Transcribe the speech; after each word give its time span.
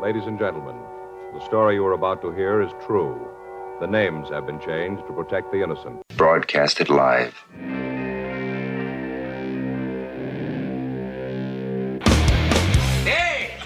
Ladies 0.00 0.24
and 0.24 0.38
gentlemen, 0.38 0.76
the 1.34 1.44
story 1.44 1.74
you 1.74 1.84
are 1.84 1.92
about 1.92 2.22
to 2.22 2.32
hear 2.32 2.62
is 2.62 2.72
true. 2.86 3.28
The 3.80 3.86
names 3.86 4.30
have 4.30 4.46
been 4.46 4.58
changed 4.58 5.06
to 5.06 5.12
protect 5.12 5.52
the 5.52 5.62
innocent. 5.62 6.00
Broadcasted 6.16 6.88
live. 6.88 7.34
Hey! 13.04 13.58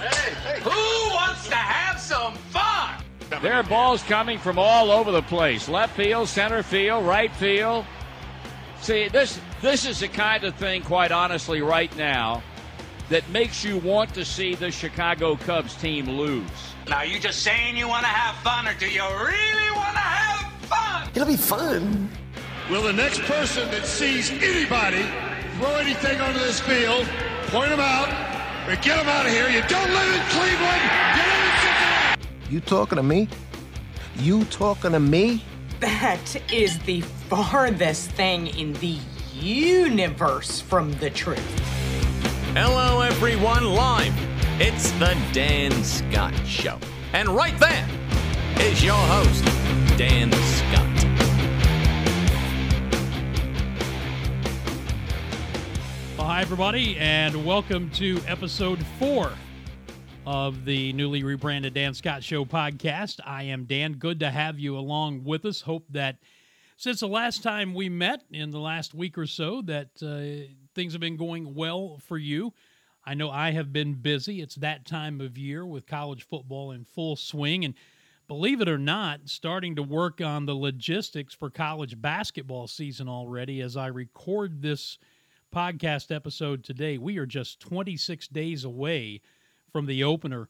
Who 0.64 1.14
wants 1.14 1.46
to 1.50 1.54
have 1.54 2.00
some 2.00 2.34
fun? 2.50 3.04
There 3.40 3.54
are 3.54 3.62
balls 3.62 4.02
coming 4.02 4.40
from 4.40 4.58
all 4.58 4.90
over 4.90 5.12
the 5.12 5.22
place. 5.22 5.68
Left 5.68 5.94
field, 5.94 6.26
center 6.26 6.64
field, 6.64 7.06
right 7.06 7.32
field. 7.36 7.84
See, 8.80 9.06
this 9.06 9.38
this 9.62 9.86
is 9.86 10.00
the 10.00 10.08
kind 10.08 10.42
of 10.42 10.56
thing, 10.56 10.82
quite 10.82 11.12
honestly, 11.12 11.62
right 11.62 11.96
now, 11.96 12.42
that 13.08 13.28
makes 13.30 13.64
you 13.64 13.78
want 13.78 14.14
to 14.14 14.24
see 14.24 14.54
the 14.54 14.70
Chicago 14.70 15.36
Cubs 15.36 15.74
team 15.76 16.08
lose. 16.08 16.48
Now, 16.88 17.02
you 17.02 17.18
just 17.18 17.42
saying 17.42 17.76
you 17.76 17.88
want 17.88 18.02
to 18.02 18.08
have 18.08 18.36
fun, 18.42 18.66
or 18.68 18.74
do 18.78 18.86
you 18.86 19.02
really 19.02 19.70
want 19.72 19.94
to 19.94 20.00
have 20.00 20.52
fun? 20.62 21.08
It'll 21.14 21.26
be 21.28 21.36
fun. 21.36 22.10
Will 22.70 22.82
the 22.82 22.92
next 22.92 23.20
person 23.22 23.70
that 23.70 23.84
sees 23.84 24.30
anybody 24.30 25.04
throw 25.58 25.74
anything 25.76 26.20
onto 26.20 26.38
this 26.38 26.60
field, 26.60 27.06
point 27.48 27.70
them 27.70 27.80
out, 27.80 28.08
or 28.66 28.74
get 28.76 28.96
them 28.96 29.08
out 29.08 29.26
of 29.26 29.32
here? 29.32 29.48
You 29.48 29.62
don't 29.68 29.90
live 29.90 30.14
in 30.14 30.20
Cleveland. 30.30 30.82
You 31.14 31.22
live 31.22 31.44
in 31.44 31.56
Cincinnati. 31.60 32.52
You 32.54 32.60
talking 32.60 32.96
to 32.96 33.02
me? 33.02 33.28
You 34.16 34.44
talking 34.46 34.92
to 34.92 35.00
me? 35.00 35.44
That 35.80 36.36
is 36.52 36.78
the 36.80 37.02
farthest 37.02 38.10
thing 38.12 38.46
in 38.58 38.72
the 38.74 38.98
universe 39.34 40.60
from 40.60 40.92
the 40.94 41.10
truth. 41.10 41.73
Hello, 42.56 43.00
everyone, 43.00 43.64
live. 43.64 44.14
It's 44.60 44.92
the 44.92 45.20
Dan 45.32 45.72
Scott 45.82 46.32
Show. 46.46 46.78
And 47.12 47.28
right 47.28 47.58
there 47.58 47.88
is 48.60 48.80
your 48.80 48.94
host, 48.94 49.44
Dan 49.98 50.30
Scott. 50.30 50.86
Well, 56.16 56.28
hi, 56.28 56.42
everybody, 56.42 56.96
and 56.96 57.44
welcome 57.44 57.90
to 57.94 58.20
episode 58.28 58.86
four 59.00 59.32
of 60.24 60.64
the 60.64 60.92
newly 60.92 61.24
rebranded 61.24 61.74
Dan 61.74 61.92
Scott 61.92 62.22
Show 62.22 62.44
podcast. 62.44 63.18
I 63.26 63.42
am 63.42 63.64
Dan. 63.64 63.94
Good 63.94 64.20
to 64.20 64.30
have 64.30 64.60
you 64.60 64.78
along 64.78 65.24
with 65.24 65.44
us. 65.44 65.62
Hope 65.62 65.86
that 65.90 66.18
since 66.76 67.00
the 67.00 67.08
last 67.08 67.42
time 67.42 67.74
we 67.74 67.88
met 67.88 68.22
in 68.30 68.52
the 68.52 68.60
last 68.60 68.94
week 68.94 69.18
or 69.18 69.26
so, 69.26 69.60
that 69.62 69.88
uh, 70.00 70.54
things 70.74 70.92
have 70.92 71.00
been 71.00 71.16
going 71.16 71.54
well 71.54 72.00
for 72.06 72.18
you. 72.18 72.52
I 73.04 73.14
know 73.14 73.30
I 73.30 73.50
have 73.52 73.72
been 73.72 73.94
busy. 73.94 74.40
It's 74.40 74.54
that 74.56 74.86
time 74.86 75.20
of 75.20 75.36
year 75.36 75.66
with 75.66 75.86
college 75.86 76.22
football 76.24 76.70
in 76.70 76.84
full 76.84 77.16
swing. 77.16 77.64
And 77.64 77.74
believe 78.28 78.60
it 78.60 78.68
or 78.68 78.78
not, 78.78 79.28
starting 79.28 79.76
to 79.76 79.82
work 79.82 80.20
on 80.20 80.46
the 80.46 80.54
logistics 80.54 81.34
for 81.34 81.50
college 81.50 82.00
basketball 82.00 82.66
season 82.66 83.08
already 83.08 83.60
as 83.60 83.76
I 83.76 83.88
record 83.88 84.62
this 84.62 84.98
podcast 85.54 86.14
episode 86.14 86.64
today. 86.64 86.96
We 86.96 87.18
are 87.18 87.26
just 87.26 87.60
26 87.60 88.28
days 88.28 88.64
away 88.64 89.20
from 89.70 89.86
the 89.86 90.02
opener 90.02 90.48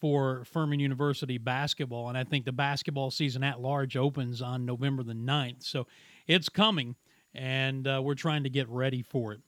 for 0.00 0.44
Furman 0.46 0.80
University 0.80 1.36
basketball. 1.36 2.08
And 2.08 2.16
I 2.16 2.24
think 2.24 2.46
the 2.46 2.52
basketball 2.52 3.10
season 3.10 3.44
at 3.44 3.60
large 3.60 3.96
opens 3.96 4.40
on 4.40 4.64
November 4.64 5.02
the 5.02 5.12
9th. 5.12 5.62
So 5.62 5.86
it's 6.26 6.48
coming, 6.48 6.96
and 7.34 7.86
uh, 7.86 8.00
we're 8.02 8.14
trying 8.14 8.44
to 8.44 8.50
get 8.50 8.68
ready 8.70 9.02
for 9.02 9.32
it. 9.32 9.40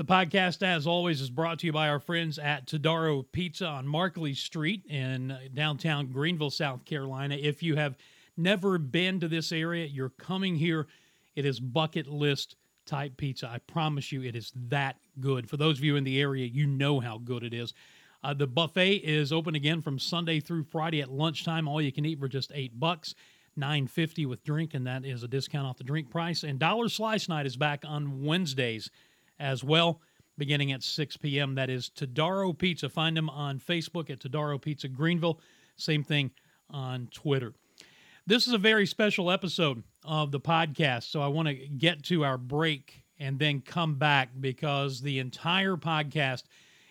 The 0.00 0.06
podcast, 0.06 0.62
as 0.62 0.86
always, 0.86 1.20
is 1.20 1.28
brought 1.28 1.58
to 1.58 1.66
you 1.66 1.74
by 1.74 1.90
our 1.90 2.00
friends 2.00 2.38
at 2.38 2.64
Todaro 2.64 3.22
Pizza 3.32 3.66
on 3.66 3.86
Markley 3.86 4.32
Street 4.32 4.86
in 4.86 5.36
downtown 5.52 6.06
Greenville, 6.06 6.48
South 6.48 6.86
Carolina. 6.86 7.36
If 7.38 7.62
you 7.62 7.76
have 7.76 7.98
never 8.34 8.78
been 8.78 9.20
to 9.20 9.28
this 9.28 9.52
area, 9.52 9.84
you're 9.84 10.08
coming 10.08 10.56
here. 10.56 10.86
It 11.36 11.44
is 11.44 11.60
bucket 11.60 12.06
list 12.06 12.56
type 12.86 13.18
pizza. 13.18 13.46
I 13.46 13.58
promise 13.58 14.10
you, 14.10 14.22
it 14.22 14.34
is 14.34 14.52
that 14.70 14.96
good. 15.20 15.50
For 15.50 15.58
those 15.58 15.76
of 15.76 15.84
you 15.84 15.96
in 15.96 16.04
the 16.04 16.18
area, 16.18 16.46
you 16.46 16.66
know 16.66 16.98
how 16.98 17.18
good 17.18 17.42
it 17.42 17.52
is. 17.52 17.74
Uh, 18.24 18.32
the 18.32 18.46
buffet 18.46 19.02
is 19.04 19.34
open 19.34 19.54
again 19.54 19.82
from 19.82 19.98
Sunday 19.98 20.40
through 20.40 20.64
Friday 20.64 21.02
at 21.02 21.10
lunchtime. 21.10 21.68
All 21.68 21.82
you 21.82 21.92
can 21.92 22.06
eat 22.06 22.18
for 22.18 22.26
just 22.26 22.52
eight 22.54 22.80
bucks, 22.80 23.14
nine 23.54 23.86
fifty 23.86 24.24
with 24.24 24.42
drink, 24.44 24.72
and 24.72 24.86
that 24.86 25.04
is 25.04 25.24
a 25.24 25.28
discount 25.28 25.66
off 25.66 25.76
the 25.76 25.84
drink 25.84 26.08
price. 26.08 26.42
And 26.42 26.58
Dollar 26.58 26.88
Slice 26.88 27.28
Night 27.28 27.44
is 27.44 27.58
back 27.58 27.84
on 27.86 28.24
Wednesdays 28.24 28.90
as 29.40 29.64
well, 29.64 30.00
beginning 30.38 30.70
at 30.70 30.82
6 30.82 31.16
p.m. 31.16 31.56
That 31.56 31.70
is 31.70 31.90
Todaro 31.90 32.56
Pizza. 32.56 32.88
Find 32.88 33.16
them 33.16 33.28
on 33.30 33.58
Facebook 33.58 34.10
at 34.10 34.20
Todaro 34.20 34.60
Pizza 34.60 34.86
Greenville. 34.86 35.40
Same 35.76 36.04
thing 36.04 36.30
on 36.68 37.08
Twitter. 37.12 37.54
This 38.26 38.46
is 38.46 38.52
a 38.52 38.58
very 38.58 38.86
special 38.86 39.30
episode 39.30 39.82
of 40.04 40.30
the 40.30 40.40
podcast, 40.40 41.04
so 41.04 41.20
I 41.20 41.26
want 41.26 41.48
to 41.48 41.54
get 41.54 42.04
to 42.04 42.24
our 42.24 42.38
break 42.38 43.02
and 43.18 43.38
then 43.38 43.60
come 43.60 43.96
back 43.96 44.30
because 44.38 45.00
the 45.00 45.18
entire 45.18 45.76
podcast 45.76 46.44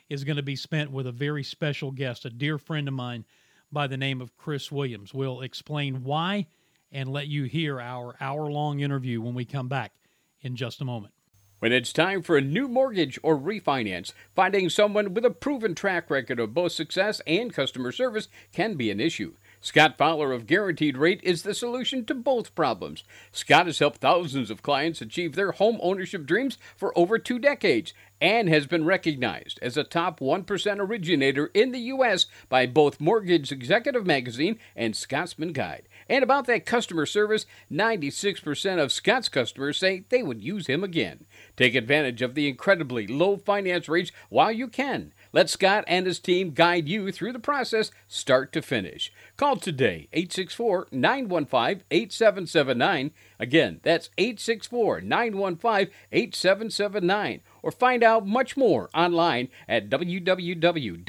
is 0.10 0.24
going 0.24 0.38
to 0.38 0.44
be 0.44 0.56
spent 0.56 0.92
with 0.92 1.08
a 1.08 1.12
very 1.12 1.44
special 1.44 1.92
guest, 1.92 2.26
a 2.26 2.30
dear 2.30 2.58
friend 2.58 2.88
of 2.88 2.94
mine 2.94 3.26
by 3.72 3.88
the 3.88 3.98
name 3.98 4.22
of 4.22 4.36
Chris 4.38 4.72
Williams. 4.72 5.14
We'll 5.14 5.42
explain 5.42 6.04
why 6.04 6.48
and 6.92 7.12
let 7.12 7.28
you 7.28 7.44
hear 7.44 7.80
our 7.80 8.16
hour 8.20 8.52
long 8.52 8.80
interview 8.80 9.22
when 9.22 9.36
we 9.36 9.46
come 9.46 9.68
back 9.68 9.94
in 10.42 10.56
just 10.56 10.82
a 10.82 10.86
moment. 10.86 11.14
When 11.60 11.74
it's 11.74 11.92
time 11.92 12.22
for 12.22 12.38
a 12.38 12.42
new 12.42 12.70
mortgage 12.70 13.20
or 13.22 13.38
refinance, 13.38 14.14
finding 14.34 14.70
someone 14.70 15.14
with 15.14 15.26
a 15.26 15.30
proven 15.30 15.76
track 15.76 16.10
record 16.10 16.40
of 16.40 16.54
both 16.54 16.72
success 16.72 17.22
and 17.28 17.54
customer 17.54 17.92
service 17.92 18.30
can 18.54 18.76
be 18.76 18.90
an 18.92 19.02
issue. 19.02 19.34
Scott 19.62 19.98
Fowler 19.98 20.32
of 20.32 20.48
Guaranteed 20.48 20.98
Rate 20.98 21.20
is 21.22 21.44
the 21.44 21.54
solution 21.54 22.06
to 22.06 22.16
both 22.16 22.56
problems. 22.56 23.04
Scott 23.34 23.66
has 23.66 23.80
helped 23.80 24.00
thousands 24.00 24.50
of 24.50 24.62
clients 24.62 25.02
achieve 25.02 25.36
their 25.36 25.52
home 25.52 25.78
ownership 25.82 26.26
dreams 26.26 26.58
for 26.78 26.98
over 26.98 27.20
two 27.20 27.40
decades 27.40 27.94
and 28.22 28.48
has 28.48 28.66
been 28.68 28.86
recognized 28.86 29.60
as 29.62 29.76
a 29.78 29.84
top 29.84 30.20
1% 30.20 30.80
originator 30.80 31.48
in 31.54 31.72
the 31.72 31.80
U.S. 31.80 32.26
by 32.48 32.66
both 32.66 33.02
Mortgage 33.02 33.52
Executive 33.52 34.06
Magazine 34.06 34.60
and 34.76 34.96
Scotsman 34.96 35.54
Guide. 35.54 35.88
And 36.10 36.24
about 36.24 36.46
that 36.48 36.66
customer 36.66 37.06
service, 37.06 37.46
96% 37.72 38.82
of 38.82 38.92
Scott's 38.92 39.30
customers 39.30 39.78
say 39.78 40.06
they 40.10 40.24
would 40.24 40.42
use 40.42 40.68
him 40.68 40.84
again. 40.84 41.26
Take 41.56 41.76
advantage 41.76 42.22
of 42.22 42.34
the 42.34 42.48
incredibly 42.48 43.08
low 43.08 43.38
finance 43.38 43.88
rates 43.90 44.12
while 44.30 44.52
you 44.52 44.68
can. 44.68 45.14
Let 45.32 45.50
Scott 45.50 45.84
and 45.88 46.08
his 46.08 46.20
team 46.20 46.52
guide 46.52 46.90
you 46.90 47.12
through 47.12 47.34
the 47.34 47.40
process 47.40 47.92
start 48.08 48.52
to 48.54 48.62
finish. 48.62 49.14
Call 49.38 49.58
today 49.58 50.08
864 50.12 50.88
915 50.92 51.84
8779. 51.92 53.12
Again, 53.40 53.80
that's 53.84 54.10
864 54.18 55.02
915 55.02 55.94
8779. 56.12 57.42
Or 57.62 57.72
find 57.72 58.04
out 58.04 58.26
much 58.26 58.58
more 58.58 58.90
online 58.96 59.50
at 59.68 59.90
www.rate.com 59.90 61.00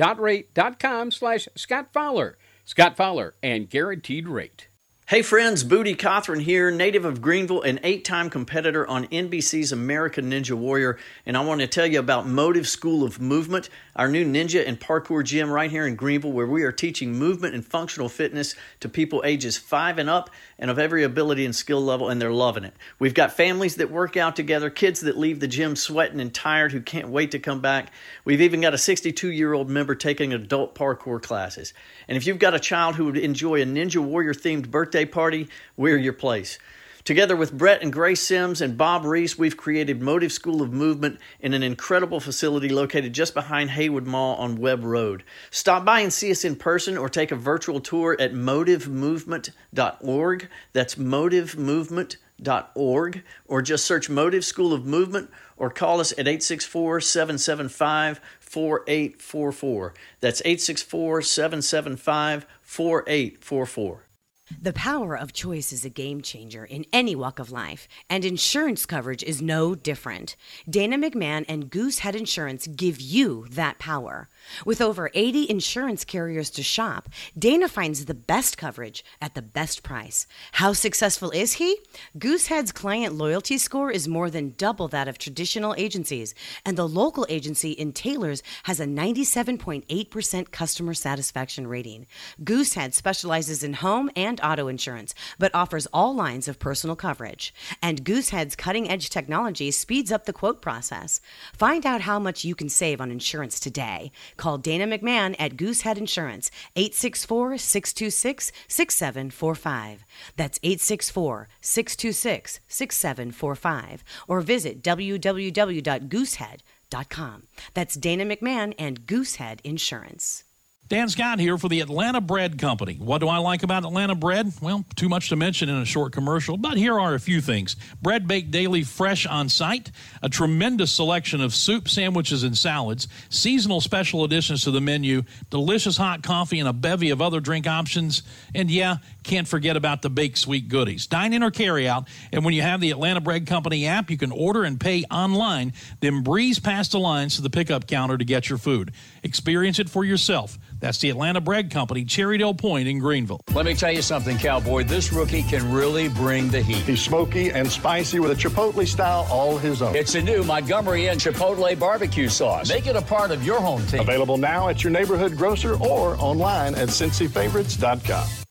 slash 1.11 1.49
Scott 1.55 1.89
Fowler. 1.93 2.37
Scott 2.65 2.97
Fowler 2.97 3.35
and 3.43 3.71
Guaranteed 3.71 4.29
Rate. 4.29 4.70
Hey 5.11 5.23
friends, 5.23 5.65
Booty 5.65 5.97
Cothran 5.97 6.41
here, 6.41 6.71
native 6.71 7.05
of 7.05 7.21
Greenville, 7.21 7.63
an 7.63 7.81
eight 7.83 8.05
time 8.05 8.31
competitor 8.31 8.87
on 8.87 9.09
NBC's 9.09 9.73
American 9.73 10.31
Ninja 10.31 10.53
Warrior. 10.53 10.99
And 11.27 11.37
I 11.37 11.41
want 11.45 11.61
to 11.63 11.67
tell 11.67 11.85
you 11.85 11.99
about 11.99 12.29
Motive 12.29 12.69
School 12.69 13.03
of 13.03 13.21
Movement, 13.21 13.71
our 13.97 14.07
new 14.07 14.25
ninja 14.25 14.65
and 14.65 14.79
parkour 14.79 15.25
gym 15.25 15.51
right 15.51 15.69
here 15.69 15.85
in 15.85 15.97
Greenville, 15.97 16.31
where 16.31 16.47
we 16.47 16.63
are 16.63 16.71
teaching 16.71 17.13
movement 17.13 17.57
and 17.57 17.67
functional 17.67 18.09
fitness 18.09 18.55
to 18.79 18.89
people 18.89 19.21
ages 19.25 19.57
five 19.57 19.99
and 19.99 20.09
up 20.09 20.31
and 20.61 20.71
of 20.71 20.79
every 20.79 21.03
ability 21.03 21.47
and 21.47 21.57
skill 21.57 21.81
level, 21.81 22.11
and 22.11 22.21
they're 22.21 22.31
loving 22.31 22.65
it. 22.65 22.75
We've 22.99 23.15
got 23.15 23.33
families 23.33 23.77
that 23.77 23.91
work 23.91 24.17
out 24.19 24.37
together, 24.37 24.69
kids 24.69 25.01
that 25.01 25.19
leave 25.19 25.41
the 25.41 25.49
gym 25.49 25.75
sweating 25.75 26.21
and 26.21 26.33
tired 26.33 26.71
who 26.71 26.83
can't 26.83 27.09
wait 27.09 27.31
to 27.31 27.39
come 27.39 27.61
back. 27.61 27.91
We've 28.27 28.43
even 28.43 28.61
got 28.61 28.75
a 28.75 28.79
62 28.79 29.31
year 29.31 29.55
old 29.55 29.71
member 29.71 29.95
taking 29.95 30.35
adult 30.35 30.75
parkour 30.75 31.21
classes. 31.21 31.73
And 32.07 32.17
if 32.17 32.27
you've 32.27 32.39
got 32.39 32.55
a 32.55 32.61
child 32.61 32.97
who 32.97 33.07
would 33.07 33.17
enjoy 33.17 33.63
a 33.63 33.65
Ninja 33.65 34.05
Warrior 34.05 34.35
themed 34.35 34.71
birthday 34.71 35.07
party, 35.07 35.49
we're 35.77 35.97
your 35.97 36.13
place. 36.13 36.59
Together 37.05 37.35
with 37.35 37.57
Brett 37.57 37.83
and 37.83 37.91
Grace 37.93 38.21
Sims 38.21 38.61
and 38.61 38.77
Bob 38.77 39.07
Reese, 39.07 39.39
we've 39.39 39.57
created 39.57 40.03
Motive 40.03 40.33
School 40.33 40.61
of 40.61 40.71
Movement 40.73 41.19
in 41.41 41.55
an 41.55 41.63
incredible 41.63 42.21
facility 42.21 42.69
located 42.69 43.15
just 43.15 43.33
behind 43.33 43.71
Haywood 43.71 44.07
Mall 44.07 44.37
on 44.37 44.57
Webb 44.57 44.85
Road. 44.85 45.25
Stop 45.51 45.87
by 45.87 46.01
and 46.01 46.13
see 46.13 46.31
us 46.31 46.45
in 46.45 46.57
person 46.57 46.99
or 46.99 47.09
take 47.09 47.33
a 47.33 47.37
virtual 47.37 47.81
tour 47.81 48.15
at 48.21 48.35
motivemovement.org. 48.35 50.49
That's 50.73 50.97
motivemovement.org. 50.97 53.23
Or 53.47 53.63
just 53.63 53.87
search 53.87 54.11
Motive 54.11 54.45
School 54.45 54.75
of 54.75 54.85
Movement 54.85 55.31
or 55.57 55.71
call 55.71 56.01
us 56.01 56.13
at 56.13 56.29
864 56.29 57.01
775 57.01 58.21
4844. 58.41 59.95
That's 60.21 60.41
864 60.41 61.23
775 61.23 62.47
4844. 62.63 64.10
The 64.59 64.73
power 64.73 65.17
of 65.17 65.35
choice 65.35 65.71
is 65.73 65.85
a 65.85 65.91
game 65.91 66.23
changer 66.23 66.65
in 66.65 66.87
any 66.93 67.15
walk 67.15 67.39
of 67.39 67.53
life, 67.53 67.87
and 68.09 68.25
insurance 68.25 68.87
coverage 68.87 69.23
is 69.23 69.43
no 69.43 69.75
different. 69.75 70.35
Dana 70.69 70.97
McMahon 70.97 71.45
and 71.47 71.71
Goosehead 71.71 72.15
Insurance 72.15 72.67
give 72.67 73.01
you 73.01 73.47
that 73.51 73.79
power. 73.79 74.30
With 74.65 74.81
over 74.81 75.11
80 75.15 75.49
insurance 75.49 76.05
carriers 76.05 76.51
to 76.51 76.63
shop, 76.63 77.09
Dana 77.39 77.69
finds 77.69 78.05
the 78.05 78.15
best 78.15 78.59
coverage 78.59 79.05
at 79.21 79.35
the 79.35 79.43
best 79.43 79.83
price. 79.83 80.27
How 80.53 80.73
successful 80.73 81.31
is 81.31 81.55
he? 81.55 81.79
Goosehead's 82.19 82.73
client 82.73 83.15
loyalty 83.15 83.59
score 83.59 83.91
is 83.91 84.09
more 84.09 84.31
than 84.31 84.55
double 84.57 84.89
that 84.89 85.09
of 85.09 85.19
traditional 85.19 85.75
agencies, 85.79 86.35
and 86.65 86.77
the 86.77 86.89
local 86.89 87.27
agency 87.29 87.73
in 87.73 87.93
Taylor's 87.93 88.43
has 88.65 88.81
a 88.81 88.87
97.8% 88.87 90.51
customer 90.51 90.95
satisfaction 90.95 91.67
rating. 91.67 92.07
Goosehead 92.43 92.95
specializes 92.95 93.63
in 93.63 93.75
home 93.75 94.11
and 94.17 94.41
auto 94.43 94.69
insurance, 94.69 95.15
but 95.39 95.55
offers 95.55 95.87
all 95.93 96.15
lines 96.15 96.49
of 96.49 96.59
personal 96.59 96.97
coverage. 96.97 97.55
And 97.83 98.05
Goosehead's 98.05 98.57
cutting 98.57 98.91
edge 98.91 99.11
technology 99.11 99.71
speeds 99.71 100.13
up 100.13 100.27
the 100.27 100.33
quote 100.33 100.61
process. 100.61 101.21
Find 101.53 101.87
out 101.87 102.03
how 102.03 102.19
much 102.19 102.45
you 102.45 102.55
can 102.55 102.69
save 102.69 103.01
on 103.01 103.11
insurance 103.11 103.61
today. 103.61 104.13
Call 104.41 104.57
Dana 104.57 104.87
McMahon 104.87 105.37
at 105.39 105.59
Goosehead 105.59 105.99
Insurance, 105.99 106.51
864 106.75 107.59
626 107.59 108.51
6745. 108.69 110.07
That's 110.37 110.59
864 110.63 111.49
626 111.61 112.61
6745. 112.67 114.03
Or 114.27 114.41
visit 114.41 114.83
www.goosehead.com. 114.83 117.43
That's 117.75 117.95
Dana 117.97 118.25
McMahon 118.25 118.73
and 118.79 119.07
Goosehead 119.07 119.61
Insurance. 119.63 120.45
Dan 120.91 121.09
Scott 121.09 121.39
here 121.39 121.57
for 121.57 121.69
the 121.69 121.83
Atlanta 121.83 122.21
Bread 122.21 122.59
Company. 122.59 122.95
What 122.95 123.19
do 123.19 123.29
I 123.29 123.39
like 123.39 123.63
about 123.63 123.85
Atlanta 123.85 124.17
bread? 124.17 124.53
Well, 124.61 124.85
too 124.97 125.09
much 125.09 125.29
to 125.29 125.37
mention 125.37 125.69
in 125.69 125.77
a 125.77 125.85
short 125.85 126.13
commercial, 126.13 126.57
but 126.57 126.77
here 126.77 126.99
are 126.99 127.15
a 127.15 127.21
few 127.21 127.41
things. 127.41 127.77
Bread 128.03 128.27
baked 128.27 128.51
daily 128.51 128.83
fresh 128.83 129.25
on 129.25 129.49
site, 129.49 129.93
a 130.21 130.29
tremendous 130.29 130.91
selection 130.91 131.43
of 131.43 131.55
soup, 131.55 131.89
sandwiches, 131.89 132.43
and 132.43 132.59
salads, 132.59 133.07
seasonal 133.29 133.81
special 133.81 134.25
additions 134.25 134.65
to 134.65 134.73
the 134.73 134.81
menu, 134.81 135.23
delicious 135.49 135.97
hot 135.97 136.25
coffee, 136.25 136.59
and 136.59 136.69
a 136.69 136.73
bevy 136.73 137.11
of 137.11 137.23
other 137.23 137.39
drink 137.39 137.69
options. 137.69 138.25
And 138.53 138.69
yeah, 138.69 138.97
can't 139.23 139.47
forget 139.47 139.77
about 139.77 140.03
the 140.03 140.11
baked 140.11 140.39
sweet 140.39 140.69
goodies. 140.69 141.07
Dine 141.07 141.33
in 141.35 141.45
or 141.45 141.53
carry 141.53 141.87
out, 141.87 142.09
and 142.33 142.45
when 142.45 142.53
you 142.53 142.63
have 142.63 142.81
the 142.81 142.91
Atlanta 142.91 143.21
Bread 143.21 143.47
Company 143.47 143.87
app, 143.87 144.11
you 144.11 144.19
can 144.19 144.33
order 144.33 144.65
and 144.65 144.81
pay 144.81 145.05
online, 145.05 145.73
then 146.01 146.25
breeze 146.25 146.59
past 146.59 146.91
the 146.91 146.99
lines 146.99 147.37
to 147.37 147.43
the 147.43 147.51
pickup 147.51 147.87
counter 147.87 148.19
to 148.19 148.25
get 148.25 148.49
your 148.49 148.59
food. 148.59 148.91
Experience 149.23 149.79
it 149.79 149.89
for 149.89 150.05
yourself. 150.05 150.59
That's 150.81 150.99
the 150.99 151.11
Atlanta 151.11 151.41
Bread 151.41 151.71
Company, 151.71 152.05
Cherrydale 152.05 152.57
Point 152.57 152.89
in 152.89 152.99
Greenville. 152.99 153.41
Let 153.53 153.67
me 153.67 153.75
tell 153.75 153.93
you 153.93 154.03
something, 154.03 154.39
Cowboy. 154.39 154.85
This 154.85 155.13
rookie 155.13 155.43
can 155.43 155.71
really 155.73 156.09
bring 156.09 156.49
the 156.49 156.63
heat. 156.63 156.83
He's 156.85 157.03
smoky 157.03 157.51
and 157.51 157.71
spicy 157.71 158.19
with 158.19 158.31
a 158.31 158.35
Chipotle 158.35 158.87
style 158.87 159.27
all 159.31 159.59
his 159.59 159.83
own. 159.83 159.95
It's 159.95 160.15
a 160.15 160.23
new 160.23 160.43
Montgomery 160.43 161.07
Inn 161.07 161.19
Chipotle 161.19 161.79
barbecue 161.79 162.29
sauce. 162.29 162.69
Make 162.69 162.87
it 162.87 162.97
a 162.97 163.03
part 163.03 163.31
of 163.31 163.45
your 163.45 163.61
home 163.61 163.87
team. 163.87 164.01
Available 164.01 164.39
now 164.39 164.69
at 164.69 164.83
your 164.83 164.93
neighborhood 164.93 165.37
grocer 165.37 165.75
or 165.77 166.17
online 166.17 166.75
at 166.75 166.89
cincyfavorites.com. 166.89 168.50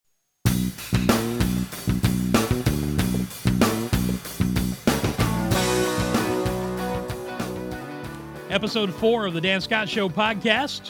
Episode 8.49 8.91
four 8.95 9.27
of 9.27 9.35
the 9.35 9.41
Dan 9.41 9.61
Scott 9.61 9.87
Show 9.87 10.09
podcast. 10.09 10.89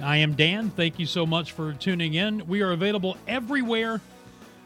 I 0.00 0.16
am 0.16 0.34
Dan. 0.34 0.68
Thank 0.70 0.98
you 0.98 1.06
so 1.06 1.24
much 1.24 1.52
for 1.52 1.72
tuning 1.74 2.14
in. 2.14 2.44
We 2.48 2.60
are 2.60 2.72
available 2.72 3.16
everywhere 3.28 4.00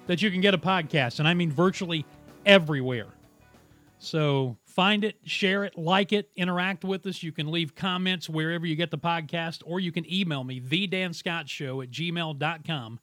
that 0.06 0.23
you 0.23 0.31
can 0.31 0.41
get 0.41 0.55
a 0.55 0.58
podcast, 0.58 1.19
and 1.19 1.29
I 1.29 1.35
mean 1.35 1.52
virtually 1.52 2.06
everywhere. 2.47 3.08
So 3.99 4.56
find 4.64 5.05
it, 5.05 5.17
share 5.25 5.64
it, 5.64 5.76
like 5.76 6.14
it, 6.14 6.31
interact 6.37 6.85
with 6.85 7.06
us. 7.06 7.23
You 7.23 7.32
can 7.32 7.50
leave 7.50 7.75
comments 7.75 8.31
wherever 8.31 8.64
you 8.64 8.76
get 8.76 8.91
the 8.91 8.96
podcast, 8.96 9.62
or 9.67 9.79
you 9.79 9.93
can 9.93 10.11
email 10.11 10.43
me, 10.43 10.58
the 10.58 10.87
Dan 10.87 11.12
Scott 11.12 11.50
Show 11.50 11.82
at 11.82 11.91
gmail.com, 11.91 12.99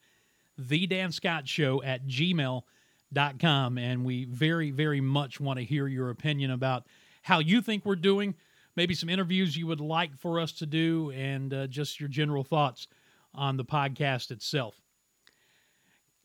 the 0.57 0.87
Dan 0.87 1.11
Scott 1.11 1.47
Show 1.47 1.83
at 1.83 2.07
gmail.com. 2.07 3.77
And 3.77 4.03
we 4.03 4.25
very, 4.25 4.71
very 4.71 5.01
much 5.01 5.39
want 5.39 5.59
to 5.59 5.65
hear 5.65 5.85
your 5.85 6.09
opinion 6.09 6.49
about 6.49 6.87
how 7.21 7.37
you 7.37 7.61
think 7.61 7.85
we're 7.85 7.95
doing 7.95 8.33
maybe 8.77 8.93
some 8.93 9.09
interviews 9.09 9.57
you 9.57 9.67
would 9.67 9.81
like 9.81 10.15
for 10.15 10.39
us 10.39 10.53
to 10.53 10.65
do, 10.65 11.11
and 11.11 11.53
uh, 11.53 11.67
just 11.67 11.99
your 11.99 12.07
general 12.07 12.43
thoughts 12.43 12.87
on 13.33 13.57
the 13.57 13.65
podcast 13.65 14.31
itself. 14.31 14.79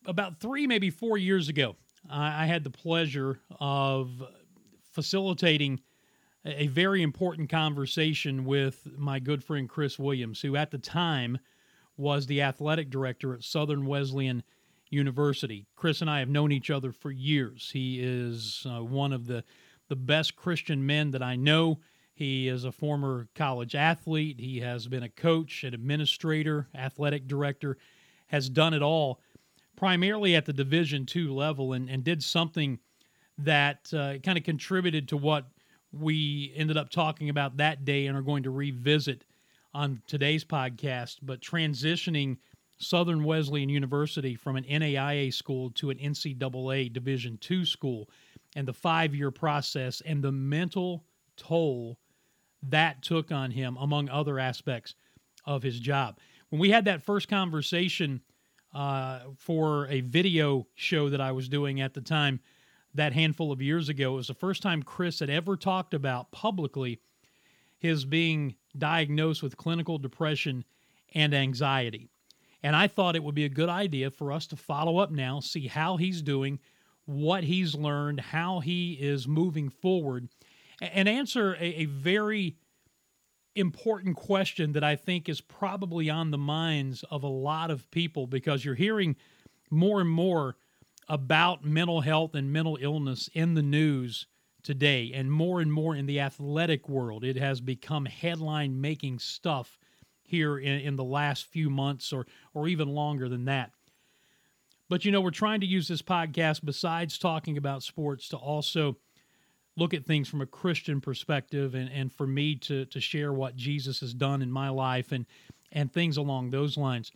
About 0.06 0.38
three, 0.38 0.66
maybe 0.66 0.90
four 0.90 1.16
years 1.16 1.48
ago, 1.48 1.76
I, 2.08 2.46
had 2.46 2.62
the 2.62 2.70
pleasure 2.70 3.40
of 3.58 4.22
facilitating 4.92 5.80
a, 6.44 6.64
a 6.64 6.66
very 6.66 7.02
important 7.02 7.48
conversation 7.48 8.44
with 8.44 8.86
my 8.98 9.18
good 9.18 9.42
friend 9.42 9.68
Chris 9.68 9.98
Williams, 9.98 10.40
who 10.40 10.54
at 10.56 10.70
the 10.70 10.78
time 10.78 11.38
was 11.96 12.26
the 12.26 12.42
athletic 12.42 12.90
director 12.90 13.32
at 13.32 13.44
Southern 13.44 13.86
Wesleyan 13.86 14.42
University. 14.90 15.66
Chris 15.74 16.02
and 16.02 16.10
I 16.10 16.18
have 16.18 16.28
known 16.28 16.52
each 16.52 16.70
other 16.70 16.92
for 16.92 17.10
years. 17.10 17.70
He 17.72 18.00
is 18.00 18.66
uh, 18.68 18.84
one 18.84 19.12
of 19.12 19.26
the 19.26 19.42
the 19.88 19.96
best 19.96 20.36
Christian 20.36 20.86
men 20.86 21.10
that 21.10 21.22
I 21.22 21.36
know. 21.36 21.80
He 22.14 22.48
is 22.48 22.64
a 22.64 22.72
former 22.72 23.28
college 23.34 23.74
athlete. 23.74 24.38
He 24.38 24.60
has 24.60 24.86
been 24.86 25.02
a 25.02 25.08
coach, 25.08 25.64
an 25.64 25.74
administrator, 25.74 26.68
athletic 26.74 27.26
director, 27.26 27.78
has 28.26 28.48
done 28.48 28.74
it 28.74 28.82
all 28.82 29.20
primarily 29.76 30.36
at 30.36 30.46
the 30.46 30.52
Division 30.52 31.06
two 31.06 31.32
level 31.34 31.72
and, 31.72 31.88
and 31.88 32.04
did 32.04 32.22
something 32.22 32.78
that 33.38 33.92
uh, 33.94 34.18
kind 34.18 34.38
of 34.38 34.44
contributed 34.44 35.08
to 35.08 35.16
what 35.16 35.46
we 35.92 36.52
ended 36.56 36.76
up 36.76 36.90
talking 36.90 37.28
about 37.28 37.56
that 37.56 37.84
day 37.84 38.06
and 38.06 38.16
are 38.16 38.22
going 38.22 38.42
to 38.42 38.50
revisit 38.50 39.24
on 39.74 40.02
today's 40.06 40.44
podcast. 40.44 41.18
But 41.22 41.40
transitioning 41.40 42.36
Southern 42.78 43.24
Wesleyan 43.24 43.68
University 43.68 44.34
from 44.34 44.56
an 44.56 44.64
NAIA 44.64 45.32
school 45.32 45.70
to 45.72 45.90
an 45.90 45.98
NCAA 45.98 46.92
Division 46.92 47.38
two 47.40 47.64
school 47.64 48.08
and 48.54 48.66
the 48.66 48.72
five 48.72 49.14
year 49.14 49.30
process 49.30 50.02
and 50.02 50.22
the 50.22 50.32
mental 50.32 51.04
toll 51.36 51.98
that 52.62 53.02
took 53.02 53.32
on 53.32 53.50
him, 53.50 53.76
among 53.80 54.08
other 54.08 54.38
aspects 54.38 54.94
of 55.44 55.62
his 55.62 55.80
job. 55.80 56.18
When 56.50 56.60
we 56.60 56.70
had 56.70 56.84
that 56.84 57.02
first 57.02 57.28
conversation 57.28 58.20
uh, 58.74 59.20
for 59.36 59.86
a 59.88 60.00
video 60.00 60.66
show 60.74 61.08
that 61.10 61.20
I 61.20 61.32
was 61.32 61.48
doing 61.48 61.80
at 61.80 61.94
the 61.94 62.00
time, 62.00 62.40
that 62.94 63.12
handful 63.12 63.52
of 63.52 63.62
years 63.62 63.88
ago, 63.88 64.12
it 64.12 64.16
was 64.16 64.28
the 64.28 64.34
first 64.34 64.62
time 64.62 64.82
Chris 64.82 65.20
had 65.20 65.30
ever 65.30 65.56
talked 65.56 65.94
about 65.94 66.30
publicly 66.30 67.00
his 67.78 68.04
being 68.04 68.54
diagnosed 68.76 69.42
with 69.42 69.56
clinical 69.56 69.98
depression 69.98 70.64
and 71.14 71.34
anxiety. 71.34 72.08
And 72.62 72.76
I 72.76 72.86
thought 72.86 73.16
it 73.16 73.24
would 73.24 73.34
be 73.34 73.44
a 73.44 73.50
good 73.50 73.68
idea 73.68 74.10
for 74.10 74.30
us 74.30 74.46
to 74.48 74.56
follow 74.56 74.98
up 74.98 75.10
now, 75.10 75.40
see 75.40 75.66
how 75.66 75.96
he's 75.96 76.22
doing, 76.22 76.60
what 77.06 77.42
he's 77.42 77.74
learned, 77.74 78.20
how 78.20 78.60
he 78.60 78.92
is 78.92 79.26
moving 79.26 79.68
forward 79.68 80.28
and 80.82 81.08
answer 81.08 81.54
a, 81.54 81.82
a 81.82 81.84
very 81.84 82.56
important 83.54 84.16
question 84.16 84.72
that 84.72 84.84
I 84.84 84.96
think 84.96 85.28
is 85.28 85.40
probably 85.40 86.08
on 86.08 86.30
the 86.30 86.38
minds 86.38 87.04
of 87.10 87.22
a 87.22 87.28
lot 87.28 87.70
of 87.70 87.90
people 87.90 88.26
because 88.26 88.64
you're 88.64 88.74
hearing 88.74 89.16
more 89.70 90.00
and 90.00 90.10
more 90.10 90.56
about 91.08 91.64
mental 91.64 92.00
health 92.00 92.34
and 92.34 92.52
mental 92.52 92.78
illness 92.80 93.28
in 93.34 93.54
the 93.54 93.62
news 93.62 94.26
today, 94.62 95.10
and 95.12 95.30
more 95.30 95.60
and 95.60 95.72
more 95.72 95.94
in 95.94 96.06
the 96.06 96.20
athletic 96.20 96.88
world. 96.88 97.24
It 97.24 97.36
has 97.36 97.60
become 97.60 98.06
headline 98.06 98.80
making 98.80 99.18
stuff 99.18 99.78
here 100.22 100.56
in, 100.56 100.80
in 100.80 100.96
the 100.96 101.04
last 101.04 101.46
few 101.46 101.68
months 101.68 102.12
or, 102.12 102.26
or 102.54 102.68
even 102.68 102.88
longer 102.88 103.28
than 103.28 103.44
that. 103.46 103.72
But 104.88 105.04
you 105.04 105.10
know, 105.10 105.20
we're 105.20 105.30
trying 105.30 105.60
to 105.60 105.66
use 105.66 105.88
this 105.88 106.02
podcast, 106.02 106.64
besides 106.64 107.18
talking 107.18 107.56
about 107.56 107.82
sports, 107.82 108.28
to 108.28 108.36
also 108.36 108.98
look 109.76 109.94
at 109.94 110.04
things 110.04 110.28
from 110.28 110.40
a 110.40 110.46
Christian 110.46 111.00
perspective 111.00 111.74
and, 111.74 111.90
and 111.90 112.12
for 112.12 112.26
me 112.26 112.56
to, 112.56 112.84
to 112.86 113.00
share 113.00 113.32
what 113.32 113.56
Jesus 113.56 114.00
has 114.00 114.12
done 114.12 114.42
in 114.42 114.50
my 114.50 114.68
life 114.68 115.12
and, 115.12 115.26
and 115.70 115.92
things 115.92 116.16
along 116.16 116.50
those 116.50 116.76
lines. 116.76 117.10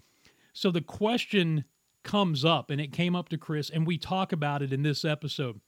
So 0.53 0.71
the 0.71 0.81
question 0.81 1.65
comes 2.03 2.45
up, 2.45 2.71
and 2.71 2.81
it 2.81 2.93
came 2.93 3.17
up 3.17 3.29
to 3.29 3.37
Chris, 3.37 3.69
and 3.69 3.87
we 3.87 3.99
talk 3.99 4.33
about 4.33 4.63
it 4.63 4.73
in 4.73 4.83
this 4.83 5.05
episode. 5.05 5.61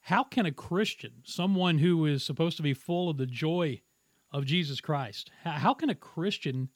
How 0.00 0.24
can 0.24 0.46
a 0.46 0.52
Christian, 0.52 1.12
someone 1.24 1.78
who 1.78 2.06
is 2.06 2.24
supposed 2.24 2.56
to 2.56 2.62
be 2.62 2.74
full 2.74 3.10
of 3.10 3.18
the 3.18 3.26
joy 3.26 3.82
of 4.32 4.46
Jesus 4.46 4.80
Christ, 4.80 5.30
how 5.44 5.74
can 5.74 5.90
a 5.90 5.94
Christian 5.94 6.70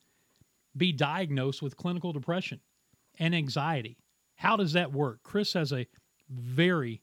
be 0.77 0.93
diagnosed 0.93 1.63
with 1.63 1.77
clinical 1.77 2.13
depression 2.13 2.61
and 3.19 3.35
anxiety? 3.35 3.97
How 4.37 4.57
does 4.57 4.75
that 4.75 4.93
work? 4.93 5.21
Chris 5.23 5.55
has 5.55 5.73
a 5.73 5.87
very, 6.29 7.03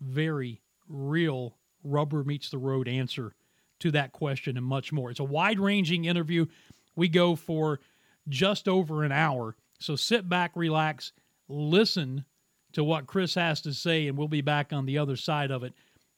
very 0.00 0.62
real 0.88 1.56
rubber 1.84 2.24
meets 2.24 2.50
the 2.50 2.58
road 2.58 2.88
answer 2.88 3.34
to 3.80 3.90
that 3.92 4.12
question 4.12 4.56
and 4.56 4.66
much 4.66 4.92
more. 4.92 5.10
It's 5.10 5.20
a 5.20 5.24
wide 5.24 5.60
ranging 5.60 6.04
interview. 6.06 6.46
We 6.94 7.08
go 7.08 7.36
for 7.36 7.80
just 8.28 8.68
over 8.68 9.04
an 9.04 9.12
hour. 9.12 9.56
So 9.78 9.96
sit 9.96 10.28
back, 10.28 10.52
relax, 10.54 11.12
listen 11.48 12.24
to 12.72 12.82
what 12.82 13.06
Chris 13.06 13.34
has 13.34 13.60
to 13.62 13.72
say, 13.72 14.06
and 14.06 14.16
we'll 14.16 14.28
be 14.28 14.40
back 14.40 14.72
on 14.72 14.86
the 14.86 14.98
other 14.98 15.16
side 15.16 15.50
of 15.50 15.62
it 15.62 15.74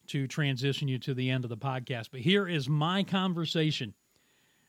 to 0.09 0.27
transition 0.27 0.89
you 0.89 0.99
to 0.99 1.15
the 1.15 1.31
end 1.31 1.45
of 1.45 1.51
the 1.51 1.57
podcast. 1.57 2.09
But 2.11 2.21
here 2.21 2.49
is 2.49 2.69
my 2.69 3.03
conversation 3.03 3.95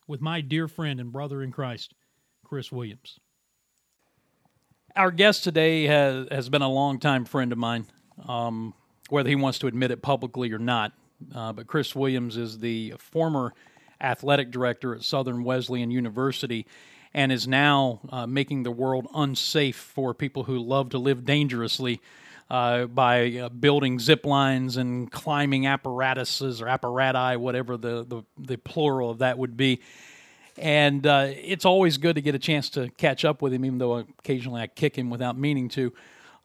with 0.07 0.21
my 0.21 0.41
dear 0.41 0.67
friend 0.67 0.99
and 0.99 1.11
brother 1.11 1.41
in 1.41 1.51
Christ, 1.51 1.93
Chris 2.43 2.71
Williams. 2.71 3.19
Our 4.95 5.11
guest 5.11 5.43
today 5.43 5.85
has, 5.85 6.27
has 6.31 6.49
been 6.49 6.61
a 6.61 6.69
longtime 6.69 7.25
friend 7.25 7.51
of 7.51 7.57
mine, 7.57 7.85
um, 8.27 8.73
whether 9.11 9.29
he 9.29 9.35
wants 9.35 9.59
to 9.59 9.67
admit 9.67 9.91
it 9.91 10.01
publicly 10.01 10.51
or 10.51 10.59
not. 10.59 10.93
Uh, 11.33 11.53
but 11.53 11.67
Chris 11.67 11.95
Williams 11.95 12.37
is 12.37 12.59
the 12.59 12.93
former 12.97 13.53
athletic 14.01 14.51
director 14.51 14.95
at 14.95 15.03
Southern 15.03 15.43
Wesleyan 15.43 15.91
University 15.91 16.65
and 17.13 17.31
is 17.31 17.47
now 17.47 17.99
uh, 18.09 18.27
making 18.27 18.63
the 18.63 18.71
world 18.71 19.07
unsafe 19.13 19.75
for 19.75 20.13
people 20.13 20.43
who 20.43 20.59
love 20.59 20.89
to 20.89 20.97
live 20.97 21.25
dangerously 21.25 22.01
uh, 22.49 22.85
by 22.85 23.37
uh, 23.37 23.49
building 23.49 23.99
zip 23.99 24.25
lines 24.25 24.77
and 24.77 25.11
climbing 25.11 25.67
apparatuses 25.67 26.61
or 26.61 26.65
apparati, 26.65 27.37
whatever 27.37 27.77
the, 27.77 28.05
the, 28.05 28.23
the 28.37 28.57
plural 28.57 29.09
of 29.09 29.19
that 29.19 29.37
would 29.37 29.57
be. 29.57 29.81
And 30.57 31.05
uh, 31.05 31.27
it's 31.29 31.65
always 31.65 31.97
good 31.97 32.15
to 32.15 32.21
get 32.21 32.35
a 32.35 32.39
chance 32.39 32.69
to 32.71 32.89
catch 32.97 33.23
up 33.23 33.41
with 33.41 33.53
him, 33.53 33.65
even 33.65 33.77
though 33.77 33.97
occasionally 33.97 34.61
I 34.61 34.67
kick 34.67 34.97
him 34.97 35.09
without 35.09 35.37
meaning 35.37 35.69
to. 35.69 35.93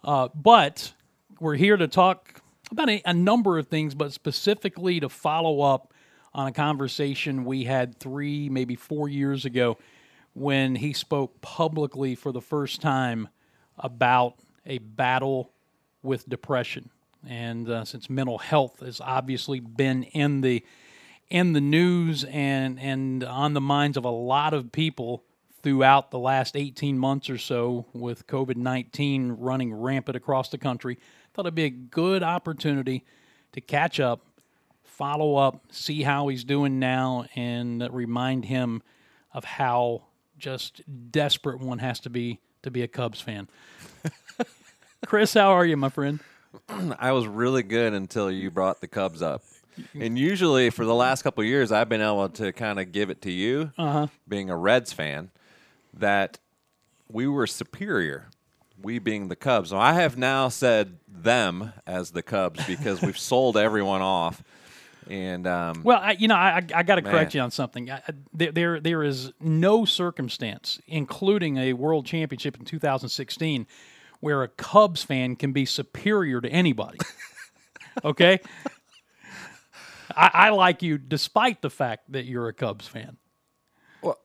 Uh, 0.03 0.29
but 0.35 0.93
we're 1.41 1.57
here 1.57 1.77
to 1.77 1.89
talk 1.89 2.41
about 2.75 2.91
a, 2.91 3.03
a 3.05 3.15
number 3.15 3.59
of 3.59 3.69
things, 3.69 3.95
but 3.95 4.13
specifically 4.13 5.01
to 5.01 5.09
follow 5.09 5.61
up 5.61 5.93
on 6.35 6.49
a 6.49 6.53
conversation 6.53 7.45
we 7.45 7.65
had 7.65 7.99
three, 7.99 8.49
maybe 8.49 8.75
four 8.75 9.09
years 9.09 9.45
ago 9.45 9.79
when 10.35 10.75
he 10.75 10.93
spoke 10.93 11.41
publicly 11.41 12.15
for 12.15 12.33
the 12.33 12.41
first 12.41 12.81
time 12.81 13.29
about 13.79 14.35
a 14.67 14.79
battle 14.79 15.53
with 16.03 16.29
depression. 16.29 16.91
And 17.27 17.69
uh, 17.69 17.85
since 17.85 18.11
mental 18.11 18.39
health 18.39 18.81
has 18.81 19.01
obviously 19.01 19.61
been 19.61 20.03
in 20.05 20.41
the 20.41 20.65
in 21.31 21.55
the 21.55 21.61
news 21.61 22.25
and 22.25 22.79
and 22.79 23.25
on 23.25 23.55
the 23.55 23.61
minds 23.61 23.97
of 23.97 24.05
a 24.05 24.11
lot 24.11 24.53
of 24.53 24.73
people 24.73 25.25
throughout 25.63 26.11
the 26.11 26.19
last 26.19 26.57
18 26.57 26.99
months 26.99 27.31
or 27.31 27.39
so 27.39 27.87
with 27.95 28.27
COVID-19 28.27 29.37
running 29.39 29.73
rampant 29.73 30.15
across 30.15 30.51
the 30.51 30.59
country, 30.59 30.99
thought 31.35 31.47
it'd 31.47 31.55
be 31.55 31.65
a 31.65 31.71
good 31.71 32.23
opportunity 32.23 33.05
to 33.53 33.61
catch 33.61 33.99
up, 33.99 34.25
follow 34.85 35.37
up, 35.37 35.61
see 35.73 36.03
how 36.03 36.29
he's 36.29 36.45
doing 36.45 36.79
now 36.79 37.27
and 37.35 37.87
remind 37.93 38.45
him 38.45 38.83
of 39.33 39.45
how 39.45 40.05
just 40.39 40.83
desperate 41.11 41.61
one 41.61 41.79
has 41.79 42.01
to 42.01 42.11
be 42.11 42.41
to 42.63 42.71
be 42.71 42.83
a 42.83 42.89
Cubs 42.89 43.21
fan. 43.21 43.49
Chris, 45.07 45.35
how 45.35 45.51
are 45.51 45.67
you, 45.67 45.77
my 45.77 45.91
friend? 45.91 46.21
I 46.99 47.13
was 47.13 47.27
really 47.27 47.63
good 47.63 47.93
until 47.93 48.31
you 48.31 48.51
brought 48.51 48.81
the 48.81 48.89
Cubs 48.89 49.23
up. 49.23 49.43
And 49.93 50.17
usually, 50.17 50.71
for 50.71 50.85
the 50.85 50.95
last 50.95 51.25
couple 51.25 51.43
years, 51.43 51.73
I've 51.73 51.89
been 51.89 52.01
able 52.01 52.29
to 52.29 52.53
kind 52.53 52.79
of 52.79 52.93
give 52.93 53.11
it 53.11 53.23
to 53.23 53.31
you, 53.33 53.73
uh-huh. 53.77 54.07
being 54.29 54.49
a 54.49 54.57
Reds 54.57 54.93
fan, 54.93 55.33
that 55.95 56.39
we 57.09 57.27
were 57.27 57.49
superior. 57.49 58.29
We 58.85 58.99
being 58.99 59.29
the 59.29 59.37
Cubs. 59.37 59.71
So 59.71 59.79
I 59.79 59.95
have 59.95 60.17
now 60.17 60.49
said 60.49 60.99
them 61.09 61.73
as 61.87 62.11
the 62.11 62.23
Cubs 62.23 62.65
because 62.67 63.03
we've 63.03 63.19
sold 63.33 63.57
everyone 63.57 64.03
off. 64.03 64.43
And 65.09 65.47
um, 65.47 65.83
well, 65.85 66.01
I, 66.01 66.13
you 66.13 66.29
know, 66.29 66.35
I, 66.35 66.63
I 66.75 66.83
got 66.83 66.95
to 66.95 67.03
correct 67.03 67.35
you 67.35 67.41
on 67.41 67.51
something. 67.51 67.91
I, 67.91 68.03
there, 68.33 68.53
there, 68.53 68.81
there 68.81 69.03
is 69.03 69.33
no 69.41 69.85
circumstance, 69.85 70.81
including 70.87 71.57
a 71.59 71.73
World 71.75 72.07
Championship 72.07 72.57
in 72.59 72.65
2016, 72.65 73.67
where 74.21 74.43
a 74.43 74.49
Cubs 74.49 75.03
fan 75.03 75.37
can 75.37 75.53
be 75.53 75.67
superior 75.67 76.41
to 76.41 76.49
anybody. 76.49 76.99
okay, 78.05 78.41
I, 80.17 80.31
I 80.33 80.51
like 80.51 80.83
you 80.83 80.97
despite 80.99 81.61
the 81.61 81.71
fact 81.71 82.13
that 82.13 82.25
you're 82.25 82.49
a 82.49 82.55
Cubs 82.55 82.89
fan. 82.89 83.19
Well, 84.01 84.19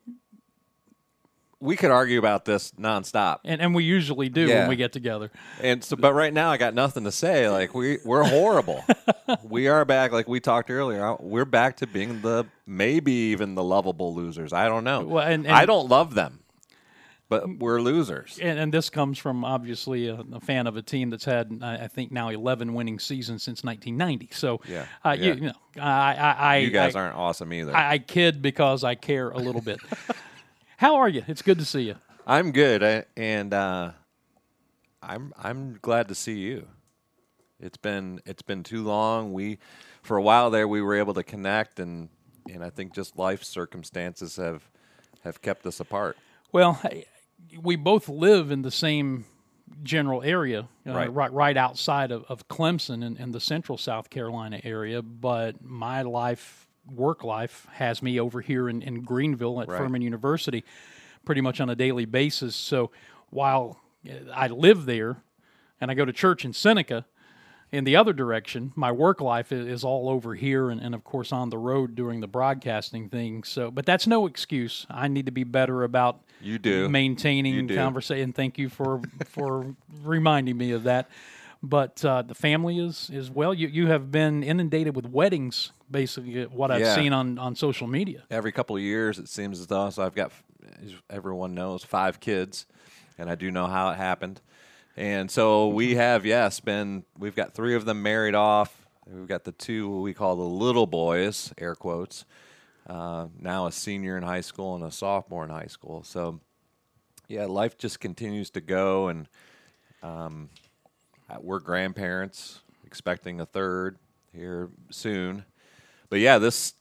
we 1.61 1.75
could 1.75 1.91
argue 1.91 2.19
about 2.19 2.45
this 2.45 2.71
nonstop, 2.79 3.39
and 3.45 3.61
and 3.61 3.75
we 3.75 3.83
usually 3.83 4.29
do 4.29 4.47
Yeah. 4.47 4.59
when 4.61 4.69
we 4.69 4.75
get 4.75 4.91
together. 4.93 5.29
And 5.61 5.83
so, 5.83 5.95
but 5.97 6.13
right 6.13 6.33
now 6.33 6.51
I 6.51 6.57
got 6.57 6.73
nothing 6.73 7.03
to 7.03 7.11
say. 7.11 7.49
Like 7.49 7.73
we 7.73 7.97
we're 8.05 8.23
horrible. 8.23 8.83
we 9.43 9.67
are 9.67 9.83
back. 9.85 10.11
Like 10.11 10.27
we 10.27 10.39
talked 10.39 10.69
earlier, 10.69 11.15
we're 11.19 11.45
back 11.45 11.77
to 11.77 11.87
being 11.87 12.21
the 12.21 12.45
maybe 12.65 13.11
even 13.11 13.55
the 13.55 13.63
lovable 13.63 14.13
losers. 14.15 14.53
I 14.53 14.67
don't 14.67 14.83
know. 14.83 15.01
Well, 15.01 15.23
and- 15.27 15.45
and- 15.45 15.55
I 15.55 15.65
don't 15.65 15.89
love 15.89 16.13
them, 16.15 16.39
but 17.29 17.59
we're 17.59 17.81
losers. 17.81 18.39
And, 18.41 18.57
and 18.59 18.73
this 18.73 18.89
comes 18.89 19.17
from 19.17 19.43
obviously 19.43 20.07
a, 20.07 20.23
a 20.33 20.39
fan 20.39 20.65
of 20.67 20.77
a 20.77 20.81
team 20.81 21.09
that's 21.09 21.25
had, 21.25 21.59
I 21.61 21.87
think, 21.87 22.11
now 22.11 22.29
11 22.29 22.73
winning 22.73 22.99
seasons 22.99 23.43
since 23.43 23.63
1990. 23.63 24.29
So, 24.33 24.61
Yeah, 24.67 24.85
uh, 25.03 25.15
yeah. 25.19 25.25
You, 25.25 25.33
you 25.33 25.41
know, 25.47 25.53
I, 25.81 26.13
I, 26.15 26.31
I 26.31 26.57
you 26.57 26.69
guys 26.71 26.95
I- 26.95 27.01
aren't 27.01 27.15
awesome 27.17 27.51
either. 27.53 27.75
I, 27.75 27.93
I 27.93 27.97
kid 27.99 28.41
because 28.41 28.83
I 28.83 28.95
care 28.95 29.29
a 29.29 29.37
little 29.37 29.61
bit. 29.61 29.79
How 30.79 30.95
are 30.95 31.09
you? 31.09 31.23
It's 31.27 31.41
good 31.41 31.59
to 31.59 31.65
see 31.65 31.81
you. 31.81 31.95
I'm 32.25 32.53
good, 32.53 32.81
I, 32.81 33.03
and 33.17 33.53
uh, 33.53 33.91
I'm 35.03 35.33
I'm 35.37 35.77
glad 35.81 36.07
to 36.07 36.15
see 36.15 36.37
you. 36.37 36.67
It's 37.59 37.75
been 37.75 38.21
it's 38.25 38.41
been 38.41 38.63
too 38.63 38.83
long. 38.83 39.33
We 39.33 39.57
for 40.03 40.15
a 40.15 40.21
while 40.21 40.49
there 40.49 40.69
we 40.69 40.81
were 40.81 40.95
able 40.95 41.13
to 41.15 41.23
connect, 41.23 41.81
and 41.81 42.07
and 42.49 42.63
I 42.63 42.69
think 42.69 42.93
just 42.93 43.17
life 43.17 43.43
circumstances 43.43 44.37
have 44.37 44.63
have 45.25 45.41
kept 45.41 45.65
us 45.65 45.81
apart. 45.81 46.15
Well, 46.53 46.81
we 47.61 47.75
both 47.75 48.07
live 48.07 48.49
in 48.49 48.61
the 48.61 48.71
same 48.71 49.25
general 49.83 50.23
area, 50.23 50.61
uh, 50.87 50.93
Right. 50.93 51.13
right, 51.13 51.33
right 51.33 51.57
outside 51.57 52.11
of, 52.11 52.23
of 52.29 52.47
Clemson 52.47 53.03
in, 53.03 53.17
in 53.17 53.33
the 53.33 53.41
central 53.41 53.77
South 53.77 54.09
Carolina 54.09 54.61
area. 54.63 55.01
But 55.01 55.61
my 55.61 56.03
life, 56.03 56.68
work 56.93 57.23
life, 57.23 57.67
has 57.73 58.01
me 58.01 58.19
over 58.19 58.41
here 58.41 58.69
in, 58.69 58.81
in 58.81 59.01
Greenville 59.01 59.61
at 59.61 59.67
Right. 59.67 59.77
Furman 59.77 60.01
University 60.01 60.63
pretty 61.25 61.41
much 61.41 61.59
on 61.61 61.69
a 61.69 61.75
daily 61.75 62.05
basis. 62.05 62.55
So 62.55 62.91
while 63.29 63.79
uh, 64.09 64.13
I 64.33 64.47
live 64.47 64.85
there 64.85 65.17
and 65.81 65.91
I 65.91 65.93
go 65.93 66.05
to 66.05 66.13
church 66.13 66.45
in 66.45 66.53
Seneca, 66.53 67.05
in 67.71 67.83
the 67.83 67.95
other 67.95 68.13
direction, 68.13 68.71
my 68.75 68.91
work 68.91 69.21
life 69.21 69.51
is 69.51 69.83
all 69.83 70.09
over 70.09 70.33
here 70.33 70.71
and, 70.71 70.81
and 70.81 70.95
of 70.95 71.03
course 71.03 71.31
on 71.31 71.49
the 71.51 71.57
road 71.59 71.93
doing 71.93 72.19
the 72.19 72.27
broadcasting 72.27 73.09
thing. 73.09 73.43
So, 73.43 73.69
but 73.69 73.85
that's 73.85 74.07
no 74.07 74.25
excuse. 74.25 74.87
I 74.89 75.07
need 75.07 75.27
to 75.27 75.31
be 75.31 75.43
better 75.43 75.83
about 75.83 76.19
You 76.41 76.57
do. 76.57 76.89
maintaining 76.89 77.53
You 77.53 77.61
do. 77.67 77.75
conversation. 77.75 78.33
Thank 78.33 78.57
you 78.57 78.69
for 78.69 79.01
for 79.25 79.75
reminding 80.03 80.57
me 80.57 80.71
of 80.71 80.83
that. 80.85 81.09
But 81.61 82.03
uh, 82.05 82.21
the 82.21 82.35
family 82.35 82.79
is 82.79 83.09
is 83.11 83.29
well. 83.29 83.53
You 83.53 83.67
you 83.67 83.87
have 83.87 84.11
been 84.11 84.43
inundated 84.43 84.95
with 84.95 85.05
weddings, 85.05 85.73
basically. 85.91 86.43
What 86.45 86.71
I've 86.71 86.79
Yeah. 86.81 86.95
seen 86.95 87.11
on 87.11 87.37
on 87.37 87.55
social 87.55 87.87
media. 87.87 88.23
Every 88.31 88.51
couple 88.53 88.75
of 88.77 88.81
years, 88.81 89.19
it 89.19 89.27
seems 89.27 89.59
as 89.59 89.67
though. 89.67 89.89
So 89.89 90.03
I've 90.03 90.15
got, 90.15 90.31
as 90.81 90.93
everyone 91.09 91.53
knows, 91.55 91.83
five 91.83 92.21
kids, 92.21 92.65
and 93.17 93.29
I 93.29 93.35
do 93.35 93.51
know 93.51 93.67
how 93.67 93.89
it 93.89 93.97
happened. 93.97 94.39
And 94.95 95.29
so 95.29 95.67
we 95.67 95.95
have, 95.95 96.25
yes, 96.25 96.59
been. 96.61 97.03
We've 97.17 97.35
got 97.35 97.53
three 97.53 97.75
of 97.75 97.83
them 97.85 98.01
married 98.03 98.35
off. 98.35 98.85
We've 99.05 99.27
got 99.27 99.43
the 99.43 99.51
two 99.51 100.01
we 100.01 100.13
call 100.13 100.35
the 100.37 100.43
little 100.43 100.87
boys, 100.87 101.53
air 101.57 101.75
quotes. 101.75 102.25
Uh, 102.87 103.27
now 103.37 103.67
a 103.67 103.71
senior 103.71 104.15
in 104.17 104.23
high 104.23 104.41
school 104.41 104.75
and 104.75 104.83
a 104.83 104.91
sophomore 104.91 105.43
in 105.43 105.49
high 105.49 105.67
school. 105.67 106.03
So, 106.03 106.39
yeah, 107.27 107.45
life 107.45 107.77
just 107.77 107.99
continues 107.99 108.49
to 108.51 108.61
go, 108.61 109.07
and 109.09 109.27
um, 110.01 110.49
uh, 110.53 110.68
we're 111.39 111.59
grandparents, 111.59 112.59
expecting 112.85 113.39
a 113.39 113.45
third 113.45 113.97
here 114.33 114.69
soon. 114.89 115.45
But 116.09 116.19
yeah, 116.19 116.37
this 116.39 116.73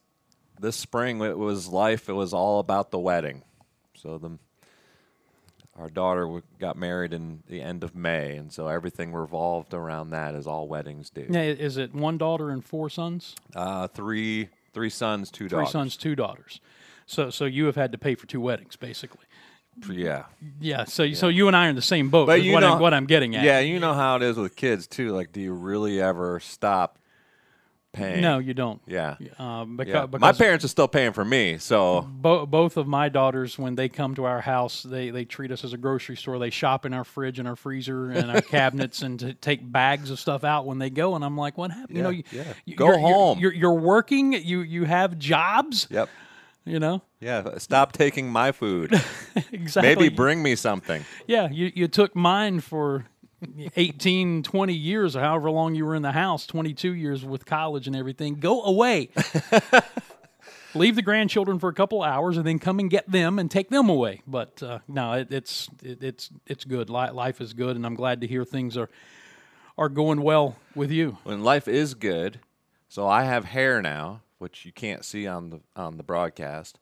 this 0.61 0.77
spring 0.77 1.21
it 1.21 1.39
was 1.39 1.69
life. 1.69 2.09
It 2.09 2.15
was 2.15 2.33
all 2.33 2.59
about 2.61 2.91
the 2.91 2.99
wedding. 2.99 3.43
So 3.95 4.19
the 4.19 4.39
our 5.77 5.89
daughter 5.89 6.43
got 6.59 6.77
married 6.77 7.13
in 7.13 7.45
the 7.49 7.61
end 7.61 7.85
of 7.85 7.95
May, 7.95 8.37
and 8.37 8.53
so 8.53 8.67
everything 8.67 9.13
revolved 9.13 9.75
around 9.75 10.11
that, 10.11 10.35
as 10.35 10.47
all 10.47 10.67
weddings 10.67 11.09
do. 11.09 11.27
Now, 11.29 11.43
is 11.43 11.77
it 11.77 11.95
one 11.95 12.19
daughter 12.19 12.51
and 12.51 12.65
four 12.65 12.91
sons? 12.91 13.37
Uh, 13.55 13.87
three 13.87 14.49
three 14.73 14.91
sons, 14.91 15.31
two 15.31 15.49
Three 15.49 15.59
daughters. 15.61 15.71
sons, 15.73 15.97
two 15.97 16.17
daughters. 16.17 16.61
So 17.07 17.31
so 17.31 17.45
you 17.45 17.67
have 17.67 17.77
had 17.77 17.93
to 17.93 17.99
pay 17.99 18.15
for 18.17 18.27
two 18.27 18.41
weddings, 18.41 18.77
basically. 18.77 19.25
Yeah. 19.91 20.25
Yeah. 20.61 20.85
So 20.85 21.13
so 21.13 21.29
you 21.29 21.47
and 21.49 21.57
I 21.57 21.67
are 21.67 21.71
in 21.71 21.77
the 21.77 21.83
same 21.83 22.09
boat. 22.11 22.27
But 22.27 22.43
you 22.43 22.53
what 22.53 22.61
know 22.61 22.75
I'm, 22.75 22.81
what 22.81 22.95
I'm 22.95 23.07
getting 23.07 23.37
at. 23.37 23.45
Yeah, 23.45 23.61
you 23.61 23.79
know 23.81 23.95
how 23.95 24.17
it 24.17 24.23
is 24.23 24.37
with 24.37 24.57
kids 24.57 24.87
too. 24.87 25.11
Like, 25.13 25.33
do 25.33 25.41
you 25.41 25.53
really 25.53 26.01
ever 26.01 26.41
stop 26.41 26.99
paying? 27.93 28.21
No, 28.21 28.39
you 28.39 28.53
don't. 28.55 28.81
Yeah. 28.87 29.17
Um, 29.39 29.79
Yeah. 29.85 30.07
because, 30.07 30.21
My 30.21 30.33
parents 30.33 30.65
are 30.65 30.69
still 30.69 30.89
paying 30.89 31.13
for 31.13 31.25
me, 31.25 31.57
so 31.59 32.03
Bo- 32.09 32.45
both 32.47 32.77
of 32.77 32.87
my 32.87 33.09
daughters, 33.09 33.59
when 33.59 33.75
they 33.77 33.89
come 33.89 34.15
to 34.17 34.25
our 34.25 34.41
house, 34.43 34.83
they, 34.83 35.09
they 35.11 35.25
treat 35.25 35.51
us 35.51 35.65
as 35.65 35.73
a 35.73 35.79
grocery 35.79 36.17
store. 36.17 36.39
They 36.39 36.51
shop 36.51 36.85
in 36.85 36.93
our 36.93 37.05
fridge 37.05 37.39
and 37.39 37.49
our 37.49 37.57
freezer 37.57 38.11
and 38.11 38.31
our 38.31 38.41
cabinets 38.57 39.01
and 39.03 39.19
to 39.21 39.33
take 39.35 39.61
bags 39.73 40.11
of 40.11 40.21
stuff 40.21 40.45
out 40.45 40.67
when 40.67 40.79
they 40.79 40.91
go. 40.91 41.15
And 41.17 41.25
I'm 41.25 41.37
like, 41.39 41.57
what 41.57 41.71
happened? 41.71 41.97
you 41.97 42.03
know, 42.03 42.11
you, 42.11 42.25
yeah. 42.31 42.53
you- 42.67 42.77
Go 42.77 42.87
you're- 42.89 42.99
you're- 43.01 43.11
home. 43.13 43.39
You're, 43.39 43.55
you're 43.55 43.75
working. 43.75 44.33
You 44.35 44.61
you 44.61 44.85
have 44.85 45.19
jobs. 45.19 45.89
Yep. 45.91 46.09
You 46.65 46.79
know, 46.79 47.03
Yeah, 47.21 47.57
stop 47.59 47.93
taking 47.93 48.31
my 48.31 48.53
food. 48.53 48.93
exactly. 49.53 49.95
Maybe 49.95 50.09
bring 50.15 50.43
me 50.43 50.55
something. 50.55 51.05
Yeah, 51.27 51.49
you, 51.51 51.73
you 51.75 51.89
took 51.89 52.15
mine 52.15 52.61
for 52.61 53.07
18, 53.77 54.43
20 54.43 54.75
years, 54.75 55.17
or 55.17 55.21
however 55.21 55.51
long 55.51 55.75
you 55.75 55.87
were 55.87 55.95
in 55.95 56.03
the 56.03 56.13
house, 56.13 56.47
22 56.47 56.93
years 56.93 57.25
with 57.25 57.47
college 57.47 57.87
and 57.87 57.97
everything. 57.97 58.35
Go 58.35 58.63
away. 58.65 59.11
Leave 60.75 60.97
the 60.97 61.03
grandchildren 61.03 61.59
for 61.59 61.69
a 61.69 61.73
couple 61.75 62.03
hours 62.03 62.37
and 62.37 62.47
then 62.47 62.59
come 62.59 62.79
and 62.79 62.91
get 62.91 63.11
them 63.11 63.39
and 63.39 63.51
take 63.51 63.71
them 63.71 63.89
away. 63.89 64.21
But 64.27 64.63
uh, 64.63 64.81
no, 64.87 65.13
it, 65.15 65.33
it's 65.33 65.69
it, 65.83 66.03
it's 66.03 66.31
it's 66.47 66.65
good. 66.65 66.91
Life 66.91 67.41
is 67.41 67.55
good, 67.55 67.75
and 67.75 67.87
I'm 67.87 67.95
glad 67.95 68.21
to 68.21 68.27
hear 68.27 68.45
things 68.45 68.77
are 68.77 68.91
are 69.79 69.89
going 69.89 70.21
well 70.21 70.57
with 70.75 70.91
you. 70.91 71.17
When 71.25 71.43
life 71.43 71.69
is 71.69 71.95
good, 71.95 72.41
so 72.89 73.09
I 73.09 73.25
have 73.25 73.47
hair 73.47 73.81
now, 73.81 74.21
which 74.39 74.65
you 74.65 74.73
can't 74.73 75.05
see 75.05 75.27
on 75.27 75.51
the 75.51 75.61
on 75.77 75.97
the 75.97 76.03
broadcast. 76.03 76.79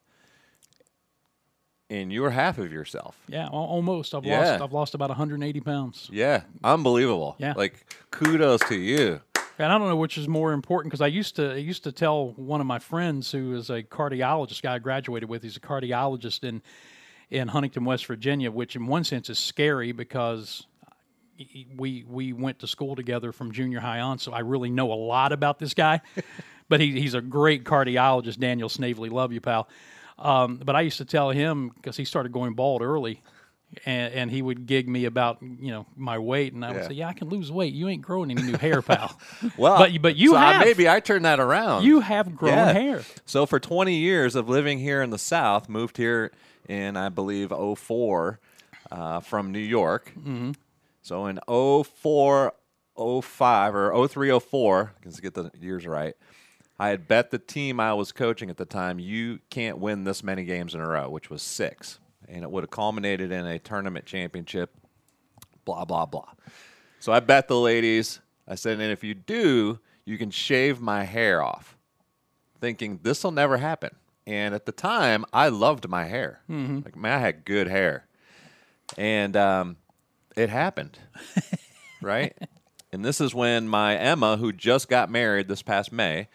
And 1.88 2.12
you're 2.12 2.30
half 2.30 2.58
of 2.58 2.72
yourself. 2.72 3.16
Yeah, 3.28 3.44
al- 3.46 3.52
almost. 3.52 4.12
I've 4.14 4.24
Yeah. 4.24 4.40
lost 4.52 4.62
I've 4.62 4.72
lost 4.72 4.94
about 4.94 5.10
180 5.10 5.60
pounds. 5.60 6.08
Yeah, 6.12 6.42
unbelievable. 6.64 7.36
Yeah. 7.38 7.54
like 7.56 7.86
kudos 8.10 8.60
to 8.68 8.74
you. 8.76 9.20
And 9.58 9.72
I 9.72 9.78
don't 9.78 9.88
know 9.88 9.96
which 9.96 10.18
is 10.18 10.28
more 10.28 10.52
important 10.52 10.90
because 10.90 11.00
I 11.00 11.06
used 11.06 11.36
to 11.36 11.52
I 11.52 11.56
used 11.56 11.84
to 11.84 11.92
tell 11.92 12.30
one 12.32 12.60
of 12.60 12.66
my 12.66 12.78
friends 12.78 13.30
who 13.32 13.54
is 13.54 13.70
a 13.70 13.82
cardiologist, 13.82 14.62
guy 14.62 14.74
I 14.74 14.78
graduated 14.78 15.28
with. 15.28 15.42
He's 15.42 15.56
a 15.56 15.60
cardiologist 15.60 16.42
in 16.44 16.60
in 17.30 17.48
Huntington, 17.48 17.84
West 17.84 18.06
Virginia, 18.06 18.50
which 18.50 18.76
in 18.76 18.86
one 18.86 19.02
sense 19.04 19.30
is 19.30 19.38
scary 19.38 19.92
because 19.92 20.66
we 21.76 22.04
we 22.08 22.32
went 22.32 22.58
to 22.60 22.66
school 22.66 22.96
together 22.96 23.30
from 23.32 23.52
junior 23.52 23.80
high 23.80 24.00
on, 24.00 24.18
so 24.18 24.32
I 24.32 24.40
really 24.40 24.70
know 24.70 24.92
a 24.92 24.94
lot 24.94 25.32
about 25.32 25.58
this 25.60 25.72
guy. 25.72 26.00
but 26.68 26.80
he, 26.80 27.00
he's 27.00 27.14
a 27.14 27.20
great 27.20 27.64
cardiologist, 27.64 28.38
Daniel 28.38 28.68
Snavely. 28.68 29.08
Love 29.08 29.32
you, 29.32 29.40
pal. 29.40 29.68
Um, 30.18 30.56
but 30.64 30.74
I 30.76 30.80
used 30.80 30.98
to 30.98 31.04
tell 31.04 31.30
him 31.30 31.70
because 31.74 31.96
he 31.96 32.04
started 32.04 32.32
going 32.32 32.54
bald 32.54 32.82
early. 32.82 33.22
And, 33.84 34.14
and 34.14 34.30
he 34.30 34.40
would 34.42 34.64
gig 34.66 34.88
me 34.88 35.06
about 35.06 35.38
you 35.42 35.72
know 35.72 35.86
my 35.96 36.18
weight, 36.18 36.52
and 36.52 36.64
I 36.64 36.70
would 36.70 36.82
Yeah. 36.82 36.88
say, 36.88 36.94
"Yeah, 36.94 37.08
I 37.08 37.12
can 37.14 37.28
lose 37.28 37.50
weight. 37.50 37.74
You 37.74 37.88
ain't 37.88 38.00
growing 38.00 38.30
any 38.30 38.40
new 38.42 38.56
hair, 38.56 38.80
pal." 38.80 39.18
Well, 39.58 39.78
but 39.78 40.00
but 40.00 40.16
you 40.16 40.30
so 40.30 40.36
I- 40.36 40.60
maybe 40.64 40.88
I 40.88 41.00
turned 41.00 41.24
that 41.24 41.40
around. 41.40 41.82
You 41.82 41.98
have 41.98 42.36
grown 42.36 42.54
Yeah. 42.56 42.72
hair. 42.72 43.02
So 43.26 43.44
for 43.44 43.58
20 43.58 43.96
years 43.96 44.36
of 44.36 44.48
living 44.48 44.78
here 44.78 45.02
in 45.02 45.10
the 45.10 45.18
South, 45.18 45.68
moved 45.68 45.96
here 45.96 46.30
in 46.68 46.96
I 46.96 47.08
believe 47.08 47.50
04 47.52 48.38
uh, 48.92 49.18
from 49.20 49.50
New 49.50 49.58
York. 49.58 50.12
Mhm. 50.16 50.54
So 51.02 51.26
in 51.26 51.40
04, 51.48 52.54
05 52.96 53.74
or 53.74 54.08
03, 54.08 54.30
04, 54.40 54.94
let's 55.04 55.20
get 55.20 55.34
the 55.34 55.50
years 55.60 55.86
right. 55.86 56.14
I 56.78 56.88
had 56.88 57.08
bet 57.08 57.30
the 57.30 57.38
team 57.38 57.80
I 57.80 57.94
was 57.94 58.12
coaching 58.12 58.50
at 58.50 58.56
the 58.58 58.64
time, 58.66 58.98
you 58.98 59.40
can't 59.50 59.78
win 59.78 60.04
this 60.04 60.22
many 60.22 60.44
games 60.44 60.74
in 60.74 60.80
a 60.80 60.86
row, 60.86 61.08
which 61.08 61.30
was 61.30 61.42
six. 61.42 61.98
And 62.28 62.42
it 62.42 62.50
would 62.50 62.64
have 62.64 62.70
culminated 62.70 63.30
in 63.32 63.46
a 63.46 63.58
tournament 63.58 64.04
championship, 64.04 64.74
blah, 65.64 65.84
blah, 65.84 66.06
blah. 66.06 66.28
So 67.00 67.12
I 67.12 67.20
bet 67.20 67.48
the 67.48 67.58
ladies, 67.58 68.20
I 68.48 68.56
said, 68.56 68.80
and 68.80 68.92
if 68.92 69.04
you 69.04 69.14
do, 69.14 69.78
you 70.04 70.18
can 70.18 70.30
shave 70.30 70.80
my 70.80 71.04
hair 71.04 71.42
off, 71.42 71.76
thinking 72.60 73.00
this 73.02 73.24
will 73.24 73.30
never 73.30 73.56
happen. 73.58 73.94
And 74.26 74.54
at 74.54 74.66
the 74.66 74.72
time, 74.72 75.24
I 75.32 75.48
loved 75.48 75.88
my 75.88 76.04
hair. 76.04 76.40
Mhm. 76.50 76.84
Like, 76.84 76.96
man, 76.96 77.12
I 77.12 77.20
had 77.20 77.44
good 77.44 77.68
hair. 77.68 78.06
And 78.98 79.36
um, 79.36 79.76
it 80.36 80.50
happened, 80.50 80.98
right? 82.02 82.36
And 82.92 83.04
this 83.04 83.20
is 83.20 83.34
when 83.34 83.68
my 83.68 83.96
Emma, 83.96 84.36
who 84.36 84.52
just 84.52 84.88
got 84.88 85.10
married 85.10 85.46
this 85.48 85.62
past 85.62 85.92
May, 85.92 86.28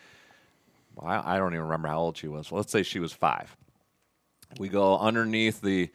I, 1.02 1.36
I 1.36 1.38
don't 1.38 1.54
even 1.54 1.64
remember 1.66 1.88
how 1.88 2.00
old 2.00 2.18
she 2.18 2.28
was. 2.28 2.52
Well, 2.52 2.58
let's 2.60 2.72
say 2.72 2.84
she 2.84 3.00
was 3.00 3.12
five. 3.14 3.56
We 4.60 4.70
go 4.70 4.98
underneath 4.98 5.62
the 5.62 5.90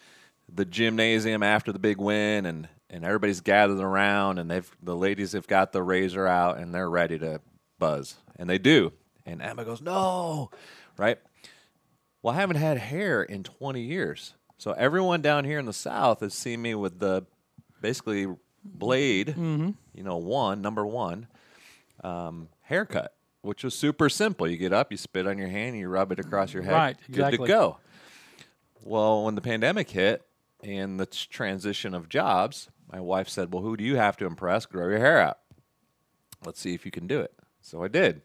the 0.52 0.64
gymnasium 0.64 1.42
after 1.42 1.72
the 1.72 1.78
big 1.78 1.98
win, 1.98 2.46
and 2.46 2.68
and 2.88 3.04
everybody's 3.04 3.40
gathered 3.40 3.80
around, 3.80 4.38
and 4.38 4.50
they've 4.50 4.70
the 4.82 4.96
ladies 4.96 5.32
have 5.32 5.46
got 5.46 5.72
the 5.72 5.82
razor 5.82 6.26
out, 6.26 6.58
and 6.58 6.74
they're 6.74 6.88
ready 6.90 7.18
to 7.18 7.40
buzz, 7.78 8.16
and 8.36 8.48
they 8.48 8.58
do. 8.58 8.92
And 9.26 9.42
Emma 9.42 9.64
goes, 9.64 9.80
"No," 9.82 10.50
right? 10.96 11.18
Well, 12.22 12.34
I 12.34 12.38
haven't 12.38 12.56
had 12.56 12.78
hair 12.78 13.22
in 13.22 13.42
20 13.42 13.80
years, 13.82 14.34
so 14.58 14.70
everyone 14.72 15.20
down 15.20 15.44
here 15.44 15.58
in 15.58 15.66
the 15.66 15.72
South 15.72 16.20
has 16.20 16.32
seen 16.34 16.62
me 16.62 16.74
with 16.74 16.98
the 17.00 17.24
basically 17.80 18.26
blade, 18.64 19.34
Mhm. 19.36 19.74
you 19.94 20.02
know, 20.02 20.16
one 20.16 20.60
number 20.62 20.86
one 20.86 21.26
um, 22.04 22.48
haircut, 22.62 23.14
which 23.46 23.64
was 23.64 23.74
super 23.74 24.08
simple. 24.08 24.46
You 24.48 24.56
get 24.56 24.72
up, 24.72 24.90
you 24.90 24.98
spit 24.98 25.26
on 25.26 25.38
your 25.38 25.48
hand, 25.48 25.70
and 25.70 25.78
you 25.78 25.88
rub 25.88 26.12
it 26.12 26.18
across 26.18 26.52
your 26.52 26.62
head, 26.62 26.74
Right, 26.74 26.96
exactly. 27.08 27.38
good 27.38 27.44
to 27.44 27.48
go. 27.48 27.78
Well, 28.82 29.24
when 29.24 29.34
the 29.34 29.40
pandemic 29.40 29.90
hit 29.90 30.26
and 30.62 30.98
the 31.00 31.06
transition 31.06 31.94
of 31.94 32.08
jobs, 32.08 32.68
my 32.92 33.00
wife 33.00 33.28
said, 33.28 33.52
"Well, 33.52 33.62
who 33.62 33.76
do 33.76 33.84
you 33.84 33.96
have 33.96 34.16
to 34.18 34.26
impress? 34.26 34.66
Grow 34.66 34.88
your 34.88 34.98
hair 34.98 35.20
out. 35.20 35.38
Let's 36.44 36.60
see 36.60 36.74
if 36.74 36.84
you 36.84 36.90
can 36.90 37.06
do 37.06 37.20
it." 37.20 37.34
So 37.60 37.82
I 37.82 37.88
did, 37.88 38.22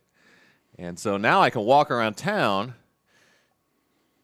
and 0.78 1.00
so 1.00 1.18
now 1.18 1.42
I 1.42 1.50
can 1.50 1.64
walk 1.64 1.90
around 1.90 2.16
town. 2.16 2.76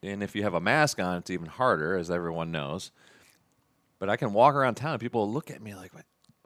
And 0.03 0.21
if 0.21 0.35
you 0.35 0.43
have 0.43 0.53
a 0.53 0.61
mask 0.61 0.99
on, 0.99 1.17
it's 1.17 1.31
even 1.31 1.47
harder, 1.47 1.97
as 1.97 2.11
everyone 2.11 2.51
knows. 2.51 2.91
But 3.97 4.09
I 4.09 4.15
can 4.15 4.31
walk 4.31 4.53
around 4.53 4.75
town, 4.75 4.91
and 4.93 5.01
people 5.01 5.31
look 5.31 5.49
at 5.49 5.59
me 5.59 5.73
like, 5.73 5.91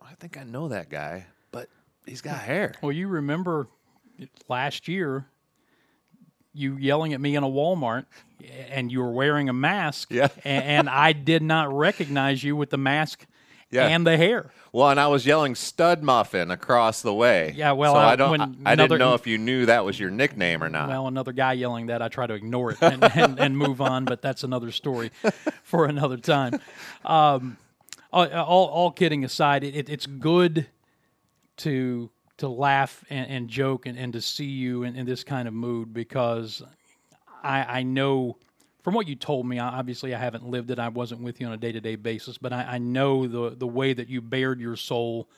"I 0.02 0.14
think 0.16 0.38
I 0.38 0.44
know 0.44 0.70
that 0.70 0.90
guy, 0.90 1.26
but 1.52 1.68
he's 2.06 2.22
got 2.22 2.40
hair." 2.40 2.74
Well, 2.82 2.94
you 2.94 3.10
remember 3.10 3.68
last 4.48 4.88
year 4.88 5.26
you 6.54 6.76
yelling 6.78 7.14
at 7.14 7.22
me 7.22 7.36
in 7.36 7.44
a 7.44 7.48
Walmart 7.50 8.06
and 8.70 8.92
you 8.92 9.00
were 9.00 9.12
wearing 9.12 9.48
a 9.50 9.54
mask. 9.54 10.12
Yeah. 10.12 10.28
a- 10.44 10.48
and, 10.48 10.90
I 10.90 11.14
did 11.14 11.42
not 11.42 11.72
recognize 11.74 12.44
you 12.44 12.56
with 12.58 12.72
the 12.72 12.78
mask 12.78 13.26
Yeah. 13.70 13.88
and 13.88 14.06
the 14.06 14.18
hair. 14.18 14.52
Well, 14.74 14.90
and 14.90 15.00
I 15.00 15.08
was 15.08 15.26
yelling 15.26 15.56
"stud 15.56 16.04
muffin" 16.04 16.52
across 16.52 17.02
the 17.02 17.14
way. 17.14 17.54
Yeah, 17.56 17.72
well, 17.74 17.94
so 17.94 18.00
I- 18.00 18.12
I 18.12 18.16
don't. 18.18 18.32
when 18.32 18.42
I, 18.42 18.46
I 18.46 18.74
another- 18.74 18.96
didn't 18.96 19.00
know 19.00 19.14
if 19.14 19.28
you 19.28 19.38
knew 19.38 19.66
that 19.68 19.86
was 19.86 19.98
your 20.00 20.10
nickname 20.10 20.62
or 20.64 20.70
not. 20.70 20.90
Well, 20.90 21.08
another 21.08 21.32
guy 21.32 21.54
yelling 21.54 21.88
that, 21.88 22.02
I 22.02 22.10
try 22.10 22.28
to 22.28 22.34
ignore 22.34 22.72
it 22.72 22.82
and, 22.82 23.02
and, 23.04 23.40
and 23.40 23.58
move 23.58 23.80
on, 23.80 24.04
but 24.06 24.22
that's 24.22 24.44
another 24.44 24.72
story 24.72 25.12
for 25.64 25.86
another 25.86 26.18
time. 26.18 26.60
Um, 27.06 27.58
all, 28.12 28.28
all, 28.28 28.68
all 28.68 28.92
kidding 28.92 29.24
aside, 29.24 29.64
it, 29.64 29.88
it's 29.90 30.06
good 30.06 30.68
to 31.58 32.10
to 32.42 32.50
laugh 32.50 33.04
and, 33.10 33.30
and 33.30 33.48
joke 33.48 33.86
and, 33.86 33.98
and 33.98 34.14
to 34.14 34.22
see 34.22 34.46
you 34.46 34.84
in, 34.84 34.96
in 34.96 35.06
this 35.06 35.24
kind 35.24 35.48
of 35.48 35.54
mood 35.54 35.94
because 35.94 36.62
I, 37.44 37.80
I 37.80 37.84
know 37.84 38.38
from 38.84 38.96
what 38.96 39.08
you 39.08 39.16
told 39.16 39.46
me, 39.46 39.60
obviously 39.60 40.16
I 40.16 40.20
haven't 40.20 40.48
lived 40.48 40.72
it. 40.72 40.80
I 40.80 40.90
wasn't 40.90 41.22
with 41.22 41.40
you 41.40 41.46
on 41.46 41.54
a 41.54 41.58
day 41.58 41.72
to 41.72 41.80
day 41.80 41.96
basis, 41.96 42.40
but 42.40 42.52
I, 42.52 42.64
I 42.64 42.78
know 42.80 43.28
the 43.28 43.56
the 43.56 43.68
way 43.68 43.94
that 43.94 44.10
you 44.10 44.22
bared 44.22 44.60
your 44.60 44.76
soul 44.76 45.30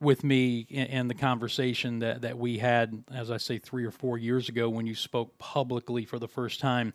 with 0.00 0.22
me 0.22 0.66
in, 0.68 0.86
in 0.86 1.08
the 1.08 1.14
conversation 1.14 2.00
that, 2.00 2.22
that 2.22 2.36
we 2.36 2.58
had, 2.58 3.04
as 3.14 3.30
I 3.30 3.38
say, 3.38 3.58
three 3.58 3.84
or 3.84 3.90
four 3.90 4.18
years 4.18 4.48
ago 4.48 4.68
when 4.68 4.86
you 4.86 4.94
spoke 4.94 5.38
publicly 5.38 6.04
for 6.04 6.18
the 6.18 6.28
first 6.28 6.60
time 6.60 6.92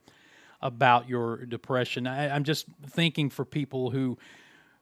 about 0.61 1.09
your 1.09 1.45
depression. 1.45 2.05
I, 2.05 2.29
I'm 2.35 2.43
just 2.43 2.67
thinking 2.85 3.29
for 3.31 3.45
people 3.45 3.89
who 3.89 4.17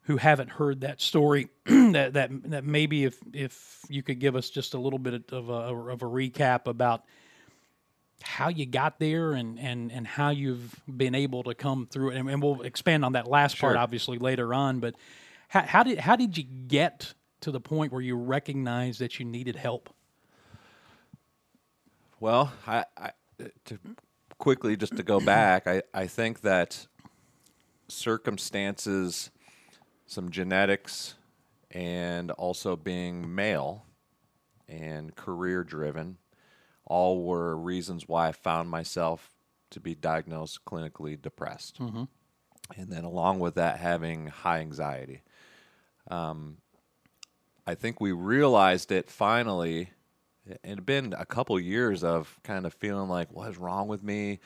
who 0.06 0.18
haven't 0.18 0.50
heard 0.50 0.82
that 0.82 1.02
story, 1.02 1.50
that 1.66 2.14
that 2.14 2.30
that 2.50 2.64
maybe 2.64 3.04
if 3.04 3.20
if 3.34 3.82
you 3.90 4.04
could 4.04 4.20
give 4.20 4.36
us 4.36 4.50
just 4.50 4.74
a 4.74 4.80
little 4.80 5.00
bit 5.00 5.32
of 5.32 5.50
a 5.50 5.54
of 5.54 6.02
a 6.02 6.06
recap 6.06 6.68
about 6.68 7.04
how 8.22 8.50
you 8.50 8.66
got 8.66 9.00
there 9.00 9.34
and 9.34 9.60
and 9.60 9.92
and 9.92 10.08
how 10.08 10.30
you've 10.30 10.76
been 10.88 11.16
able 11.16 11.44
to 11.44 11.54
come 11.54 11.88
through 11.88 12.12
it, 12.12 12.18
and, 12.18 12.30
and 12.30 12.42
we'll 12.42 12.62
expand 12.62 13.04
on 13.04 13.14
that 13.14 13.28
last 13.28 13.60
part 13.60 13.74
Sure. 13.74 13.78
obviously 13.78 14.18
later 14.18 14.54
on. 14.54 14.80
But 14.80 14.96
how, 15.48 15.62
how 15.62 15.84
did 15.84 16.00
how 16.00 16.16
did 16.16 16.38
you 16.38 16.44
get 16.44 17.14
to 17.42 17.52
the 17.52 17.60
point 17.60 17.92
where 17.92 18.02
you 18.02 18.16
recognized 18.16 19.00
that 19.00 19.20
you 19.20 19.26
needed 19.26 19.56
help? 19.56 19.94
Well, 22.20 22.54
I, 22.66 22.86
I 22.98 23.12
to 23.66 23.80
quickly 24.38 24.76
just 24.76 24.96
to 24.98 25.04
go 25.04 25.20
back, 25.20 25.68
I, 25.68 25.84
I 25.94 26.08
think 26.08 26.42
that 26.42 26.88
circumstances, 27.88 29.30
some 30.06 30.30
genetics, 30.30 31.16
and 31.72 32.32
also 32.32 32.76
being 32.76 33.34
male 33.34 33.86
and 34.68 35.16
career 35.16 35.64
driven, 35.64 36.18
all 36.86 37.24
were 37.24 37.56
reasons 37.58 38.08
why 38.08 38.30
I 38.30 38.32
found 38.32 38.70
myself 38.70 39.32
to 39.72 39.80
be 39.80 39.96
diagnosed 39.96 40.64
clinically 40.66 41.20
depressed. 41.20 41.80
Mhm. 41.80 42.08
And 42.78 42.92
then 42.92 43.04
along 43.04 43.40
with 43.40 43.56
that, 43.56 43.80
having 43.80 44.28
high 44.28 44.60
anxiety. 44.60 45.24
Um, 46.08 46.58
I 47.68 47.76
think 47.76 48.00
we 48.00 48.12
realized 48.12 48.92
it 48.92 49.10
finally. 49.10 49.90
It 50.46 50.60
had 50.64 50.86
been 50.86 51.14
a 51.14 51.26
couple 51.26 51.60
years 51.60 52.04
of 52.04 52.40
kind 52.44 52.66
of 52.66 52.74
feeling 52.74 53.10
like, 53.10 53.32
what 53.32 53.50
is 53.50 53.58
wrong 53.58 53.88
with 53.88 54.04
me? 54.04 54.40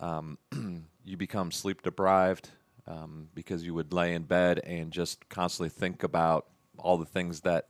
Um, 0.00 0.38
you 1.04 1.16
become 1.16 1.50
sleep 1.50 1.82
deprived 1.82 2.50
um, 2.86 3.28
because 3.34 3.64
you 3.64 3.74
would 3.74 3.92
lay 3.92 4.14
in 4.14 4.22
bed 4.22 4.60
and 4.60 4.90
just 4.90 5.28
constantly 5.28 5.68
think 5.68 6.02
about 6.02 6.46
all 6.78 6.98
the 6.98 7.06
things 7.06 7.40
that 7.40 7.68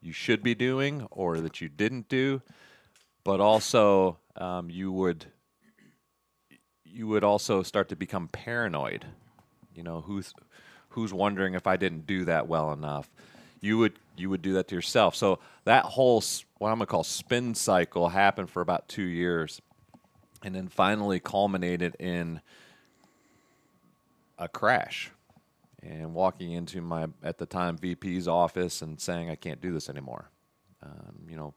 you 0.00 0.12
should 0.12 0.42
be 0.42 0.54
doing 0.54 1.06
or 1.10 1.40
that 1.40 1.60
you 1.60 1.68
didn't 1.68 2.08
do. 2.08 2.42
But 3.24 3.40
also, 3.40 4.18
um, 4.36 4.68
you 4.68 4.90
would 4.90 5.26
you 6.84 7.06
would 7.06 7.24
also 7.24 7.62
start 7.62 7.88
to 7.88 7.96
become 7.96 8.28
paranoid. 8.28 9.06
You 9.74 9.82
know, 9.82 10.00
who's 10.02 10.34
who's 10.90 11.12
wondering 11.12 11.54
if 11.54 11.66
I 11.66 11.76
didn't 11.76 12.06
do 12.06 12.24
that 12.26 12.48
well 12.48 12.72
enough. 12.72 13.10
You 13.60 13.78
would 13.78 13.94
you 14.16 14.28
would 14.28 14.42
do 14.42 14.54
that 14.54 14.68
to 14.68 14.74
yourself. 14.74 15.14
So 15.14 15.38
that 15.64 15.84
whole 15.84 16.22
what 16.58 16.70
I'm 16.70 16.78
gonna 16.78 16.86
call 16.86 17.04
spin 17.04 17.54
cycle 17.54 18.08
happened 18.08 18.50
for 18.50 18.60
about 18.60 18.88
two 18.88 19.02
years, 19.02 19.60
and 20.42 20.54
then 20.54 20.68
finally 20.68 21.20
culminated 21.20 21.96
in 21.98 22.40
a 24.44 24.48
crash 24.48 25.10
and 25.82 26.14
walking 26.14 26.52
into 26.52 26.80
my 26.80 27.06
at 27.22 27.38
the 27.38 27.46
time 27.46 27.76
VP's 27.78 28.28
office 28.28 28.82
and 28.82 29.00
saying 29.00 29.30
I 29.30 29.34
can't 29.34 29.60
do 29.60 29.72
this 29.72 29.88
anymore. 29.88 30.30
Um, 30.82 31.26
you 31.28 31.36
know, 31.36 31.54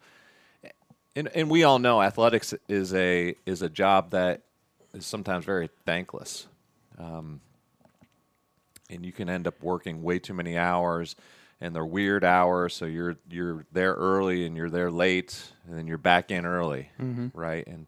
and 1.15 1.27
and 1.33 1.49
we 1.49 1.63
all 1.63 1.79
know 1.79 2.01
athletics 2.01 2.53
is 2.67 2.93
a 2.93 3.35
is 3.45 3.61
a 3.61 3.69
job 3.69 4.11
that 4.11 4.41
is 4.93 5.05
sometimes 5.05 5.45
very 5.45 5.69
thankless, 5.85 6.47
um, 6.97 7.41
and 8.89 9.05
you 9.05 9.11
can 9.11 9.29
end 9.29 9.47
up 9.47 9.61
working 9.63 10.03
way 10.03 10.19
too 10.19 10.33
many 10.33 10.57
hours, 10.57 11.15
and 11.59 11.75
they're 11.75 11.85
weird 11.85 12.23
hours. 12.23 12.73
So 12.75 12.85
you're 12.85 13.17
you're 13.29 13.65
there 13.71 13.93
early 13.93 14.45
and 14.45 14.55
you're 14.55 14.69
there 14.69 14.91
late, 14.91 15.51
and 15.67 15.77
then 15.77 15.87
you're 15.87 15.97
back 15.97 16.29
in 16.31 16.45
early, 16.45 16.89
Mhm. 16.99 17.31
right? 17.33 17.65
And 17.65 17.87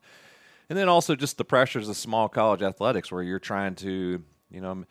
and 0.70 0.78
then 0.78 0.90
also 0.90 1.16
just 1.16 1.38
the 1.38 1.46
pressures 1.46 1.88
of 1.88 1.96
small 1.96 2.28
college 2.28 2.62
athletics, 2.62 3.12
where 3.12 3.24
you're 3.24 3.40
trying 3.40 3.76
to, 3.76 4.22
you 4.52 4.62
know, 4.62 4.86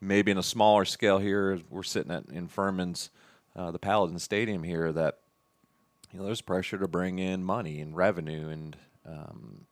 maybe 0.00 0.30
in 0.30 0.38
a 0.38 0.42
smaller 0.42 0.84
scale 0.84 1.18
here, 1.18 1.60
we're 1.70 1.82
sitting 1.82 2.12
at 2.12 2.24
in 2.26 2.48
Furman's, 2.48 3.10
uh, 3.54 3.70
the 3.70 3.78
Paladin 3.78 4.18
Stadium 4.18 4.62
here, 4.62 4.92
that 4.92 5.18
you 6.12 6.18
know, 6.18 6.26
there's 6.26 6.40
pressure 6.42 6.78
to 6.78 6.88
bring 6.88 7.18
in 7.18 7.42
money 7.44 7.80
and 7.80 7.96
revenue 7.96 8.48
and 8.48 8.76
um, 9.06 9.66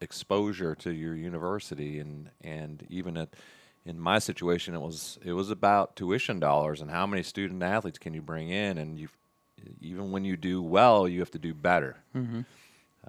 exposure 0.00 0.74
to 0.76 0.92
your 0.92 1.14
university, 1.14 1.98
and 1.98 2.30
and 2.42 2.86
even 2.88 3.16
at 3.16 3.30
in 3.84 3.98
my 3.98 4.18
situation, 4.18 4.74
it 4.74 4.80
was 4.80 5.18
it 5.24 5.32
was 5.32 5.50
about 5.50 5.96
tuition 5.96 6.38
dollars 6.40 6.80
and 6.80 6.90
how 6.90 7.06
many 7.06 7.22
student 7.22 7.62
athletes 7.62 7.98
can 7.98 8.14
you 8.14 8.22
bring 8.22 8.48
in, 8.50 8.78
and 8.78 8.98
you 8.98 9.08
even 9.80 10.12
when 10.12 10.24
you 10.24 10.36
do 10.36 10.62
well, 10.62 11.08
you 11.08 11.18
have 11.20 11.30
to 11.32 11.38
do 11.38 11.52
better, 11.52 11.96
Mhm. 12.14 12.44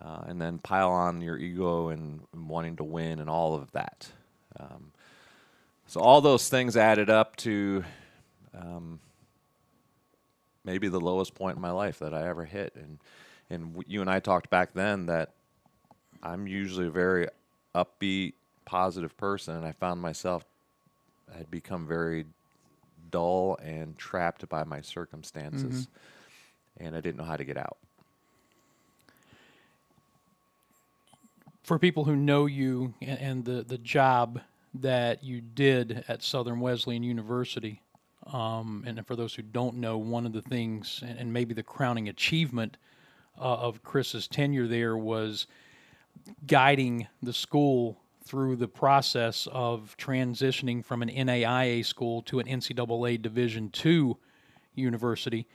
uh, 0.01 0.21
and 0.27 0.41
then 0.41 0.57
pile 0.57 0.89
on 0.91 1.21
your 1.21 1.37
ego 1.37 1.89
and, 1.89 2.21
and 2.33 2.49
wanting 2.49 2.75
to 2.77 2.83
win 2.83 3.19
and 3.19 3.29
all 3.29 3.53
of 3.55 3.71
that. 3.73 4.11
Um, 4.59 4.91
so 5.89 5.99
all 5.99 6.21
those 6.21 6.47
things 6.47 6.77
added 6.77 7.09
up 7.09 7.35
to. 7.37 7.83
Um, 8.57 8.99
maybe 10.63 10.87
the 10.87 10.99
lowest 10.99 11.33
point 11.33 11.55
in 11.55 11.61
my 11.61 11.71
life 11.71 11.99
that 11.99 12.13
I 12.13 12.27
ever 12.27 12.45
hit. 12.45 12.75
And 12.75 12.99
and 13.49 13.83
you 13.87 14.01
and 14.01 14.09
I 14.09 14.19
talked 14.19 14.49
back 14.49 14.73
then 14.73 15.07
that 15.07 15.31
I'm 16.21 16.47
usually 16.47 16.87
a 16.87 16.91
very 16.91 17.27
upbeat, 17.73 18.33
positive 18.65 19.17
person, 19.17 19.55
and 19.55 19.65
I 19.65 19.71
found 19.71 20.01
myself 20.01 20.45
I 21.33 21.37
had 21.37 21.49
become 21.49 21.87
very 21.87 22.25
dull 23.09 23.57
and 23.63 23.97
trapped 23.97 24.47
by 24.49 24.63
my 24.63 24.81
circumstances, 24.81 25.87
and 26.77 26.95
I 26.95 27.01
didn't 27.01 27.17
know 27.17 27.23
how 27.23 27.37
to 27.37 27.43
get 27.45 27.57
out. 27.57 27.77
for 31.63 31.77
people 31.77 32.05
who 32.05 32.15
know 32.15 32.47
you 32.47 32.95
a- 32.99 33.05
and 33.05 33.45
the, 33.45 33.61
the 33.61 33.77
job 33.77 34.41
that 34.75 35.23
you 35.23 35.41
did 35.41 36.03
at 36.07 36.21
Southern 36.21 36.59
Wesleyan 36.59 37.03
University, 37.03 37.81
um, 38.31 38.83
and 38.85 39.05
for 39.07 39.15
those 39.15 39.33
who 39.33 39.41
don't 39.41 39.77
know, 39.77 39.97
one 39.97 40.25
of 40.25 40.33
the 40.33 40.41
things, 40.41 41.03
and, 41.05 41.17
and 41.17 41.33
maybe 41.33 41.53
the 41.53 41.63
crowning 41.63 42.09
achievement 42.09 42.77
uh, 43.39 43.41
of 43.41 43.83
Chris's 43.83 44.27
tenure 44.27 44.67
there 44.67 44.97
was 44.97 45.47
guiding 46.45 47.07
the 47.23 47.33
school 47.33 47.97
through 48.23 48.55
the 48.55 48.67
process 48.67 49.47
of 49.51 49.95
transitioning 49.97 50.85
from 50.85 51.01
an 51.01 51.09
NAIA 51.09 51.83
school 51.83 52.21
to 52.23 52.39
an 52.39 52.45
NCAA 52.45 53.21
Division 53.21 53.71
II 53.83 54.15
university, 54.75 55.47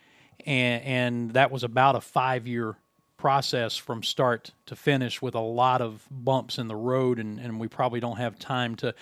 and, 0.44 0.82
and 0.82 1.30
that 1.34 1.52
was 1.52 1.62
about 1.62 1.94
a 1.94 2.00
five-year 2.00 2.76
process 3.24 3.74
from 3.74 4.02
start 4.02 4.50
to 4.66 4.76
finish 4.76 5.22
with 5.22 5.34
a 5.34 5.40
lot 5.40 5.80
of 5.80 6.06
bumps 6.10 6.58
in 6.58 6.68
the 6.68 6.76
road, 6.76 7.18
and, 7.18 7.40
and 7.40 7.58
we 7.58 7.66
probably 7.66 7.98
don't 7.98 8.18
have 8.18 8.38
time 8.38 8.74
to 8.74 8.94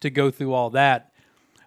to 0.00 0.10
go 0.10 0.32
through 0.32 0.52
all 0.52 0.70
that. 0.70 1.12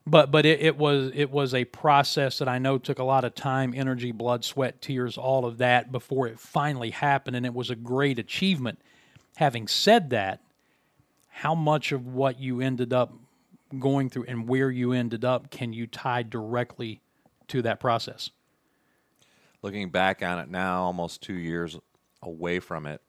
But 0.06 0.30
but 0.30 0.46
it, 0.46 0.60
it 0.60 0.78
was 0.78 1.10
it 1.16 1.32
was 1.32 1.54
a 1.54 1.64
process 1.64 2.40
that 2.40 2.50
I 2.50 2.60
know 2.60 2.78
took 2.78 3.00
a 3.00 3.06
lot 3.06 3.24
of 3.24 3.34
time, 3.34 3.74
energy, 3.74 4.12
blood, 4.12 4.44
sweat, 4.44 4.82
tears, 4.82 5.18
all 5.18 5.46
of 5.46 5.60
that 5.60 5.90
before 5.90 6.28
it 6.28 6.38
finally 6.38 6.90
happened, 6.90 7.38
and 7.38 7.46
it 7.46 7.54
was 7.54 7.70
a 7.70 7.78
great 7.78 8.20
achievement. 8.20 8.82
Having 9.38 9.70
said 9.70 10.10
that, 10.10 10.42
how 11.30 11.56
much 11.56 11.94
of 11.94 12.08
what 12.08 12.42
you 12.42 12.60
ended 12.60 12.92
up 12.92 13.14
going 13.80 14.10
through 14.10 14.26
and 14.28 14.50
where 14.50 14.70
you 14.70 14.92
ended 14.92 15.24
up 15.24 15.50
can 15.50 15.72
you 15.72 15.88
tie 15.88 16.24
directly 16.24 17.00
to 17.48 17.62
that 17.62 17.80
process? 17.80 18.32
Looking 19.62 19.92
back 19.92 20.22
on 20.22 20.40
it 20.40 20.50
now, 20.50 20.84
almost 20.84 21.22
two 21.22 21.36
years 21.36 21.78
away 22.24 22.60
from 22.60 22.86
it 22.86 23.02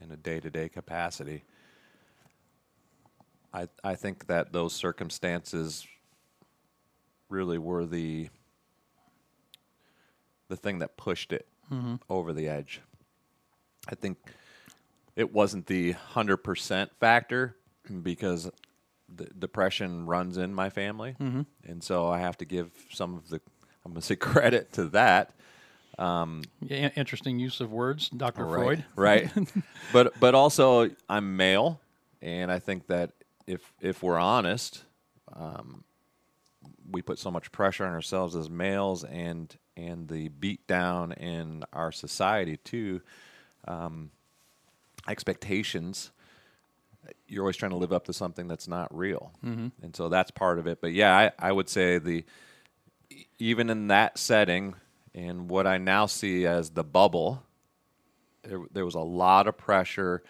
in 0.00 0.10
a 0.10 0.16
day 0.16 0.40
to 0.40 0.50
day 0.50 0.68
capacity, 0.68 1.44
I, 3.52 3.68
I 3.82 3.94
think 3.94 4.26
that 4.26 4.52
those 4.52 4.74
circumstances 4.74 5.86
really 7.28 7.58
were 7.58 7.86
the 7.86 8.28
the 10.48 10.56
thing 10.56 10.78
that 10.78 10.96
pushed 10.96 11.32
it 11.32 11.48
Mhm. 11.70 12.00
over 12.08 12.32
the 12.32 12.48
edge. 12.48 12.80
I 13.88 13.94
think 13.94 14.18
it 15.16 15.32
wasn't 15.32 15.66
the 15.66 15.92
hundred 15.92 16.38
percent 16.38 16.92
factor 17.00 17.56
because 18.02 18.50
the 19.08 19.24
depression 19.26 20.06
runs 20.06 20.36
in 20.36 20.52
my 20.54 20.68
family, 20.70 21.16
Mhm. 21.18 21.46
and 21.64 21.82
so 21.82 22.08
I 22.08 22.18
have 22.18 22.36
to 22.38 22.44
give 22.44 22.70
some 22.92 23.14
of 23.14 23.28
the 23.28 23.40
I'm 23.84 23.92
going 23.92 24.00
to 24.00 24.06
say 24.06 24.16
credit 24.16 24.72
to 24.74 24.84
that. 24.90 25.32
Um, 25.98 26.42
Yeah, 26.60 26.90
interesting 26.96 27.38
use 27.38 27.60
of 27.60 27.72
words, 27.72 28.08
Dr. 28.10 28.44
right, 28.44 28.54
Freud. 28.54 28.84
right? 28.96 29.30
but 29.92 30.18
but 30.20 30.34
also 30.34 30.90
I'm 31.08 31.36
male, 31.36 31.80
and 32.20 32.50
I 32.52 32.58
think 32.58 32.86
that 32.88 33.12
if 33.46 33.72
if 33.80 34.02
we're 34.02 34.18
honest, 34.18 34.84
um, 35.32 35.84
we 36.90 37.00
put 37.02 37.18
so 37.18 37.30
much 37.30 37.50
pressure 37.52 37.84
on 37.86 37.92
ourselves 37.94 38.36
as 38.36 38.50
males, 38.50 39.04
and 39.04 39.56
and 39.76 40.08
the 40.08 40.28
beat 40.28 40.66
down 40.66 41.12
in 41.12 41.64
our 41.72 41.92
society 41.92 42.56
too. 42.58 43.00
Um, 43.66 44.10
expectations. 45.08 46.10
You're 47.28 47.42
always 47.44 47.56
trying 47.56 47.70
to 47.70 47.76
live 47.76 47.92
up 47.92 48.04
to 48.06 48.12
something 48.12 48.48
that's 48.48 48.66
not 48.66 48.94
real, 48.96 49.32
Mhm. 49.44 49.70
and 49.82 49.94
so 49.94 50.08
that's 50.08 50.30
part 50.32 50.58
of 50.58 50.66
it. 50.66 50.80
But 50.80 50.92
yeah, 50.92 51.16
I, 51.16 51.48
I 51.48 51.52
would 51.52 51.68
say 51.68 51.98
the 51.98 52.24
even 53.38 53.70
in 53.70 53.86
that 53.88 54.18
setting, 54.18 54.74
and 55.16 55.48
what 55.50 55.66
I 55.66 55.78
now 55.78 56.06
see 56.06 56.46
as 56.46 56.70
the 56.70 56.84
bubble, 56.84 57.42
there, 58.42 58.60
there 58.72 58.84
was 58.84 58.94
a 58.94 59.00
lot 59.00 59.48
of 59.48 59.56
pressure, 59.56 60.22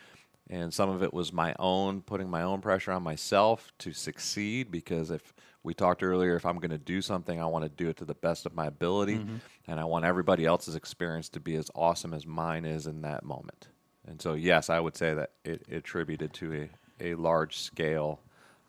and 0.48 0.72
some 0.72 0.88
of 0.88 1.02
it 1.02 1.12
was 1.12 1.32
my 1.32 1.54
own 1.58 2.00
putting 2.02 2.30
my 2.30 2.42
own 2.42 2.60
pressure 2.60 2.92
on 2.92 3.02
myself 3.02 3.72
to 3.80 3.92
succeed. 3.92 4.70
Because 4.70 5.10
if 5.10 5.34
we 5.64 5.74
talked 5.74 6.02
earlier, 6.04 6.36
if 6.36 6.46
I'm 6.46 6.58
going 6.58 6.70
to 6.70 6.78
do 6.78 7.02
something, 7.02 7.40
I 7.40 7.46
want 7.46 7.64
to 7.64 7.68
do 7.68 7.90
it 7.90 7.96
to 7.98 8.04
the 8.04 8.14
best 8.14 8.46
of 8.46 8.54
my 8.54 8.66
ability, 8.66 9.18
Mhm. 9.18 9.40
and 9.66 9.80
I 9.80 9.84
want 9.84 10.04
everybody 10.04 10.46
else's 10.46 10.76
experience 10.76 11.28
to 11.30 11.40
be 11.40 11.56
as 11.56 11.68
awesome 11.74 12.14
as 12.14 12.24
mine 12.24 12.64
is 12.64 12.86
in 12.86 13.02
that 13.02 13.24
moment. 13.24 13.68
And 14.06 14.22
so, 14.22 14.34
yes, 14.34 14.70
I 14.70 14.78
would 14.78 14.96
say 14.96 15.14
that 15.14 15.32
it, 15.44 15.62
it 15.68 15.78
attributed 15.78 16.32
to 16.34 16.68
a, 17.00 17.10
a 17.10 17.14
large 17.16 17.58
scale 17.58 18.20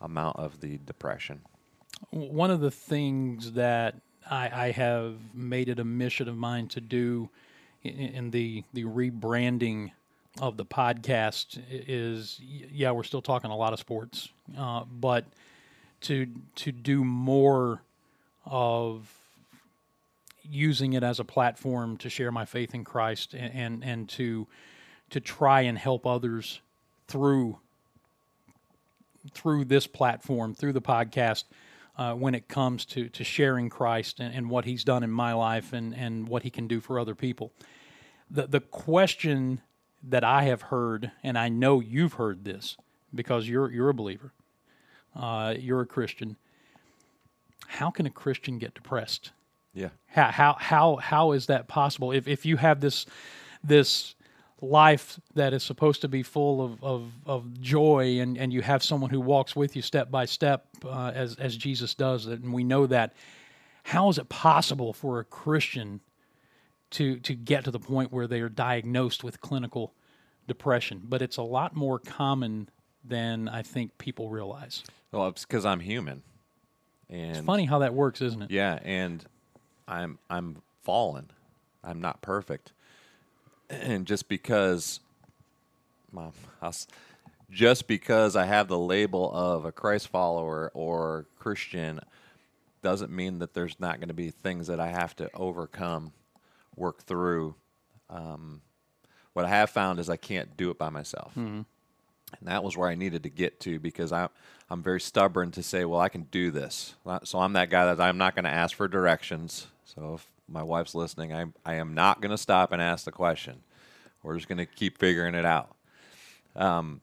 amount 0.01 0.37
of 0.37 0.61
the 0.61 0.79
depression. 0.79 1.41
One 2.09 2.49
of 2.49 2.59
the 2.59 2.71
things 2.71 3.51
that 3.53 4.01
I, 4.29 4.67
I 4.67 4.71
have 4.71 5.15
made 5.33 5.69
it 5.69 5.79
a 5.79 5.83
mission 5.83 6.27
of 6.27 6.37
mine 6.37 6.67
to 6.69 6.81
do 6.81 7.29
in, 7.83 7.91
in 7.93 8.31
the 8.31 8.63
the 8.73 8.83
rebranding 8.83 9.91
of 10.39 10.57
the 10.57 10.65
podcast 10.65 11.59
is 11.69 12.39
yeah 12.71 12.91
we're 12.91 13.03
still 13.03 13.21
talking 13.21 13.51
a 13.51 13.57
lot 13.57 13.73
of 13.73 13.79
sports, 13.79 14.29
uh, 14.57 14.83
but 14.99 15.25
to 16.01 16.27
to 16.55 16.71
do 16.71 17.03
more 17.03 17.81
of 18.45 19.11
using 20.49 20.93
it 20.93 21.03
as 21.03 21.19
a 21.19 21.25
platform 21.25 21.97
to 21.97 22.09
share 22.09 22.31
my 22.31 22.45
faith 22.45 22.73
in 22.73 22.83
Christ 22.83 23.33
and 23.33 23.53
and, 23.53 23.83
and 23.83 24.09
to 24.09 24.47
to 25.09 25.19
try 25.19 25.61
and 25.61 25.77
help 25.77 26.05
others 26.05 26.61
through 27.07 27.57
through 29.31 29.65
this 29.65 29.87
platform, 29.87 30.53
through 30.53 30.73
the 30.73 30.81
podcast, 30.81 31.43
uh, 31.97 32.13
when 32.13 32.35
it 32.35 32.47
comes 32.47 32.85
to, 32.85 33.09
to 33.09 33.23
sharing 33.23 33.69
Christ 33.69 34.19
and, 34.19 34.33
and 34.33 34.49
what 34.49 34.65
He's 34.65 34.83
done 34.83 35.03
in 35.03 35.11
my 35.11 35.33
life 35.33 35.73
and, 35.73 35.95
and 35.95 36.27
what 36.27 36.43
He 36.43 36.49
can 36.49 36.67
do 36.67 36.79
for 36.79 36.99
other 36.99 37.15
people. 37.15 37.51
The, 38.29 38.47
the 38.47 38.59
question 38.59 39.61
that 40.03 40.23
I 40.23 40.43
have 40.43 40.63
heard, 40.63 41.11
and 41.23 41.37
I 41.37 41.49
know 41.49 41.79
you've 41.79 42.13
heard 42.13 42.45
this 42.45 42.77
because 43.13 43.47
you're, 43.47 43.71
you're 43.71 43.89
a 43.89 43.93
believer, 43.93 44.33
uh, 45.15 45.55
you're 45.57 45.81
a 45.81 45.85
Christian. 45.85 46.37
How 47.67 47.89
can 47.89 48.05
a 48.05 48.11
Christian 48.11 48.59
get 48.59 48.75
depressed? 48.75 49.31
Yeah. 49.73 49.89
How, 50.07 50.31
how, 50.31 50.55
how, 50.59 50.95
how 50.97 51.31
is 51.31 51.47
that 51.47 51.67
possible? 51.67 52.11
If, 52.11 52.27
if 52.27 52.45
you 52.45 52.57
have 52.57 52.79
this, 52.79 53.05
this 53.63 54.15
life 54.61 55.19
that 55.35 55.53
is 55.53 55.63
supposed 55.63 56.01
to 56.01 56.07
be 56.07 56.23
full 56.23 56.63
of, 56.63 56.83
of, 56.83 57.11
of 57.25 57.61
joy 57.61 58.19
and, 58.19 58.37
and 58.37 58.51
you 58.51 58.61
have 58.61 58.83
someone 58.83 59.09
who 59.09 59.21
walks 59.21 59.55
with 59.55 59.75
you 59.75 59.81
step 59.81 60.09
by 60.09 60.25
step 60.25 60.65
uh, 60.83 61.11
as, 61.13 61.35
as 61.35 61.55
Jesus 61.55 61.93
does 61.93 62.25
it, 62.27 62.41
and 62.41 62.53
we 62.53 62.63
know 62.63 62.87
that, 62.87 63.13
how 63.83 64.09
is 64.09 64.17
it 64.17 64.29
possible 64.29 64.93
for 64.93 65.19
a 65.19 65.23
Christian 65.23 66.01
to, 66.91 67.19
to 67.19 67.35
get 67.35 67.63
to 67.65 67.71
the 67.71 67.79
point 67.79 68.11
where 68.11 68.27
they 68.27 68.41
are 68.41 68.49
diagnosed 68.49 69.23
with 69.23 69.39
clinical 69.41 69.93
depression? 70.47 71.01
But 71.03 71.21
it's 71.21 71.37
a 71.37 71.43
lot 71.43 71.75
more 71.75 71.99
common 71.99 72.69
than 73.03 73.47
I 73.47 73.61
think 73.61 73.97
people 73.97 74.29
realize. 74.29 74.83
Well, 75.11 75.27
it's 75.29 75.45
because 75.45 75.65
I'm 75.65 75.79
human. 75.79 76.23
And 77.09 77.37
It's 77.37 77.45
funny 77.45 77.65
how 77.65 77.79
that 77.79 77.93
works, 77.93 78.21
isn't 78.21 78.41
it? 78.41 78.51
Yeah, 78.51 78.79
and 78.83 79.23
I'm 79.87 80.19
I'm 80.29 80.57
fallen. 80.83 81.31
I'm 81.83 82.01
not 82.01 82.21
perfect. 82.21 82.73
And 83.69 84.05
just 84.07 84.27
because 84.29 84.99
I'll 86.61 86.73
just 87.49 87.87
because 87.87 88.35
I 88.35 88.45
have 88.45 88.67
the 88.67 88.77
label 88.79 89.31
of 89.33 89.65
a 89.65 89.71
Christ 89.71 90.09
follower 90.09 90.69
or 90.73 91.25
Christian 91.39 92.01
doesn't 92.81 93.11
mean 93.11 93.39
that 93.39 93.53
there's 93.53 93.79
not 93.79 93.99
going 93.99 94.09
to 94.09 94.13
be 94.13 94.31
things 94.31 94.67
that 94.67 94.79
I 94.79 94.87
have 94.87 95.15
to 95.17 95.29
overcome, 95.33 96.11
work 96.75 97.03
through. 97.03 97.55
Um, 98.09 98.61
what 99.33 99.45
I 99.45 99.49
have 99.49 99.69
found 99.69 99.99
is 99.99 100.09
I 100.09 100.17
can't 100.17 100.57
do 100.57 100.71
it 100.71 100.77
by 100.77 100.89
myself. 100.89 101.33
Mhm. 101.35 101.65
And 102.39 102.47
that 102.47 102.63
was 102.63 102.75
where 102.75 102.89
I 102.89 102.95
needed 102.95 103.23
to 103.23 103.29
get 103.29 103.59
to 103.61 103.79
because 103.79 104.11
I, 104.11 104.27
I'm 104.69 104.83
very 104.83 104.99
stubborn 104.99 105.51
to 105.51 105.63
say, 105.63 105.85
well, 105.85 106.01
I 106.01 106.09
can 106.09 106.23
do 106.23 106.51
this. 106.51 106.95
So 107.23 107.39
I'm 107.39 107.53
that 107.53 107.69
guy 107.69 107.93
that 107.93 108.01
I'm 108.01 108.17
not 108.17 108.35
going 108.35 108.43
to 108.45 108.51
ask 108.51 108.75
for 108.75 108.87
directions. 108.87 109.67
So 109.85 110.15
if 110.15 110.27
my 110.47 110.63
wife's 110.63 110.95
listening, 110.95 111.33
I, 111.33 111.45
I 111.65 111.75
am 111.75 111.93
not 111.93 112.21
going 112.21 112.31
to 112.31 112.37
stop 112.37 112.71
and 112.71 112.81
ask 112.81 113.05
the 113.05 113.11
question. 113.11 113.61
We're 114.23 114.35
just 114.35 114.47
going 114.47 114.57
to 114.57 114.65
keep 114.65 114.97
figuring 114.97 115.35
it 115.35 115.45
out. 115.45 115.75
Um, 116.55 117.01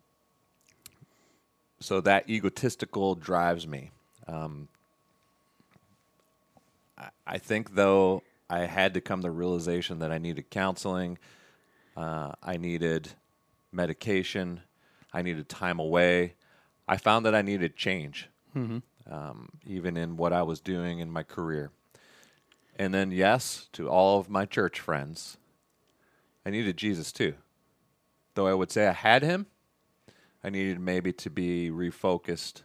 so 1.80 2.00
that 2.00 2.28
egotistical 2.28 3.14
drives 3.14 3.66
me. 3.66 3.90
Um, 4.26 4.68
I, 6.98 7.09
I 7.26 7.38
think, 7.38 7.74
though, 7.74 8.22
I 8.48 8.61
had 8.61 8.94
to 8.94 9.00
come 9.00 9.20
to 9.20 9.28
the 9.28 9.30
realization 9.30 9.98
that 10.00 10.11
I 10.11 10.18
needed 10.18 10.50
counseling, 10.50 11.18
uh, 11.96 12.33
I 12.42 12.57
needed 12.57 13.11
medication, 13.72 14.61
I 15.12 15.22
needed 15.22 15.48
time 15.48 15.78
away. 15.78 16.35
I 16.87 16.96
found 16.96 17.24
that 17.24 17.35
I 17.35 17.42
needed 17.42 17.76
change, 17.76 18.28
Mhm. 18.54 18.83
um, 19.11 19.48
even 19.64 19.96
in 19.96 20.16
what 20.16 20.33
I 20.33 20.42
was 20.42 20.61
doing 20.61 20.98
in 20.98 21.11
my 21.11 21.22
career. 21.22 21.70
And 22.76 22.92
then, 22.92 23.10
yes, 23.12 23.68
to 23.72 23.88
all 23.88 24.18
of 24.18 24.28
my 24.28 24.46
church 24.46 24.80
friends, 24.80 25.37
I 26.44 26.50
needed 26.50 26.76
Jesus 26.76 27.12
too. 27.12 27.34
Though 28.34 28.46
I 28.48 28.54
would 28.54 28.70
say 28.72 28.88
I 28.88 28.92
had 28.92 29.22
him, 29.22 29.46
I 30.42 30.50
needed 30.50 30.80
maybe 30.80 31.12
to 31.12 31.30
be 31.30 31.70
refocused, 31.70 32.62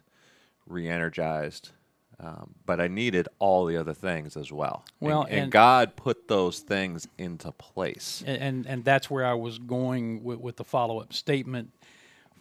re 0.66 0.88
energized. 0.88 1.70
Um, 2.18 2.54
but 2.66 2.80
I 2.82 2.88
needed 2.88 3.28
all 3.38 3.64
the 3.64 3.78
other 3.78 3.94
things 3.94 4.36
as 4.36 4.52
well. 4.52 4.84
And- 5.00 5.08
Well, 5.08 5.22
and, 5.22 5.44
and- 5.44 5.52
God 5.52 5.96
put 5.96 6.28
those 6.28 6.58
things 6.58 7.08
into 7.16 7.50
place. 7.52 8.22
and 8.26 8.42
and, 8.42 8.66
and 8.66 8.84
that's 8.84 9.08
where 9.08 9.24
I 9.24 9.32
was 9.34 9.58
going 9.58 10.22
with, 10.22 10.38
with 10.40 10.56
the 10.56 10.64
follow 10.64 11.00
up 11.00 11.14
statement 11.14 11.70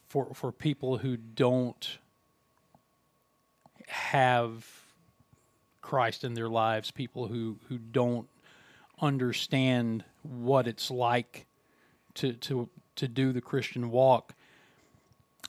for 0.10 0.34
for 0.34 0.52
people 0.52 0.98
who 0.98 1.16
don't 1.16 1.98
have 3.88 4.79
Christ 5.90 6.24
in 6.24 6.36
their 6.36 6.50
lives, 6.50 6.92
people 6.92 7.28
who 7.28 7.58
who 7.68 7.80
don't 7.80 8.28
understand 9.02 10.04
what 10.22 10.68
it's 10.68 10.92
like 10.92 11.48
to 12.14 12.34
to 12.34 12.70
to 12.98 13.08
do 13.08 13.34
the 13.34 13.42
Christian 13.42 13.90
walk. 13.90 14.36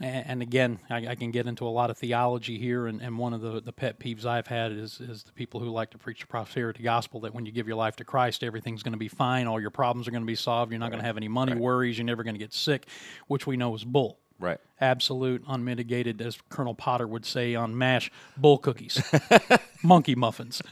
And, 0.01 0.27
and 0.27 0.43
again, 0.43 0.79
I, 0.89 1.09
I 1.09 1.15
can 1.15 1.31
get 1.31 1.47
into 1.47 1.67
a 1.67 1.75
lot 1.81 1.91
of 1.91 1.99
theology 1.99 2.57
here, 2.59 2.87
and, 2.87 3.03
and 3.03 3.19
one 3.19 3.35
of 3.35 3.43
the, 3.43 3.61
the 3.61 3.73
pet 3.73 4.01
peeves 4.01 4.25
I've 4.25 4.47
had 4.47 4.73
is 4.73 4.99
is 4.99 5.25
the 5.25 5.33
people 5.33 5.61
who 5.61 5.69
like 5.69 5.91
to 5.91 5.99
preach 5.99 6.21
the 6.23 6.27
prosperity 6.27 6.83
gospel 6.83 7.21
that 7.21 7.35
when 7.35 7.45
you 7.45 7.53
give 7.53 7.67
your 7.69 7.77
life 7.77 7.97
to 7.97 8.05
Christ, 8.05 8.43
everything's 8.43 8.83
going 8.83 8.95
to 8.95 8.99
be 8.99 9.09
fine, 9.09 9.47
all 9.47 9.61
your 9.61 9.71
problems 9.71 10.09
are 10.09 10.11
going 10.11 10.23
to 10.23 10.33
be 10.37 10.37
solved, 10.37 10.73
you're 10.73 10.81
not 10.81 10.91
going 10.91 11.03
to 11.03 11.07
have 11.07 11.19
any 11.19 11.29
money 11.29 11.55
worries, 11.55 11.99
you're 11.99 12.07
never 12.07 12.25
going 12.25 12.35
to 12.35 12.45
get 12.47 12.55
sick, 12.55 12.87
which 13.27 13.47
we 13.47 13.59
know 13.59 13.75
is 13.75 13.85
bull. 13.85 14.19
Right. 14.41 14.59
Absolute, 14.81 15.45
unmitigated, 15.47 16.21
as 16.23 16.39
Colonel 16.49 16.75
Potter 16.75 17.07
would 17.07 17.27
say 17.27 17.55
on 17.55 17.77
MASH, 17.77 18.11
bull 18.37 18.59
cookies, 18.59 19.03
monkey 19.83 20.15
muffins. 20.15 20.63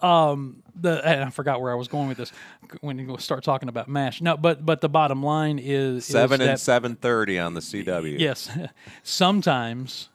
Um, 0.00 0.62
the 0.74 1.04
and 1.06 1.24
I 1.24 1.30
forgot 1.30 1.60
where 1.60 1.72
I 1.72 1.74
was 1.74 1.88
going 1.88 2.08
with 2.08 2.16
this 2.16 2.32
when 2.80 2.98
you 2.98 3.16
start 3.18 3.44
talking 3.44 3.68
about 3.68 3.88
MASH. 3.88 4.22
No, 4.22 4.36
but 4.36 4.64
but 4.64 4.80
the 4.80 4.88
bottom 4.88 5.22
line 5.22 5.58
is 5.58 5.98
is 5.98 6.06
Seven 6.06 6.40
and 6.40 6.58
seven 6.58 6.96
thirty 6.96 7.38
on 7.38 7.54
the 7.54 7.60
CW. 7.60 8.18
Yes. 8.18 8.48
sometimes, 9.02 10.08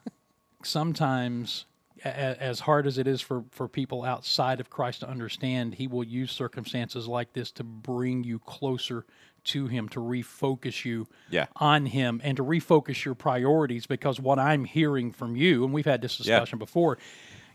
sometimes, 0.64 1.66
as 2.04 2.60
hard 2.60 2.86
as 2.86 2.98
it 2.98 3.06
is 3.06 3.20
for, 3.20 3.44
for 3.50 3.68
people 3.68 4.04
outside 4.04 4.60
of 4.60 4.70
Christ 4.70 5.00
to 5.00 5.08
understand, 5.08 5.74
He 5.74 5.86
will 5.86 6.04
use 6.04 6.32
circumstances 6.32 7.06
like 7.06 7.32
this 7.32 7.50
to 7.52 7.64
bring 7.64 8.24
you 8.24 8.38
closer 8.40 9.04
to 9.46 9.66
Him, 9.66 9.88
to 9.90 10.00
refocus 10.00 10.84
you 10.84 11.06
Yeah. 11.30 11.46
on 11.56 11.86
Him, 11.86 12.20
and 12.24 12.36
to 12.36 12.44
refocus 12.44 13.04
your 13.04 13.14
priorities. 13.14 13.86
Because 13.86 14.20
what 14.20 14.38
I'm 14.38 14.64
hearing 14.64 15.12
from 15.12 15.36
you, 15.36 15.64
and 15.64 15.72
we've 15.72 15.84
had 15.84 16.02
this 16.02 16.18
Yeah. 16.20 16.24
discussion 16.36 16.58
before, 16.58 16.98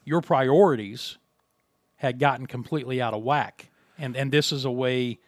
your 0.04 0.21
priorities 0.21 1.17
had 1.97 2.17
gotten 2.19 2.47
completely 2.47 3.01
out 3.01 3.13
of 3.13 3.21
whack. 3.23 3.69
And, 3.97 4.15
and 4.17 4.32
this 4.32 4.51
is 4.51 4.65
a 4.65 4.71
way 4.71 5.19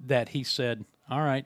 that 0.00 0.30
He 0.30 0.42
said, 0.44 0.84
All 1.10 1.20
right, 1.20 1.44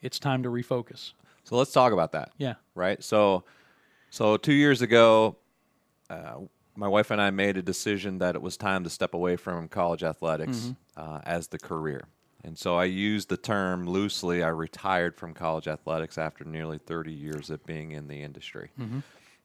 it's 0.00 0.18
time 0.18 0.42
to 0.42 0.48
refocus. 0.48 1.12
So 1.44 1.56
let's 1.56 1.72
talk 1.72 1.92
about 1.92 2.12
that. 2.12 2.32
Yeah. 2.38 2.54
Right. 2.74 3.02
So, 3.02 3.44
so 4.10 4.36
two 4.36 4.52
years 4.52 4.82
ago, 4.82 5.36
uh, 6.10 6.38
my 6.74 6.88
wife 6.88 7.10
and 7.10 7.20
I 7.20 7.30
made 7.30 7.56
a 7.56 7.62
decision 7.62 8.18
that 8.18 8.34
it 8.34 8.42
was 8.42 8.56
time 8.56 8.82
to 8.84 8.90
step 8.90 9.14
away 9.14 9.36
from 9.36 9.68
college 9.68 10.02
athletics 10.02 10.56
Mhm. 10.72 10.76
uh, 10.96 11.20
as 11.24 11.48
the 11.48 11.58
career. 11.58 12.04
And 12.44 12.58
so 12.58 12.76
I 12.76 12.84
used 12.84 13.28
the 13.28 13.36
term 13.36 13.86
loosely. 13.88 14.42
I 14.42 14.48
retired 14.48 15.16
from 15.16 15.32
college 15.32 15.68
athletics 15.68 16.18
after 16.18 16.44
nearly 16.44 16.78
30 16.78 17.12
years 17.12 17.50
of 17.50 17.64
being 17.64 17.92
in 17.92 18.08
the 18.08 18.22
industry. 18.22 18.70
Mhm. 18.78 19.02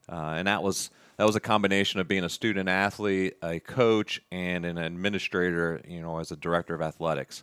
Uh, 0.08 0.34
and 0.36 0.48
that 0.48 0.62
was 0.62 0.90
that 1.16 1.26
was 1.26 1.36
a 1.36 1.40
combination 1.40 2.00
of 2.00 2.06
being 2.08 2.24
a 2.24 2.28
student 2.28 2.68
athlete, 2.68 3.36
a 3.42 3.58
coach, 3.60 4.22
and 4.30 4.64
an 4.64 4.78
administrator. 4.78 5.80
You 5.86 6.00
know, 6.00 6.18
as 6.18 6.30
a 6.32 6.36
director 6.36 6.74
of 6.74 6.80
athletics, 6.80 7.42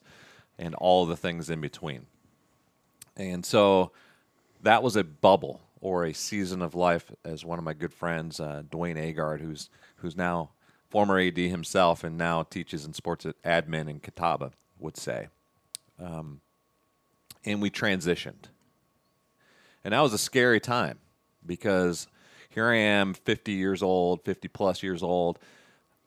and 0.57 0.73
all 0.75 1.05
the 1.05 1.17
things 1.17 1.49
in 1.49 1.61
between. 1.61 2.07
And 3.17 3.45
so 3.45 3.91
that 4.61 4.81
was 4.83 4.95
a 4.95 5.03
bubble 5.03 5.61
or 5.79 6.05
a 6.05 6.13
season 6.13 6.61
of 6.61 6.73
life, 6.73 7.11
as 7.23 7.45
one 7.45 7.59
of 7.59 7.65
my 7.65 7.73
good 7.73 7.93
friends, 7.93 8.39
uh, 8.39 8.63
Dwayne 8.69 8.97
Agard, 8.97 9.41
who's 9.41 9.69
who's 9.97 10.17
now 10.17 10.49
former 10.89 11.19
AD 11.19 11.37
himself 11.37 12.03
and 12.03 12.17
now 12.17 12.43
teaches 12.43 12.85
in 12.85 12.93
sports 12.93 13.25
at 13.25 13.41
admin 13.43 13.89
in 13.89 13.99
Catawba, 13.99 14.51
would 14.79 14.97
say. 14.97 15.27
Um, 15.99 16.41
and 17.45 17.61
we 17.61 17.69
transitioned, 17.69 18.45
and 19.83 19.93
that 19.93 19.99
was 20.01 20.13
a 20.13 20.17
scary 20.17 20.59
time 20.59 20.97
because 21.45 22.07
here 22.49 22.67
I 22.69 22.75
am, 22.77 23.13
50 23.13 23.51
years 23.51 23.83
old, 23.83 24.23
50 24.23 24.47
plus 24.49 24.81
years 24.83 25.03
old. 25.03 25.39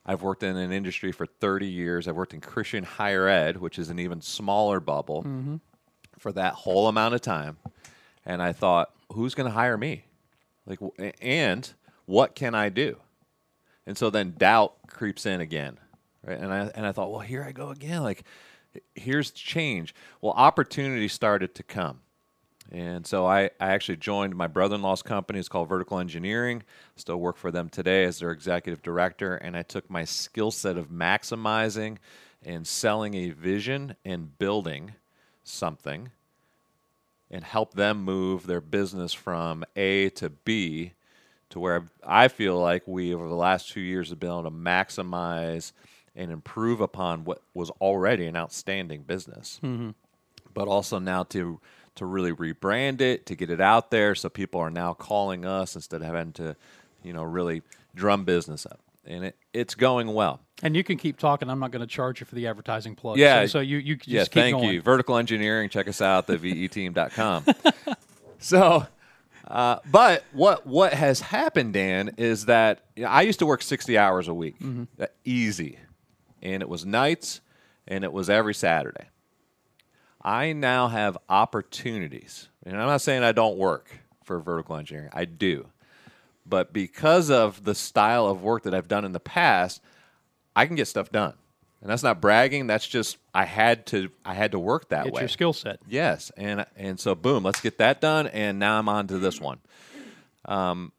I've 0.04 0.22
worked 0.22 0.42
in 0.42 0.56
an 0.56 0.72
industry 0.72 1.12
for 1.12 1.26
30 1.26 1.66
years. 1.66 2.08
I've 2.08 2.16
worked 2.16 2.32
in 2.34 2.40
Christian 2.40 2.82
higher 2.84 3.28
ed, 3.28 3.58
which 3.58 3.78
is 3.78 3.88
an 3.90 3.98
even 3.98 4.20
smaller 4.22 4.80
bubble 4.80 5.22
Mhm. 5.22 5.60
for 6.18 6.32
that 6.32 6.54
whole 6.54 6.88
amount 6.88 7.14
of 7.14 7.20
time. 7.20 7.58
And 8.26 8.42
I 8.42 8.52
thought, 8.52 8.92
who's 9.12 9.34
going 9.34 9.48
to 9.48 9.54
hire 9.54 9.76
me? 9.76 10.04
Like, 10.66 10.80
and 11.20 11.70
what 12.06 12.34
can 12.34 12.54
I 12.54 12.68
do? 12.70 12.98
And 13.86 13.96
so 13.96 14.10
then 14.10 14.32
doubt 14.36 14.74
creeps 14.88 15.24
in 15.26 15.40
again, 15.40 15.78
right? 16.22 16.38
And 16.38 16.52
I 16.52 16.70
and 16.74 16.84
I 16.86 16.92
thought, 16.92 17.10
well, 17.10 17.20
here 17.20 17.42
I 17.42 17.52
go 17.52 17.70
again. 17.70 18.02
Like, 18.02 18.24
here's 18.94 19.30
change. 19.30 19.94
Well, 20.20 20.32
opportunity 20.32 21.08
started 21.08 21.54
to 21.56 21.62
come. 21.62 22.00
And 22.70 23.06
so 23.06 23.26
I, 23.26 23.44
I 23.60 23.70
actually 23.70 23.96
joined 23.96 24.36
my 24.36 24.46
brother 24.46 24.74
in 24.74 24.82
law's 24.82 25.02
company. 25.02 25.38
It's 25.38 25.48
called 25.48 25.70
Vertical 25.70 25.98
Engineering. 25.98 26.62
Still 26.96 27.16
work 27.16 27.38
for 27.38 27.50
them 27.50 27.70
today 27.70 28.04
as 28.04 28.18
their 28.18 28.30
executive 28.30 28.82
director. 28.82 29.36
And 29.36 29.56
I 29.56 29.62
took 29.62 29.88
my 29.88 30.04
skill 30.04 30.50
set 30.50 30.76
of 30.76 30.90
maximizing 30.90 31.96
and 32.44 32.66
selling 32.66 33.14
a 33.14 33.30
vision 33.30 33.96
and 34.04 34.38
building 34.38 34.92
something 35.44 36.10
and 37.30 37.44
help 37.44 37.74
them 37.74 38.04
move 38.04 38.46
their 38.46 38.60
business 38.60 39.12
from 39.14 39.64
A 39.76 40.10
to 40.10 40.28
B 40.28 40.92
to 41.50 41.60
where 41.60 41.86
I 42.06 42.28
feel 42.28 42.58
like 42.58 42.86
we, 42.86 43.14
over 43.14 43.28
the 43.28 43.34
last 43.34 43.70
two 43.70 43.80
years, 43.80 44.10
have 44.10 44.20
been 44.20 44.30
able 44.30 44.44
to 44.44 44.50
maximize 44.50 45.72
and 46.18 46.30
improve 46.30 46.80
upon 46.82 47.24
what 47.24 47.40
was 47.54 47.70
already 47.80 48.26
an 48.26 48.36
outstanding 48.36 49.02
business 49.02 49.58
Mhm. 49.62 49.94
but 50.52 50.68
also 50.68 50.98
now 50.98 51.22
to 51.22 51.60
to 51.94 52.04
really 52.04 52.32
rebrand 52.32 53.00
it 53.00 53.24
to 53.26 53.34
get 53.34 53.48
it 53.50 53.60
out 53.60 53.90
there 53.90 54.14
so 54.14 54.28
people 54.28 54.60
are 54.60 54.70
now 54.70 54.92
calling 54.92 55.44
us 55.46 55.74
instead 55.74 56.00
of 56.02 56.06
having 56.08 56.32
to 56.32 56.54
you 57.02 57.12
know 57.14 57.22
really 57.22 57.62
drum 57.94 58.24
business 58.24 58.66
up 58.66 58.80
and 59.06 59.24
it, 59.24 59.36
it's 59.54 59.74
going 59.74 60.12
well. 60.12 60.40
And 60.62 60.76
you 60.76 60.84
can 60.84 60.98
keep 60.98 61.16
talking. 61.18 61.48
I'm 61.48 61.60
not 61.60 61.70
going 61.70 61.80
to 61.80 61.86
charge 61.86 62.20
you 62.20 62.26
for 62.26 62.34
the 62.34 62.46
advertising 62.46 62.94
plug. 62.94 63.16
Yeah. 63.16 63.42
So, 63.42 63.46
so 63.46 63.60
you 63.60 63.78
you 63.78 63.96
just 63.96 64.08
yeah, 64.08 64.24
keep 64.24 64.32
thank 64.32 64.56
going. 64.58 64.68
you. 64.68 64.82
Vertical 64.82 65.16
engineering. 65.16 65.70
Check 65.70 65.88
us 65.88 66.02
out 66.02 66.26
theveteam.com. 66.26 67.44
so, 68.38 68.86
uh, 69.46 69.78
but 69.90 70.24
what 70.32 70.66
what 70.66 70.92
has 70.92 71.20
happened, 71.20 71.72
Dan, 71.72 72.14
is 72.18 72.46
that 72.46 72.80
you 72.96 73.04
know, 73.04 73.08
I 73.08 73.22
used 73.22 73.38
to 73.38 73.46
work 73.46 73.62
60 73.62 73.96
hours 73.96 74.28
a 74.28 74.34
week, 74.34 74.58
Mhm. 74.60 74.88
Uh, 75.00 75.06
easy, 75.24 75.78
and 76.42 76.62
it 76.62 76.68
was 76.68 76.84
nights, 76.86 77.40
and 77.86 78.04
it 78.04 78.12
was 78.12 78.28
every 78.30 78.54
Saturday. 78.54 79.08
I 80.22 80.52
now 80.52 80.88
have 80.88 81.16
opportunities, 81.28 82.48
and 82.64 82.76
I'm 82.76 82.86
not 82.88 83.00
saying 83.00 83.22
I 83.22 83.32
don't 83.32 83.56
work 83.56 83.88
for 84.24 84.40
vertical 84.40 84.76
engineering. 84.76 85.10
I 85.12 85.24
do, 85.24 85.68
but 86.44 86.72
because 86.72 87.30
of 87.30 87.64
the 87.64 87.74
style 87.74 88.26
of 88.26 88.42
work 88.42 88.64
that 88.64 88.74
I've 88.74 88.88
done 88.88 89.04
in 89.04 89.12
the 89.12 89.20
past, 89.20 89.80
I 90.56 90.66
can 90.66 90.76
get 90.76 90.88
stuff 90.88 91.10
done. 91.12 91.34
And 91.80 91.88
that's 91.88 92.02
not 92.02 92.20
bragging. 92.20 92.66
That's 92.66 92.86
just 92.86 93.18
I 93.32 93.44
had 93.44 93.86
to 93.86 94.10
I 94.24 94.34
had 94.34 94.50
to 94.50 94.58
work 94.58 94.88
that 94.88 95.06
It's 95.06 95.14
way. 95.14 95.22
your 95.22 95.28
skill 95.28 95.52
set. 95.52 95.78
Yes, 95.88 96.32
and 96.36 96.66
and 96.76 96.98
so 96.98 97.14
boom, 97.14 97.44
let's 97.44 97.60
get 97.60 97.78
that 97.78 98.00
done. 98.00 98.26
And 98.26 98.58
now 98.58 98.78
I'm 98.80 98.88
on 98.88 99.06
to 99.06 99.18
this 99.18 99.40
one. 99.40 99.60
Um, 100.44 100.90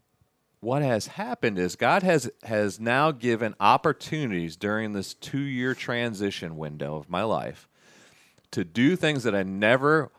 what 0.62 0.82
has 0.82 1.08
happened 1.08 1.58
is 1.58 1.76
God 1.76 2.04
has 2.04 2.30
has 2.44 2.80
now 2.80 3.12
given 3.12 3.56
opportunities 3.60 4.56
during 4.56 4.94
this 4.94 5.14
two 5.14 5.40
year 5.40 5.74
transition 5.74 6.58
window 6.58 6.96
of 6.98 7.10
my 7.10 7.24
life 7.24 7.68
to 8.52 8.64
do 8.64 8.96
things 8.96 9.24
that 9.24 9.36
I 9.36 9.44
never 9.44 10.12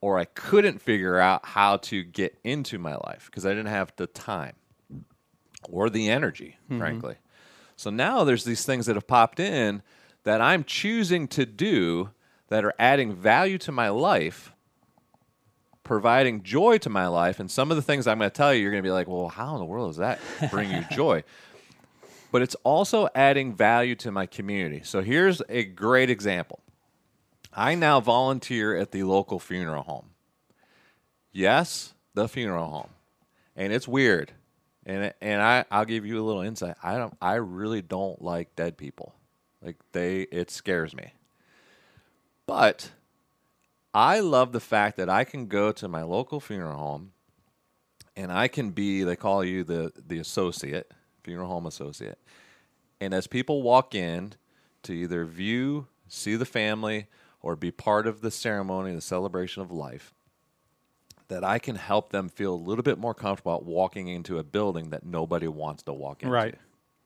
or 0.00 0.18
I 0.18 0.24
couldn't 0.26 0.80
figure 0.80 1.18
out 1.18 1.46
how 1.46 1.76
to 1.78 2.02
get 2.02 2.38
into 2.44 2.78
my 2.78 2.94
life 2.96 3.26
because 3.26 3.46
I 3.46 3.50
didn't 3.50 3.66
have 3.66 3.92
the 3.96 4.06
time 4.06 4.54
or 5.68 5.88
the 5.90 6.08
energy, 6.10 6.58
Mhm. 6.70 6.78
frankly. 6.78 7.16
So 7.76 7.88
now 7.90 8.24
there's 8.24 8.44
these 8.44 8.64
things 8.64 8.86
that 8.86 8.96
have 8.96 9.06
popped 9.06 9.38
in 9.40 9.82
that 10.24 10.40
I'm 10.40 10.64
choosing 10.64 11.26
to 11.28 11.46
do 11.46 12.10
that 12.48 12.64
are 12.64 12.74
adding 12.78 13.14
value 13.14 13.58
to 13.58 13.72
my 13.72 13.88
life, 13.88 14.51
providing 15.92 16.42
joy 16.42 16.78
to 16.78 16.88
my 16.88 17.06
life. 17.06 17.38
And 17.38 17.50
some 17.50 17.70
of 17.70 17.76
the 17.76 17.82
things 17.82 18.06
I'm 18.06 18.18
going 18.18 18.30
to 18.30 18.34
tell 18.34 18.54
you, 18.54 18.62
you're 18.62 18.70
going 18.70 18.82
to 18.82 18.86
be 18.86 18.90
like, 18.90 19.08
well, 19.08 19.28
how 19.28 19.52
in 19.52 19.58
the 19.58 19.66
world 19.66 19.90
does 19.90 19.98
that 19.98 20.20
bring 20.50 20.70
you 20.70 20.82
joy? 20.90 21.22
But 22.30 22.40
it's 22.40 22.54
also 22.64 23.10
adding 23.14 23.54
value 23.54 23.94
to 23.96 24.10
my 24.10 24.24
community. 24.24 24.80
So 24.84 25.02
here's 25.02 25.42
a 25.50 25.64
great 25.64 26.08
example. 26.08 26.60
I 27.52 27.74
now 27.74 28.00
volunteer 28.00 28.74
at 28.74 28.90
the 28.90 29.02
local 29.02 29.38
funeral 29.38 29.82
home. 29.82 30.06
Yes, 31.30 31.92
the 32.14 32.26
funeral 32.26 32.70
home. 32.70 32.90
And 33.54 33.70
it's 33.70 33.86
weird. 33.86 34.32
And 34.86 35.12
and 35.20 35.42
I 35.42 35.66
I'll 35.70 35.84
give 35.84 36.06
you 36.06 36.18
a 36.18 36.24
little 36.24 36.40
insight. 36.40 36.76
I 36.82 36.96
don't 36.96 37.14
I 37.20 37.34
really 37.34 37.82
don't 37.82 38.22
like 38.22 38.56
dead 38.56 38.78
people. 38.78 39.14
Like 39.60 39.76
they 39.92 40.22
it 40.22 40.50
scares 40.50 40.96
me. 40.96 41.12
But 42.46 42.92
I 43.94 44.20
love 44.20 44.52
the 44.52 44.60
fact 44.60 44.96
that 44.96 45.08
I 45.08 45.24
can 45.24 45.46
go 45.46 45.72
to 45.72 45.88
my 45.88 46.02
local 46.02 46.40
funeral 46.40 46.78
home 46.78 47.12
and 48.16 48.32
I 48.32 48.48
can 48.48 48.70
be 48.70 49.04
they 49.04 49.16
call 49.16 49.44
you 49.44 49.64
the 49.64 49.92
the 50.06 50.18
associate, 50.18 50.90
funeral 51.22 51.48
home 51.48 51.66
associate. 51.66 52.18
And 53.00 53.12
as 53.12 53.26
people 53.26 53.62
walk 53.62 53.94
in 53.94 54.34
to 54.84 54.92
either 54.92 55.24
view, 55.24 55.88
see 56.08 56.36
the 56.36 56.44
family 56.44 57.06
or 57.40 57.56
be 57.56 57.70
part 57.70 58.06
of 58.06 58.20
the 58.20 58.30
ceremony, 58.30 58.94
the 58.94 59.00
celebration 59.00 59.62
of 59.62 59.72
life, 59.72 60.14
that 61.28 61.42
I 61.42 61.58
can 61.58 61.76
help 61.76 62.12
them 62.12 62.28
feel 62.28 62.54
a 62.54 62.56
little 62.56 62.84
bit 62.84 62.98
more 62.98 63.14
comfortable 63.14 63.60
walking 63.64 64.08
into 64.08 64.38
a 64.38 64.42
building 64.44 64.90
that 64.90 65.04
nobody 65.04 65.48
wants 65.48 65.82
to 65.84 65.92
walk 65.92 66.22
into. 66.22 66.32
Right. 66.32 66.54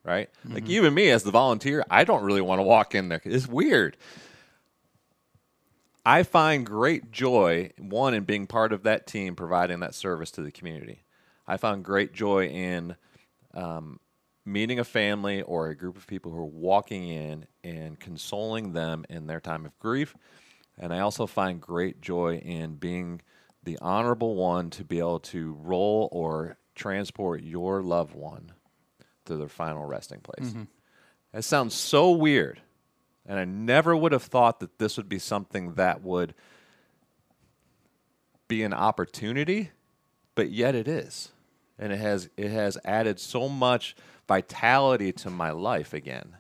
Right? 0.05 0.31
Like 0.45 0.65
Mhm. 0.65 0.71
even 0.71 0.95
me 0.95 1.11
as 1.11 1.23
the 1.25 1.31
volunteer, 1.31 1.85
I 1.91 2.05
don't 2.05 2.23
really 2.23 2.41
want 2.41 2.59
to 2.61 2.63
walk 2.63 2.95
in 2.95 3.09
there. 3.09 3.21
It's 3.25 3.49
weird. 3.49 3.97
I 6.07 6.23
find 6.23 6.65
great 6.65 7.11
joy, 7.11 7.73
one, 7.79 8.15
in 8.15 8.23
being 8.23 8.47
part 8.47 8.73
of 8.73 8.85
that 8.85 9.09
team 9.09 9.35
providing 9.35 9.81
that 9.81 9.93
service 9.93 10.31
to 10.33 10.41
the 10.41 10.53
community. 10.53 11.03
I 11.49 11.57
found 11.57 11.85
great 11.85 12.13
joy 12.13 12.47
in 12.47 12.95
um, 13.55 13.99
meeting 14.45 14.79
a 14.79 14.85
family 14.85 15.43
or 15.43 15.69
a 15.69 15.75
group 15.75 15.97
of 15.97 16.07
people 16.07 16.31
who 16.31 16.39
are 16.39 16.45
walking 16.45 17.09
in 17.09 17.47
and 17.65 17.99
consoling 17.99 18.73
them 18.73 19.05
in 19.11 19.27
their 19.27 19.41
time 19.41 19.67
of 19.67 19.77
grief. 19.81 20.15
And 20.79 20.95
I 20.95 21.01
also 21.01 21.27
find 21.27 21.61
great 21.61 22.01
joy 22.01 22.37
in 22.37 22.77
being 22.77 23.21
the 23.65 23.77
honorable 23.83 24.37
one 24.37 24.71
to 24.71 24.85
be 24.85 25.01
able 25.01 25.19
to 25.21 25.55
roll 25.61 26.09
or 26.13 26.57
transport 26.77 27.43
your 27.43 27.83
loved 27.83 28.15
one 28.15 28.53
to 29.25 29.35
their 29.37 29.49
final 29.49 29.85
resting 29.85 30.21
place. 30.21 30.53
Mhm. 30.53 30.69
That 31.33 31.43
sounds 31.43 31.75
so 31.75 32.13
weird. 32.13 32.61
And 33.29 33.39
I 33.39 33.45
never 33.45 33.97
would 33.97 34.13
have 34.13 34.23
thought 34.23 34.61
that 34.61 34.79
this 34.79 34.97
would 34.97 35.09
be 35.09 35.19
something 35.19 35.75
that 35.75 36.03
would 36.03 36.35
be 38.49 38.63
an 38.63 38.73
opportunity, 38.73 39.71
but 40.35 40.51
yet 40.51 40.75
it 40.75 40.87
is. 40.87 41.33
And 41.79 41.93
it 41.93 41.99
has 41.99 42.31
it 42.37 42.51
has 42.51 42.79
added 42.85 43.21
so 43.21 43.49
much 43.49 43.97
vitality 44.29 45.13
to 45.13 45.31
my 45.31 45.51
life 45.51 45.93
again 45.93 46.37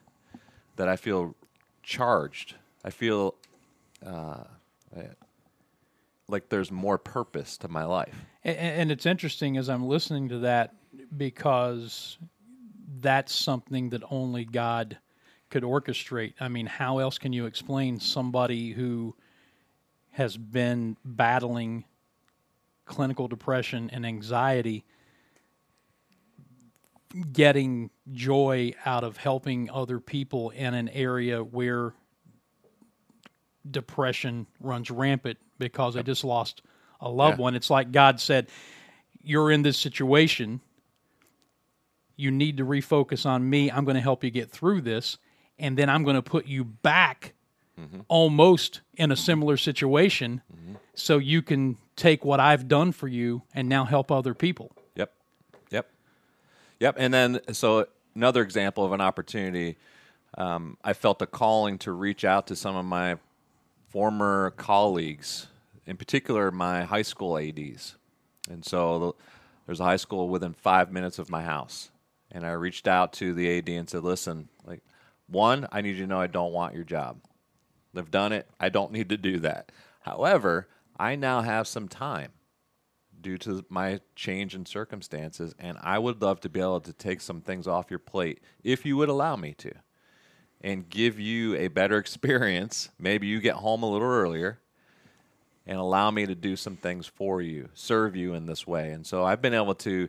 that 0.77 0.88
I 0.88 0.96
feel 0.96 1.35
charged. 1.83 2.55
I 2.85 2.90
feel 2.90 3.35
uh, 4.05 4.44
like 6.29 6.49
there's 6.49 6.70
more 6.70 6.99
purpose 6.99 7.57
to 7.59 7.68
my 7.68 7.85
life. 7.85 8.25
And, 8.44 8.57
and 8.57 8.92
it's 8.92 9.07
interesting 9.07 9.57
as 9.57 9.68
I'm 9.68 9.87
listening 9.87 10.29
to 10.31 10.38
that 10.40 10.75
because 11.16 12.18
that's 13.01 13.35
something 13.35 13.90
that 13.90 14.03
only 14.11 14.44
God 14.44 14.99
could 15.51 15.63
orchestrate. 15.63 16.35
I 16.41 16.49
mean, 16.49 16.67
how 16.67 16.99
else 16.99 17.19
can 17.19 17.33
you 17.33 17.47
explain 17.47 18.01
somebody 18.01 18.73
who 18.73 19.15
has 20.13 20.37
been 20.37 20.97
battling 21.05 21.85
clinical 22.85 23.29
depression 23.29 23.91
and 23.93 24.07
anxiety 24.07 24.85
getting 27.33 27.91
joy 28.13 28.73
out 28.85 29.05
of 29.05 29.17
helping 29.17 29.71
other 29.71 30.01
people 30.01 30.51
in 30.51 30.75
an 30.75 30.89
area 30.91 31.43
where 31.43 31.95
depression 33.71 34.47
runs 34.61 34.91
rampant 34.91 35.39
because 35.59 35.95
they 35.95 36.03
just 36.03 36.25
lost 36.25 36.63
a 37.01 37.09
loved 37.09 37.39
Yeah. 37.39 37.43
one. 37.43 37.55
It's 37.55 37.71
like 37.71 37.93
God 37.93 38.21
said, 38.21 38.49
You're 39.23 39.51
in 39.51 39.63
this 39.63 39.77
situation. 39.77 40.61
You 42.17 42.31
need 42.31 42.59
to 42.59 42.65
refocus 42.65 43.27
on 43.27 43.49
me. 43.51 43.71
I'm 43.73 43.85
going 43.85 43.97
to 43.97 44.01
help 44.01 44.23
you 44.23 44.31
get 44.31 44.51
through 44.53 44.83
this. 44.83 45.19
And 45.59 45.77
then 45.77 45.88
I'm 45.88 46.05
going 46.05 46.16
to 46.16 46.23
put 46.23 46.47
you 46.47 46.64
back 46.64 47.33
almost 48.09 48.81
in 48.95 49.12
a 49.12 49.16
similar 49.16 49.57
situation 49.57 50.40
so 50.95 51.19
you 51.19 51.42
can 51.42 51.77
take 51.95 52.25
what 52.25 52.40
I've 52.40 52.69
done 52.69 52.92
for 52.92 53.07
you 53.07 53.42
and 53.55 53.69
now 53.69 53.85
help 53.85 54.11
other 54.11 54.33
people. 54.35 54.73
Yep. 54.95 55.12
Yep. 55.71 55.87
Yep. 56.81 56.95
And 56.99 57.12
then, 57.12 57.40
so 57.53 57.87
another 58.14 58.42
example 58.42 58.85
of 58.85 58.92
an 58.92 59.01
opportunity, 59.03 59.77
um, 60.38 60.79
I 60.83 60.95
felt 60.95 61.21
a 61.21 61.27
calling 61.27 61.79
to 61.79 61.92
reach 61.92 62.25
out 62.25 62.47
to 62.49 62.57
some 62.57 62.77
of 62.77 62.85
my 62.85 63.19
former 63.90 64.53
colleagues, 64.57 65.47
in 65.87 65.97
particular 65.97 66.51
my 66.51 66.85
high 66.85 67.03
school 67.03 67.38
ADs. 67.38 67.97
And 68.51 68.64
so 68.64 68.99
the, 68.99 69.12
there's 69.66 69.81
a 69.81 69.85
high 69.85 69.97
school 69.97 70.29
within 70.29 70.55
five 70.55 70.92
minutes 70.92 71.19
of 71.19 71.31
my 71.31 71.42
house. 71.42 71.90
And 72.33 72.45
I 72.47 72.53
reached 72.53 72.88
out 72.88 73.12
to 73.14 73.35
the 73.35 73.59
AD 73.59 73.69
and 73.69 73.88
said, 73.88 74.03
listen, 74.03 74.49
like, 74.66 74.83
one, 75.29 75.67
I 75.73 75.81
need 75.81 75.97
you 75.97 76.03
to 76.03 76.07
know 76.07 76.21
I 76.21 76.29
don't 76.29 76.53
want 76.53 76.75
your 76.75 76.85
job. 76.85 77.19
I've 77.97 78.11
done 78.11 78.33
it. 78.33 78.47
I 78.61 78.69
don't 78.69 78.93
need 78.93 79.09
to 79.09 79.17
do 79.17 79.39
that. 79.41 79.73
However, 80.01 80.69
I 80.99 81.17
now 81.17 81.43
have 81.43 81.67
some 81.67 81.89
time 81.89 82.33
due 83.21 83.39
to 83.39 83.65
my 83.69 84.01
change 84.15 84.55
in 84.55 84.67
circumstances, 84.67 85.55
and 85.59 85.79
I 85.81 85.99
would 85.99 86.23
love 86.23 86.41
to 86.41 86.49
be 86.49 86.61
able 86.61 86.81
to 86.83 86.93
take 86.93 87.21
some 87.21 87.41
things 87.41 87.67
off 87.67 87.91
your 87.91 87.99
plate 87.99 88.41
if 88.62 88.87
you 88.87 88.97
would 88.99 89.09
allow 89.09 89.37
me 89.37 89.55
to 89.55 89.73
and 90.61 90.89
give 90.89 91.19
you 91.19 91.55
a 91.57 91.69
better 91.69 91.97
experience. 91.99 92.91
Maybe 92.99 93.27
you 93.27 93.41
get 93.41 93.57
home 93.57 93.83
a 93.83 93.91
little 93.91 94.09
earlier 94.09 94.61
and 95.67 95.79
allow 95.79 96.11
me 96.11 96.27
to 96.27 96.35
do 96.35 96.55
some 96.55 96.77
things 96.77 97.07
for 97.07 97.43
you, 97.43 97.69
serve 97.75 98.15
you 98.15 98.35
in 98.35 98.47
this 98.47 98.67
way. 98.67 98.93
And 98.93 99.05
so 99.05 99.25
I've 99.25 99.43
been 99.43 99.55
able 99.55 99.75
to 99.75 100.09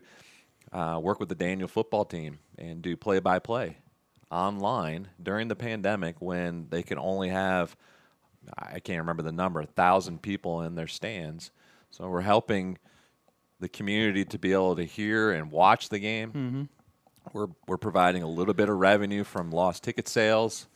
uh, 0.72 1.00
work 1.02 1.20
with 1.20 1.30
the 1.30 1.36
Daniel 1.36 1.68
football 1.68 2.06
team 2.06 2.38
and 2.58 2.82
do 2.82 2.96
play 2.96 3.20
by 3.20 3.40
play 3.40 3.78
online 4.32 5.08
during 5.22 5.48
the 5.48 5.56
pandemic 5.56 6.16
when 6.20 6.68
they 6.70 6.84
can 6.84 6.98
only 6.98 7.30
have 7.30 7.76
I 8.58 8.80
can't 8.80 9.00
remember 9.00 9.24
the 9.24 9.32
number, 9.34 9.60
a 9.60 9.66
thousand 9.66 10.22
people 10.22 10.62
in 10.62 10.76
their 10.76 10.88
stands. 10.88 11.52
So 11.92 12.08
we're 12.08 12.22
helping 12.22 12.78
the 13.60 13.68
community 13.68 14.24
to 14.26 14.38
be 14.40 14.54
able 14.54 14.76
to 14.78 14.86
hear 14.86 15.32
and 15.32 15.52
watch 15.52 15.90
the 15.90 16.00
game. 16.00 16.32
Mhm. 16.32 16.68
We're 17.34 17.48
we're 17.68 17.78
providing 17.78 18.24
a 18.24 18.28
little 18.28 18.54
bit 18.54 18.70
of 18.70 18.78
revenue 18.78 19.24
from 19.26 19.52
lost 19.52 19.84
ticket 19.84 20.08
sales, 20.08 20.68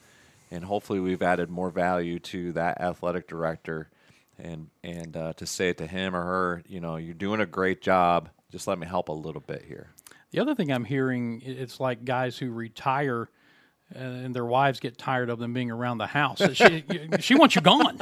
and 0.49 0.65
hopefully 0.65 0.99
we've 0.99 1.21
added 1.21 1.49
more 1.49 1.69
value 1.69 2.19
to 2.19 2.51
that 2.53 2.81
athletic 2.81 3.27
director, 3.27 3.89
and 4.37 4.69
and 4.83 5.15
uh, 5.15 5.33
to 5.33 5.45
say 5.45 5.69
it 5.69 5.77
to 5.77 5.87
him 5.87 6.13
or 6.13 6.23
her, 6.23 6.63
you 6.67 6.81
know, 6.81 6.97
you're 6.97 7.13
doing 7.13 7.39
a 7.39 7.45
great 7.45 7.81
job. 7.81 8.29
Just 8.51 8.67
let 8.67 8.77
me 8.79 8.85
help 8.87 9.07
a 9.07 9.13
little 9.13 9.39
bit 9.41 9.63
here. 9.65 9.91
The 10.31 10.39
other 10.39 10.55
thing 10.55 10.71
I'm 10.71 10.83
hearing, 10.85 11.41
it's 11.45 11.79
like 11.79 12.03
guys 12.03 12.37
who 12.37 12.51
retire 12.51 13.29
and 13.95 14.35
their 14.35 14.45
wives 14.45 14.79
get 14.79 14.97
tired 14.97 15.29
of 15.29 15.39
them 15.39 15.53
being 15.53 15.71
around 15.71 15.97
the 15.97 16.07
house. 16.07 16.41
She, 16.53 16.83
she 17.19 17.35
wants 17.35 17.55
you 17.55 17.61
gone. 17.61 17.99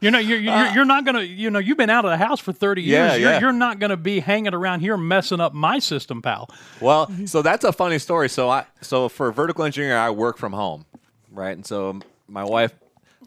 You 0.00 0.10
know, 0.10 0.18
you're, 0.18 0.38
you're, 0.38 0.66
you're 0.68 0.84
not 0.84 1.04
going 1.04 1.16
to, 1.16 1.26
you 1.26 1.50
know, 1.50 1.58
you've 1.58 1.76
been 1.76 1.90
out 1.90 2.04
of 2.04 2.10
the 2.10 2.16
house 2.16 2.40
for 2.40 2.52
30 2.52 2.82
years. 2.82 2.92
Yeah, 2.92 3.14
you're, 3.14 3.30
yeah. 3.30 3.40
you're 3.40 3.52
not 3.52 3.78
going 3.78 3.90
to 3.90 3.96
be 3.96 4.20
hanging 4.20 4.54
around 4.54 4.80
here 4.80 4.96
messing 4.96 5.40
up 5.40 5.54
my 5.54 5.78
system, 5.78 6.22
pal. 6.22 6.50
Well, 6.80 7.10
so 7.26 7.42
that's 7.42 7.64
a 7.64 7.72
funny 7.72 7.98
story. 7.98 8.28
So 8.28 8.48
I 8.48 8.66
so 8.80 9.08
for 9.08 9.30
vertical 9.32 9.64
engineering, 9.64 9.96
I 9.96 10.10
work 10.10 10.38
from 10.38 10.52
home, 10.52 10.84
right? 11.30 11.52
And 11.56 11.66
so 11.66 12.00
my 12.28 12.44
wife, 12.44 12.74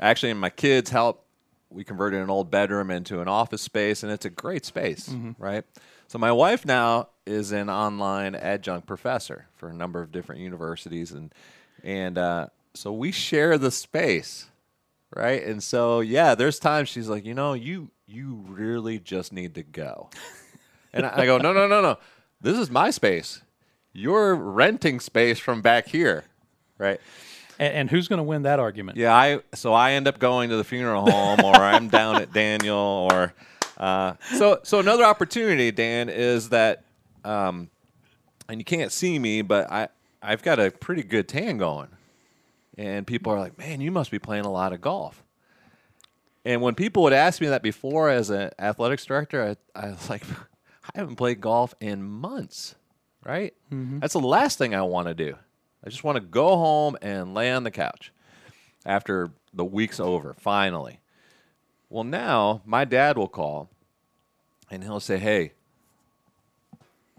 actually, 0.02 0.32
and 0.32 0.40
my 0.40 0.50
kids 0.50 0.90
help. 0.90 1.24
We 1.70 1.84
converted 1.84 2.22
an 2.22 2.30
old 2.30 2.50
bedroom 2.52 2.90
into 2.90 3.20
an 3.20 3.28
office 3.28 3.62
space, 3.62 4.04
and 4.04 4.12
it's 4.12 4.24
a 4.24 4.30
great 4.30 4.66
space, 4.66 5.10
mm-hmm. 5.10 5.32
right? 5.38 5.66
So 6.08 6.18
my 6.18 6.32
wife 6.32 6.66
now 6.66 7.10
is 7.26 7.52
an 7.52 7.70
online 7.70 8.36
adjunct 8.36 8.88
professor 8.88 9.48
for 9.56 9.68
a 9.70 9.74
number 9.74 10.02
of 10.02 10.12
different 10.12 10.42
universities, 10.42 11.12
and 11.12 11.34
and 11.86 12.18
uh, 12.18 12.48
so 12.74 12.92
we 12.92 13.12
share 13.12 13.58
the 13.58 13.72
space, 13.72 14.48
right? 15.16 15.42
And 15.46 15.64
so 15.64 16.02
yeah, 16.02 16.36
there's 16.36 16.60
times 16.60 16.90
she's 16.90 17.08
like, 17.08 17.26
you 17.26 17.34
know, 17.34 17.54
you 17.54 17.92
you 18.08 18.44
really 18.48 19.00
just 19.00 19.32
need 19.32 19.56
to 19.56 19.64
go. 19.64 20.10
And 20.92 21.06
I 21.06 21.22
I 21.22 21.26
go, 21.26 21.38
no, 21.38 21.54
no, 21.54 21.68
no, 21.68 21.82
no. 21.82 21.98
This 22.42 22.58
is 22.58 22.70
my 22.70 22.90
space. 22.90 23.42
You're 23.94 24.36
renting 24.36 25.00
space 25.00 25.40
from 25.40 25.62
back 25.62 25.88
here, 25.88 26.26
right? 26.78 27.00
And, 27.58 27.74
and 27.74 27.90
who's 27.90 28.10
going 28.10 28.18
to 28.18 28.24
win 28.24 28.42
that 28.42 28.60
argument? 28.60 28.98
Yeah, 28.98 29.16
I 29.16 29.40
so 29.54 29.74
I 29.74 29.92
end 29.92 30.08
up 30.08 30.20
going 30.20 30.50
to 30.50 30.58
the 30.58 30.64
funeral 30.64 31.10
home, 31.10 31.40
or 31.44 31.56
I'm 31.56 31.88
down 31.88 32.18
at 32.18 32.34
Daniel, 32.34 33.08
or 33.12 33.34
uh, 33.78 34.16
so 34.34 34.60
so 34.64 34.80
another 34.80 35.06
opportunity, 35.06 35.72
Dan, 35.72 36.10
is 36.10 36.50
that, 36.50 36.84
um, 37.24 37.70
and 38.50 38.60
you 38.60 38.66
can't 38.66 38.92
see 38.92 39.18
me, 39.18 39.42
but 39.42 39.72
I 39.72 39.88
I've 40.22 40.44
got 40.44 40.60
a 40.60 40.72
pretty 40.72 41.04
good 41.04 41.28
tan 41.28 41.58
going, 41.58 41.90
and 42.78 43.06
people 43.06 43.32
are 43.32 43.40
like, 43.40 43.58
man, 43.58 43.82
you 43.82 43.92
must 43.92 44.12
be 44.12 44.20
playing 44.20 44.46
a 44.46 44.52
lot 44.52 44.74
of 44.74 44.82
golf. 44.82 45.24
And 46.44 46.62
when 46.62 46.76
people 46.76 47.04
would 47.04 47.14
ask 47.14 47.42
me 47.42 47.48
that 47.48 47.64
before 47.64 48.10
as 48.10 48.30
an 48.30 48.52
athletics 48.60 49.06
director, 49.06 49.58
I, 49.76 49.80
I 49.80 49.90
was 49.90 50.10
like, 50.10 50.24
I 50.94 51.00
haven't 51.00 51.16
played 51.16 51.42
golf 51.42 51.74
in 51.80 52.04
months, 52.04 52.76
right? 53.24 53.54
Mm-hmm. 53.72 54.00
That's 54.00 54.14
the 54.14 54.20
last 54.20 54.58
thing 54.58 54.76
I 54.76 54.84
want 54.84 55.08
to 55.08 55.14
do. 55.16 55.36
I 55.84 55.90
just 55.90 56.04
want 56.04 56.18
to 56.18 56.22
go 56.22 56.56
home 56.58 56.98
and 57.02 57.34
lay 57.34 57.52
on 57.52 57.64
the 57.64 57.72
couch 57.72 58.12
after 58.86 59.32
the 59.54 59.66
week's 59.66 60.00
over, 60.00 60.34
finally. 60.34 61.00
Well, 61.90 62.04
now 62.04 62.62
my 62.66 62.86
dad 62.86 63.18
will 63.18 63.28
call 63.28 63.70
and 64.70 64.84
he'll 64.84 65.00
say, 65.00 65.18
Hey, 65.18 65.54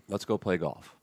let's 0.08 0.24
go 0.24 0.36
play 0.38 0.56
golf. 0.56 0.95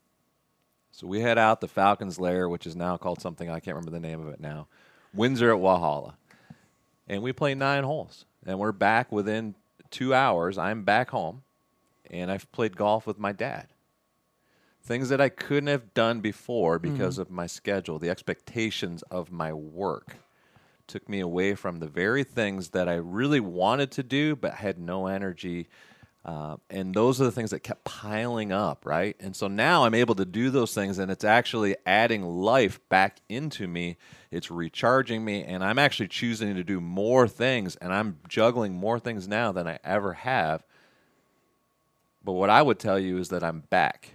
So 0.94 1.08
we 1.08 1.22
head 1.22 1.38
out 1.38 1.60
the 1.60 1.66
Falcons 1.66 2.20
Lair, 2.20 2.48
which 2.48 2.68
is 2.68 2.76
now 2.76 2.96
called 2.96 3.20
something 3.20 3.50
I 3.50 3.58
can't 3.58 3.74
remember 3.74 3.90
the 3.90 3.98
name 3.98 4.24
of 4.24 4.32
it 4.32 4.38
now, 4.38 4.68
Windsor 5.12 5.52
at 5.52 5.60
Walhalla. 5.60 6.14
And 7.08 7.20
we 7.20 7.32
play 7.32 7.56
nine 7.56 7.82
holes. 7.82 8.26
And 8.46 8.60
we're 8.60 8.70
back 8.70 9.10
within 9.10 9.56
two 9.90 10.14
hours. 10.14 10.56
I'm 10.56 10.84
back 10.84 11.10
home 11.10 11.42
and 12.08 12.30
I've 12.30 12.50
played 12.52 12.76
golf 12.76 13.08
with 13.08 13.18
my 13.18 13.32
dad. 13.32 13.66
Things 14.84 15.08
that 15.08 15.20
I 15.20 15.30
couldn't 15.30 15.66
have 15.66 15.94
done 15.94 16.20
before 16.20 16.78
because 16.78 17.16
Mhm. 17.16 17.22
of 17.22 17.30
my 17.30 17.48
schedule, 17.48 17.98
the 17.98 18.10
expectations 18.10 19.02
of 19.10 19.32
my 19.32 19.52
work 19.52 20.18
took 20.86 21.08
me 21.08 21.18
away 21.18 21.56
from 21.56 21.80
the 21.80 21.88
very 21.88 22.22
things 22.22 22.68
that 22.68 22.88
I 22.88 22.94
really 22.94 23.40
wanted 23.40 23.90
to 23.92 24.04
do 24.04 24.36
but 24.36 24.54
had 24.54 24.78
no 24.78 25.08
energy. 25.08 25.68
Uh, 26.24 26.56
and 26.70 26.94
those 26.94 27.20
are 27.20 27.24
the 27.24 27.32
things 27.32 27.50
that 27.50 27.60
kept 27.60 27.84
piling 27.84 28.50
up, 28.50 28.86
right? 28.86 29.14
And 29.20 29.36
so 29.36 29.46
now 29.46 29.84
I'm 29.84 29.94
able 29.94 30.14
to 30.14 30.24
do 30.24 30.48
those 30.48 30.72
things, 30.72 30.98
and 30.98 31.10
it's 31.10 31.24
actually 31.24 31.76
adding 31.84 32.22
life 32.22 32.80
back 32.88 33.18
into 33.28 33.68
me. 33.68 33.98
It's 34.30 34.50
recharging 34.50 35.22
me, 35.22 35.44
and 35.44 35.62
I'm 35.62 35.78
actually 35.78 36.08
choosing 36.08 36.54
to 36.54 36.64
do 36.64 36.80
more 36.80 37.28
things, 37.28 37.76
and 37.76 37.92
I'm 37.92 38.18
juggling 38.26 38.72
more 38.74 38.98
things 38.98 39.28
now 39.28 39.52
than 39.52 39.68
I 39.68 39.78
ever 39.84 40.14
have. 40.14 40.64
But 42.24 42.32
what 42.32 42.48
I 42.48 42.62
would 42.62 42.78
tell 42.78 42.98
you 42.98 43.18
is 43.18 43.28
that 43.28 43.44
I'm 43.44 43.60
back. 43.60 44.14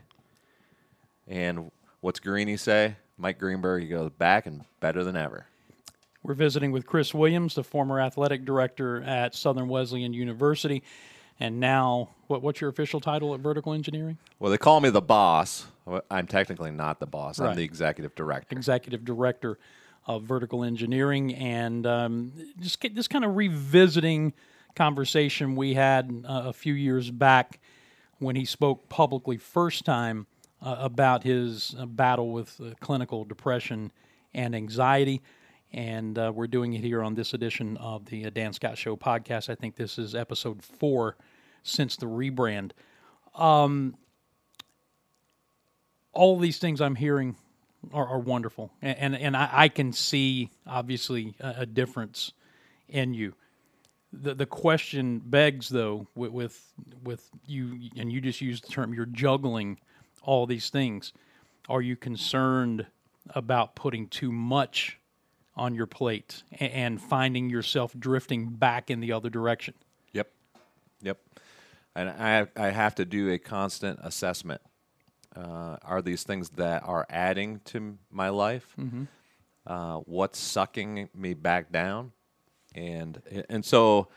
And 1.27 1.69
what's 2.01 2.19
Greeny 2.19 2.57
say? 2.57 2.95
Mike 3.19 3.37
Greenberg, 3.37 3.83
he 3.83 3.87
goes 3.87 4.09
back 4.09 4.47
and 4.47 4.65
better 4.79 5.03
than 5.03 5.15
ever. 5.15 5.45
We're 6.23 6.33
visiting 6.33 6.71
with 6.71 6.87
Chris 6.87 7.13
Williams, 7.13 7.53
the 7.53 7.63
former 7.63 8.01
athletic 8.01 8.45
director 8.45 9.03
at 9.03 9.35
Southern 9.35 9.67
Wesleyan 9.67 10.13
University. 10.13 10.83
And 11.39 11.59
now, 11.59 12.09
what, 12.27 12.41
what's 12.41 12.59
your 12.59 12.69
official 12.69 12.99
title 12.99 13.33
at 13.33 13.39
Vertical 13.39 13.73
Engineering? 13.73 14.17
Well, 14.39 14.51
they 14.51 14.57
call 14.57 14.81
me 14.81 14.89
the 14.89 15.01
boss. 15.01 15.67
I'm 16.11 16.27
technically 16.27 16.71
not 16.71 16.99
the 16.99 17.07
boss. 17.07 17.39
I'm 17.39 17.55
the 17.55 17.63
executive 17.63 18.13
director. 18.13 18.55
Executive 18.55 19.05
Director 19.05 19.57
of 20.05 20.23
Vertical 20.23 20.63
Engineering. 20.63 21.33
And 21.35 21.87
um, 21.87 22.33
just, 22.59 22.79
get, 22.79 22.95
just 22.95 23.09
kind 23.09 23.23
of 23.23 23.35
revisiting 23.35 24.33
conversation 24.75 25.55
we 25.55 25.73
had 25.73 26.23
uh, 26.27 26.43
a 26.45 26.53
few 26.53 26.73
years 26.73 27.09
back 27.09 27.59
when 28.19 28.35
he 28.35 28.45
spoke 28.45 28.89
publicly 28.89 29.37
first 29.37 29.85
time 29.85 30.27
uh, 30.61 30.75
about 30.79 31.23
his 31.23 31.73
uh, 31.79 31.85
battle 31.85 32.31
with 32.31 32.59
uh, 32.61 32.71
clinical 32.79 33.23
depression 33.23 33.91
and 34.33 34.55
anxiety. 34.55 35.21
And 35.71 36.17
uh, 36.17 36.31
we're 36.33 36.47
doing 36.47 36.73
it 36.73 36.81
here 36.81 37.03
on 37.03 37.13
this 37.13 37.33
edition 37.33 37.77
of 37.77 38.05
the 38.05 38.25
uh, 38.25 38.29
Dan 38.29 38.53
Scott 38.53 38.77
Show 38.77 38.95
podcast. 38.97 39.49
I 39.49 39.55
think 39.55 39.75
this 39.75 39.97
is 39.97 40.15
episode 40.15 40.63
four 40.63 41.15
since 41.63 41.95
the 41.95 42.05
rebrand. 42.05 42.71
Um, 43.35 43.95
all 46.13 46.37
these 46.37 46.57
things 46.57 46.81
I'm 46.81 46.95
hearing 46.95 47.35
are, 47.93 48.07
are 48.07 48.19
wonderful, 48.19 48.71
and 48.81 48.97
and, 48.97 49.15
and 49.15 49.37
I, 49.37 49.49
I 49.51 49.67
can 49.69 49.93
see 49.93 50.51
obviously 50.67 51.35
a, 51.39 51.55
a 51.59 51.65
difference 51.65 52.33
in 52.87 53.13
you. 53.13 53.33
The 54.11 54.33
the 54.33 54.45
question 54.45 55.19
begs 55.19 55.69
though 55.69 56.07
with, 56.15 56.31
with 56.31 56.73
with 57.03 57.29
you, 57.45 57.89
and 57.95 58.11
you 58.11 58.21
just 58.21 58.41
used 58.41 58.65
the 58.65 58.71
term 58.71 58.93
you're 58.93 59.05
juggling 59.05 59.79
all 60.23 60.45
these 60.45 60.69
things. 60.69 61.13
Are 61.69 61.81
you 61.81 61.95
concerned 61.95 62.87
about 63.29 63.75
putting 63.75 64.07
too 64.07 64.31
much 64.31 64.97
on 65.55 65.75
your 65.75 65.85
plate 65.85 66.43
a- 66.53 66.63
and 66.63 66.99
finding 67.01 67.49
yourself 67.49 67.93
drifting 67.97 68.49
back 68.49 68.89
in 68.89 68.99
the 68.99 69.11
other 69.11 69.29
direction? 69.29 69.75
And 71.95 72.09
I 72.09 72.47
I 72.55 72.69
have 72.69 72.95
to 72.95 73.05
do 73.05 73.31
a 73.31 73.37
constant 73.37 73.99
assessment. 74.03 74.61
Uh, 75.35 75.77
are 75.83 76.01
these 76.01 76.23
things 76.23 76.49
that 76.51 76.83
are 76.83 77.05
adding 77.09 77.61
to 77.65 77.97
my 78.11 78.29
life? 78.29 78.73
Mhm. 78.77 79.07
Uh, 79.65 79.97
what's 79.99 80.39
sucking 80.39 81.09
me 81.13 81.33
back 81.33 81.71
down? 81.71 82.11
And 82.75 83.21
and 83.49 83.63
so 83.65 84.07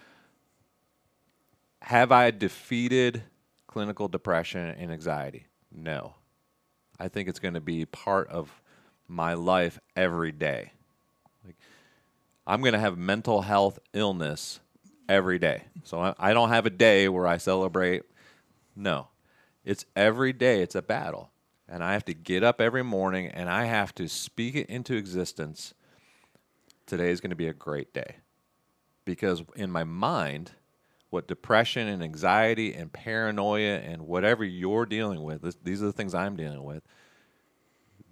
have 1.83 2.12
I 2.12 2.31
defeated 2.31 3.23
clinical 3.66 4.09
depression 4.09 4.68
and 4.68 4.93
anxiety? 4.93 5.47
No. 5.70 6.14
I 6.99 7.09
think 7.09 7.29
it's 7.29 7.41
going 7.41 7.55
to 7.55 7.61
be 7.61 7.85
part 7.87 8.29
of 8.29 8.62
my 9.09 9.35
life 9.35 9.81
every 9.97 10.31
day. 10.33 10.73
Like 11.45 11.57
I'm 12.47 12.61
going 12.61 12.75
to 12.75 12.79
have 12.79 12.97
mental 12.97 13.43
health 13.43 13.79
illness 13.93 14.61
every 15.09 15.38
day. 15.38 15.64
So 15.84 16.00
I, 16.00 16.14
I 16.18 16.32
don't 16.32 16.50
have 16.50 16.66
a 16.66 16.70
day 16.70 17.09
where 17.09 17.26
I 17.26 17.36
celebrate. 17.36 18.03
No, 18.74 19.09
it's 19.64 19.84
every 19.96 20.32
day. 20.32 20.62
It's 20.62 20.74
a 20.74 20.82
battle. 20.82 21.30
And 21.68 21.82
I 21.82 21.92
have 21.92 22.05
to 22.07 22.14
get 22.14 22.42
up 22.42 22.61
every 22.61 22.82
morning 22.82 23.28
and 23.28 23.48
I 23.48 23.64
have 23.64 23.94
to 23.96 24.09
speak 24.09 24.55
it 24.55 24.68
into 24.68 24.94
existence. 24.94 25.74
Today 26.86 27.11
is 27.11 27.20
going 27.20 27.30
to 27.30 27.36
be 27.36 27.48
a 27.48 27.55
great 27.55 27.94
day. 27.94 28.16
Because 29.05 29.42
in 29.57 29.70
my 29.70 29.84
mind, 29.84 30.53
what 31.11 31.28
depression 31.28 31.88
and 31.88 32.03
anxiety 32.03 32.74
and 32.74 32.92
paranoia 32.92 33.78
and 33.78 34.03
whatever 34.03 34.44
you're 34.44 34.86
dealing 34.86 35.22
with, 35.22 35.42
this, 35.42 35.57
these 35.62 35.82
are 35.82 35.86
the 35.86 35.92
things 35.92 36.14
I'm 36.14 36.36
dealing 36.36 36.62
with. 36.62 36.82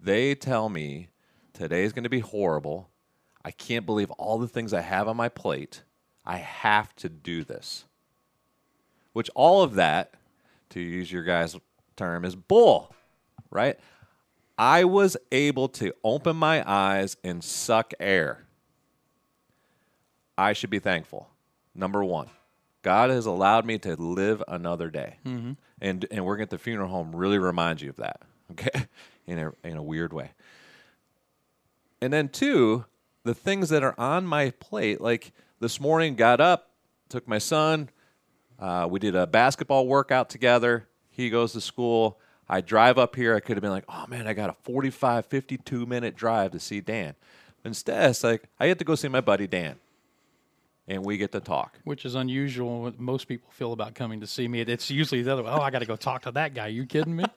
They 0.03 0.35
tell 0.35 0.69
me 0.69 1.09
today 1.53 1.85
is 1.85 1.93
going 1.93 2.05
to 2.05 2.11
be 2.11 2.21
horrible. 2.21 2.91
I 3.45 3.51
can't 3.51 3.87
believe 3.87 4.11
all 4.13 4.39
the 4.39 4.49
things 4.49 4.73
I 4.73 4.81
have 4.83 5.09
on 5.09 5.17
my 5.17 5.29
plate. 5.29 5.83
I 6.31 6.37
have 6.37 6.95
to 6.97 7.09
do 7.09 7.43
this. 7.43 7.87
Which 9.15 9.29
all 9.35 9.63
of 9.63 9.75
that, 9.75 10.15
to 10.69 10.79
use 10.81 11.11
your 11.11 11.25
guys' 11.25 11.57
term, 11.97 12.25
is 12.25 12.37
bull, 12.37 12.95
right? 13.51 13.77
I 14.57 14.85
was 14.85 15.17
able 15.33 15.69
to 15.71 15.93
open 16.05 16.37
my 16.37 16.63
eyes 16.65 17.17
and 17.25 17.43
suck 17.43 17.95
air. 17.99 18.45
I 20.39 20.53
should 20.53 20.71
be 20.71 20.79
thankful. 20.79 21.29
Number 21.75 22.05
one, 22.05 22.31
God 22.83 23.11
has 23.11 23.27
allowed 23.27 23.67
me 23.67 23.79
to 23.79 23.97
live 23.97 24.41
another 24.47 24.89
day. 24.89 25.17
Mhm. 25.27 25.57
And, 25.81 26.07
and 26.13 26.25
working 26.25 26.45
at 26.45 26.51
the 26.51 26.59
funeral 26.59 26.91
home 26.91 27.11
really 27.17 27.39
reminds 27.39 27.83
you 27.83 27.91
of 27.91 27.97
that, 27.97 28.23
okay? 28.53 28.87
In 29.27 29.41
a, 29.41 29.53
in 29.65 29.77
a 29.77 29.83
weird 29.83 30.13
way. 30.13 30.31
And 32.01 32.13
then, 32.13 32.29
two, 32.29 32.85
the 33.25 33.35
things 33.35 33.69
that 33.71 33.83
are 33.83 33.99
on 33.99 34.27
my 34.27 34.51
plate, 34.51 35.01
like 35.01 35.33
this 35.61 35.79
morning, 35.79 36.15
got 36.15 36.41
up, 36.41 36.71
took 37.09 37.29
my 37.29 37.39
son, 37.39 37.91
uh, 38.59 38.87
we 38.91 38.99
did 38.99 39.15
a 39.15 39.27
basketball 39.27 39.87
workout 39.87 40.29
together. 40.29 40.89
He 41.11 41.31
goes 41.31 41.53
to 41.53 41.61
school. 41.61 42.19
I 42.49 42.61
drive 42.61 42.99
up 42.99 43.15
here, 43.15 43.37
I 43.37 43.41
could 43.41 43.57
have 43.57 43.63
been 43.63 43.71
like, 43.71 43.85
oh 43.89 44.07
man, 44.09 44.27
I 44.27 44.33
got 44.33 44.51
a 44.51 44.57
45, 44.65 45.27
52 45.27 45.87
minute 45.87 46.17
drive 46.17 46.51
to 46.53 46.61
see 46.61 46.81
Dan. 46.81 47.15
Instead, 47.65 48.11
it's 48.11 48.25
like, 48.25 48.45
I 48.59 48.67
get 48.67 48.79
to 48.81 48.85
go 48.85 48.95
see 48.95 49.09
my 49.09 49.21
buddy 49.21 49.47
Dan. 49.47 49.77
And 50.89 51.05
we 51.05 51.17
get 51.19 51.31
to 51.33 51.41
talk. 51.41 51.79
Which 51.85 52.05
is 52.05 52.17
unusual. 52.17 52.83
What 52.83 52.99
most 52.99 53.29
people 53.29 53.49
feel 53.53 53.73
about 53.73 53.95
coming 53.95 54.21
to 54.21 54.27
see 54.27 54.49
me. 54.49 54.63
It's 54.63 54.91
usually 54.91 55.23
the 55.23 55.33
other 55.33 55.45
way. 55.45 55.51
Oh, 55.53 55.61
I 55.61 55.71
got 55.71 55.79
to 55.81 55.87
go 55.87 55.95
talk 55.95 56.23
to 56.23 56.33
that 56.33 56.53
guy. 56.53 56.67
you 56.67 56.87
kidding 56.87 57.17
me? 57.17 57.25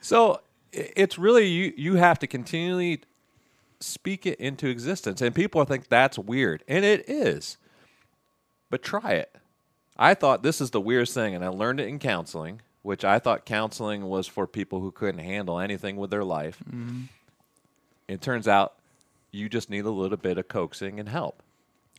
So 0.00 0.42
it's 0.70 1.16
really 1.16 1.46
you 1.46 1.72
you 1.78 1.94
have 1.94 2.18
to 2.18 2.26
continually 2.26 3.00
speak 3.84 4.26
it 4.26 4.40
into 4.40 4.66
existence. 4.68 5.20
And 5.20 5.34
people 5.34 5.64
think 5.64 5.88
that's 5.88 6.18
weird. 6.18 6.64
And 6.66 6.84
it 6.84 7.08
is. 7.08 7.56
But 8.70 8.82
try 8.82 9.12
it. 9.12 9.34
I 9.96 10.14
thought 10.14 10.42
this 10.42 10.60
is 10.60 10.70
the 10.70 10.80
weirdest 10.80 11.14
thing, 11.14 11.34
and 11.34 11.44
I 11.44 11.48
learned 11.48 11.78
it 11.78 11.88
in 11.88 12.00
counseling, 12.00 12.60
which 12.82 13.04
I 13.04 13.18
thought 13.20 13.44
counseling 13.46 14.06
was 14.06 14.26
for 14.26 14.46
people 14.46 14.80
who 14.80 14.90
couldn't 14.90 15.20
handle 15.20 15.60
anything 15.60 15.96
with 15.96 16.10
their 16.10 16.24
life. 16.24 16.58
Mhm. 16.68 17.04
It 18.08 18.20
turns 18.20 18.48
out 18.48 18.74
you 19.30 19.48
just 19.48 19.70
need 19.70 19.84
a 19.84 19.90
little 19.90 20.16
bit 20.16 20.38
of 20.38 20.48
coaxing 20.48 20.98
and 20.98 21.08
help. 21.08 21.42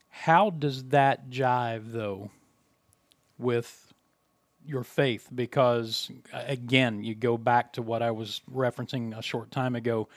How 0.10 0.50
does 0.50 0.86
that 0.86 1.30
jive, 1.30 1.92
though, 1.92 2.32
with 3.38 3.85
your 4.68 4.84
faith? 4.84 5.28
Because, 5.34 6.12
again, 6.34 7.04
you 7.04 7.16
go 7.16 7.38
back 7.38 7.74
to 7.74 7.82
what 7.82 8.02
I 8.02 8.12
was 8.12 8.42
referencing 8.52 9.18
a 9.18 9.22
short 9.22 9.52
time 9.52 9.76
ago, 9.76 10.08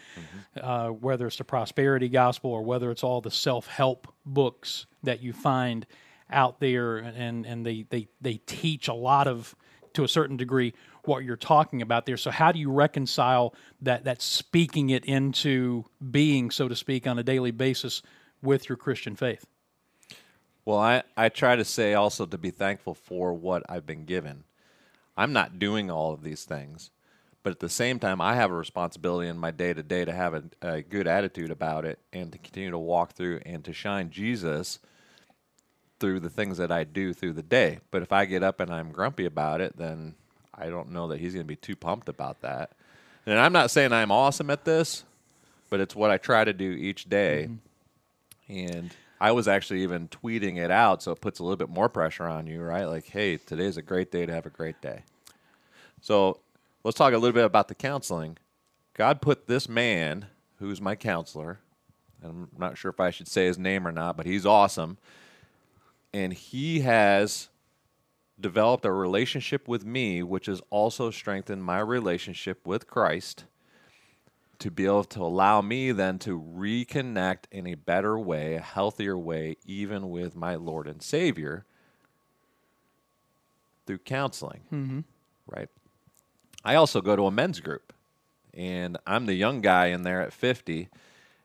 uh, 0.61 0.89
whether 0.89 1.27
it's 1.27 1.37
the 1.37 1.45
prosperity 1.45 2.09
gospel 2.09 2.51
or 2.51 2.63
whether 2.63 2.91
it's 2.91 3.05
all 3.05 3.21
the 3.21 3.31
self 3.31 3.67
help 3.67 4.13
books 4.25 4.87
that 5.03 5.23
you 5.23 5.33
find 5.33 5.87
out 6.31 6.61
there, 6.61 6.99
and, 6.99 7.47
and 7.47 7.65
they, 7.65 7.87
they, 7.89 8.09
they 8.21 8.41
teach 8.47 8.89
a 8.89 8.95
lot 8.95 9.27
of, 9.27 9.55
to 9.95 10.05
a 10.05 10.09
certain 10.09 10.37
degree, 10.37 10.75
what 11.05 11.25
you're 11.25 11.37
talking 11.37 11.81
about 11.81 12.07
there. 12.07 12.17
So, 12.17 12.31
how 12.31 12.53
do 12.53 12.59
you 12.59 12.71
reconcile 12.71 13.55
that, 13.83 14.05
that 14.05 14.21
speaking 14.21 14.91
it 14.91 15.05
into 15.07 15.85
being, 16.11 16.51
so 16.51 16.69
to 16.69 16.77
speak, 16.77 17.07
on 17.07 17.19
a 17.19 17.23
daily 17.23 17.51
basis 17.51 18.03
with 18.43 18.69
your 18.69 18.77
Christian 18.77 19.17
faith? 19.17 19.47
Well, 20.69 20.81
I, 20.81 21.03
I 21.17 21.31
try 21.31 21.57
to 21.57 21.65
say 21.65 21.95
also 21.95 22.27
to 22.27 22.37
be 22.37 22.51
thankful 22.51 22.93
for 22.93 23.33
what 23.33 23.63
I've 23.71 23.87
been 23.87 24.05
given. 24.05 24.45
I'm 25.17 25.33
not 25.33 25.59
doing 25.59 25.91
all 25.91 26.13
of 26.13 26.23
these 26.23 26.45
things, 26.45 26.91
but 27.43 27.53
at 27.53 27.61
the 27.61 27.71
same 27.71 27.99
time, 27.99 28.21
I 28.21 28.35
have 28.35 28.51
a 28.51 28.55
responsibility 28.55 29.31
in 29.31 29.39
my 29.39 29.51
day 29.51 29.73
to 29.73 29.83
day 29.83 30.05
to 30.05 30.13
have 30.13 30.35
a, 30.35 30.43
a 30.61 30.83
good 30.83 31.07
attitude 31.07 31.51
about 31.51 31.87
it 31.87 31.99
and 32.13 32.31
to 32.33 32.37
continue 32.37 32.71
to 32.71 32.77
walk 32.77 33.13
through 33.13 33.41
and 33.47 33.65
to 33.65 33.73
shine 33.73 34.11
Jesus 34.11 34.79
through 36.01 36.21
the 36.21 36.29
things 36.29 36.59
that 36.59 36.71
I 36.71 36.85
do 36.85 37.15
through 37.15 37.33
the 37.33 37.43
day. 37.43 37.79
But 37.91 38.03
if 38.03 38.13
I 38.13 38.27
get 38.27 38.43
up 38.43 38.61
and 38.61 38.71
I'm 38.71 38.93
grumpy 38.93 39.25
about 39.25 39.63
it, 39.63 39.79
then 39.79 40.17
I 40.53 40.69
don't 40.69 40.91
know 40.91 41.09
that 41.09 41.19
he's 41.19 41.33
going 41.33 41.47
to 41.47 41.49
be 41.49 41.57
too 41.57 41.77
pumped 41.77 42.11
about 42.11 42.43
that. 42.43 42.73
And 43.25 43.39
I'm 43.39 43.55
not 43.55 43.71
saying 43.71 43.95
I'm 43.95 44.13
awesome 44.13 44.51
at 44.51 44.67
this, 44.67 45.05
but 45.71 45.81
it's 45.81 45.97
what 45.97 46.11
I 46.11 46.19
try 46.19 46.45
to 46.45 46.53
do 46.53 46.73
each 46.73 47.09
day. 47.09 47.49
Mm-hmm. 48.51 48.77
And 48.77 48.91
I 49.21 49.33
was 49.33 49.49
actually 49.49 49.83
even 49.83 50.09
tweeting 50.09 50.57
it 50.59 50.71
out, 50.71 51.03
so 51.03 51.13
it 51.13 51.21
puts 51.21 51.41
a 51.41 51.43
little 51.43 51.57
bit 51.57 51.69
more 51.69 51.89
pressure 51.89 52.27
on 52.27 52.47
you, 52.47 52.63
right? 52.63 52.85
Like, 52.85 53.07
hey, 53.07 53.37
today's 53.37 53.77
a 53.77 53.83
great 53.83 54.13
day 54.13 54.27
to 54.27 54.33
have 54.33 54.47
a 54.47 54.51
great 54.51 54.81
day. 54.81 55.03
So 56.01 56.41
let's 56.85 56.97
talk 56.97 57.13
a 57.13 57.19
little 57.19 57.35
bit 57.35 57.45
about 57.45 57.69
the 57.69 57.75
counseling. 57.75 58.39
God 58.95 59.21
put 59.21 59.47
this 59.47 59.69
man, 59.69 60.27
who's 60.59 60.81
my 60.81 60.95
counselor, 60.95 61.59
and 62.23 62.31
I'm 62.31 62.49
not 62.59 62.79
sure 62.79 62.91
if 62.91 63.01
I 63.01 63.11
should 63.11 63.29
say 63.29 63.47
his 63.47 63.59
name 63.59 63.87
or 63.87 63.93
not, 63.93 64.17
but 64.17 64.27
he's 64.27 64.47
awesome. 64.47 64.99
And 66.13 66.33
he 66.33 66.81
has 66.81 67.49
developed 68.41 68.85
a 68.85 68.93
relationship 68.93 69.67
with 69.67 69.85
me, 69.85 70.23
which 70.23 70.47
has 70.47 70.61
also 70.71 71.11
strengthened 71.11 71.65
my 71.65 71.81
relationship 71.81 72.67
with 72.67 72.87
Christ 72.87 73.45
to 74.59 74.71
be 74.71 74.87
able 74.87 75.05
to 75.05 75.21
allow 75.21 75.61
me 75.61 75.93
then 75.93 76.19
to 76.19 76.41
reconnect 76.41 77.45
in 77.53 77.67
a 77.67 77.75
better 77.75 78.19
way, 78.19 78.55
a 78.55 78.61
healthier 78.61 79.17
way, 79.17 79.57
even 79.65 80.11
with 80.11 80.35
my 80.35 80.57
Lord 80.57 80.89
and 80.89 81.01
Savior 81.01 81.65
through 83.87 83.99
counseling. 83.99 84.63
Mhm. 84.73 85.05
Right. 85.47 85.69
I 86.65 86.75
also 86.75 87.01
go 87.01 87.15
to 87.15 87.27
a 87.27 87.31
men's 87.31 87.61
group, 87.61 87.93
and 88.53 88.99
I'm 89.07 89.27
the 89.27 89.35
young 89.35 89.61
guy 89.61 89.87
in 89.87 90.03
there 90.03 90.21
at 90.21 90.33
50. 90.33 90.89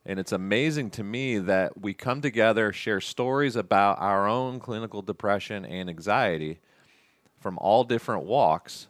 And 0.05 0.20
it's 0.20 0.34
amazing 0.34 0.89
to 0.91 1.03
me 1.03 1.38
that 1.38 1.80
we 1.80 1.93
come 1.93 2.20
together, 2.20 2.74
share 2.74 2.99
stories 2.99 3.55
about 3.55 3.99
our 3.99 4.28
own 4.28 4.59
clinical 4.59 5.01
depression 5.01 5.64
and 5.66 5.89
anxiety 5.89 6.59
from 7.39 7.57
all 7.59 7.86
different 7.86 8.26
walks. 8.26 8.88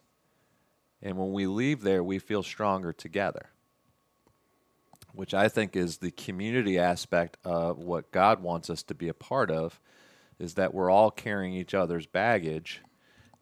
And 1.04 1.18
when 1.18 1.32
we 1.32 1.46
leave 1.46 1.82
there, 1.82 2.04
we 2.04 2.18
feel 2.18 2.42
stronger 2.42 2.92
together 2.94 3.53
which 5.14 5.34
I 5.34 5.48
think 5.48 5.76
is 5.76 5.98
the 5.98 6.12
community 6.12 6.78
aspect 6.78 7.38
of 7.46 7.78
what 7.78 8.12
God 8.12 8.42
wants 8.42 8.70
us 8.70 8.84
to 8.84 8.96
be 8.96 9.08
a 9.08 9.14
part 9.14 9.50
of, 9.50 9.80
is 10.40 10.56
that 10.56 10.74
we're 10.74 10.90
all 10.90 11.12
carrying 11.12 11.54
each 11.54 11.74
other's 11.74 12.08
baggage 12.08 12.82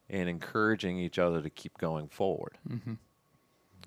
and 0.08 0.28
encouraging 0.28 0.98
each 0.98 1.18
other 1.18 1.40
to 1.40 1.50
keep 1.50 1.78
going 1.78 2.08
forward. 2.08 2.58
Mhm. 2.68 2.98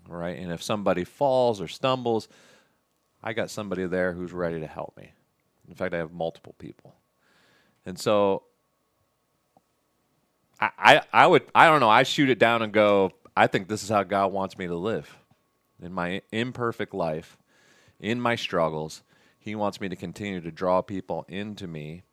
Right? 0.08 0.38
And 0.38 0.52
if 0.52 0.62
somebody 0.62 1.04
falls 1.04 1.62
or 1.62 1.68
stumbles, 1.68 2.28
I 3.24 3.34
got 3.34 3.50
somebody 3.50 3.86
there 3.86 4.14
who's 4.14 4.34
ready 4.34 4.60
to 4.60 4.68
help 4.68 4.98
me. 4.98 5.14
In 5.68 5.76
fact, 5.76 5.94
I 5.94 5.98
have 5.98 6.12
multiple 6.12 6.56
people. 6.58 6.96
And 7.86 7.98
so 7.98 8.44
I, 10.60 10.70
I, 10.78 11.02
I 11.14 11.28
would 11.28 11.44
I 11.54 11.68
don't 11.68 11.80
know, 11.80 11.90
I 11.90 12.04
shoot 12.04 12.30
it 12.30 12.40
down 12.40 12.62
and 12.62 12.74
go, 12.74 13.12
I 13.38 13.48
think 13.48 13.68
this 13.68 13.84
is 13.84 13.90
how 13.90 14.04
God 14.04 14.32
wants 14.32 14.58
me 14.58 14.68
to 14.68 14.76
live. 14.76 15.18
In 15.82 15.92
my 15.94 16.22
imperfect 16.32 16.94
life, 16.94 17.38
in 18.00 18.20
my 18.22 18.36
struggles, 18.36 19.04
He 19.40 19.56
wants 19.56 19.80
me 19.80 19.90
to 19.90 19.96
continue 19.96 20.42
to 20.42 20.52
draw 20.52 20.82
people 20.82 21.26
into 21.28 21.68
me 21.68 22.04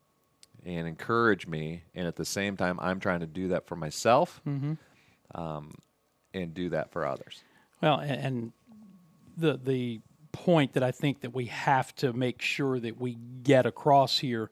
and 0.64 0.86
encourage 0.86 1.46
me. 1.46 1.84
And 1.94 2.06
at 2.06 2.16
the 2.16 2.24
same 2.24 2.56
time, 2.56 2.78
I'm 2.80 3.00
trying 3.00 3.20
to 3.20 3.26
do 3.26 3.48
that 3.48 3.66
for 3.66 3.74
myself 3.76 4.40
Mhm. 4.46 4.78
um, 5.34 5.74
and 6.34 6.54
do 6.54 6.68
that 6.70 6.92
for 6.92 7.06
others. 7.06 7.42
Well, 7.80 7.98
and 8.00 8.52
the 9.36 9.56
the 9.56 10.00
point 10.30 10.72
that 10.72 10.82
I 10.82 10.92
think 10.92 11.20
that 11.20 11.34
we 11.34 11.46
have 11.46 11.94
to 11.96 12.12
make 12.12 12.40
sure 12.40 12.80
that 12.80 12.98
we 12.98 13.16
get 13.42 13.66
across 13.66 14.18
here 14.18 14.50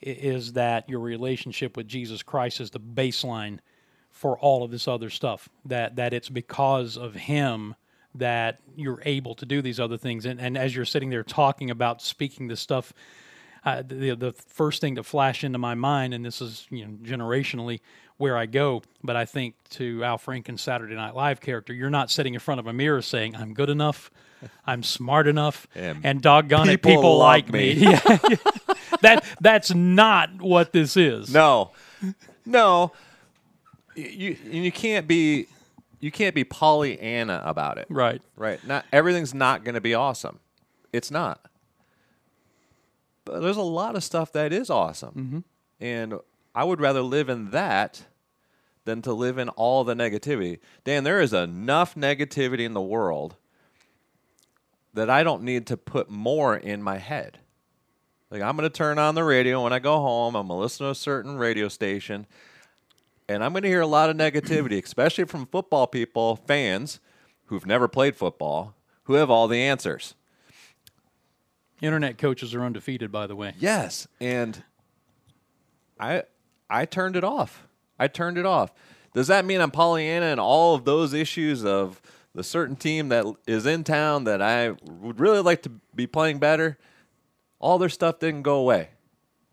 is 0.00 0.52
that 0.54 0.88
your 0.88 1.00
relationship 1.00 1.76
with 1.76 1.86
Jesus 1.88 2.22
Christ 2.22 2.60
is 2.60 2.70
the 2.70 2.80
baseline 2.80 3.58
for 4.10 4.38
all 4.38 4.62
of 4.62 4.70
this 4.70 4.86
other 4.88 5.10
stuff. 5.10 5.48
That 5.64 5.96
that 5.96 6.12
it's 6.12 6.28
because 6.28 6.96
of 6.96 7.14
Him 7.14 7.74
that 8.18 8.60
you're 8.76 9.02
able 9.04 9.34
to 9.36 9.46
do 9.46 9.62
these 9.62 9.80
other 9.80 9.96
things. 9.96 10.26
And 10.26 10.40
and 10.40 10.56
as 10.56 10.74
you're 10.74 10.84
sitting 10.84 11.10
there 11.10 11.24
talking 11.24 11.70
about 11.70 12.02
speaking 12.02 12.48
this 12.48 12.60
stuff. 12.60 12.92
Uh, 13.64 13.82
the 13.84 14.14
the 14.14 14.32
first 14.32 14.80
thing 14.80 14.94
to 14.94 15.02
flash 15.02 15.42
into 15.42 15.58
my 15.58 15.74
mind, 15.74 16.14
and 16.14 16.24
this 16.24 16.40
is 16.40 16.66
you 16.70 16.86
know 16.86 16.92
generationally 17.02 17.80
where 18.18 18.36
I 18.36 18.46
go, 18.46 18.82
but 19.02 19.16
I 19.16 19.24
think 19.24 19.54
to 19.70 20.04
Al 20.04 20.16
Franken's 20.16 20.62
Saturday 20.62 20.94
Night 20.94 21.14
Live 21.14 21.40
character, 21.40 21.72
you're 21.72 21.90
not 21.90 22.10
sitting 22.10 22.34
in 22.34 22.40
front 22.40 22.60
of 22.60 22.66
a 22.66 22.72
mirror 22.72 23.02
saying, 23.02 23.34
"I'm 23.36 23.54
good 23.54 23.68
enough, 23.68 24.10
I'm 24.66 24.82
smart 24.82 25.26
enough, 25.26 25.66
And 25.74 25.98
and, 26.04 26.22
doggone 26.22 26.68
it, 26.68 26.82
people 26.82 27.02
people 27.02 27.18
like 27.18 27.50
me." 27.50 27.74
me." 27.74 27.80
Yeah. 27.82 28.00
that 29.02 29.24
that's 29.40 29.74
not 29.74 30.40
what 30.40 30.72
this 30.72 30.96
is. 30.96 31.32
No, 31.32 31.72
no, 32.44 32.92
you 33.94 34.36
you 34.50 34.72
can't 34.72 35.06
be 35.06 35.46
you 36.00 36.10
can't 36.10 36.34
be 36.34 36.44
Pollyanna 36.44 37.42
about 37.44 37.78
it. 37.78 37.86
Right. 37.88 38.22
Right. 38.36 38.64
Not 38.66 38.84
everything's 38.92 39.34
not 39.34 39.64
going 39.64 39.74
to 39.74 39.80
be 39.80 39.94
awesome. 39.94 40.40
It's 40.92 41.10
not. 41.10 41.44
But 43.24 43.40
there's 43.40 43.56
a 43.56 43.62
lot 43.62 43.94
of 43.94 44.02
stuff 44.02 44.32
that 44.32 44.54
is 44.54 44.70
awesome, 44.70 45.14
mm-hmm. 45.14 45.84
and 45.84 46.14
I 46.54 46.64
would 46.64 46.80
rather 46.80 47.02
live 47.02 47.28
in 47.28 47.50
that 47.50 48.06
than 48.86 49.02
to 49.02 49.12
live 49.12 49.36
in 49.36 49.50
all 49.50 49.84
the 49.84 49.94
negativity. 49.94 50.60
Dan, 50.82 51.04
there 51.04 51.20
is 51.20 51.34
enough 51.34 51.94
negativity 51.94 52.60
in 52.60 52.72
the 52.72 52.80
world 52.80 53.36
that 54.94 55.10
I 55.10 55.22
don't 55.22 55.42
need 55.42 55.66
to 55.66 55.76
put 55.76 56.08
more 56.08 56.56
in 56.56 56.82
my 56.82 56.96
head. 56.96 57.38
Like 58.30 58.40
I'm 58.40 58.56
going 58.56 58.68
to 58.68 58.74
turn 58.74 58.98
on 58.98 59.14
the 59.14 59.24
radio 59.24 59.62
when 59.62 59.74
I 59.74 59.78
go 59.78 60.00
home. 60.00 60.34
I'm 60.34 60.48
going 60.48 60.56
to 60.56 60.62
listen 60.62 60.86
to 60.86 60.90
a 60.90 60.94
certain 60.94 61.36
radio 61.36 61.68
station, 61.68 62.26
and 63.28 63.44
I'm 63.44 63.52
going 63.52 63.62
to 63.62 63.68
hear 63.68 63.80
a 63.80 63.86
lot 63.86 64.10
of 64.10 64.16
negativity, 64.16 64.82
especially 64.82 65.24
from 65.24 65.46
football 65.46 65.86
people, 65.86 66.36
fans 66.36 67.00
who've 67.46 67.66
never 67.66 67.88
played 67.88 68.16
football, 68.16 68.74
who 69.04 69.14
have 69.14 69.30
all 69.30 69.48
the 69.48 69.60
answers. 69.60 70.14
Internet 71.80 72.18
coaches 72.18 72.54
are 72.54 72.62
undefeated, 72.62 73.12
by 73.12 73.26
the 73.26 73.36
way. 73.36 73.54
Yes, 73.58 74.08
and 74.20 74.64
I 76.00 76.24
I 76.68 76.84
turned 76.84 77.16
it 77.16 77.24
off. 77.24 77.66
I 77.98 78.08
turned 78.08 78.38
it 78.38 78.46
off. 78.46 78.72
Does 79.14 79.28
that 79.28 79.44
mean 79.44 79.60
I'm 79.60 79.70
Pollyanna 79.70 80.26
and 80.26 80.40
all 80.40 80.74
of 80.74 80.84
those 80.84 81.12
issues 81.12 81.64
of 81.64 82.00
the 82.34 82.44
certain 82.44 82.76
team 82.76 83.08
that 83.08 83.24
is 83.46 83.64
in 83.66 83.84
town 83.84 84.24
that 84.24 84.42
I 84.42 84.70
would 84.70 85.20
really 85.20 85.40
like 85.40 85.62
to 85.62 85.70
be 85.94 86.06
playing 86.06 86.38
better? 86.38 86.78
All 87.58 87.78
their 87.78 87.88
stuff 87.88 88.18
didn't 88.18 88.42
go 88.42 88.56
away, 88.56 88.90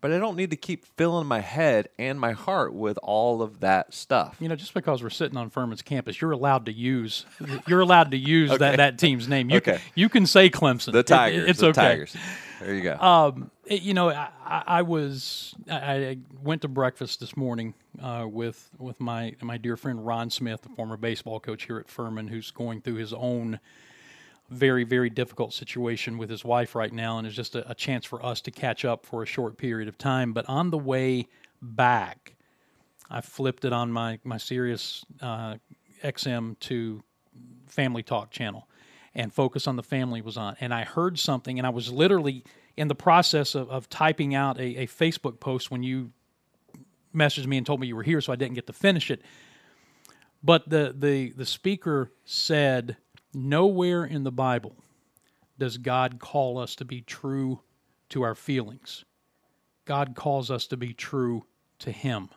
but 0.08 0.14
I 0.14 0.18
don't 0.20 0.36
need 0.36 0.50
to 0.50 0.56
keep 0.56 0.84
filling 0.96 1.26
my 1.26 1.40
head 1.40 1.88
and 1.98 2.20
my 2.20 2.30
heart 2.30 2.72
with 2.72 2.96
all 3.02 3.42
of 3.42 3.58
that 3.58 3.92
stuff. 3.92 4.36
You 4.38 4.48
know, 4.48 4.54
just 4.54 4.72
because 4.72 5.02
we're 5.02 5.10
sitting 5.10 5.36
on 5.36 5.50
Furman's 5.50 5.82
campus, 5.82 6.20
you're 6.20 6.30
allowed 6.30 6.66
to 6.66 6.72
use 6.72 7.26
you're 7.66 7.80
allowed 7.80 8.12
to 8.12 8.16
use 8.16 8.50
Okay. 8.52 8.58
that, 8.58 8.76
that 8.76 8.98
team's 9.00 9.26
name. 9.26 9.50
You 9.50 9.56
Okay. 9.58 9.72
can 9.72 9.80
you 9.96 10.08
can 10.08 10.26
say 10.26 10.48
Clemson. 10.48 10.92
The 10.92 11.00
It- 11.00 11.06
Tigers. 11.08 11.50
it's 11.50 11.58
the 11.60 11.66
okay. 11.68 11.80
Tigers. 11.82 12.16
There 12.60 12.72
you 12.74 12.82
go. 12.82 12.94
Um, 12.98 13.50
it- 13.64 13.82
you 13.82 13.94
know, 13.94 14.10
I, 14.10 14.28
I 14.44 14.62
I 14.66 14.82
was 14.82 15.54
I, 15.68 15.74
I 15.74 16.18
went 16.42 16.62
to 16.62 16.68
breakfast 16.68 17.18
this 17.18 17.36
morning 17.36 17.74
uh, 18.00 18.26
with 18.30 18.70
with 18.78 19.00
my 19.00 19.34
my 19.42 19.56
dear 19.58 19.76
friend 19.76 20.06
Ron 20.06 20.30
Smith, 20.30 20.62
the 20.62 20.68
former 20.68 20.96
baseball 20.96 21.40
coach 21.40 21.64
here 21.64 21.78
at 21.78 21.88
Furman, 21.88 22.28
who's 22.28 22.52
going 22.52 22.80
through 22.80 22.94
his 22.96 23.12
own 23.12 23.58
very 24.50 24.84
very 24.84 25.10
difficult 25.10 25.52
situation 25.52 26.18
with 26.18 26.30
his 26.30 26.44
wife 26.44 26.74
right 26.74 26.92
now, 26.92 27.18
and 27.18 27.26
it's 27.26 27.36
just 27.36 27.54
a, 27.56 27.68
a 27.70 27.74
chance 27.74 28.04
for 28.04 28.24
us 28.24 28.40
to 28.42 28.50
catch 28.50 28.84
up 28.84 29.04
for 29.04 29.22
a 29.22 29.26
short 29.26 29.56
period 29.56 29.88
of 29.88 29.98
time. 29.98 30.32
But 30.32 30.48
on 30.48 30.70
the 30.70 30.78
way 30.78 31.28
back, 31.60 32.36
I 33.10 33.20
flipped 33.20 33.64
it 33.64 33.72
on 33.72 33.90
my 33.90 34.18
my 34.24 34.36
Sirius 34.36 35.04
uh, 35.20 35.56
XM 36.02 36.58
to 36.60 37.02
Family 37.66 38.02
Talk 38.02 38.30
channel, 38.30 38.68
and 39.14 39.32
Focus 39.32 39.66
on 39.66 39.76
the 39.76 39.82
Family 39.82 40.22
was 40.22 40.36
on. 40.36 40.56
And 40.60 40.72
I 40.72 40.84
heard 40.84 41.18
something, 41.18 41.58
and 41.58 41.66
I 41.66 41.70
was 41.70 41.90
literally 41.92 42.44
in 42.76 42.88
the 42.88 42.94
process 42.94 43.54
of, 43.54 43.70
of 43.70 43.88
typing 43.88 44.34
out 44.34 44.58
a, 44.58 44.82
a 44.82 44.86
Facebook 44.86 45.40
post 45.40 45.70
when 45.70 45.82
you 45.82 46.12
messaged 47.14 47.46
me 47.46 47.56
and 47.56 47.66
told 47.66 47.80
me 47.80 47.86
you 47.86 47.96
were 47.96 48.02
here, 48.02 48.20
so 48.20 48.32
I 48.32 48.36
didn't 48.36 48.54
get 48.54 48.66
to 48.66 48.72
finish 48.72 49.10
it. 49.10 49.22
But 50.42 50.68
the 50.68 50.94
the 50.96 51.30
the 51.30 51.46
speaker 51.46 52.12
said, 52.24 52.96
nowhere 53.36 54.04
in 54.04 54.24
the 54.24 54.32
Bible 54.32 54.74
does 55.58 55.78
God 55.78 56.18
call 56.18 56.58
us 56.58 56.74
to 56.76 56.84
be 56.84 57.02
true 57.02 57.60
to 58.08 58.22
our 58.22 58.34
feelings. 58.34 59.04
God 59.84 60.14
calls 60.16 60.50
us 60.50 60.66
to 60.68 60.76
be 60.76 60.92
true 60.92 61.44
to 61.80 61.90
Him, 61.90 62.30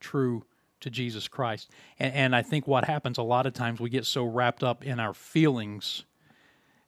true 0.00 0.44
to 0.80 0.90
Jesus 0.90 1.28
Christ. 1.28 1.70
And, 1.98 2.14
and 2.14 2.36
I 2.36 2.42
think 2.42 2.66
what 2.66 2.84
happens 2.84 3.18
a 3.18 3.22
lot 3.22 3.46
of 3.46 3.52
times, 3.52 3.80
we 3.80 3.90
get 3.90 4.06
so 4.06 4.24
wrapped 4.24 4.62
up 4.62 4.84
in 4.84 5.00
our 5.00 5.14
feelings 5.14 6.04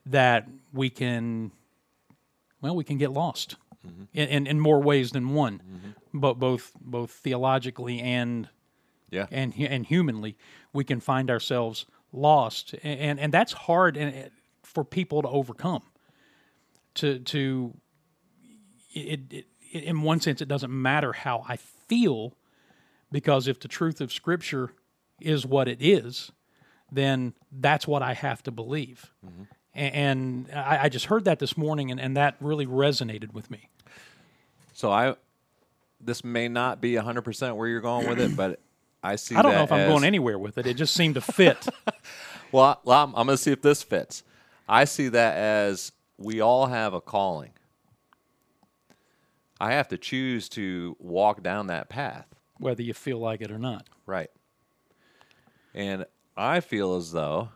that 0.07 0.49
we 0.73 0.89
can, 0.89 1.51
well, 2.63 2.77
we 2.77 2.85
can 2.85 2.99
get 2.99 3.11
lost 3.11 3.57
mm-hmm. 3.87 4.05
in, 4.15 4.29
in, 4.29 4.47
in 4.47 4.61
more 4.61 4.81
ways 4.81 5.11
than 5.11 5.31
one, 5.31 5.59
mm-hmm. 5.59 6.19
but 6.19 6.35
both 6.35 6.73
both 6.81 7.11
theologically 7.11 8.01
and 8.01 8.49
yeah. 9.11 9.27
and 9.31 9.53
and 9.59 9.87
humanly, 9.87 10.37
we 10.73 10.85
can 10.85 11.01
find 11.01 11.31
ourselves 11.31 11.85
lost, 12.13 12.75
and 12.83 13.01
and, 13.01 13.21
and 13.21 13.33
that's 13.33 13.53
hard 13.53 13.97
and 13.97 14.31
for 14.63 14.85
people 14.85 15.23
to 15.23 15.29
overcome. 15.29 15.83
To 16.95 17.19
to 17.19 17.75
it, 18.93 19.21
it, 19.33 19.47
it 19.73 19.85
in 19.85 20.03
one 20.03 20.21
sense, 20.21 20.41
it 20.41 20.49
doesn't 20.49 20.73
matter 20.73 21.13
how 21.13 21.45
I 21.49 21.57
feel, 21.57 22.35
because 23.13 23.47
if 23.49 23.61
the 23.61 23.69
truth 23.69 24.01
of 24.01 24.13
Scripture 24.13 24.73
is 25.21 25.47
what 25.47 25.69
it 25.69 25.79
is, 25.81 26.33
then 26.91 27.35
that's 27.53 27.87
what 27.87 28.03
I 28.03 28.15
have 28.15 28.43
to 28.45 28.51
believe. 28.51 29.13
Mm-hmm. 29.25 29.43
A- 29.77 29.79
And 29.79 30.51
I, 30.53 30.85
I 30.85 30.89
just 30.89 31.07
heard 31.07 31.25
that 31.27 31.39
this 31.39 31.57
morning, 31.57 31.91
and, 31.93 32.01
and 32.01 32.17
that 32.17 32.37
really 32.41 32.67
resonated 32.67 33.33
with 33.33 33.51
me. 33.51 33.69
So 34.73 34.91
I, 34.91 35.15
this 36.01 36.25
may 36.25 36.49
not 36.49 36.81
be 36.81 36.97
hundred 36.97 37.23
percent 37.23 37.55
where 37.57 37.69
you're 37.69 37.81
going 37.81 38.09
with 38.09 38.19
it, 38.19 38.37
but 38.37 38.59
I 39.03 39.17
see. 39.17 39.35
I 39.35 39.43
don't 39.43 39.53
know 39.55 39.63
if 39.63 39.73
I'm 39.73 39.81
as- 39.81 39.89
going 39.89 40.05
anywhere 40.05 40.39
with 40.39 40.59
it. 40.59 40.67
It 40.67 40.75
just 40.75 40.95
seemed 40.95 41.15
to 41.15 41.21
fit. 41.21 41.67
Well, 42.53 42.81
I'm, 42.85 43.15
I'm 43.15 43.27
going 43.27 43.29
to 43.29 43.37
see 43.37 43.53
if 43.53 43.63
this 43.63 43.81
fits. 43.81 44.25
I 44.69 44.85
see 44.85 45.07
that 45.07 45.37
as 45.37 45.93
we 46.19 46.41
all 46.41 46.67
have 46.67 46.95
a 46.95 47.01
calling. 47.01 47.53
I 49.61 49.73
have 49.73 49.87
to 49.89 49.97
choose 49.99 50.49
to 50.51 50.97
walk 50.99 51.45
down 51.45 51.69
that 51.69 51.89
path. 51.89 52.27
whether 52.59 52.83
you 52.83 52.93
feel 52.95 53.19
like 53.19 53.41
it 53.41 53.51
or 53.53 53.59
not. 53.59 53.87
Right. 54.05 54.31
And 55.75 56.07
I 56.37 56.59
feel 56.59 56.97
as 56.97 57.13
though 57.13 57.51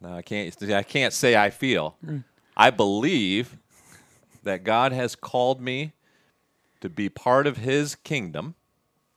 now 0.00 0.16
I 0.16 0.22
can't 0.22 0.60
I 0.72 0.82
can't 0.82 1.12
say 1.12 1.36
I 1.36 1.50
feel. 1.50 1.96
Mm. 2.04 2.24
I 2.56 2.70
believe 2.70 3.56
that 4.42 4.64
God 4.64 4.92
has 4.92 5.14
called 5.14 5.60
me 5.60 5.92
to 6.80 6.88
be 6.88 7.08
part 7.08 7.46
of 7.46 7.58
his 7.58 7.94
kingdom 7.94 8.54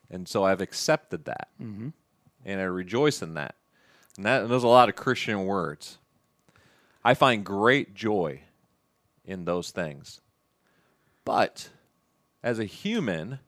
and 0.09 0.27
so 0.27 0.43
I've 0.43 0.61
accepted 0.61 1.25
that. 1.25 1.49
Mhm. 1.59 1.93
And 2.45 2.61
I 2.61 2.63
rejoice 2.65 3.21
in 3.21 3.33
that. 3.35 3.55
And 4.15 4.25
that 4.25 4.43
and 4.43 4.51
those 4.51 4.63
are 4.63 4.67
a 4.67 4.69
lot 4.69 4.89
of 4.89 4.95
Christian 4.95 5.45
words. 5.45 5.97
I 7.03 7.13
find 7.13 7.45
great 7.45 7.93
joy 7.93 8.41
in 9.23 9.45
those 9.45 9.71
things. 9.71 10.21
But 11.25 11.69
as 12.41 12.59
a 12.59 12.65
human, 12.65 13.39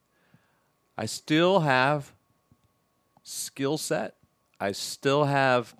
I 0.97 1.05
still 1.05 1.61
have 1.61 2.13
skill 3.23 3.77
set. 3.77 4.15
I 4.59 4.73
still 4.73 5.25
have 5.25 5.75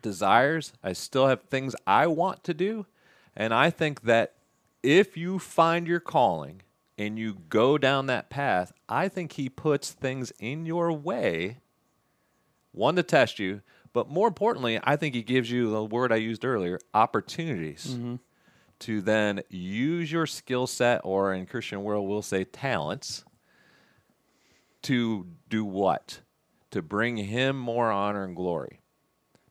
desires. 0.00 0.72
I 0.82 0.94
still 0.94 1.28
have 1.28 1.42
things 1.42 1.76
I 1.86 2.06
want 2.06 2.42
to 2.44 2.54
do. 2.54 2.86
And 3.36 3.54
I 3.54 3.70
think 3.70 4.02
that 4.02 4.34
if 4.82 5.16
you 5.16 5.38
find 5.38 5.86
your 5.86 6.00
calling 6.00 6.62
and 6.98 7.18
you 7.18 7.34
go 7.48 7.78
down 7.78 8.06
that 8.06 8.30
path, 8.30 8.72
I 8.88 9.08
think 9.08 9.32
He 9.32 9.48
puts 9.48 9.90
things 9.92 10.32
in 10.38 10.66
your 10.66 10.92
way, 10.92 11.58
one 12.72 12.96
to 12.96 13.02
test 13.02 13.38
you, 13.38 13.62
but 13.92 14.08
more 14.08 14.28
importantly, 14.28 14.78
I 14.82 14.96
think 14.96 15.14
He 15.14 15.22
gives 15.22 15.50
you 15.50 15.70
the 15.70 15.84
word 15.84 16.12
I 16.12 16.16
used 16.16 16.44
earlier 16.44 16.78
opportunities 16.94 17.96
Mhm. 17.98 18.20
to 18.80 19.00
then 19.02 19.42
use 19.48 20.10
your 20.10 20.26
skill 20.26 20.66
set, 20.66 21.00
or 21.04 21.32
in 21.34 21.46
Christian 21.46 21.82
world, 21.82 22.08
we'll 22.08 22.22
say 22.22 22.44
talents, 22.44 23.24
to 24.82 25.26
do 25.48 25.64
what? 25.64 26.20
To 26.72 26.82
bring 26.82 27.16
him 27.18 27.56
more 27.58 27.90
honor 27.92 28.24
and 28.24 28.34
glory. 28.34 28.80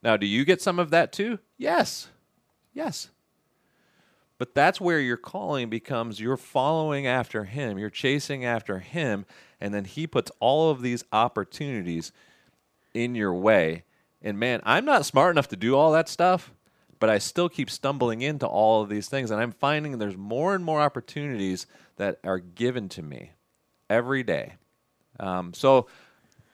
Now, 0.03 0.17
do 0.17 0.25
you 0.25 0.43
get 0.43 0.61
some 0.61 0.79
of 0.79 0.89
that 0.89 1.13
too? 1.13 1.39
Yes. 1.57 2.09
Yes. 2.73 3.09
But 4.41 4.55
that's 4.55 4.81
where 4.81 4.99
your 4.99 5.17
calling 5.17 5.69
becomes 5.69 6.19
you're 6.19 6.35
following 6.35 7.05
after 7.05 7.43
him, 7.43 7.77
you're 7.77 7.91
chasing 7.91 8.43
after 8.43 8.79
him, 8.79 9.27
and 9.59 9.71
then 9.71 9.85
he 9.85 10.07
puts 10.07 10.31
all 10.39 10.71
of 10.71 10.81
these 10.81 11.03
opportunities 11.13 12.11
in 12.91 13.13
your 13.13 13.35
way. 13.35 13.83
And 14.19 14.39
man, 14.39 14.59
I'm 14.63 14.83
not 14.83 15.05
smart 15.05 15.35
enough 15.35 15.49
to 15.49 15.55
do 15.55 15.75
all 15.75 15.91
that 15.91 16.09
stuff, 16.09 16.51
but 16.99 17.07
I 17.07 17.19
still 17.19 17.49
keep 17.49 17.69
stumbling 17.69 18.23
into 18.23 18.47
all 18.47 18.81
of 18.81 18.89
these 18.89 19.07
things. 19.07 19.29
And 19.29 19.39
I'm 19.39 19.51
finding 19.51 19.99
there's 19.99 20.17
more 20.17 20.55
and 20.55 20.65
more 20.65 20.81
opportunities 20.81 21.67
that 21.97 22.17
are 22.23 22.39
given 22.39 22.89
to 22.89 23.03
me 23.03 23.33
every 23.91 24.23
day. 24.23 24.55
Um, 25.19 25.53
so 25.53 25.85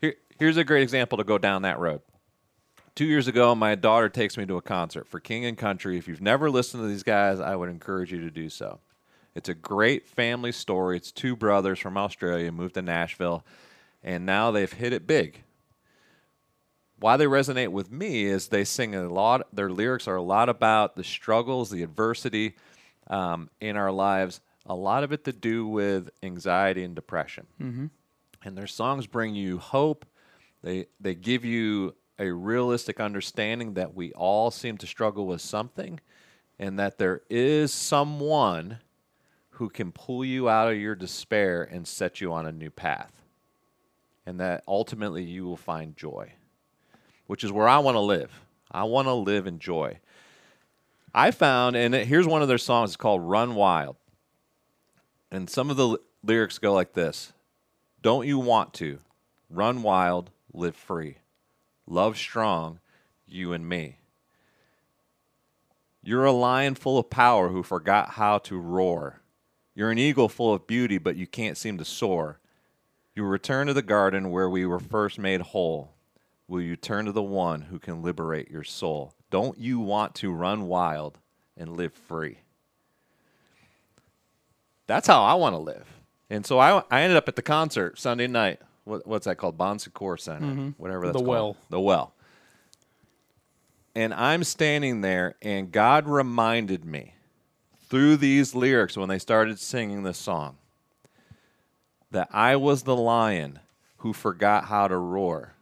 here, 0.02 0.16
here's 0.38 0.58
a 0.58 0.66
great 0.66 0.84
example 0.84 1.20
to 1.20 1.24
go 1.24 1.38
down 1.38 1.62
that 1.62 1.80
road. 1.80 2.02
Two 2.98 3.06
years 3.06 3.28
ago, 3.28 3.54
my 3.54 3.76
daughter 3.76 4.10
takes 4.10 4.38
me 4.38 4.48
to 4.48 4.58
a 4.58 4.62
concert 4.64 5.08
for 5.08 5.20
King 5.20 5.46
and 5.46 5.56
Country. 5.56 6.00
If 6.00 6.08
you've 6.08 6.20
never 6.20 6.50
listened 6.50 6.82
to 6.82 6.88
these 6.88 7.04
guys, 7.04 7.40
I 7.40 7.56
would 7.56 7.70
encourage 7.70 8.12
you 8.12 8.22
to 8.22 8.32
do 8.32 8.50
so. 8.50 8.80
It's 9.36 9.50
a 9.50 9.54
great 9.54 10.08
family 10.08 10.52
story. 10.52 10.98
It's 10.98 11.12
two 11.12 11.36
brothers 11.36 11.78
from 11.78 11.96
Australia 11.96 12.52
moved 12.52 12.74
to 12.74 12.82
Nashville, 12.82 13.46
and 14.02 14.26
now 14.26 14.50
they've 14.50 14.74
hit 14.74 14.94
it 14.94 15.06
big. 15.06 15.44
Why 17.00 17.18
they 17.18 17.26
resonate 17.28 17.68
with 17.68 17.92
me 17.92 18.26
is 18.26 18.48
they 18.48 18.64
sing 18.64 18.96
a 18.96 19.08
lot. 19.08 19.46
Their 19.54 19.70
lyrics 19.70 20.08
are 20.08 20.16
a 20.16 20.22
lot 20.24 20.50
about 20.50 20.96
the 20.96 21.04
struggles, 21.04 21.70
the 21.70 21.84
adversity 21.84 22.56
um, 23.12 23.52
in 23.62 23.78
our 23.78 23.92
lives. 23.92 24.42
A 24.66 24.74
lot 24.74 25.04
of 25.04 25.12
it 25.12 25.24
to 25.26 25.32
do 25.34 25.68
with 25.68 26.10
anxiety 26.24 26.84
and 26.84 26.96
depression 26.96 27.46
Mhm. 27.62 27.92
and 28.44 28.58
their 28.58 28.66
songs 28.66 29.06
bring 29.06 29.36
you 29.36 29.60
hope. 29.60 30.04
They 30.64 30.88
they 31.00 31.14
give 31.14 31.46
you 31.46 31.94
a 32.20 32.32
realistic 32.32 33.00
understanding 33.00 33.74
that 33.76 33.94
we 33.94 34.12
all 34.14 34.52
seem 34.52 34.78
to 34.78 34.88
struggle 34.88 35.28
with 35.28 35.42
something, 35.42 36.00
and 36.60 36.80
that 36.80 36.98
there 36.98 37.22
is 37.30 37.72
someone 37.72 38.80
who 39.52 39.70
can 39.70 39.92
pull 39.92 40.24
you 40.24 40.50
out 40.50 40.72
of 40.72 40.78
your 40.78 40.96
despair 40.96 41.64
and 41.64 41.88
set 41.88 42.22
you 42.22 42.32
on 42.32 42.46
a 42.46 42.52
new 42.52 42.70
path, 42.70 43.22
and 44.26 44.40
that 44.40 44.64
ultimately 44.68 45.24
you 45.24 45.46
will 45.46 45.58
find 45.58 45.96
joy, 45.96 46.32
which 47.28 47.44
is 47.44 47.52
where 47.52 47.68
I 47.68 47.80
want 47.80 47.96
to 47.96 48.02
live. 48.02 48.42
I 48.72 48.84
want 48.84 49.08
to 49.08 49.14
live 49.14 49.48
in 49.48 49.60
joy. 49.60 50.00
I 51.14 51.32
found, 51.32 51.76
and 51.76 51.96
here's 51.96 52.28
one 52.28 52.42
of 52.42 52.48
their 52.48 52.58
songs. 52.58 52.92
It's 52.92 52.98
called 52.98 53.22
"Run 53.22 53.56
Wild," 53.56 53.96
and 55.32 55.50
some 55.50 55.70
of 55.70 55.78
the 55.78 55.88
l- 55.88 55.98
lyrics 56.24 56.60
go 56.60 56.74
like 56.74 56.94
this. 56.94 57.34
Don't 58.02 58.28
you 58.28 58.38
want 58.38 58.74
to? 58.76 59.00
Run 59.50 59.82
wild, 59.82 60.30
live 60.54 60.76
free. 60.76 61.18
Love 61.88 62.18
strong, 62.18 62.80
you 63.26 63.54
and 63.54 63.68
me. 63.68 63.98
You're 66.04 66.26
a 66.26 66.32
lion 66.32 66.76
full 66.76 66.98
of 66.98 67.10
power 67.10 67.50
who 67.50 67.64
forgot 67.64 68.12
how 68.12 68.38
to 68.40 68.58
roar. 68.58 69.22
You're 69.74 69.92
an 69.92 69.98
eagle 69.98 70.30
full 70.30 70.54
of 70.54 70.68
beauty, 70.68 70.98
but 70.98 71.16
you 71.16 71.28
can't 71.28 71.58
seem 71.58 71.78
to 71.78 71.86
soar. 71.86 72.40
You 73.16 73.24
return 73.24 73.68
to 73.68 73.74
the 73.74 73.82
garden 73.82 74.32
where 74.32 74.50
we 74.50 74.66
were 74.66 74.80
first 74.80 75.18
made 75.18 75.42
whole. 75.42 75.94
Will 76.48 76.62
you 76.62 76.76
turn 76.76 77.06
to 77.06 77.12
the 77.12 77.22
one 77.24 77.64
who 77.64 77.80
can 77.80 78.02
liberate 78.02 78.50
your 78.50 78.64
soul? 78.64 79.14
Don't 79.30 79.58
you 79.58 79.80
want 79.80 80.16
to 80.16 80.32
run 80.32 80.68
wild 80.68 81.20
and 81.58 81.76
live 81.76 81.94
free? 81.94 82.40
That's 84.88 85.08
how 85.08 85.24
I 85.24 85.34
want 85.34 85.54
to 85.54 85.60
live. 85.60 85.88
And 86.30 86.46
so 86.46 86.60
I, 86.60 86.84
I 86.90 87.02
ended 87.02 87.18
up 87.18 87.28
at 87.28 87.36
the 87.36 87.42
concert 87.42 88.00
Sunday 88.00 88.28
night. 88.28 88.62
What, 88.88 89.06
what's 89.06 89.26
that 89.26 89.36
called? 89.38 89.58
Bon 89.58 89.78
Secours 89.80 90.24
Center, 90.24 90.48
Mhm. 90.48 90.76
whatever 90.78 91.02
The 91.02 91.08
that's 91.08 91.18
called. 91.18 91.28
Well. 91.28 91.58
The 91.70 91.80
Well. 91.80 92.14
And 93.96 94.14
I'm 94.14 94.44
standing 94.44 95.02
there, 95.02 95.36
and 95.42 95.72
God 95.72 96.08
reminded 96.08 96.86
me 96.86 97.14
through 97.90 98.18
these 98.18 98.54
lyrics 98.54 98.96
when 98.96 99.10
they 99.10 99.18
started 99.20 99.60
singing 99.60 100.04
this 100.04 100.18
song 100.18 100.58
that 102.12 102.30
I 102.32 102.56
was 102.56 102.84
the 102.84 102.96
lion 102.96 103.60
who 103.98 104.14
forgot 104.14 104.66
how 104.66 104.88
to 104.88 104.98
roar. 104.98 105.54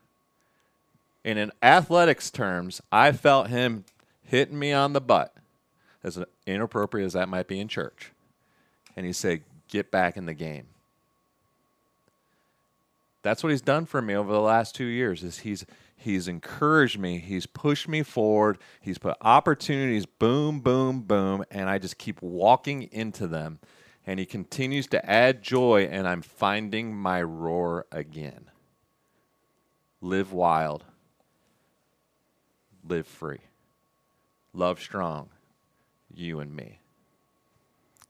And 1.23 1.39
in 1.39 1.51
athletics 1.63 2.29
terms, 2.29 2.81
I 2.91 3.11
felt 3.13 3.47
him 3.47 3.85
hitting 4.21 4.59
me 4.59 4.71
on 4.73 4.93
the 4.93 5.01
butt, 5.01 5.33
as 6.03 6.19
inappropriate 6.45 7.05
as 7.07 7.13
that 7.13 7.29
might 7.29 7.47
be 7.47 7.59
in 7.59 7.67
church. 7.67 8.11
And 8.95 9.05
he 9.05 9.13
said, 9.13 9.41
Get 9.67 9.89
back 9.89 10.15
in 10.17 10.25
the 10.25 10.33
game. 10.35 10.67
That's 13.25 13.41
what 13.41 13.49
he's 13.49 13.61
done 13.61 13.87
for 13.87 14.03
me 14.03 14.13
over 14.13 14.31
the 14.31 14.39
last 14.39 14.75
two 14.75 14.85
years. 14.85 15.23
Is 15.23 15.39
he's 15.39 15.65
he's 15.97 16.27
encouraged 16.27 16.99
me, 16.99 17.17
he's 17.17 17.47
pushed 17.47 17.87
me 17.87 18.03
forward, 18.03 18.59
he's 18.79 18.99
put 18.99 19.17
opportunities 19.19 20.05
boom, 20.05 20.59
boom, 20.59 21.01
boom, 21.01 21.43
and 21.49 21.67
I 21.67 21.79
just 21.79 21.97
keep 21.97 22.21
walking 22.21 22.83
into 22.83 23.25
them. 23.25 23.57
And 24.05 24.19
he 24.19 24.27
continues 24.27 24.85
to 24.87 25.03
add 25.09 25.41
joy, 25.41 25.87
and 25.89 26.07
I'm 26.07 26.21
finding 26.21 26.95
my 26.95 27.23
roar 27.23 27.87
again. 27.91 28.51
Live 30.01 30.31
wild 30.31 30.85
live 32.87 33.07
free. 33.07 33.39
Love 34.53 34.79
strong. 34.79 35.29
You 36.13 36.39
and 36.41 36.55
me. 36.55 36.79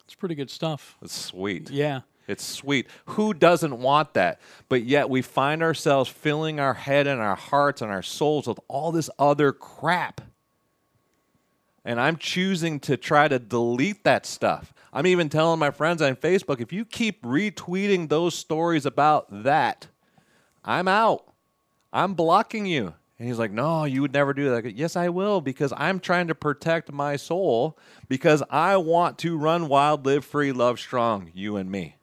It's 0.03 0.15
pretty 0.15 0.35
good 0.35 0.51
stuff. 0.51 0.97
It's 1.01 1.15
sweet. 1.15 1.69
Yeah. 1.69 2.01
It's 2.27 2.43
sweet. 2.43 2.87
Who 3.05 3.33
doesn't 3.33 3.79
want 3.79 4.13
that? 4.15 4.39
But 4.67 4.83
yet 4.83 5.09
we 5.09 5.21
find 5.21 5.61
ourselves 5.61 6.09
filling 6.09 6.59
our 6.59 6.73
head 6.73 7.07
and 7.07 7.21
our 7.21 7.35
hearts 7.35 7.81
and 7.81 7.91
our 7.91 8.01
souls 8.01 8.47
with 8.47 8.59
all 8.67 8.91
this 8.91 9.09
other 9.19 9.51
crap. 9.51 10.21
And 11.83 11.99
I'm 12.01 12.17
choosing 12.17 12.79
to 12.81 12.97
try 12.97 13.27
to 13.27 13.37
delete 13.37 14.03
that 14.05 14.25
stuff. 14.25 14.73
I'm 14.91 15.05
even 15.05 15.29
telling 15.29 15.59
my 15.59 15.71
friends 15.71 16.01
on 16.01 16.15
Facebook 16.15 16.61
if 16.61 16.73
you 16.73 16.83
keep 16.85 17.21
retweeting 17.21 18.09
those 18.09 18.33
stories 18.33 18.85
about 18.85 19.43
that, 19.43 19.87
I'm 20.63 20.87
out. 20.87 21.31
I'm 21.93 22.13
blocking 22.13 22.65
you. 22.65 22.93
And 23.19 23.27
he's 23.27 23.39
like, 23.39 23.51
No, 23.51 23.85
you 23.85 24.01
would 24.01 24.13
never 24.13 24.33
do 24.33 24.49
that. 24.49 24.55
I 24.55 24.61
go, 24.61 24.69
yes, 24.69 24.95
I 24.95 25.09
will, 25.09 25.41
because 25.41 25.71
I'm 25.77 25.99
trying 25.99 26.27
to 26.27 26.35
protect 26.35 26.91
my 26.91 27.15
soul 27.15 27.77
because 28.09 28.43
I 28.49 28.77
want 28.77 29.17
to 29.19 29.37
run 29.37 29.67
wild, 29.67 30.05
live 30.05 30.25
free, 30.25 30.51
love 30.51 30.79
strong, 30.79 31.31
you 31.33 31.55
and 31.55 31.71
me. 31.71 31.95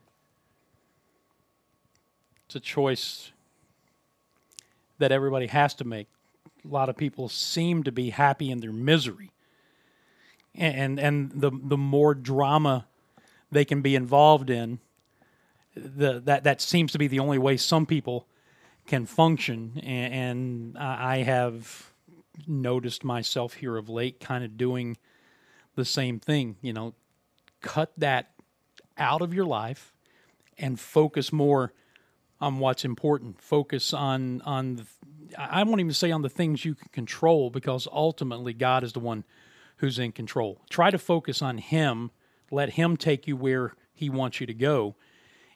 It's 2.52 2.56
a 2.56 2.60
choice 2.60 3.32
that 4.98 5.10
everybody 5.10 5.46
has 5.46 5.72
to 5.76 5.84
make. 5.84 6.06
A 6.62 6.68
lot 6.68 6.90
of 6.90 6.98
people 6.98 7.30
seem 7.30 7.82
to 7.84 7.90
be 7.90 8.10
happy 8.10 8.50
in 8.50 8.60
their 8.60 8.74
misery. 8.74 9.30
And 10.54 11.00
and 11.00 11.30
the 11.30 11.50
the 11.50 11.78
more 11.78 12.14
drama 12.14 12.84
they 13.50 13.64
can 13.64 13.80
be 13.80 13.94
involved 13.94 14.50
in, 14.50 14.80
the 15.74 16.20
that 16.26 16.44
that 16.44 16.60
seems 16.60 16.92
to 16.92 16.98
be 16.98 17.06
the 17.06 17.20
only 17.20 17.38
way 17.38 17.56
some 17.56 17.86
people 17.86 18.26
can 18.86 19.06
function. 19.06 19.80
And, 19.82 20.12
and 20.12 20.78
I 20.78 21.22
have 21.22 21.94
noticed 22.46 23.02
myself 23.02 23.54
here 23.54 23.78
of 23.78 23.88
late 23.88 24.20
kind 24.20 24.44
of 24.44 24.58
doing 24.58 24.98
the 25.74 25.86
same 25.86 26.20
thing. 26.20 26.56
You 26.60 26.74
know, 26.74 26.92
cut 27.62 27.92
that 27.96 28.32
out 28.98 29.22
of 29.22 29.32
your 29.32 29.46
life 29.46 29.94
and 30.58 30.78
focus 30.78 31.32
more 31.32 31.72
on 32.42 32.58
what's 32.58 32.84
important. 32.84 33.40
Focus 33.40 33.94
on 33.94 34.42
on 34.42 34.76
the, 34.76 34.86
I 35.38 35.62
won't 35.62 35.80
even 35.80 35.92
say 35.92 36.10
on 36.10 36.22
the 36.22 36.28
things 36.28 36.64
you 36.64 36.74
can 36.74 36.88
control 36.92 37.48
because 37.48 37.88
ultimately 37.90 38.52
God 38.52 38.82
is 38.82 38.92
the 38.92 39.00
one 39.00 39.24
who's 39.76 39.98
in 39.98 40.12
control. 40.12 40.60
Try 40.68 40.90
to 40.90 40.98
focus 40.98 41.40
on 41.40 41.58
Him. 41.58 42.10
Let 42.50 42.70
Him 42.70 42.96
take 42.96 43.26
you 43.26 43.36
where 43.36 43.74
He 43.94 44.10
wants 44.10 44.40
you 44.40 44.46
to 44.46 44.54
go. 44.54 44.96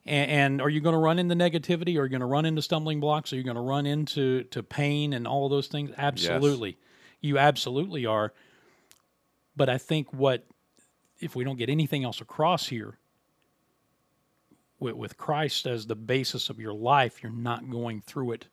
And, 0.06 0.30
and 0.30 0.62
are 0.62 0.70
you 0.70 0.80
going 0.80 0.94
to 0.94 0.98
run 0.98 1.18
into 1.18 1.34
negativity? 1.34 1.98
Are 1.98 2.04
you 2.04 2.08
going 2.08 2.20
to 2.20 2.26
run 2.26 2.46
into 2.46 2.62
stumbling 2.62 3.00
blocks? 3.00 3.32
Are 3.32 3.36
you 3.36 3.42
going 3.42 3.56
to 3.56 3.62
run 3.62 3.84
into 3.84 4.44
to 4.44 4.62
pain 4.62 5.12
and 5.12 5.26
all 5.26 5.46
of 5.46 5.50
those 5.50 5.66
things? 5.66 5.90
Absolutely, 5.98 6.78
you 7.20 7.36
absolutely 7.36 8.06
are. 8.06 8.32
But 9.56 9.68
I 9.68 9.78
think 9.78 10.12
what 10.12 10.46
if 11.18 11.34
we 11.34 11.42
don't 11.42 11.56
get 11.56 11.68
anything 11.68 12.04
else 12.04 12.20
across 12.20 12.68
here 12.68 12.98
with, 14.78 14.94
with 14.94 15.16
Christ 15.16 15.66
as 15.66 15.86
the 15.86 15.96
basis 15.96 16.50
of 16.50 16.58
your 16.58 16.74
life, 16.74 17.22
you're 17.22 17.32
not 17.32 17.70
going 17.70 18.00
through 18.00 18.32
it 18.32 18.46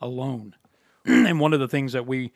alone. 0.00 0.54
and 1.04 1.40
one 1.40 1.52
of 1.52 1.60
the 1.60 1.68
things 1.68 1.92
that 1.92 2.06
we 2.06 2.32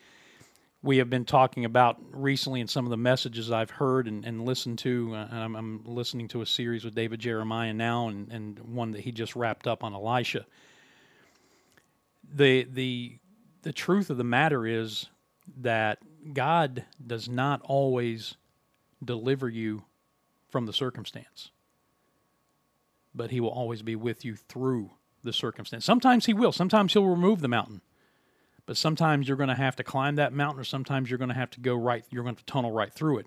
we 0.80 0.98
have 0.98 1.10
been 1.10 1.24
talking 1.24 1.64
about 1.64 1.96
recently 2.12 2.60
in 2.60 2.68
some 2.68 2.86
of 2.86 2.90
the 2.90 2.96
messages 2.96 3.50
I've 3.50 3.70
heard 3.70 4.06
and, 4.06 4.24
and 4.24 4.44
listened 4.44 4.78
to, 4.80 5.12
uh, 5.12 5.26
and 5.28 5.38
I'm, 5.40 5.56
I'm 5.56 5.84
listening 5.84 6.28
to 6.28 6.42
a 6.42 6.46
series 6.46 6.84
with 6.84 6.94
David 6.94 7.18
Jeremiah 7.18 7.74
now, 7.74 8.06
and, 8.06 8.30
and 8.30 8.58
one 8.60 8.92
that 8.92 9.00
he 9.00 9.10
just 9.10 9.34
wrapped 9.34 9.66
up 9.66 9.82
on 9.82 9.92
Elisha. 9.92 10.46
The 12.32 12.64
the 12.70 13.18
the 13.62 13.72
truth 13.72 14.10
of 14.10 14.18
the 14.18 14.24
matter 14.24 14.66
is 14.66 15.06
that 15.62 15.98
God 16.32 16.84
does 17.04 17.28
not 17.28 17.60
always 17.64 18.36
deliver 19.04 19.48
you 19.48 19.84
from 20.50 20.66
the 20.66 20.72
circumstance 20.72 21.50
but 23.14 23.30
he 23.30 23.40
will 23.40 23.50
always 23.50 23.82
be 23.82 23.96
with 23.96 24.24
you 24.24 24.36
through 24.36 24.90
the 25.24 25.32
circumstance. 25.32 25.84
Sometimes 25.84 26.26
he 26.26 26.34
will. 26.34 26.52
Sometimes 26.52 26.92
he'll 26.92 27.06
remove 27.06 27.40
the 27.40 27.48
mountain. 27.48 27.80
But 28.66 28.76
sometimes 28.76 29.26
you're 29.26 29.36
going 29.36 29.48
to 29.48 29.54
have 29.54 29.76
to 29.76 29.82
climb 29.84 30.16
that 30.16 30.32
mountain 30.32 30.60
or 30.60 30.64
sometimes 30.64 31.10
you're 31.10 31.18
going 31.18 31.30
to 31.30 31.34
have 31.34 31.50
to 31.52 31.60
go 31.60 31.74
right 31.74 32.04
you're 32.10 32.22
going 32.22 32.36
to 32.36 32.44
tunnel 32.44 32.70
right 32.70 32.92
through 32.92 33.18
it. 33.18 33.26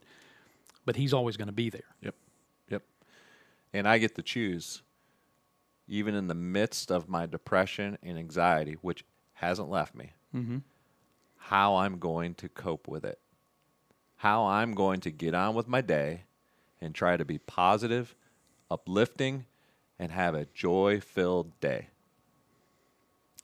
But 0.86 0.96
he's 0.96 1.14
always 1.14 1.36
going 1.36 1.48
to 1.48 1.52
be 1.54 1.70
there. 1.72 1.96
Yep. 2.02 2.16
Yep. 2.70 2.84
And 3.74 3.88
I 3.88 3.98
get 3.98 4.16
to 4.16 4.22
choose 4.22 4.84
even 5.88 6.16
in 6.16 6.28
the 6.28 6.36
midst 6.36 6.92
of 6.92 7.10
my 7.10 7.26
depression 7.26 7.98
and 8.04 8.18
anxiety, 8.18 8.78
which 8.82 9.04
hasn't 9.34 9.70
left 9.70 9.96
me, 9.96 10.14
Mhm. 10.34 10.62
how 11.38 11.76
I'm 11.76 11.98
going 12.00 12.36
to 12.36 12.48
cope 12.48 12.88
with 12.88 13.04
it. 13.04 13.20
How 14.18 14.46
I'm 14.46 14.74
going 14.74 15.02
to 15.02 15.12
get 15.12 15.34
on 15.34 15.56
with 15.56 15.68
my 15.68 15.82
day 15.82 16.26
and 16.80 16.94
try 16.94 17.18
to 17.18 17.26
be 17.26 17.40
positive, 17.40 18.16
uplifting, 18.70 19.46
and 20.02 20.12
have 20.12 20.34
a 20.34 20.48
joy 20.54 21.00
filled 21.00 21.58
day. 21.62 21.88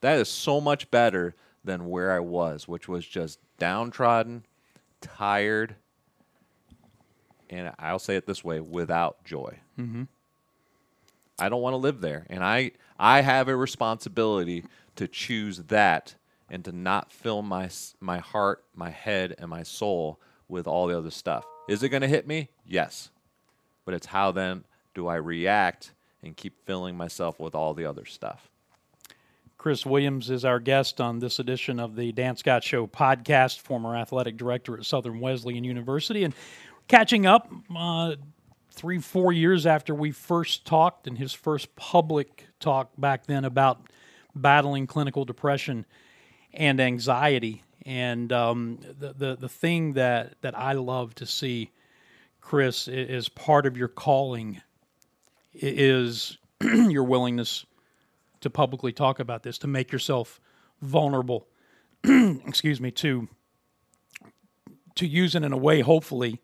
That 0.01 0.17
is 0.17 0.27
so 0.27 0.59
much 0.59 0.89
better 0.89 1.35
than 1.63 1.87
where 1.87 2.11
I 2.11 2.19
was, 2.19 2.67
which 2.67 2.87
was 2.87 3.05
just 3.05 3.39
downtrodden, 3.59 4.43
tired, 4.99 5.75
and 7.47 7.71
I'll 7.77 7.99
say 7.99 8.15
it 8.15 8.25
this 8.25 8.43
way 8.43 8.59
without 8.59 9.23
joy. 9.23 9.59
Mm-hmm. 9.79 10.03
I 11.37 11.49
don't 11.49 11.61
want 11.61 11.73
to 11.73 11.77
live 11.77 12.01
there. 12.01 12.25
And 12.27 12.43
I, 12.43 12.71
I 12.97 13.21
have 13.21 13.47
a 13.47 13.55
responsibility 13.55 14.65
to 14.95 15.07
choose 15.07 15.59
that 15.67 16.15
and 16.49 16.65
to 16.65 16.71
not 16.71 17.11
fill 17.11 17.43
my, 17.43 17.69
my 17.99 18.17
heart, 18.17 18.63
my 18.75 18.89
head, 18.89 19.35
and 19.37 19.49
my 19.51 19.61
soul 19.61 20.19
with 20.47 20.65
all 20.65 20.87
the 20.87 20.97
other 20.97 21.11
stuff. 21.11 21.45
Is 21.69 21.83
it 21.83 21.89
going 21.89 22.01
to 22.01 22.07
hit 22.07 22.25
me? 22.25 22.49
Yes. 22.65 23.11
But 23.85 23.93
it's 23.93 24.07
how 24.07 24.31
then 24.31 24.63
do 24.95 25.07
I 25.07 25.15
react 25.15 25.91
and 26.23 26.35
keep 26.35 26.65
filling 26.65 26.95
myself 26.95 27.39
with 27.39 27.55
all 27.55 27.73
the 27.73 27.85
other 27.85 28.05
stuff. 28.05 28.49
Chris 29.57 29.85
Williams 29.85 30.29
is 30.29 30.45
our 30.45 30.59
guest 30.59 31.01
on 31.01 31.19
this 31.19 31.39
edition 31.39 31.79
of 31.79 31.95
the 31.95 32.11
Dan 32.11 32.37
Scott 32.37 32.63
Show 32.63 32.85
podcast, 32.85 33.59
former 33.59 33.95
athletic 33.95 34.37
director 34.37 34.77
at 34.77 34.85
Southern 34.85 35.19
Wesleyan 35.19 35.63
University. 35.63 36.23
And 36.23 36.33
catching 36.87 37.25
up 37.25 37.51
uh, 37.75 38.15
three, 38.71 38.99
four 38.99 39.33
years 39.33 39.65
after 39.65 39.95
we 39.95 40.11
first 40.11 40.65
talked, 40.65 41.07
and 41.07 41.17
his 41.17 41.33
first 41.33 41.75
public 41.75 42.45
talk 42.59 42.91
back 42.97 43.25
then 43.25 43.45
about 43.45 43.89
battling 44.35 44.85
clinical 44.85 45.25
depression 45.25 45.85
and 46.53 46.79
anxiety. 46.79 47.63
And 47.83 48.31
um, 48.31 48.79
the, 48.99 49.13
the, 49.13 49.35
the 49.37 49.49
thing 49.49 49.93
that, 49.93 50.35
that 50.41 50.57
I 50.57 50.73
love 50.73 51.15
to 51.15 51.25
see, 51.25 51.71
Chris, 52.41 52.87
is 52.87 53.27
part 53.27 53.65
of 53.65 53.75
your 53.75 53.87
calling 53.87 54.61
is 55.61 56.37
your 56.61 57.03
willingness 57.03 57.65
to 58.41 58.49
publicly 58.49 58.91
talk 58.91 59.19
about 59.19 59.43
this, 59.43 59.57
to 59.59 59.67
make 59.67 59.91
yourself 59.91 60.39
vulnerable, 60.81 61.47
excuse 62.03 62.79
me, 62.79 62.91
to 62.91 63.27
to 64.95 65.05
use 65.07 65.35
it 65.35 65.43
in 65.43 65.53
a 65.53 65.57
way, 65.57 65.81
hopefully, 65.81 66.41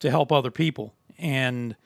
to 0.00 0.10
help 0.10 0.32
other 0.32 0.50
people. 0.50 0.94
And 1.18 1.76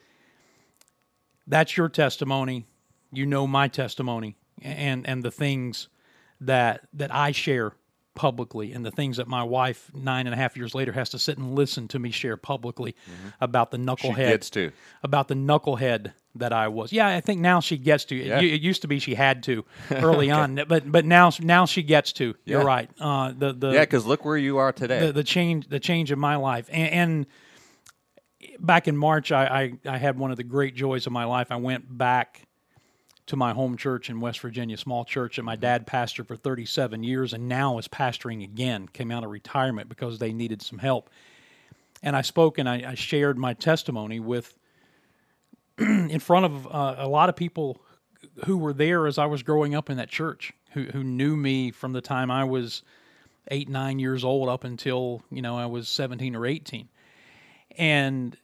that's 1.45 1.75
your 1.77 1.89
testimony. 1.89 2.65
You 3.11 3.25
know 3.25 3.47
my 3.47 3.67
testimony 3.67 4.35
and 4.61 5.07
and 5.07 5.23
the 5.23 5.31
things 5.31 5.87
that 6.41 6.81
that 6.93 7.13
I 7.13 7.31
share 7.31 7.73
publicly 8.15 8.73
and 8.73 8.83
the 8.85 8.91
things 8.91 9.17
that 9.17 9.27
my 9.27 9.43
wife 9.43 9.91
nine 9.93 10.25
and 10.27 10.33
a 10.33 10.37
half 10.37 10.57
years 10.57 10.73
later 10.73 10.91
has 10.91 11.09
to 11.11 11.19
sit 11.19 11.37
and 11.37 11.53
listen 11.55 11.87
to 11.89 11.99
me 11.99 12.09
share 12.09 12.35
publicly 12.35 12.95
about 13.39 13.69
the 13.71 13.77
knucklehead 13.77 14.13
Mm-hmm. 14.13 14.29
gets 14.31 14.49
to. 14.51 14.71
about 15.03 15.27
the 15.27 15.35
knucklehead 15.35 16.13
that 16.39 16.53
I 16.53 16.67
was. 16.67 16.91
Yeah, 16.91 17.07
I 17.07 17.21
think 17.21 17.41
now 17.41 17.59
she 17.59 17.77
gets 17.77 18.05
to. 18.05 18.15
It, 18.19 18.27
Yeah. 18.27 18.39
it 18.39 18.61
used 18.61 18.81
to 18.83 18.87
be 18.87 18.99
she 18.99 19.15
had 19.15 19.43
to 19.43 19.65
early 19.91 20.31
on, 20.31 20.61
but 20.67 20.91
but 20.91 21.05
now 21.05 21.31
now 21.41 21.65
she 21.65 21.83
gets 21.83 22.13
to. 22.13 22.35
You're 22.45 22.63
right. 22.63 22.89
Uh, 22.99 23.33
the 23.37 23.53
the 23.53 23.71
yeah, 23.71 23.81
because 23.81 24.05
look 24.05 24.25
where 24.25 24.37
you 24.37 24.57
are 24.57 24.71
today. 24.71 25.07
the, 25.07 25.13
the 25.13 25.23
change 25.23 25.67
the 25.67 25.79
change 25.79 26.11
in 26.11 26.19
my 26.19 26.35
life 26.35 26.69
and, 26.71 26.89
and 26.93 27.25
back 28.59 28.87
in 28.87 28.97
March 28.97 29.31
I, 29.31 29.73
I 29.85 29.93
I 29.93 29.97
had 29.97 30.17
one 30.17 30.31
of 30.31 30.37
the 30.37 30.43
great 30.43 30.75
joys 30.75 31.05
of 31.07 31.11
my 31.13 31.25
life. 31.25 31.47
I 31.51 31.55
went 31.57 31.97
back 31.97 32.43
to 33.27 33.35
my 33.35 33.51
home 33.53 33.75
church 33.75 34.09
in 34.09 34.21
West 34.21 34.39
Virginia, 34.39 34.77
small 34.77 35.03
church 35.03 35.35
that 35.35 35.43
my 35.43 35.55
dad 35.57 35.85
pastored 35.85 36.27
for 36.27 36.37
37 36.37 37.03
years 37.03 37.33
and 37.33 37.49
now 37.49 37.77
is 37.77 37.87
pastoring 37.87 38.41
again. 38.43 38.87
Came 38.87 39.11
out 39.11 39.23
of 39.25 39.29
retirement 39.31 39.89
because 39.89 40.17
they 40.17 40.31
needed 40.31 40.61
some 40.61 40.79
help. 40.79 41.09
And 42.01 42.15
I 42.15 42.21
spoke 42.21 42.57
and 42.57 42.69
I, 42.69 42.91
I 42.91 42.95
shared 42.95 43.37
my 43.37 43.53
testimony 43.53 44.19
with 44.21 44.56
in 46.09 46.19
front 46.19 46.45
of 46.45 46.67
uh, 46.67 46.95
a 46.97 47.07
lot 47.07 47.29
of 47.29 47.35
people 47.35 47.81
who 48.45 48.57
were 48.57 48.73
there 48.73 49.07
as 49.07 49.17
I 49.17 49.25
was 49.25 49.43
growing 49.43 49.75
up 49.75 49.89
in 49.89 49.97
that 49.97 50.09
church, 50.09 50.53
who 50.71 50.85
who 50.85 51.03
knew 51.03 51.35
me 51.35 51.71
from 51.71 51.93
the 51.93 52.01
time 52.01 52.31
I 52.31 52.43
was 52.43 52.83
eight 53.49 53.69
nine 53.69 53.99
years 53.99 54.23
old 54.23 54.49
up 54.49 54.63
until 54.63 55.21
you 55.31 55.41
know 55.41 55.57
I 55.57 55.67
was 55.67 55.87
17 55.87 56.35
or 56.35 56.45
18, 56.45 56.89
and 57.77 58.35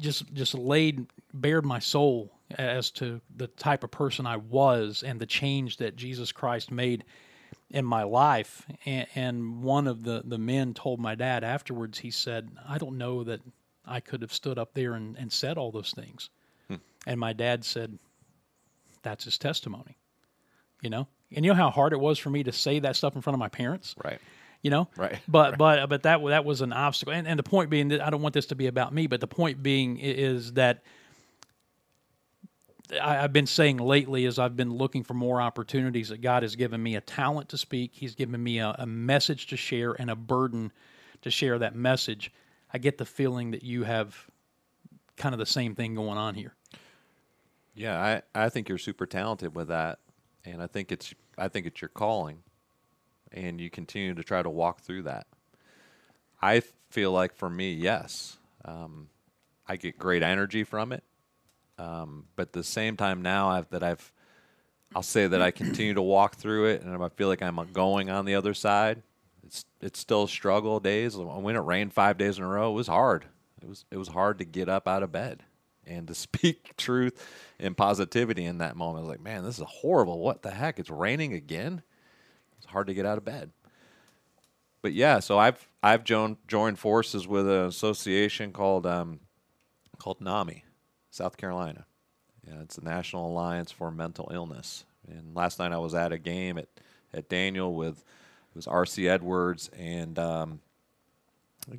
just 0.00 0.32
just 0.32 0.54
laid 0.54 1.06
bared 1.32 1.64
my 1.64 1.78
soul 1.78 2.32
as 2.50 2.90
to 2.90 3.20
the 3.36 3.46
type 3.46 3.84
of 3.84 3.90
person 3.90 4.26
I 4.26 4.36
was 4.36 5.02
and 5.02 5.20
the 5.20 5.26
change 5.26 5.76
that 5.78 5.96
Jesus 5.96 6.32
Christ 6.32 6.70
made 6.70 7.04
in 7.70 7.84
my 7.84 8.02
life. 8.02 8.66
And, 8.86 9.06
and 9.14 9.62
one 9.62 9.86
of 9.86 10.02
the, 10.02 10.22
the 10.24 10.38
men 10.38 10.74
told 10.74 11.00
my 11.00 11.14
dad 11.14 11.44
afterwards, 11.44 11.98
he 11.98 12.10
said, 12.10 12.48
I 12.66 12.78
don't 12.78 12.96
know 12.96 13.24
that 13.24 13.40
I 13.84 14.00
could 14.00 14.22
have 14.22 14.32
stood 14.32 14.58
up 14.58 14.74
there 14.74 14.94
and, 14.94 15.16
and 15.18 15.32
said 15.32 15.58
all 15.58 15.70
those 15.70 15.92
things. 15.92 16.30
And 17.08 17.18
my 17.18 17.32
dad 17.32 17.64
said, 17.64 17.98
That's 19.02 19.24
his 19.24 19.38
testimony. 19.38 19.96
You 20.82 20.90
know? 20.90 21.08
And 21.34 21.44
you 21.44 21.50
know 21.50 21.56
how 21.56 21.70
hard 21.70 21.92
it 21.92 21.98
was 21.98 22.18
for 22.18 22.30
me 22.30 22.42
to 22.44 22.52
say 22.52 22.78
that 22.80 22.96
stuff 22.96 23.16
in 23.16 23.22
front 23.22 23.34
of 23.34 23.38
my 23.38 23.48
parents? 23.48 23.94
Right. 24.04 24.20
You 24.62 24.70
know? 24.70 24.88
Right. 24.96 25.18
But 25.28 25.56
but 25.56 25.88
but 25.88 26.02
that 26.02 26.22
that 26.26 26.44
was 26.44 26.60
an 26.60 26.72
obstacle. 26.72 27.14
And 27.14 27.26
and 27.26 27.38
the 27.38 27.42
point 27.42 27.70
being 27.70 27.88
that 27.88 28.06
I 28.06 28.10
don't 28.10 28.20
want 28.20 28.34
this 28.34 28.46
to 28.46 28.54
be 28.54 28.66
about 28.66 28.92
me, 28.92 29.06
but 29.06 29.20
the 29.20 29.26
point 29.26 29.62
being 29.62 29.98
is 29.98 30.52
that 30.52 30.82
I, 32.92 33.24
I've 33.24 33.32
been 33.32 33.46
saying 33.46 33.78
lately 33.78 34.26
as 34.26 34.38
I've 34.38 34.56
been 34.56 34.74
looking 34.74 35.02
for 35.02 35.14
more 35.14 35.40
opportunities 35.40 36.10
that 36.10 36.20
God 36.20 36.42
has 36.42 36.56
given 36.56 36.82
me 36.82 36.94
a 36.94 37.00
talent 37.00 37.48
to 37.50 37.58
speak. 37.58 37.92
He's 37.94 38.14
given 38.14 38.42
me 38.42 38.58
a, 38.58 38.76
a 38.78 38.86
message 38.86 39.46
to 39.48 39.56
share 39.56 39.94
and 39.94 40.10
a 40.10 40.16
burden 40.16 40.72
to 41.22 41.30
share 41.30 41.58
that 41.58 41.74
message. 41.74 42.30
I 42.72 42.76
get 42.76 42.98
the 42.98 43.06
feeling 43.06 43.52
that 43.52 43.62
you 43.62 43.84
have 43.84 44.14
kind 45.16 45.34
of 45.34 45.38
the 45.38 45.46
same 45.46 45.74
thing 45.74 45.94
going 45.94 46.18
on 46.18 46.34
here. 46.34 46.54
Yeah, 47.78 48.20
I, 48.34 48.46
I 48.46 48.48
think 48.48 48.68
you're 48.68 48.76
super 48.76 49.06
talented 49.06 49.54
with 49.54 49.68
that, 49.68 50.00
and 50.44 50.60
I 50.60 50.66
think 50.66 50.90
it's 50.90 51.14
I 51.38 51.46
think 51.46 51.64
it's 51.64 51.80
your 51.80 51.90
calling, 51.90 52.42
and 53.30 53.60
you 53.60 53.70
continue 53.70 54.14
to 54.14 54.24
try 54.24 54.42
to 54.42 54.50
walk 54.50 54.80
through 54.80 55.04
that. 55.04 55.28
I 56.42 56.62
feel 56.90 57.12
like 57.12 57.36
for 57.36 57.48
me, 57.48 57.72
yes, 57.72 58.36
um, 58.64 59.10
I 59.68 59.76
get 59.76 59.96
great 59.96 60.24
energy 60.24 60.64
from 60.64 60.90
it, 60.90 61.04
um, 61.78 62.24
but 62.34 62.48
at 62.48 62.52
the 62.52 62.64
same 62.64 62.96
time 62.96 63.22
now 63.22 63.48
I've, 63.48 63.70
that 63.70 63.84
I've, 63.84 64.12
I'll 64.96 65.04
say 65.04 65.28
that 65.28 65.40
I 65.40 65.52
continue 65.52 65.94
to 65.94 66.02
walk 66.02 66.34
through 66.34 66.70
it, 66.70 66.82
and 66.82 67.00
I 67.00 67.08
feel 67.10 67.28
like 67.28 67.42
I'm 67.42 67.60
going 67.72 68.10
on 68.10 68.24
the 68.24 68.34
other 68.34 68.54
side. 68.54 69.02
It's 69.46 69.64
it's 69.80 70.00
still 70.00 70.26
struggle 70.26 70.80
days. 70.80 71.16
When 71.16 71.54
it 71.54 71.60
rained 71.60 71.92
five 71.92 72.18
days 72.18 72.38
in 72.38 72.44
a 72.44 72.48
row, 72.48 72.72
it 72.72 72.74
was 72.74 72.88
hard. 72.88 73.26
It 73.62 73.68
was 73.68 73.84
it 73.92 73.98
was 73.98 74.08
hard 74.08 74.38
to 74.38 74.44
get 74.44 74.68
up 74.68 74.88
out 74.88 75.04
of 75.04 75.12
bed 75.12 75.44
and 75.88 76.06
to 76.08 76.14
speak 76.26 76.76
truth 76.76 77.20
and 77.58 77.76
positivity 77.76 78.44
in 78.44 78.58
that 78.58 78.76
moment. 78.76 78.98
I 78.98 79.00
was 79.02 79.08
like, 79.10 79.22
man, 79.22 79.44
this 79.44 79.58
is 79.58 79.64
horrible. 79.66 80.18
What 80.20 80.42
the 80.42 80.50
heck? 80.50 80.78
It's 80.78 80.90
raining 80.90 81.32
again. 81.32 81.82
It's 82.58 82.66
hard 82.66 82.86
to 82.88 82.94
get 82.94 83.06
out 83.06 83.18
of 83.18 83.24
bed. 83.24 83.50
But 84.82 84.92
yeah, 84.92 85.18
so 85.18 85.38
I've 85.38 85.66
I've 85.82 86.04
joined 86.04 86.36
joined 86.46 86.78
forces 86.78 87.26
with 87.26 87.48
an 87.48 87.64
association 87.66 88.52
called 88.52 88.86
um, 88.86 89.20
called 89.98 90.20
NAMI, 90.20 90.64
South 91.10 91.36
Carolina. 91.36 91.84
Yeah, 92.46 92.60
it's 92.62 92.76
the 92.76 92.84
National 92.84 93.26
Alliance 93.30 93.72
for 93.72 93.90
Mental 93.90 94.30
Illness. 94.32 94.84
And 95.08 95.34
last 95.34 95.58
night 95.58 95.72
I 95.72 95.78
was 95.78 95.94
at 95.94 96.12
a 96.12 96.18
game 96.18 96.58
at 96.58 96.68
at 97.12 97.28
Daniel 97.28 97.74
with 97.74 97.98
it 97.98 98.54
was 98.54 98.66
R.C. 98.68 99.08
Edwards 99.08 99.68
and 99.76 100.18
um, 100.18 100.60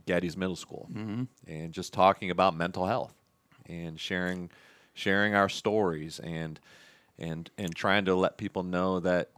Gettys 0.05 0.35
Middle 0.37 0.55
School, 0.55 0.89
Mhm. 0.93 1.27
and 1.47 1.71
just 1.73 1.93
talking 1.93 2.29
about 2.31 2.55
mental 2.55 2.85
health 2.85 3.13
and 3.69 3.99
sharing 3.99 4.49
sharing 4.93 5.33
our 5.35 5.49
stories 5.49 6.19
and 6.19 6.59
and 7.17 7.49
and 7.57 7.75
trying 7.75 8.05
to 8.05 8.15
let 8.15 8.37
people 8.37 8.63
know 8.63 8.99
that 8.99 9.29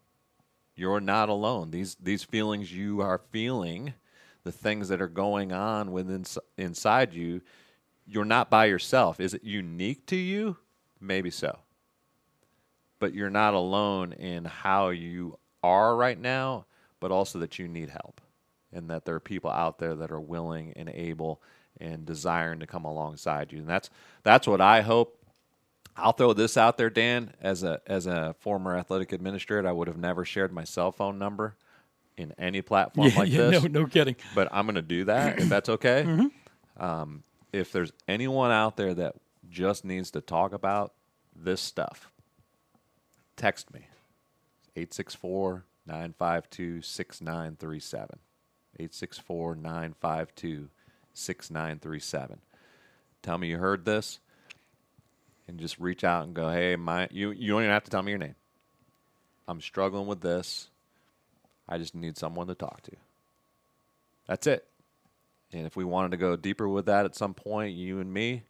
you're 0.75 1.01
not 1.01 1.29
alone. 1.29 1.71
These 1.71 1.95
these 1.95 2.23
feelings 2.23 2.71
you 2.71 3.01
are 3.01 3.21
feeling, 3.32 3.93
the 4.43 4.51
things 4.51 4.89
that 4.89 5.01
are 5.01 5.07
going 5.07 5.51
on 5.51 5.91
within 5.91 6.25
inside 6.57 7.13
you, 7.13 7.41
you're 8.07 8.25
not 8.25 8.49
by 8.49 8.65
yourself. 8.65 9.19
Is 9.19 9.34
it 9.34 9.43
unique 9.43 10.05
to 10.07 10.15
you? 10.15 10.57
Maybe 10.99 11.29
so. 11.29 11.59
But 12.99 13.13
you're 13.13 13.29
not 13.29 13.53
alone 13.53 14.13
in 14.13 14.45
how 14.45 14.89
you 14.89 15.38
are 15.63 15.95
right 15.95 16.19
now, 16.19 16.65
but 16.99 17.11
also 17.11 17.39
that 17.39 17.59
you 17.59 17.67
need 17.67 17.89
help 17.89 18.21
and 18.71 18.89
that 18.89 19.05
there 19.05 19.15
are 19.15 19.19
people 19.19 19.49
out 19.49 19.79
there 19.79 19.95
that 19.95 20.11
are 20.11 20.19
willing 20.19 20.73
and 20.75 20.89
able 20.89 21.41
and 21.82 22.05
desiring 22.05 22.59
to 22.59 22.67
come 22.67 22.86
alongside 22.86 23.51
you. 23.51 23.59
And 23.59 23.67
that's 23.67 23.89
that's 24.23 24.47
what 24.47 24.61
I 24.61 24.82
hope 24.82 25.17
I'll 25.97 26.13
throw 26.13 26.34
this 26.34 26.55
out 26.57 26.77
there, 26.77 26.89
Dan. 26.89 27.34
As 27.41 27.63
a 27.63 27.82
as 27.88 28.05
a 28.05 28.36
former 28.39 28.77
athletic 28.77 29.11
administrator, 29.11 29.67
I 29.67 29.71
would 29.71 29.88
have 29.88 29.97
never 29.97 30.23
shared 30.23 30.53
my 30.53 30.63
cell 30.63 30.91
phone 30.91 31.17
number 31.19 31.55
in 32.17 32.34
any 32.38 32.61
platform 32.61 33.07
Yeah, 33.09 33.19
like 33.19 33.29
yeah, 33.29 33.49
this. 33.49 33.63
no- 33.63 33.82
no 33.82 33.86
kidding. 33.88 34.15
But 34.36 34.47
I'm 34.51 34.65
going 34.65 34.75
to 34.75 34.82
do 34.82 35.05
that 35.05 35.39
if 35.39 35.49
that's 35.49 35.69
okay. 35.77 36.03
Mhm. 36.05 36.32
Um, 36.82 37.23
if 37.51 37.71
there's 37.71 37.91
anyone 38.07 38.51
out 38.51 38.77
there 38.77 38.93
that 38.93 39.15
just 39.49 39.84
needs 39.84 40.11
to 40.11 40.21
talk 40.21 40.53
about 40.53 40.93
this 41.36 41.59
stuff, 41.61 42.11
text 43.36 43.73
me 43.73 43.82
864 44.75 45.65
952 45.86 46.82
6937. 46.82 48.19
864 48.79 49.55
952 49.55 50.69
6937. 51.14 52.39
Tell 53.22 53.38
me 53.38 53.49
you 53.49 53.57
heard 53.57 53.86
this 53.86 54.20
and 55.47 55.59
just 55.59 55.80
reach 55.80 56.03
out 56.03 56.26
and 56.26 56.34
go, 56.34 56.49
hey, 56.49 56.76
my 56.76 57.07
you 57.12 57.32
you 57.32 57.51
don't 57.51 57.62
even 57.62 57.74
have 57.74 57.84
to 57.84 57.91
tell 57.91 58.01
me 58.01 58.12
your 58.12 58.20
name. 58.20 58.36
I'm 59.47 59.62
struggling 59.62 60.07
with 60.07 60.22
this. 60.22 60.70
I 61.68 61.78
just 61.78 61.93
need 61.93 62.18
someone 62.18 62.47
to 62.47 62.55
talk 62.55 62.82
to. 62.84 62.91
That's 64.28 64.47
it. 64.47 64.66
And 65.51 65.66
if 65.66 65.76
we 65.76 65.84
wanted 65.84 66.12
to 66.12 66.18
go 66.18 66.36
deeper 66.36 66.68
with 66.68 66.86
that 66.86 67.05
at 67.05 67.16
some 67.16 67.34
point, 67.34 67.76
you 67.76 67.99
and 67.99 68.14
me, 68.14 68.43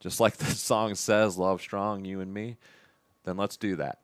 just 0.00 0.20
like 0.20 0.36
the 0.38 0.46
song 0.46 0.94
says, 0.94 1.38
love 1.38 1.60
strong, 1.60 2.04
you 2.04 2.20
and 2.20 2.32
me, 2.32 2.56
then 3.24 3.36
let's 3.36 3.56
do 3.56 3.76
that. 3.76 3.98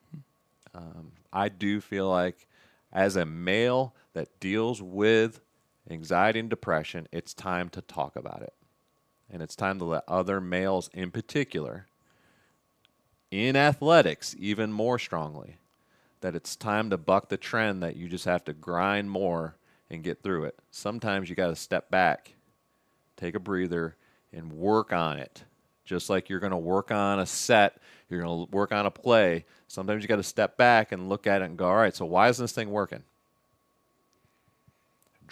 Um, 0.74 1.12
I 1.32 1.48
do 1.48 1.80
feel 1.80 2.08
like 2.08 2.48
as 2.92 3.16
a 3.16 3.24
male 3.24 3.94
that 4.12 4.40
deals 4.40 4.82
with 4.82 5.40
anxiety 5.90 6.40
and 6.40 6.50
depression, 6.50 7.08
it's 7.12 7.34
time 7.34 7.68
to 7.70 7.80
talk 7.82 8.16
about 8.16 8.42
it. 8.42 8.54
And 9.30 9.42
it's 9.42 9.56
time 9.56 9.78
to 9.78 9.84
let 9.84 10.04
other 10.06 10.40
males 10.40 10.90
in 10.92 11.10
particular 11.10 11.86
in 13.30 13.56
athletics 13.56 14.36
even 14.38 14.72
more 14.72 14.98
strongly 14.98 15.56
that 16.20 16.34
it's 16.34 16.56
time 16.56 16.88
to 16.90 16.96
buck 16.96 17.28
the 17.28 17.36
trend 17.36 17.82
that 17.82 17.96
you 17.96 18.08
just 18.08 18.24
have 18.24 18.44
to 18.44 18.52
grind 18.52 19.10
more 19.10 19.56
and 19.90 20.02
get 20.02 20.22
through 20.22 20.44
it. 20.44 20.58
Sometimes 20.70 21.28
you 21.28 21.36
got 21.36 21.48
to 21.48 21.56
step 21.56 21.90
back, 21.90 22.32
take 23.16 23.34
a 23.34 23.40
breather, 23.40 23.96
and 24.32 24.52
work 24.52 24.92
on 24.92 25.18
it. 25.18 25.44
Just 25.84 26.08
like 26.08 26.30
you're 26.30 26.40
going 26.40 26.50
to 26.52 26.56
work 26.56 26.90
on 26.90 27.20
a 27.20 27.26
set, 27.26 27.76
you're 28.08 28.22
going 28.22 28.46
to 28.46 28.50
work 28.56 28.72
on 28.72 28.86
a 28.86 28.90
play. 28.90 29.44
Sometimes 29.68 30.02
you 30.02 30.08
got 30.08 30.16
to 30.16 30.22
step 30.22 30.56
back 30.56 30.92
and 30.92 31.08
look 31.08 31.26
at 31.26 31.42
it 31.42 31.44
and 31.44 31.58
go, 31.58 31.66
all 31.66 31.76
right, 31.76 31.94
so 31.94 32.06
why 32.06 32.28
isn't 32.28 32.42
this 32.42 32.52
thing 32.52 32.70
working? 32.70 33.02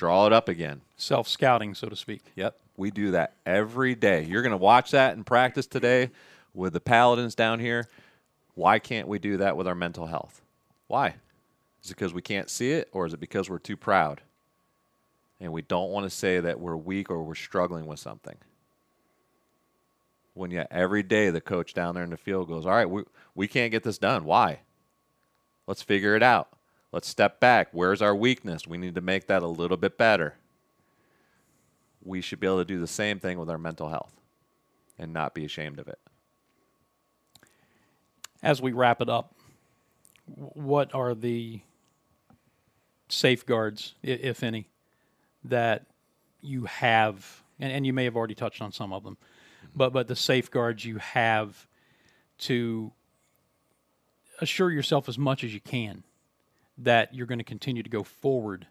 Draw 0.03 0.26
it 0.26 0.32
up 0.32 0.48
again. 0.48 0.80
Self 0.96 1.28
scouting, 1.28 1.74
so 1.76 1.88
to 1.88 1.94
speak. 1.94 2.22
Yep. 2.34 2.59
We 2.76 2.90
do 2.90 3.12
that 3.12 3.34
every 3.46 3.94
day. 3.94 4.24
You're 4.24 4.42
going 4.42 4.50
to 4.50 4.57
watch 4.57 4.90
that 4.90 5.14
in 5.14 5.22
practice 5.22 5.68
today 5.68 6.11
with 6.53 6.72
the 6.72 6.80
Paladins 6.80 7.36
down 7.36 7.61
here. 7.61 7.86
Why 8.57 8.80
can't 8.80 9.07
we 9.07 9.20
do 9.20 9.36
that 9.36 9.57
with 9.57 9.68
our 9.68 9.76
mental 9.76 10.07
health? 10.07 10.42
Why? 10.88 11.14
Is 11.84 11.92
it 11.92 11.94
because 11.94 12.12
we 12.12 12.20
can't 12.20 12.50
see 12.50 12.72
it, 12.72 12.88
or 12.90 13.07
is 13.07 13.14
it 13.14 13.20
because 13.20 13.48
we're 13.48 13.61
too 13.61 13.76
proud? 13.76 14.22
And 15.38 15.53
we 15.53 15.62
don't 15.62 15.92
want 15.92 16.03
to 16.03 16.11
say 16.11 16.40
that 16.40 16.59
we're 16.59 16.74
weak 16.74 17.09
or 17.09 17.22
we're 17.22 17.36
struggling 17.36 17.86
with 17.86 18.00
something. 18.00 18.38
When 20.34 20.50
yet 20.50 20.66
every 20.72 21.05
day 21.05 21.30
the 21.30 21.40
coach 21.40 21.74
down 21.74 21.94
there 21.94 22.03
in 22.03 22.11
the 22.11 22.16
field 22.16 22.48
goes, 22.48 22.66
All 22.66 22.72
right, 22.72 22.90
we, 22.90 23.05
we 23.36 23.46
can't 23.46 23.70
get 23.70 23.84
this 23.84 23.98
done. 23.98 24.24
Why? 24.24 24.62
Let's 25.68 25.82
figure 25.82 26.16
it 26.16 26.24
out. 26.24 26.48
Let's 26.93 27.09
step 27.09 27.40
back. 27.40 27.68
Where's 27.72 28.03
our 28.03 28.14
weakness? 28.14 28.66
We 28.66 28.76
need 28.76 28.95
to 28.95 29.01
make 29.01 29.26
that 29.28 29.43
a 29.43 29.47
little 29.47 29.78
bit 29.78 29.97
better. 29.97 30.34
We 32.05 32.20
should 32.20 32.38
be 32.38 32.47
able 32.47 32.59
to 32.59 32.64
do 32.66 32.78
the 32.78 32.86
same 32.86 33.18
thing 33.18 33.38
with 33.38 33.49
our 33.49 33.59
mental 33.59 33.88
health 33.88 34.12
and 34.99 35.12
not 35.12 35.34
be 35.34 35.45
ashamed 35.45 35.78
of 35.78 35.88
it. 35.88 35.99
As 38.43 38.61
we 38.61 38.72
wrap 38.72 39.01
it 39.01 39.09
up, 39.09 39.34
what 40.26 40.95
are 40.95 41.14
the 41.14 41.61
safeguards, 43.09 43.95
if 44.03 44.43
any, 44.43 44.68
that 45.45 45.86
you 46.43 46.64
have, 46.66 47.43
and, 47.59 47.72
and 47.72 47.86
you 47.86 47.93
may 47.93 48.05
have 48.05 48.16
already 48.16 48.34
touched 48.34 48.61
on 48.61 48.72
some 48.72 48.93
of 48.93 49.03
them, 49.03 49.16
but 49.74 49.93
but 49.93 50.09
the 50.09 50.16
safeguards 50.16 50.84
you 50.84 50.99
have 50.99 51.66
to 52.38 52.93
assure 54.40 54.70
yourself 54.70 55.09
as 55.09 55.16
much 55.16 55.45
as 55.45 55.55
you 55.55 55.61
can 55.61 56.03
that 56.79 57.14
you're 57.14 57.27
going 57.27 57.39
to 57.39 57.45
continue 57.45 57.83
to 57.83 57.91
go 57.91 58.03
forward 58.03 58.66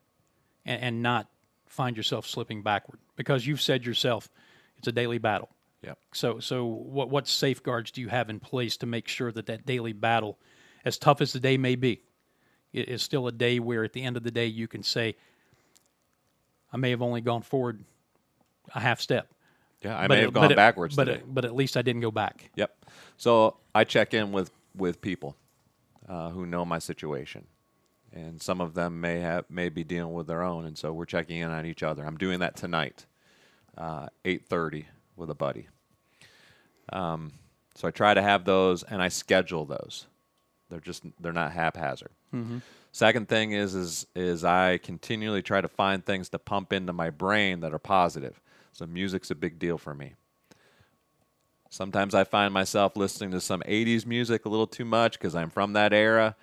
and, 0.66 0.82
and 0.82 1.02
not 1.04 1.28
find 1.68 1.96
yourself 1.96 2.26
slipping 2.28 2.62
backward 2.64 3.00
because 3.16 3.46
you've 3.48 3.62
said 3.62 3.86
yourself 3.86 4.30
it's 4.78 4.88
a 4.88 4.92
daily 4.92 5.18
battle. 5.20 5.50
Yep. 5.84 5.98
So 6.14 6.40
so 6.40 6.66
what 6.66 7.10
what 7.10 7.28
safeguards 7.28 7.92
do 7.92 8.02
you 8.02 8.08
have 8.10 8.30
in 8.30 8.40
place 8.40 8.78
to 8.78 8.86
make 8.86 9.08
sure 9.08 9.32
that 9.32 9.46
that 9.48 9.66
daily 9.66 9.94
battle, 9.94 10.38
as 10.86 10.98
tough 10.98 11.22
as 11.22 11.34
the 11.34 11.40
day 11.40 11.58
may 11.58 11.76
be, 11.76 12.02
is 12.74 13.02
still 13.02 13.28
a 13.28 13.32
day 13.32 13.60
where 13.60 13.84
at 13.84 13.94
the 13.94 14.04
end 14.04 14.18
of 14.18 14.24
the 14.24 14.32
day 14.32 14.46
you 14.48 14.68
can 14.68 14.84
say, 14.84 15.16
I 16.74 16.78
may 16.78 16.90
have 16.92 17.02
only 17.02 17.22
gone 17.22 17.42
forward 17.42 17.84
a 18.74 18.80
half 18.80 19.02
step. 19.02 19.32
Yeah, 19.82 19.98
I 19.98 20.08
but 20.08 20.10
may 20.16 20.20
it- 20.20 20.24
have 20.26 20.34
but 20.34 20.42
gone 20.42 20.52
it- 20.52 20.56
backwards 20.56 20.96
but 20.96 21.06
today. 21.06 21.18
it- 21.20 21.34
but 21.34 21.46
at 21.46 21.56
least 21.56 21.76
I 21.78 21.82
didn't 21.82 22.02
go 22.02 22.12
back. 22.12 22.52
Yep. 22.56 22.86
So 23.18 23.58
I 23.74 23.84
check 23.84 24.14
in 24.14 24.32
with 24.32 24.52
with 24.76 25.02
people 25.02 25.36
uh, 26.08 26.30
who 26.30 26.46
know 26.46 26.64
my 26.66 26.80
situation, 26.80 27.46
and 28.14 28.42
some 28.42 28.62
of 28.62 28.74
them 28.74 29.00
may 29.02 29.20
have 29.20 29.46
may 29.50 29.70
be 29.70 29.84
dealing 29.84 30.14
with 30.14 30.28
their 30.28 30.42
own, 30.44 30.66
and 30.66 30.78
so 30.78 30.92
we're 30.94 31.06
checking 31.06 31.38
in 31.42 31.50
on 31.50 31.66
each 31.66 31.84
other. 31.84 32.06
I'm 32.06 32.18
doing 32.18 32.40
that 32.40 32.56
tonight, 32.56 33.06
uh, 33.78 34.08
eight 34.26 34.46
thirty, 34.48 34.88
with 35.16 35.30
a 35.30 35.36
buddy. 35.36 35.68
Um, 36.92 37.32
so 37.76 37.88
I 37.88 37.92
try 37.92 38.14
to 38.14 38.22
have 38.22 38.46
those, 38.46 38.84
and 38.84 39.02
I 39.02 39.08
schedule 39.08 39.66
those. 39.66 40.08
They're 40.70 40.80
just 40.80 41.04
they're 41.20 41.34
not 41.34 41.52
haphazard. 41.54 42.12
Mhm. 42.34 42.62
Second 42.92 43.30
thing 43.30 43.52
is 43.54 43.76
is 43.76 44.08
is 44.16 44.44
I 44.44 44.78
continually 44.78 45.42
try 45.42 45.62
to 45.62 45.68
find 45.68 46.06
things 46.06 46.30
to 46.30 46.40
pump 46.40 46.74
into 46.74 46.94
my 46.94 47.10
brain 47.10 47.62
that 47.62 47.74
are 47.74 47.80
positive. 47.80 48.42
So 48.74 48.86
music's 48.86 49.32
a 49.32 49.36
big 49.36 49.60
deal 49.60 49.78
for 49.78 49.94
me. 49.94 50.14
Sometimes 51.70 52.14
I 52.14 52.26
find 52.26 52.54
myself 52.54 52.98
listening 52.98 53.32
to 53.32 53.40
some 53.40 53.62
80s 53.66 54.06
music 54.06 54.46
a 54.46 54.50
little 54.50 54.68
too 54.68 54.84
much 54.84 55.14
because 55.14 55.36
I'm 55.36 55.50
from 55.50 55.72
that 55.74 55.94
era, 55.94 56.36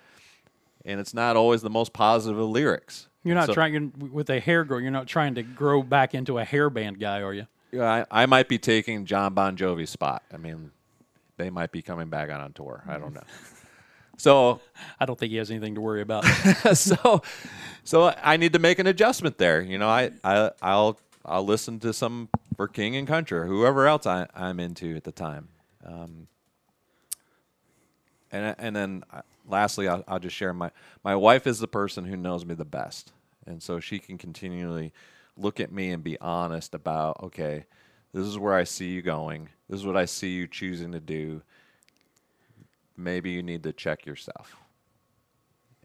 and 0.89 0.99
it's 0.99 1.13
not 1.13 1.35
always 1.35 1.61
the 1.61 1.69
most 1.69 1.93
positive 1.93 2.37
of 2.39 2.49
lyrics. 2.49 3.07
You're 3.23 3.35
not 3.35 3.47
So- 3.47 3.53
trying 3.53 3.73
you're, 3.73 4.09
with 4.09 4.29
a 4.29 4.39
hair 4.39 4.63
grow. 4.63 4.77
You're 4.79 4.91
not 4.91 5.07
trying 5.07 5.35
to 5.35 5.43
grow 5.43 5.83
back 5.83 6.15
into 6.15 6.39
a 6.39 6.45
hairband 6.45 6.99
guy, 6.99 7.21
are 7.21 7.33
you? 7.33 7.47
Yeah, 7.71 8.05
I, 8.11 8.23
I 8.23 8.25
might 8.25 8.47
be 8.47 8.57
taking 8.57 9.05
John 9.05 9.33
Bon 9.33 9.55
Jovi's 9.55 9.91
spot. 9.91 10.23
I 10.33 10.37
mean, 10.37 10.71
they 11.37 11.49
might 11.49 11.71
be 11.71 11.81
coming 11.81 12.09
back 12.09 12.29
out 12.29 12.41
on 12.41 12.53
tour. 12.53 12.83
I 12.87 12.97
don't 12.97 13.13
know. 13.13 13.23
So 14.17 14.59
I 14.99 15.05
don't 15.05 15.17
think 15.17 15.31
he 15.31 15.37
has 15.37 15.49
anything 15.49 15.75
to 15.75 15.81
worry 15.81 16.01
about. 16.01 16.25
so 16.73 17.21
so 17.85 18.13
I 18.21 18.35
need 18.35 18.51
to 18.51 18.59
make 18.59 18.77
an 18.77 18.85
adjustment 18.85 19.37
there. 19.37 19.61
You 19.61 19.77
know, 19.77 19.87
I, 19.87 20.11
I 20.25 20.51
I'll 20.61 20.99
I'll 21.23 21.45
listen 21.45 21.79
to 21.79 21.93
some 21.93 22.27
for 22.57 22.67
King 22.67 22.97
and 22.97 23.07
Country 23.07 23.39
or 23.39 23.45
whoever 23.45 23.87
else 23.87 24.05
I, 24.05 24.27
I'm 24.35 24.59
into 24.59 24.93
at 24.97 25.05
the 25.05 25.13
time. 25.13 25.47
Um, 25.85 26.27
and 28.29 28.55
and 28.59 28.75
then 28.75 29.03
lastly, 29.49 29.87
I'll, 29.87 30.03
I'll 30.07 30.19
just 30.19 30.35
share 30.35 30.53
my 30.53 30.71
my 31.03 31.15
wife 31.15 31.45
is 31.47 31.59
the 31.59 31.67
person 31.67 32.05
who 32.05 32.15
knows 32.15 32.45
me 32.45 32.55
the 32.55 32.65
best, 32.65 33.11
and 33.45 33.61
so 33.61 33.79
she 33.79 33.99
can 33.99 34.17
continually 34.17 34.93
look 35.37 35.59
at 35.59 35.71
me 35.71 35.91
and 35.91 36.03
be 36.03 36.19
honest 36.19 36.73
about 36.75 37.21
okay, 37.23 37.65
this 38.13 38.25
is 38.25 38.37
where 38.37 38.53
I 38.53 38.63
see 38.63 38.89
you 38.89 39.01
going. 39.01 39.49
This 39.69 39.79
is 39.79 39.85
what 39.85 39.97
I 39.97 40.05
see 40.05 40.29
you 40.31 40.47
choosing 40.47 40.91
to 40.93 40.99
do. 40.99 41.41
Maybe 42.97 43.31
you 43.31 43.43
need 43.43 43.63
to 43.63 43.73
check 43.73 44.05
yourself. 44.05 44.55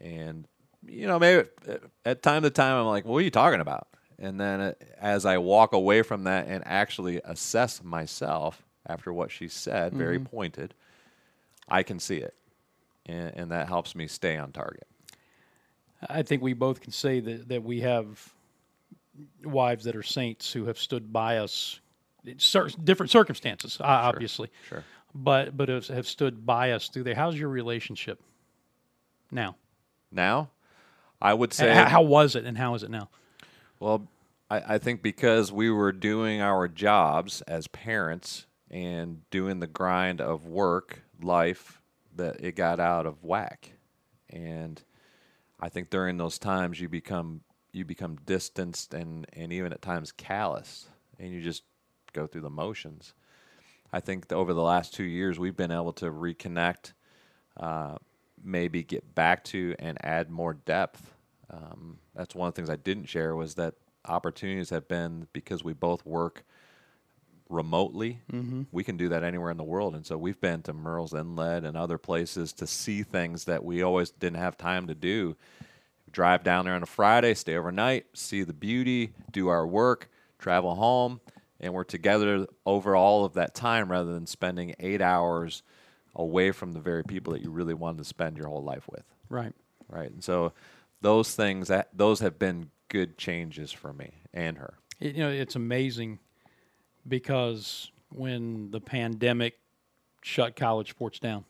And 0.01 0.47
you 0.87 1.07
know, 1.07 1.19
maybe 1.19 1.49
uh, 1.69 1.77
at 2.05 2.23
time 2.23 2.43
to 2.43 2.51
time, 2.51 2.77
I'm 2.79 2.87
like, 2.87 3.05
"What 3.05 3.19
are 3.19 3.23
you 3.23 3.31
talking 3.31 3.61
about?" 3.61 3.89
And 4.19 4.39
then 4.41 4.61
uh, 4.61 4.75
as 5.01 5.25
I 5.25 5.39
walk 5.39 5.73
away 5.73 6.03
from 6.03 6.25
that 6.25 6.47
and 6.47 6.63
actually 6.67 7.21
assess 7.25 7.83
myself 7.83 8.63
after 8.87 9.13
what 9.13 9.31
she 9.31 9.49
said, 9.49 9.95
very 9.95 10.19
Mhm. 10.19 10.27
pointed, 10.31 10.75
I 11.69 11.83
can 11.83 11.99
see 11.99 12.19
it, 12.19 12.35
and, 13.07 13.33
and 13.35 13.51
that 13.51 13.69
helps 13.69 13.95
me 13.95 14.07
stay 14.07 14.37
on 14.37 14.53
target. 14.53 14.87
I 16.09 16.23
think 16.23 16.43
we 16.43 16.53
both 16.53 16.81
can 16.81 16.93
say 16.93 17.21
that, 17.21 17.49
that 17.49 17.63
we 17.63 17.81
have 17.81 18.33
wives 19.45 19.85
that 19.85 19.97
are 19.97 20.03
saints 20.03 20.53
who 20.53 20.67
have 20.67 20.79
stood 20.79 21.13
by 21.13 21.39
us 21.39 21.81
in 22.25 22.39
cer- 22.39 22.69
different 22.83 23.11
circumstances, 23.11 23.79
obviously. 23.81 24.51
sure. 24.69 24.85
But 25.15 25.57
but 25.57 25.69
have 25.69 25.87
have 25.89 26.09
stood 26.09 26.45
by 26.45 26.73
us 26.73 26.89
through 26.89 27.05
there. 27.05 27.15
How's 27.15 27.39
your 27.39 27.49
relationship 27.49 28.21
now? 29.31 29.57
Now, 30.11 30.51
I 31.23 31.35
would 31.35 31.53
say, 31.53 31.73
how 31.73 32.03
was 32.03 32.35
it 32.35 32.45
and 32.45 32.59
how 32.59 32.75
is 32.75 32.83
it 32.83 32.91
now? 32.91 33.11
Well, 33.79 34.09
I, 34.51 34.75
I 34.75 34.79
think 34.79 35.03
because 35.03 35.53
we 35.53 35.71
were 35.71 35.93
doing 35.93 36.41
our 36.41 36.67
jobs 36.67 37.43
as 37.43 37.69
parents 37.69 38.47
and 38.71 39.29
doing 39.31 39.61
the 39.61 39.67
grind 39.67 40.21
of 40.21 40.47
work, 40.47 41.03
life, 41.23 41.81
that 42.17 42.45
it 42.45 42.57
got 42.57 42.81
out 42.81 43.07
of 43.07 43.23
whack. 43.23 43.73
And 44.31 44.83
I 45.61 45.69
think 45.69 45.91
during 45.91 46.17
those 46.17 46.39
times 46.39 46.81
you 46.81 46.89
become 46.89 47.43
you 47.73 47.85
become 47.85 48.17
distanced 48.25 48.95
and, 48.95 49.27
and 49.33 49.53
even 49.53 49.73
at 49.73 49.83
times 49.83 50.13
callous 50.13 50.87
and 51.19 51.33
you 51.33 51.41
just 51.41 51.65
go 52.13 52.27
through 52.27 52.43
the 52.43 52.51
motions. 52.51 53.15
I 53.93 54.01
think 54.01 54.33
over 54.33 54.55
the 54.55 54.63
last 54.63 54.95
two 54.95 55.05
years 55.05 55.39
we've 55.39 55.57
been 55.57 55.73
able 55.73 55.93
to 55.95 56.07
reconnect, 56.07 56.93
uh, 57.59 57.97
maybe 58.43 58.85
get 58.85 59.15
back 59.15 59.43
to 59.45 59.75
and 59.81 59.99
add 60.05 60.31
more 60.31 60.55
depth. 60.55 61.15
Um, 61.51 61.99
that's 62.15 62.35
one 62.35 62.49
of 62.49 62.55
the 62.55 62.59
things 62.59 62.71
I 62.71 62.77
didn't 62.77 63.07
share 63.07 63.35
was 63.35 63.57
that 63.57 63.75
opportunities 64.07 64.71
have 64.71 64.87
been 64.87 65.27
because 65.33 65.65
we 65.65 65.73
both 65.73 66.05
work 66.07 66.45
remotely. 67.49 68.21
Mhm. 68.33 68.67
We 68.73 68.85
can 68.85 68.97
do 68.97 69.09
that 69.11 69.23
anywhere 69.23 69.51
in 69.51 69.57
the 69.57 69.65
world, 69.65 69.95
and 69.95 70.05
so 70.05 70.17
we've 70.17 70.41
been 70.41 70.63
to 70.63 70.73
Murrells 70.73 71.19
Inlet 71.19 71.65
and 71.65 71.77
other 71.77 71.99
places 71.99 72.53
to 72.55 72.67
see 72.67 73.03
things 73.03 73.45
that 73.45 73.65
we 73.65 73.83
always 73.83 74.11
didn't 74.11 74.39
have 74.39 74.57
time 74.57 74.87
to 74.87 74.95
do. 74.95 75.37
Drive 76.11 76.45
down 76.45 76.65
there 76.65 76.75
on 76.75 76.83
a 76.83 76.87
Friday, 76.87 77.35
stay 77.35 77.57
overnight, 77.57 78.07
see 78.15 78.43
the 78.43 78.53
beauty, 78.53 79.13
do 79.33 79.49
our 79.49 79.67
work, 79.67 80.09
travel 80.39 80.75
home, 80.75 81.21
and 81.61 81.75
we're 81.75 81.85
together 81.85 82.47
over 82.65 82.95
all 82.95 83.25
of 83.25 83.35
that 83.35 83.55
time 83.55 83.91
rather 83.91 84.13
than 84.13 84.27
spending 84.27 84.75
eight 84.79 85.03
hours 85.03 85.63
away 86.15 86.53
from 86.53 86.73
the 86.73 86.81
very 86.81 87.03
people 87.03 87.33
that 87.33 87.43
you 87.43 87.51
really 87.51 87.75
wanted 87.75 87.99
to 87.99 88.05
spend 88.05 88.37
your 88.37 88.47
whole 88.47 88.63
life 88.63 88.87
with. 88.89 89.05
Right. 89.29 89.55
Right. 89.89 90.11
And 90.11 90.23
so 90.23 90.53
those 91.01 91.35
things 91.35 91.69
that 91.69 91.89
those 91.93 92.21
have 92.21 92.39
been 92.39 92.71
good 92.89 93.19
changes 93.19 93.73
for 93.73 93.93
me 93.93 94.23
and 94.33 94.59
her. 94.59 94.75
You 95.01 95.15
know, 95.15 95.31
it's 95.31 95.57
amazing 95.57 96.21
because 97.07 97.91
when 98.11 98.71
the 98.71 98.81
pandemic 98.81 99.59
shut 100.23 100.57
college 100.57 100.91
sports 100.91 101.19
down, 101.19 101.45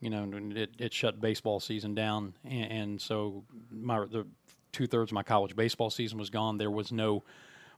you 0.00 0.10
know, 0.10 0.30
it, 0.54 0.70
it 0.78 0.94
shut 0.94 1.20
baseball 1.20 1.60
season 1.60 1.94
down, 1.94 2.34
and, 2.44 2.72
and 2.72 3.00
so 3.00 3.44
my 3.70 4.00
the 4.06 4.26
two 4.72 4.86
thirds 4.86 5.10
of 5.10 5.14
my 5.14 5.22
college 5.22 5.54
baseball 5.54 5.90
season 5.90 6.18
was 6.18 6.30
gone. 6.30 6.56
There 6.58 6.70
was 6.70 6.90
no 6.90 7.24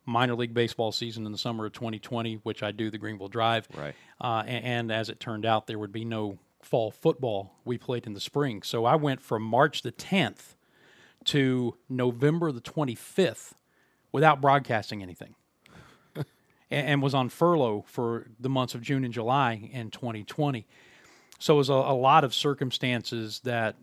minor 0.05 0.35
league 0.35 0.55
baseball 0.55 0.93
season 0.93 1.27
in 1.27 1.33
the 1.33 1.39
summer 1.39 1.67
of 1.67 1.73
2020, 1.73 2.37
which 2.43 2.63
I 2.63 2.71
do 2.71 2.91
the 2.91 2.99
Greenville 2.99 3.29
Drive. 3.29 3.69
Right. 3.77 3.95
Uh, 4.21 4.43
and, 4.47 4.65
and 4.65 4.93
as 4.93 5.09
it 5.09 5.21
turned 5.21 5.47
out, 5.47 5.67
there 5.67 5.79
would 5.79 5.93
be 5.93 6.05
no 6.05 6.39
fall 6.61 6.91
football. 6.91 7.55
We 7.65 7.79
played 7.79 8.07
in 8.07 8.15
the 8.15 8.21
spring, 8.21 8.63
so 8.63 8.85
I 8.85 8.97
went 8.97 9.21
from 9.21 9.43
March 9.43 9.83
the 9.83 9.93
10th 9.93 10.55
to 11.27 11.77
November 11.89 12.53
the 12.53 12.61
25th 12.61 13.53
without 14.11 14.41
broadcasting 14.41 15.03
anything 15.03 15.35
and, 16.73 16.89
and 16.89 17.03
was 17.03 17.15
on 17.15 17.29
furlough 17.29 17.85
for 17.87 18.27
the 18.41 18.49
months 18.49 18.75
of 18.75 18.81
June 18.81 19.05
and 19.05 19.13
July 19.13 19.71
in 19.73 19.91
2020. 19.91 20.67
So 21.39 21.55
it 21.55 21.59
was 21.59 21.69
a, 21.69 21.75
a 21.75 21.95
lot 21.95 22.25
of 22.25 22.35
circumstances 22.35 23.41
that 23.45 23.77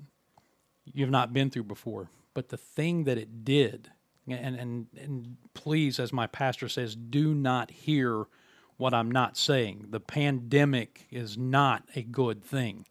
you've 0.85 1.09
not 1.09 1.31
been 1.31 1.49
through 1.49 1.65
before. 1.65 2.09
But 2.33 2.49
the 2.49 2.57
thing 2.57 3.03
that 3.03 3.17
it 3.17 3.45
did, 3.45 3.91
and, 4.27 4.55
and, 4.55 4.87
and 4.97 5.37
please, 5.53 5.99
as 5.99 6.11
my 6.11 6.27
pastor 6.27 6.67
says, 6.67 6.95
do 6.95 7.33
not 7.33 7.71
hear 7.71 8.25
what 8.77 8.93
I'm 8.93 9.11
not 9.11 9.37
saying. 9.37 9.87
The 9.89 9.99
pandemic 9.99 11.05
is 11.11 11.37
not 11.37 11.83
a 11.95 12.01
good 12.01 12.43
thing. 12.43 12.85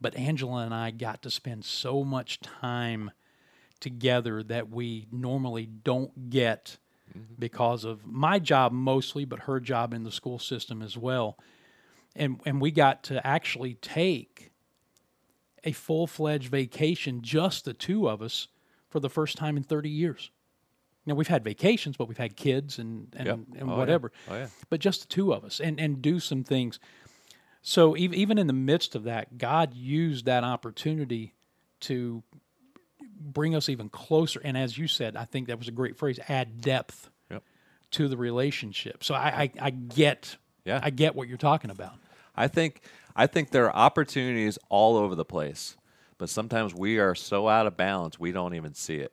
But 0.00 0.16
Angela 0.16 0.64
and 0.64 0.74
I 0.74 0.90
got 0.90 1.22
to 1.22 1.30
spend 1.30 1.64
so 1.64 2.04
much 2.04 2.40
time 2.40 3.10
together 3.80 4.42
that 4.44 4.70
we 4.70 5.06
normally 5.10 5.66
don't 5.66 6.30
get 6.30 6.78
Mm-hmm. 7.10 7.34
because 7.38 7.84
of 7.84 8.06
my 8.06 8.38
job 8.38 8.72
mostly, 8.72 9.24
but 9.24 9.40
her 9.40 9.60
job 9.60 9.92
in 9.92 10.04
the 10.04 10.10
school 10.10 10.38
system 10.38 10.80
as 10.82 10.96
well. 10.96 11.36
And 12.16 12.40
and 12.46 12.60
we 12.60 12.70
got 12.70 13.02
to 13.04 13.24
actually 13.26 13.74
take 13.74 14.50
a 15.62 15.72
full 15.72 16.06
fledged 16.06 16.48
vacation, 16.50 17.20
just 17.22 17.64
the 17.66 17.74
two 17.74 18.08
of 18.08 18.20
us, 18.22 18.48
for 18.88 19.00
the 19.00 19.10
first 19.10 19.36
time 19.36 19.56
in 19.56 19.62
30 19.62 19.88
years. 19.90 20.30
Now 21.06 21.14
we've 21.14 21.28
had 21.28 21.44
vacations, 21.44 21.96
but 21.96 22.08
we've 22.08 22.16
had 22.18 22.36
kids 22.36 22.78
and 22.78 23.14
and, 23.16 23.26
Yep. 23.26 23.38
and 23.58 23.62
Oh, 23.62 23.66
yeah. 23.72 23.76
whatever. 23.76 24.12
Oh, 24.28 24.34
yeah. 24.34 24.48
But 24.70 24.80
just 24.80 25.02
the 25.02 25.06
two 25.08 25.32
of 25.34 25.44
us, 25.44 25.60
and 25.60 25.78
and 25.78 26.00
do 26.00 26.18
some 26.20 26.42
things. 26.42 26.80
So 27.60 27.96
even 27.96 28.18
even 28.18 28.38
in 28.38 28.46
the 28.46 28.52
midst 28.54 28.94
of 28.94 29.04
that, 29.04 29.36
God 29.38 29.74
used 29.74 30.24
that 30.24 30.42
opportunity 30.44 31.34
to 31.80 32.22
bring 33.32 33.54
us 33.54 33.68
even 33.68 33.88
closer. 33.88 34.40
And 34.44 34.56
as 34.56 34.76
you 34.78 34.86
said, 34.88 35.16
I 35.16 35.24
think 35.24 35.48
that 35.48 35.58
was 35.58 35.68
a 35.68 35.72
great 35.72 35.96
phrase: 35.96 36.18
add 36.28 36.60
depth 36.60 37.10
Yep. 37.30 37.42
to 37.92 38.08
the 38.08 38.16
relationship. 38.16 39.02
So 39.04 39.14
I 39.14 39.42
I, 39.42 39.50
I 39.60 39.70
get 39.70 40.36
Yeah. 40.64 40.80
I 40.82 40.90
get 40.90 41.14
what 41.14 41.28
you're 41.28 41.38
talking 41.38 41.70
about. 41.70 41.94
I 42.36 42.48
think 42.48 42.82
I 43.16 43.26
think 43.26 43.50
there 43.50 43.66
are 43.66 43.74
opportunities 43.76 44.58
all 44.68 44.96
over 44.96 45.14
the 45.14 45.24
place, 45.24 45.76
but 46.18 46.28
sometimes 46.28 46.74
we 46.74 46.98
are 46.98 47.14
so 47.14 47.48
out 47.48 47.66
of 47.66 47.76
balance 47.76 48.18
we 48.18 48.32
don't 48.32 48.54
even 48.54 48.74
see 48.74 48.96
it. 48.96 49.12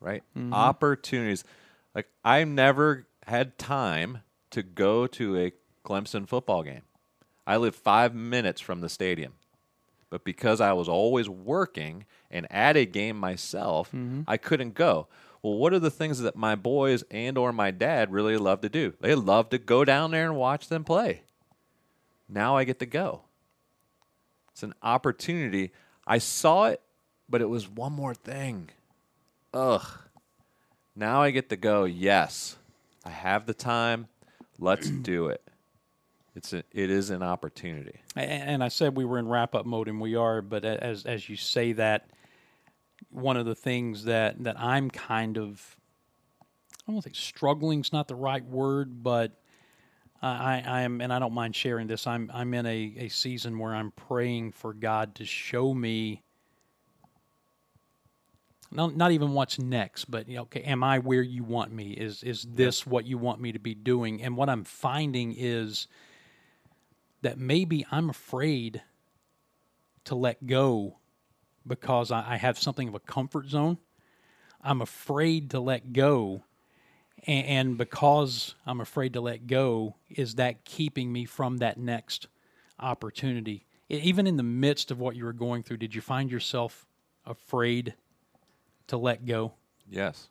Right? 0.00 0.22
Mhm. 0.36 0.52
Opportunities. 0.52 1.44
Like 1.94 2.08
I 2.24 2.44
never 2.44 3.06
had 3.26 3.58
time 3.58 4.18
to 4.50 4.62
go 4.62 5.06
to 5.06 5.36
a 5.38 5.52
Clemson 5.84 6.26
football 6.26 6.62
game. 6.62 6.82
I 7.46 7.56
live 7.56 7.74
5 7.74 8.14
minutes 8.14 8.60
from 8.60 8.80
the 8.80 8.88
stadium. 8.88 9.34
But 10.10 10.24
because 10.24 10.60
I 10.60 10.72
was 10.72 10.88
always 10.88 11.28
working 11.28 12.04
and 12.30 12.50
at 12.50 12.76
a 12.76 12.84
game 12.84 13.16
myself, 13.16 13.88
mm-hmm. 13.88 14.22
I 14.26 14.36
couldn't 14.36 14.74
go. 14.74 15.06
Well, 15.42 15.54
what 15.54 15.72
are 15.72 15.78
the 15.78 15.90
things 15.90 16.18
that 16.20 16.36
my 16.36 16.54
boys 16.54 17.02
and 17.10 17.38
or 17.38 17.52
my 17.52 17.70
dad 17.70 18.12
really 18.12 18.36
love 18.36 18.60
to 18.60 18.68
do? 18.68 18.92
They 19.00 19.14
love 19.14 19.48
to 19.50 19.58
go 19.58 19.84
down 19.84 20.10
there 20.10 20.26
and 20.26 20.36
watch 20.36 20.68
them 20.68 20.84
play. 20.84 21.22
Now 22.28 22.56
I 22.56 22.64
get 22.64 22.78
to 22.80 22.86
go. 22.86 23.22
It's 24.52 24.62
an 24.62 24.74
opportunity. 24.82 25.72
I 26.06 26.18
saw 26.18 26.66
it, 26.66 26.82
but 27.28 27.40
it 27.40 27.48
was 27.48 27.68
one 27.68 27.92
more 27.92 28.14
thing. 28.14 28.70
Ugh. 29.54 29.86
Now 30.94 31.22
I 31.22 31.30
get 31.30 31.48
to 31.48 31.56
go. 31.56 31.84
Yes, 31.84 32.56
I 33.04 33.10
have 33.10 33.46
the 33.46 33.54
time. 33.54 34.08
Let's 34.58 34.90
do 34.90 35.28
it. 35.28 35.42
It's 36.40 36.54
a, 36.54 36.64
it 36.72 36.90
is 36.90 37.10
an 37.10 37.22
opportunity. 37.22 38.00
And 38.16 38.64
I 38.64 38.68
said 38.68 38.96
we 38.96 39.04
were 39.04 39.18
in 39.18 39.28
wrap 39.28 39.54
up 39.54 39.66
mode, 39.66 39.88
and 39.88 40.00
we 40.00 40.14
are. 40.14 40.40
But 40.40 40.64
as 40.64 41.04
as 41.04 41.28
you 41.28 41.36
say 41.36 41.72
that, 41.72 42.08
one 43.10 43.36
of 43.36 43.44
the 43.44 43.54
things 43.54 44.04
that 44.04 44.42
that 44.44 44.58
I'm 44.58 44.90
kind 44.90 45.36
of, 45.36 45.76
I 46.88 46.92
don't 46.92 47.02
think 47.02 47.16
struggling's 47.16 47.92
not 47.92 48.08
the 48.08 48.14
right 48.14 48.42
word, 48.42 49.02
but 49.02 49.38
I, 50.22 50.28
I 50.28 50.64
I 50.66 50.80
am, 50.80 51.02
and 51.02 51.12
I 51.12 51.18
don't 51.18 51.34
mind 51.34 51.54
sharing 51.54 51.88
this. 51.88 52.06
I'm 52.06 52.30
I'm 52.32 52.54
in 52.54 52.64
a, 52.64 52.94
a 52.96 53.08
season 53.08 53.58
where 53.58 53.74
I'm 53.74 53.90
praying 53.90 54.52
for 54.52 54.72
God 54.72 55.16
to 55.16 55.26
show 55.26 55.74
me. 55.74 56.22
Not, 58.72 58.96
not 58.96 59.10
even 59.10 59.34
what's 59.34 59.58
next, 59.58 60.06
but 60.06 60.26
you 60.26 60.36
know, 60.36 60.42
okay, 60.42 60.62
am 60.62 60.82
I 60.82 61.00
where 61.00 61.20
you 61.20 61.44
want 61.44 61.70
me? 61.70 61.90
Is 61.90 62.22
is 62.22 62.46
this 62.48 62.86
what 62.86 63.04
you 63.04 63.18
want 63.18 63.42
me 63.42 63.52
to 63.52 63.58
be 63.58 63.74
doing? 63.74 64.22
And 64.22 64.38
what 64.38 64.48
I'm 64.48 64.64
finding 64.64 65.34
is 65.36 65.86
that 67.22 67.38
maybe 67.38 67.86
I'm 67.90 68.10
afraid 68.10 68.82
to 70.04 70.14
let 70.14 70.46
go 70.46 70.98
because 71.66 72.10
I, 72.10 72.34
I 72.34 72.36
have 72.36 72.58
something 72.58 72.88
of 72.88 72.94
a 72.94 73.00
comfort 73.00 73.48
zone. 73.48 73.78
I'm 74.62 74.82
afraid 74.82 75.50
to 75.50 75.60
let 75.60 75.92
go. 75.92 76.44
And, 77.26 77.46
and 77.46 77.78
because 77.78 78.54
I'm 78.66 78.80
afraid 78.80 79.12
to 79.14 79.20
let 79.20 79.46
go, 79.46 79.96
is 80.08 80.36
that 80.36 80.64
keeping 80.64 81.12
me 81.12 81.24
from 81.24 81.58
that 81.58 81.78
next 81.78 82.28
opportunity? 82.78 83.66
Even 83.88 84.26
in 84.26 84.36
the 84.36 84.42
midst 84.42 84.90
of 84.90 85.00
what 85.00 85.16
you 85.16 85.24
were 85.24 85.32
going 85.32 85.62
through, 85.62 85.78
did 85.78 85.94
you 85.94 86.00
find 86.00 86.30
yourself 86.30 86.86
afraid 87.26 87.94
to 88.86 88.96
let 88.96 89.26
go? 89.26 89.54
Yes. 89.88 90.28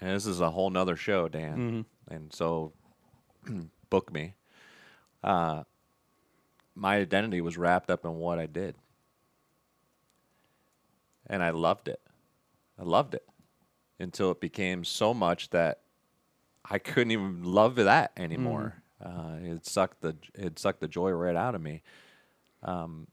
And 0.00 0.10
this 0.10 0.26
is 0.26 0.40
a 0.40 0.50
whole 0.50 0.70
nother 0.70 0.96
show, 0.96 1.28
Dan. 1.28 1.56
Mm-hmm. 1.56 2.14
And 2.14 2.32
so 2.32 2.72
book 3.90 4.12
me. 4.12 4.34
Uh, 5.22 5.64
my 6.74 6.96
identity 6.96 7.40
was 7.40 7.58
wrapped 7.58 7.90
up 7.90 8.04
in 8.04 8.14
what 8.14 8.38
I 8.38 8.46
did. 8.46 8.76
And 11.26 11.42
I 11.42 11.50
loved 11.50 11.88
it. 11.88 12.00
I 12.78 12.84
loved 12.84 13.14
it 13.14 13.26
until 13.98 14.30
it 14.30 14.40
became 14.40 14.84
so 14.84 15.12
much 15.12 15.50
that 15.50 15.80
I 16.64 16.78
couldn't 16.78 17.10
even 17.10 17.42
love 17.42 17.74
that 17.76 18.12
anymore. 18.16 18.82
Uh, 19.04 19.36
it 19.42 19.66
sucked 19.66 20.00
the 20.00 20.16
it 20.34 20.58
sucked 20.58 20.80
the 20.80 20.88
joy 20.88 21.10
right 21.10 21.36
out 21.36 21.54
of 21.54 21.60
me. 21.60 21.82
Um, 22.62 23.08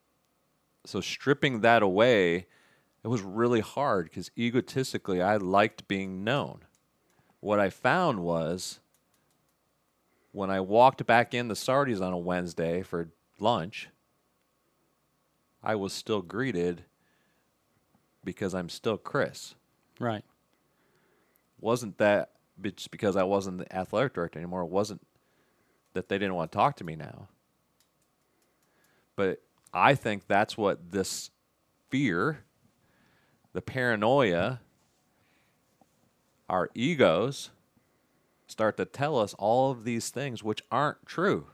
so 0.86 1.02
stripping 1.02 1.62
that 1.62 1.84
away, 1.84 2.48
it 3.04 3.08
was 3.08 3.22
really 3.22 3.62
hard 3.62 4.06
because 4.06 4.32
egotistically 4.38 5.22
I 5.22 5.38
liked 5.38 5.88
being 5.88 6.24
known. 6.24 6.60
What 7.40 7.60
I 7.60 7.70
found 7.70 8.20
was 8.20 8.80
when 10.36 10.50
I 10.50 10.60
walked 10.60 11.06
back 11.06 11.34
in 11.34 11.48
the 11.48 11.56
Sardis 11.56 12.02
on 12.02 12.12
a 12.12 12.18
Wednesday 12.18 12.84
for 12.84 13.08
lunch, 13.40 13.88
I 15.64 15.76
was 15.76 15.94
still 15.94 16.22
greeted 16.22 16.84
because 18.22 18.54
I'm 18.54 18.68
still 18.68 18.98
Chris. 18.98 19.56
Right. 19.98 20.26
Wasn't 21.62 21.98
that 22.00 22.32
just 22.62 22.92
because 22.92 23.16
I 23.16 23.24
wasn't 23.24 23.60
the 23.60 23.74
athletic 23.74 24.14
director 24.14 24.38
anymore? 24.38 24.64
It 24.64 24.70
wasn't 24.70 25.08
that 25.94 26.10
they 26.10 26.18
didn't 26.18 26.36
want 26.36 26.52
to 26.52 26.58
talk 26.58 26.76
to 26.78 26.84
me 26.84 26.98
now. 26.98 27.30
But 29.16 29.42
I 29.74 29.96
think 29.96 30.28
that's 30.28 30.58
what 30.58 30.92
this 30.92 31.32
fear, 31.90 32.40
the 33.54 33.62
paranoia, 33.62 34.60
our 36.50 36.70
egos 36.76 37.52
start 38.48 38.78
to 38.78 38.86
tell 38.86 39.18
us 39.20 39.34
all 39.36 39.72
of 39.72 39.84
these 39.84 40.10
things 40.10 40.44
which 40.44 40.62
aren't 40.72 41.06
true. 41.06 41.48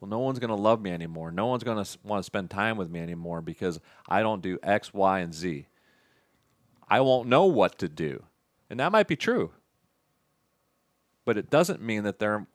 Well, 0.00 0.08
no 0.08 0.18
one's 0.18 0.38
going 0.38 0.50
to 0.50 0.54
love 0.54 0.80
me 0.80 0.90
anymore. 0.90 1.30
No 1.30 1.46
one's 1.46 1.64
going 1.64 1.82
to 1.82 1.98
want 2.02 2.20
to 2.20 2.26
spend 2.26 2.50
time 2.50 2.76
with 2.76 2.90
me 2.90 3.00
anymore 3.00 3.40
because 3.40 3.80
I 4.08 4.20
don't 4.20 4.42
do 4.42 4.58
X, 4.62 4.92
Y, 4.92 5.20
and 5.20 5.32
Z. 5.32 5.66
I 6.88 7.00
won't 7.00 7.28
know 7.28 7.46
what 7.46 7.78
to 7.78 7.88
do. 7.88 8.24
And 8.68 8.78
that 8.80 8.92
might 8.92 9.08
be 9.08 9.16
true. 9.16 9.52
But 11.24 11.38
it 11.38 11.48
doesn't 11.48 11.80
mean 11.80 12.02
that 12.02 12.18
there 12.18 12.46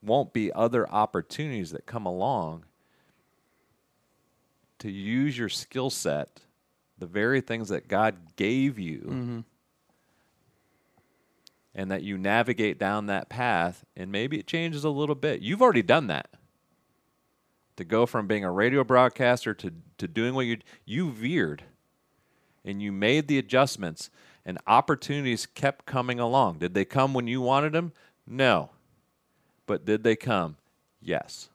won't 0.00 0.32
be 0.32 0.52
other 0.52 0.88
opportunities 0.88 1.72
that 1.72 1.86
come 1.86 2.06
along 2.06 2.64
to 4.78 4.90
use 4.90 5.36
your 5.36 5.48
skill 5.48 5.90
set, 5.90 6.42
the 6.98 7.06
very 7.06 7.40
things 7.40 7.68
that 7.70 7.88
God 7.88 8.36
gave 8.36 8.78
you, 8.78 9.00
Mm-hmm. 9.08 9.40
And 11.76 11.90
that 11.90 12.02
you 12.02 12.16
navigate 12.16 12.78
down 12.78 13.06
that 13.06 13.28
path, 13.28 13.84
and 13.94 14.10
maybe 14.10 14.38
it 14.38 14.46
changes 14.46 14.82
a 14.82 14.88
little 14.88 15.14
bit. 15.14 15.42
You've 15.42 15.62
already 15.62 15.82
done 15.82 16.08
that. 16.08 16.30
To 17.76 17.84
go 17.84 18.06
from 18.06 18.26
being 18.26 18.42
a 18.42 18.50
radio 18.50 18.82
broadcaster 18.82 19.52
to, 19.52 19.70
to 19.98 20.08
doing 20.08 20.34
what 20.34 20.46
you 20.46 20.56
you 20.86 21.10
veered 21.10 21.62
and 22.64 22.80
you 22.80 22.90
made 22.90 23.28
the 23.28 23.36
adjustments 23.36 24.08
and 24.46 24.56
opportunities 24.66 25.44
kept 25.44 25.84
coming 25.84 26.18
along. 26.18 26.58
Did 26.58 26.72
they 26.72 26.86
come 26.86 27.12
when 27.12 27.26
you 27.26 27.42
wanted 27.42 27.74
them? 27.74 27.92
No. 28.26 28.70
But 29.66 29.84
did 29.84 30.04
they 30.04 30.16
come? 30.16 30.56
Yes. 31.02 31.50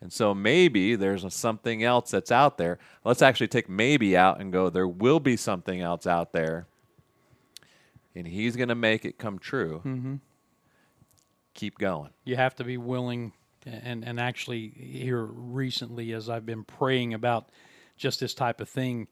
And 0.00 0.12
so 0.12 0.34
maybe 0.34 0.96
there's 0.96 1.32
something 1.32 1.84
else 1.84 2.10
that's 2.10 2.32
out 2.32 2.58
there. 2.58 2.80
Let's 3.04 3.22
actually 3.22 3.48
take 3.48 3.68
maybe 3.68 4.16
out 4.16 4.40
and 4.40 4.52
go, 4.52 4.68
there 4.68 4.88
will 4.88 5.20
be 5.20 5.36
something 5.36 5.80
else 5.80 6.06
out 6.06 6.32
there. 6.32 6.66
And 8.18 8.26
he's 8.26 8.56
going 8.56 8.68
to 8.68 8.74
make 8.74 9.04
it 9.04 9.16
come 9.18 9.38
true. 9.38 9.80
Mm-hmm. 9.84 10.16
Keep 11.54 11.78
going. 11.78 12.10
you 12.24 12.36
have 12.36 12.54
to 12.56 12.64
be 12.64 12.76
willing 12.76 13.32
and 13.66 14.04
and 14.04 14.20
actually 14.20 14.68
here 14.76 15.22
recently 15.24 16.12
as 16.12 16.28
I've 16.30 16.46
been 16.46 16.62
praying 16.64 17.14
about 17.14 17.48
just 17.96 18.20
this 18.20 18.32
type 18.32 18.60
of 18.60 18.68
thing 18.68 19.08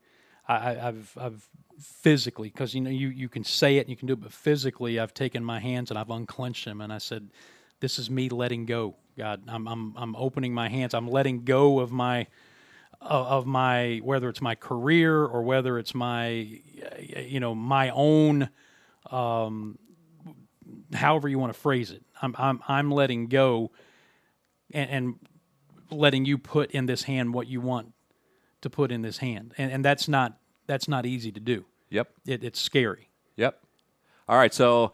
I, 0.47 0.55
I- 0.55 0.89
I've 0.89 1.19
I've 1.21 1.49
physically 1.81 2.49
because 2.51 2.73
you 2.75 2.81
know 2.81 2.91
you 2.91 3.09
you 3.09 3.29
can 3.29 3.43
say 3.45 3.77
it 3.79 3.81
and 3.81 3.89
you 3.91 3.97
can 3.97 4.07
do 4.07 4.13
it 4.15 4.21
but 4.21 4.33
physically 4.33 4.99
I've 5.01 5.13
taken 5.13 5.45
my 5.45 5.59
hands 5.59 5.91
and 5.91 5.99
I've 5.99 6.09
unclenched 6.11 6.65
them 6.67 6.81
and 6.81 6.93
I 6.93 6.99
said 6.99 7.31
this 7.81 7.99
is 7.99 8.09
me 8.09 8.29
letting 8.29 8.65
go 8.65 8.95
God 9.19 9.43
I'm 9.49 9.67
I'm 9.67 9.95
I'm 9.97 10.15
opening 10.17 10.55
my 10.55 10.69
hands 10.69 10.95
I'm 10.95 11.09
letting 11.09 11.45
go 11.45 11.81
of 11.81 11.91
my 11.91 12.29
of 13.01 13.45
my 13.45 14.01
whether 14.05 14.29
it's 14.29 14.41
my 14.41 14.55
career 14.55 15.25
or 15.25 15.43
whether 15.43 15.79
it's 15.79 15.95
my 15.97 16.29
you 17.11 17.41
know 17.41 17.55
my 17.57 17.91
own 17.91 18.49
um, 19.11 19.79
however 20.95 21.29
you 21.29 21.39
want 21.39 21.53
to 21.53 21.59
phrase 21.59 21.91
it 21.91 22.03
I'm 22.21 22.35
I'm 22.39 22.61
I'm 22.67 22.91
letting 22.91 23.27
go 23.29 23.71
and, 24.73 24.91
and 24.91 25.15
letting 25.91 26.25
you 26.25 26.39
put 26.39 26.71
in 26.73 26.87
this 26.87 27.05
hand 27.05 27.33
what 27.35 27.47
you 27.47 27.61
want 27.61 27.93
to 28.63 28.71
put 28.71 28.91
in 28.91 29.03
this 29.03 29.19
hand 29.19 29.55
and 29.59 29.71
and 29.71 29.85
that's 29.85 30.09
not 30.09 30.39
that's 30.67 30.89
not 30.89 31.07
easy 31.07 31.31
to 31.33 31.41
do 31.41 31.65
Yep. 31.91 32.09
it, 32.27 32.43
it's 32.45 32.61
scary 32.61 33.11
Yep. 33.37 33.61
All 34.29 34.37
right. 34.39 34.53
So 34.53 34.93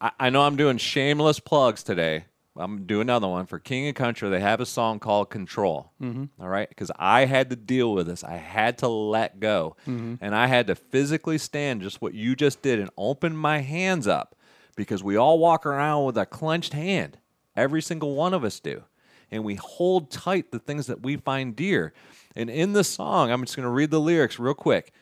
I, 0.00 0.10
I 0.20 0.30
know 0.30 0.42
I'm 0.42 0.56
doing 0.56 0.76
shameless 0.78 1.38
plugs 1.40 1.82
today, 1.82 2.26
I'm 2.58 2.76
gonna 2.76 2.86
do 2.86 3.00
another 3.00 3.28
one 3.28 3.46
for 3.46 3.58
King 3.58 3.86
and 3.86 3.94
Country. 3.96 4.28
They 4.30 4.40
have 4.40 4.60
a 4.60 4.66
song 4.66 4.98
called 4.98 5.30
Control. 5.30 5.92
Mhm. 6.00 6.30
All 6.40 6.48
right, 6.48 6.68
because 6.68 6.90
I 6.98 7.26
had 7.26 7.50
to 7.50 7.56
deal 7.56 7.92
with 7.92 8.06
this. 8.06 8.24
I 8.24 8.36
had 8.36 8.78
to 8.78 8.88
let 8.88 9.40
go, 9.40 9.76
Mhm. 9.86 10.18
and 10.20 10.34
I 10.34 10.46
had 10.46 10.66
to 10.68 10.74
physically 10.74 11.38
stand 11.38 11.82
just 11.82 12.00
what 12.00 12.14
you 12.14 12.34
just 12.36 12.62
did 12.62 12.78
and 12.80 12.90
open 12.96 13.36
my 13.36 13.58
hands 13.58 14.06
up, 14.06 14.34
because 14.76 15.02
we 15.04 15.16
all 15.16 15.38
walk 15.38 15.66
around 15.66 16.04
with 16.04 16.16
a 16.18 16.26
clenched 16.26 16.72
hand. 16.72 17.18
Every 17.54 17.80
single 17.82 18.14
one 18.14 18.34
of 18.34 18.44
us 18.44 18.60
do, 18.60 18.84
and 19.30 19.44
we 19.44 19.54
hold 19.56 20.10
tight 20.10 20.50
the 20.52 20.58
things 20.58 20.86
that 20.86 21.02
we 21.02 21.16
find 21.16 21.54
dear. 21.56 21.92
And 22.34 22.50
in 22.50 22.74
the 22.74 22.84
song, 22.84 23.30
I'm 23.30 23.42
just 23.44 23.56
gonna 23.56 23.70
read 23.70 23.90
the 23.90 24.00
lyrics 24.00 24.38
real 24.38 24.54
quick. 24.54 24.92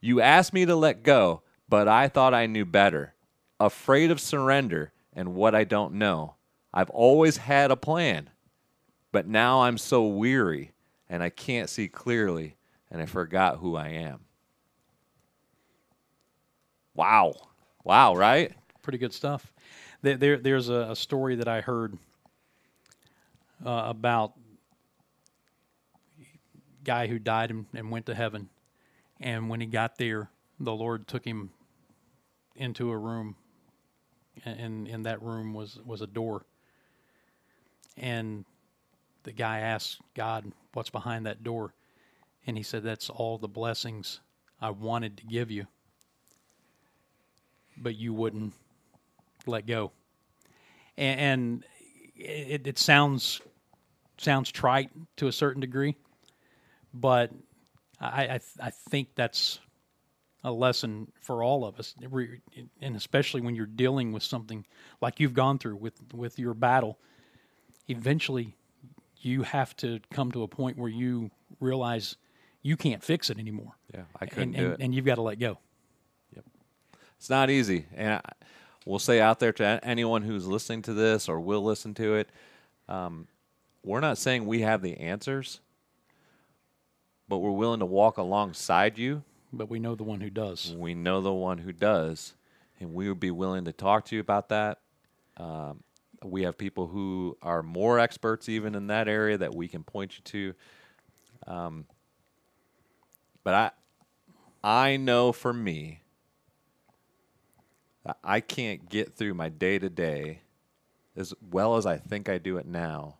You 0.00 0.20
asked 0.20 0.52
me 0.52 0.64
to 0.66 0.76
let 0.76 1.02
go, 1.02 1.42
but 1.68 1.88
I 1.88 2.08
thought 2.08 2.34
I 2.34 2.46
knew 2.46 2.64
better. 2.64 3.14
Afraid 3.58 4.10
of 4.10 4.20
surrender 4.20 4.92
and 5.12 5.34
what 5.34 5.54
I 5.54 5.64
don't 5.64 5.94
know. 5.94 6.34
I've 6.74 6.90
always 6.90 7.36
had 7.36 7.70
a 7.70 7.76
plan, 7.76 8.30
but 9.12 9.28
now 9.28 9.62
I'm 9.62 9.78
so 9.78 10.06
weary 10.08 10.72
and 11.08 11.22
I 11.22 11.30
can't 11.30 11.70
see 11.70 11.86
clearly 11.86 12.56
and 12.90 13.00
I 13.00 13.06
forgot 13.06 13.58
who 13.58 13.76
I 13.76 13.88
am. 13.90 14.20
Wow. 16.94 17.34
Wow, 17.84 18.16
right? 18.16 18.52
Pretty 18.82 18.98
good 18.98 19.12
stuff. 19.12 19.52
There, 20.02 20.16
there 20.16 20.36
there's 20.36 20.68
a, 20.68 20.94
story 20.96 21.36
that 21.36 21.48
I 21.48 21.60
heard 21.60 21.96
uh, 23.64 23.84
about 23.86 24.34
guy 26.82 27.06
who 27.06 27.18
died 27.18 27.50
and, 27.50 27.66
and 27.72 27.90
went 27.90 28.06
to 28.06 28.14
heaven, 28.14 28.50
and 29.20 29.48
when 29.48 29.60
he 29.60 29.66
got 29.66 29.96
there, 29.96 30.28
the 30.60 30.74
Lord 30.74 31.08
took 31.08 31.24
him 31.24 31.50
into 32.54 32.90
a 32.90 32.98
room, 32.98 33.36
and 34.44 34.86
in 34.86 35.04
that 35.04 35.22
room 35.22 35.54
was 35.54 35.78
was 35.86 36.02
a 36.02 36.06
door, 36.06 36.44
and 37.96 38.44
the 39.24 39.32
guy 39.32 39.60
asked 39.60 40.00
God, 40.14 40.52
"What's 40.72 40.90
behind 40.90 41.26
that 41.26 41.42
door?" 41.42 41.74
And 42.46 42.56
he 42.56 42.62
said, 42.62 42.82
"That's 42.82 43.10
all 43.10 43.38
the 43.38 43.48
blessings 43.48 44.20
I 44.60 44.70
wanted 44.70 45.16
to 45.18 45.26
give 45.26 45.50
you, 45.50 45.66
but 47.76 47.96
you 47.96 48.12
wouldn't 48.12 48.54
let 49.46 49.66
go." 49.66 49.92
And, 50.96 51.20
and 51.20 51.64
it, 52.16 52.66
it 52.66 52.78
sounds 52.78 53.40
sounds 54.18 54.50
trite 54.50 54.90
to 55.16 55.26
a 55.26 55.32
certain 55.32 55.60
degree, 55.60 55.96
but 56.92 57.32
I 58.00 58.26
I, 58.26 58.40
I 58.60 58.70
think 58.70 59.14
that's 59.14 59.58
a 60.44 60.52
lesson 60.52 61.10
for 61.22 61.42
all 61.42 61.64
of 61.64 61.80
us, 61.80 61.94
and 62.80 62.96
especially 62.96 63.40
when 63.40 63.54
you're 63.54 63.64
dealing 63.66 64.12
with 64.12 64.22
something 64.22 64.66
like 65.00 65.18
you've 65.18 65.32
gone 65.32 65.58
through 65.58 65.76
with 65.76 65.94
with 66.12 66.38
your 66.38 66.54
battle. 66.54 66.98
Eventually, 67.88 68.56
you 69.18 69.42
have 69.42 69.76
to 69.78 70.00
come 70.12 70.32
to 70.32 70.42
a 70.42 70.48
point 70.48 70.78
where 70.78 70.90
you 70.90 71.30
realize 71.60 72.16
you 72.62 72.76
can't 72.76 73.02
fix 73.02 73.30
it 73.30 73.38
anymore. 73.38 73.72
Yeah, 73.92 74.02
I 74.20 74.26
couldn't 74.26 74.54
and, 74.54 74.56
do 74.56 74.64
and, 74.64 74.72
it. 74.74 74.80
and 74.80 74.94
you've 74.94 75.04
got 75.04 75.16
to 75.16 75.22
let 75.22 75.38
go. 75.38 75.58
Yep. 76.34 76.44
It's 77.18 77.30
not 77.30 77.50
easy. 77.50 77.86
And 77.94 78.14
I, 78.14 78.20
we'll 78.84 78.98
say 78.98 79.20
out 79.20 79.38
there 79.38 79.52
to 79.52 79.80
anyone 79.82 80.22
who's 80.22 80.46
listening 80.46 80.82
to 80.82 80.94
this 80.94 81.28
or 81.28 81.40
will 81.40 81.62
listen 81.62 81.94
to 81.94 82.14
it, 82.14 82.28
um, 82.88 83.28
we're 83.82 84.00
not 84.00 84.18
saying 84.18 84.46
we 84.46 84.62
have 84.62 84.82
the 84.82 84.96
answers, 84.96 85.60
but 87.28 87.38
we're 87.38 87.50
willing 87.50 87.80
to 87.80 87.86
walk 87.86 88.16
alongside 88.16 88.98
you. 88.98 89.22
But 89.52 89.68
we 89.68 89.78
know 89.78 89.94
the 89.94 90.04
one 90.04 90.20
who 90.20 90.30
does. 90.30 90.74
We 90.76 90.94
know 90.94 91.20
the 91.20 91.32
one 91.32 91.58
who 91.58 91.72
does. 91.72 92.34
And 92.80 92.92
we 92.92 93.08
would 93.08 93.20
be 93.20 93.30
willing 93.30 93.66
to 93.66 93.72
talk 93.72 94.06
to 94.06 94.16
you 94.16 94.20
about 94.20 94.48
that. 94.48 94.80
Um, 95.36 95.82
we 96.24 96.42
have 96.42 96.56
people 96.56 96.86
who 96.86 97.36
are 97.42 97.62
more 97.62 97.98
experts 97.98 98.48
even 98.48 98.74
in 98.74 98.88
that 98.88 99.08
area 99.08 99.38
that 99.38 99.54
we 99.54 99.68
can 99.68 99.84
point 99.84 100.16
you 100.16 100.22
to. 100.24 100.54
Um, 101.46 101.86
but 103.42 103.54
I, 103.54 103.70
I 104.62 104.96
know 104.96 105.32
for 105.32 105.52
me, 105.52 106.00
that 108.04 108.18
I 108.22 108.40
can't 108.40 108.88
get 108.88 109.14
through 109.14 109.34
my 109.34 109.48
day 109.48 109.78
to 109.78 109.88
day 109.88 110.40
as 111.16 111.32
well 111.50 111.76
as 111.76 111.86
I 111.86 111.96
think 111.96 112.28
I 112.28 112.38
do 112.38 112.56
it 112.56 112.66
now 112.66 113.18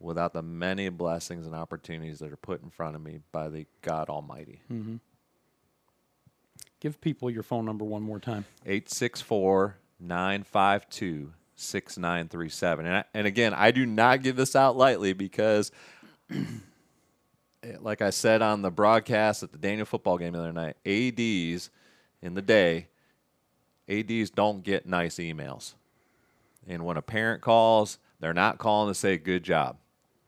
without 0.00 0.32
the 0.32 0.42
many 0.42 0.88
blessings 0.88 1.46
and 1.46 1.54
opportunities 1.54 2.20
that 2.20 2.32
are 2.32 2.36
put 2.36 2.62
in 2.62 2.70
front 2.70 2.94
of 2.94 3.02
me 3.02 3.20
by 3.32 3.48
the 3.48 3.66
God 3.82 4.08
Almighty. 4.08 4.60
Mm-hmm. 4.72 4.96
Give 6.80 7.00
people 7.00 7.28
your 7.28 7.42
phone 7.42 7.64
number 7.64 7.84
one 7.84 8.02
more 8.02 8.20
time. 8.20 8.44
864 8.64 9.76
952 10.00 11.32
6937. 11.60 12.86
And 12.86 12.96
I- 12.98 13.04
And 13.14 13.26
again, 13.26 13.52
I 13.54 13.70
do 13.70 13.84
not 13.86 14.22
give 14.22 14.36
this 14.36 14.54
out 14.56 14.76
lightly 14.76 15.12
because, 15.12 15.70
eh, 16.30 17.76
like 17.80 18.02
I 18.02 18.10
said 18.10 18.42
on 18.42 18.62
the 18.62 18.70
broadcast 18.70 19.42
at 19.42 19.52
the 19.52 19.58
Daniel 19.58 19.86
football 19.86 20.18
game 20.18 20.32
the 20.32 20.38
other 20.40 20.52
night, 20.52 20.76
ADs 20.86 21.70
in 22.22 22.34
the 22.34 22.42
day, 22.42 22.88
ADs 23.88 24.30
don't 24.30 24.62
get 24.62 24.86
nice 24.86 25.16
emails. 25.16 25.74
And 26.66 26.84
when 26.84 26.96
a 26.96 27.02
parent 27.02 27.40
calls, 27.42 27.98
they're 28.20 28.34
not 28.34 28.58
calling 28.58 28.90
to 28.90 28.94
say 28.94 29.16
good 29.16 29.42
job. 29.42 29.78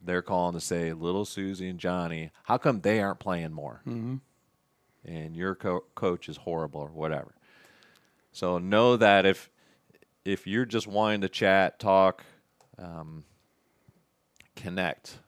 They're 0.03 0.23
calling 0.23 0.55
to 0.55 0.61
say 0.61 0.93
little 0.95 1.27
Susie 1.27 1.69
and 1.69 1.79
Johnny, 1.79 2.31
how 2.45 2.57
come 2.57 2.81
they 2.81 3.01
aren't 3.03 3.19
playing 3.21 3.53
more? 3.53 3.83
Mm-hmm. 3.87 4.17
and 5.05 5.35
your 5.37 5.55
co- 5.55 5.85
coach 5.95 6.29
is 6.29 6.39
horrible 6.39 6.81
or 6.81 6.89
whatever. 6.89 7.35
So 8.33 8.59
know 8.59 8.97
that 8.97 9.27
if 9.27 9.51
if 10.25 10.47
you're 10.47 10.65
just 10.65 10.87
wanting 10.87 11.23
to 11.23 11.29
chat, 11.29 11.79
talk, 11.79 12.25
um, 12.79 13.25
connect, 14.57 15.19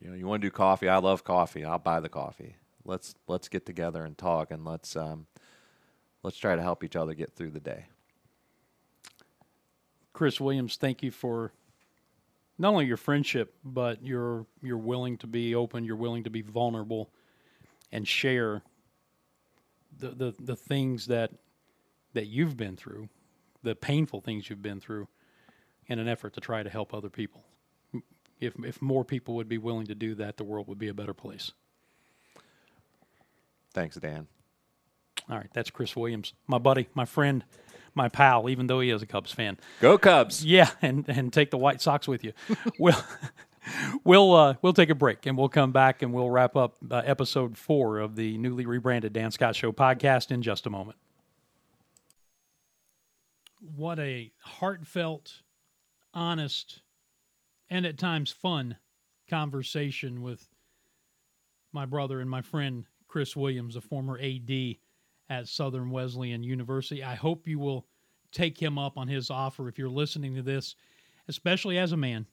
you 0.00 0.10
know, 0.10 0.16
you 0.16 0.26
want 0.26 0.42
to 0.42 0.48
do 0.48 0.50
coffee. 0.50 0.88
I 0.88 0.98
love 0.98 1.24
coffee. 1.24 1.64
I'll 1.64 1.78
buy 1.78 2.00
the 2.00 2.08
coffee. 2.08 2.56
Let's 2.84 3.14
let's 3.26 3.48
get 3.48 3.64
together 3.64 4.04
and 4.04 4.16
talk, 4.16 4.50
and 4.50 4.64
let's 4.64 4.96
um, 4.96 5.26
let's 6.22 6.36
try 6.36 6.54
to 6.54 6.62
help 6.62 6.84
each 6.84 6.96
other 6.96 7.14
get 7.14 7.34
through 7.34 7.50
the 7.52 7.60
day. 7.60 7.86
Chris 10.12 10.40
Williams, 10.40 10.76
thank 10.76 11.02
you 11.02 11.10
for 11.10 11.52
not 12.58 12.68
only 12.68 12.86
your 12.86 12.98
friendship, 12.98 13.54
but 13.64 14.02
you're 14.02 14.46
you're 14.62 14.76
willing 14.76 15.16
to 15.18 15.26
be 15.26 15.54
open, 15.54 15.84
you're 15.84 15.96
willing 15.96 16.24
to 16.24 16.30
be 16.30 16.42
vulnerable 16.42 17.10
and 17.90 18.06
share 18.06 18.62
the, 19.98 20.10
the, 20.10 20.34
the 20.38 20.56
things 20.56 21.06
that 21.06 21.30
that 22.12 22.26
you've 22.26 22.56
been 22.56 22.76
through, 22.76 23.08
the 23.64 23.74
painful 23.74 24.20
things 24.20 24.48
you've 24.48 24.62
been 24.62 24.80
through, 24.80 25.08
in 25.86 25.98
an 25.98 26.08
effort 26.08 26.34
to 26.34 26.40
try 26.40 26.62
to 26.62 26.70
help 26.70 26.94
other 26.94 27.10
people. 27.10 27.44
If 28.40 28.54
if 28.64 28.80
more 28.82 29.04
people 29.04 29.34
would 29.36 29.48
be 29.48 29.58
willing 29.58 29.86
to 29.86 29.94
do 29.94 30.14
that, 30.16 30.36
the 30.36 30.44
world 30.44 30.68
would 30.68 30.78
be 30.78 30.88
a 30.88 30.94
better 30.94 31.14
place. 31.14 31.52
Thanks, 33.72 33.96
Dan. 33.96 34.28
All 35.28 35.36
right, 35.36 35.50
that's 35.52 35.70
Chris 35.70 35.96
Williams, 35.96 36.34
my 36.46 36.58
buddy, 36.58 36.88
my 36.94 37.06
friend, 37.06 37.44
my 37.94 38.08
pal, 38.08 38.48
even 38.48 38.66
though 38.66 38.80
he 38.80 38.90
is 38.90 39.02
a 39.02 39.06
Cubs 39.06 39.32
fan. 39.32 39.58
Go 39.80 39.96
Cubs! 39.96 40.44
Yeah, 40.44 40.70
and 40.82 41.04
and 41.08 41.32
take 41.32 41.50
the 41.50 41.58
White 41.58 41.80
Sox 41.80 42.06
with 42.06 42.24
you. 42.24 42.32
we'll 42.78 43.02
we'll 44.04 44.34
uh, 44.34 44.54
we'll 44.62 44.72
take 44.74 44.90
a 44.90 44.94
break 44.94 45.26
and 45.26 45.38
we'll 45.38 45.48
come 45.48 45.72
back 45.72 46.02
and 46.02 46.12
we'll 46.12 46.30
wrap 46.30 46.56
up 46.56 46.76
uh, 46.90 47.02
episode 47.04 47.56
four 47.56 47.98
of 47.98 48.16
the 48.16 48.36
newly 48.38 48.66
rebranded 48.66 49.12
Dan 49.12 49.30
Scott 49.30 49.56
Show 49.56 49.72
podcast 49.72 50.30
in 50.30 50.42
just 50.42 50.66
a 50.66 50.70
moment. 50.70 50.98
What 53.64 53.98
a 53.98 54.30
heartfelt, 54.40 55.42
honest, 56.12 56.82
and 57.70 57.86
at 57.86 57.96
times 57.96 58.30
fun 58.30 58.76
conversation 59.28 60.20
with 60.20 60.48
my 61.72 61.86
brother 61.86 62.20
and 62.20 62.28
my 62.28 62.42
friend 62.42 62.84
Chris 63.08 63.34
Williams, 63.34 63.74
a 63.74 63.80
former 63.80 64.18
AD 64.18 64.76
at 65.30 65.48
Southern 65.48 65.90
Wesleyan 65.90 66.42
University. 66.42 67.02
I 67.02 67.14
hope 67.14 67.48
you 67.48 67.58
will 67.58 67.86
take 68.32 68.60
him 68.60 68.78
up 68.78 68.98
on 68.98 69.08
his 69.08 69.30
offer 69.30 69.66
if 69.66 69.78
you're 69.78 69.88
listening 69.88 70.34
to 70.34 70.42
this, 70.42 70.76
especially 71.26 71.78
as 71.78 71.92
a 71.92 71.96
man, 71.96 72.26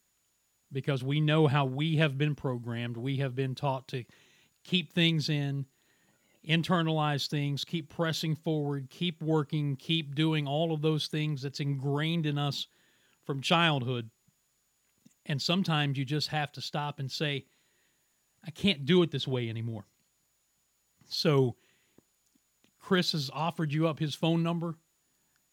because 0.71 1.01
we 1.01 1.21
know 1.21 1.47
how 1.47 1.63
we 1.63 1.95
have 1.95 2.17
been 2.17 2.35
programmed. 2.35 2.97
We 2.97 3.17
have 3.17 3.35
been 3.35 3.55
taught 3.55 3.87
to 3.89 4.03
keep 4.65 4.91
things 4.91 5.29
in, 5.29 5.65
internalize 6.47 7.27
things, 7.27 7.63
keep 7.63 7.89
pressing 7.89 8.35
forward, 8.35 8.89
keep 8.89 9.22
working, 9.22 9.76
keep 9.76 10.15
doing 10.15 10.47
all 10.47 10.73
of 10.73 10.81
those 10.81 11.07
things 11.07 11.41
that's 11.41 11.59
ingrained 11.59 12.26
in 12.26 12.38
us 12.38 12.68
from 13.23 13.41
childhood. 13.41 14.09
And 15.27 15.41
sometimes 15.41 15.97
you 15.97 16.05
just 16.05 16.30
have 16.30 16.51
to 16.53 16.61
stop 16.61 16.99
and 16.99 17.11
say, 17.11 17.45
I 18.45 18.51
can't 18.51 18.85
do 18.85 19.03
it 19.03 19.11
this 19.11 19.27
way 19.27 19.49
anymore. 19.49 19.85
So, 21.07 21.55
Chris 22.80 23.11
has 23.11 23.30
offered 23.31 23.72
you 23.72 23.88
up 23.88 23.99
his 23.99 24.15
phone 24.15 24.41
number, 24.41 24.76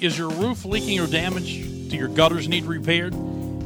Is 0.05 0.19
your 0.19 0.29
roof 0.29 0.67
leaking 0.67 1.01
or 1.01 1.07
damaged? 1.07 1.89
Do 1.89 1.97
your 1.97 2.09
gutters 2.09 2.47
need 2.47 2.67
repaired? 2.67 3.15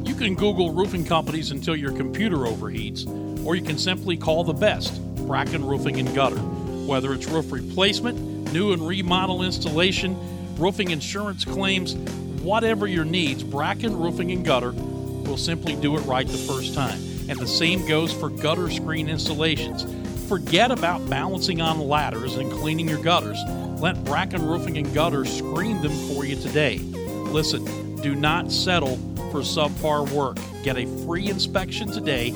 You 0.07 0.15
can 0.15 0.35
Google 0.35 0.71
roofing 0.71 1.03
companies 1.03 1.51
until 1.51 1.75
your 1.75 1.91
computer 1.91 2.37
overheats, 2.37 3.05
or 3.45 3.57
you 3.57 3.61
can 3.61 3.77
simply 3.77 4.15
call 4.15 4.45
the 4.45 4.53
best 4.53 5.03
Bracken 5.27 5.65
Roofing 5.65 5.99
and 5.99 6.15
Gutter. 6.15 6.37
Whether 6.37 7.13
it's 7.13 7.27
roof 7.27 7.51
replacement, 7.51 8.53
new 8.53 8.71
and 8.71 8.87
remodel 8.87 9.43
installation, 9.43 10.17
roofing 10.55 10.91
insurance 10.91 11.43
claims, 11.43 11.95
whatever 12.41 12.87
your 12.87 13.03
needs, 13.03 13.43
Bracken 13.43 13.99
Roofing 13.99 14.31
and 14.31 14.45
Gutter 14.45 14.71
will 14.71 15.35
simply 15.35 15.75
do 15.75 15.97
it 15.97 16.01
right 16.03 16.25
the 16.25 16.37
first 16.37 16.73
time. 16.73 17.01
And 17.27 17.37
the 17.37 17.47
same 17.47 17.85
goes 17.85 18.13
for 18.13 18.29
gutter 18.29 18.69
screen 18.69 19.09
installations. 19.09 19.83
Forget 20.29 20.69
about 20.69 21.09
balancing 21.09 21.59
on 21.59 21.79
ladders 21.79 22.35
and 22.35 22.51
cleaning 22.51 22.87
your 22.87 23.01
gutters. 23.01 23.39
Let 23.81 24.03
Bracken 24.03 24.45
Roofing 24.45 24.77
and 24.77 24.93
Gutter 24.93 25.25
screen 25.25 25.81
them 25.81 25.91
for 26.07 26.23
you 26.23 26.35
today. 26.35 26.77
Listen, 26.77 27.95
do 28.03 28.13
not 28.13 28.51
settle 28.51 28.97
for 29.31 29.39
subpar 29.39 30.07
work. 30.11 30.37
Get 30.61 30.77
a 30.77 30.85
free 31.03 31.29
inspection 31.29 31.91
today. 31.91 32.29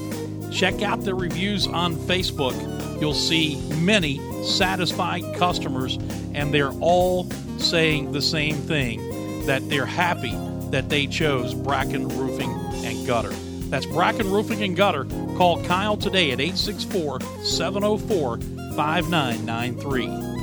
Check 0.51 0.81
out 0.81 1.01
the 1.01 1.13
reviews 1.13 1.67
on 1.67 1.95
Facebook. 1.95 2.55
You'll 2.99 3.13
see 3.13 3.61
many 3.75 4.19
satisfied 4.43 5.21
customers, 5.35 5.99
and 6.33 6.51
they're 6.51 6.73
all 6.79 7.29
saying 7.59 8.11
the 8.11 8.23
same 8.23 8.55
thing 8.55 9.45
that 9.45 9.69
they're 9.69 9.85
happy 9.85 10.35
that 10.71 10.89
they 10.89 11.05
chose 11.05 11.53
Bracken 11.53 12.07
Roofing 12.07 12.49
and 12.83 13.05
Gutter. 13.05 13.35
That's 13.69 13.85
Bracken 13.85 14.31
Roofing 14.31 14.63
and 14.63 14.75
Gutter. 14.75 15.05
Call 15.37 15.63
Kyle 15.63 15.97
today 15.97 16.31
at 16.31 16.39
864 16.39 17.21
704 17.43 18.37
5993. 18.75 20.33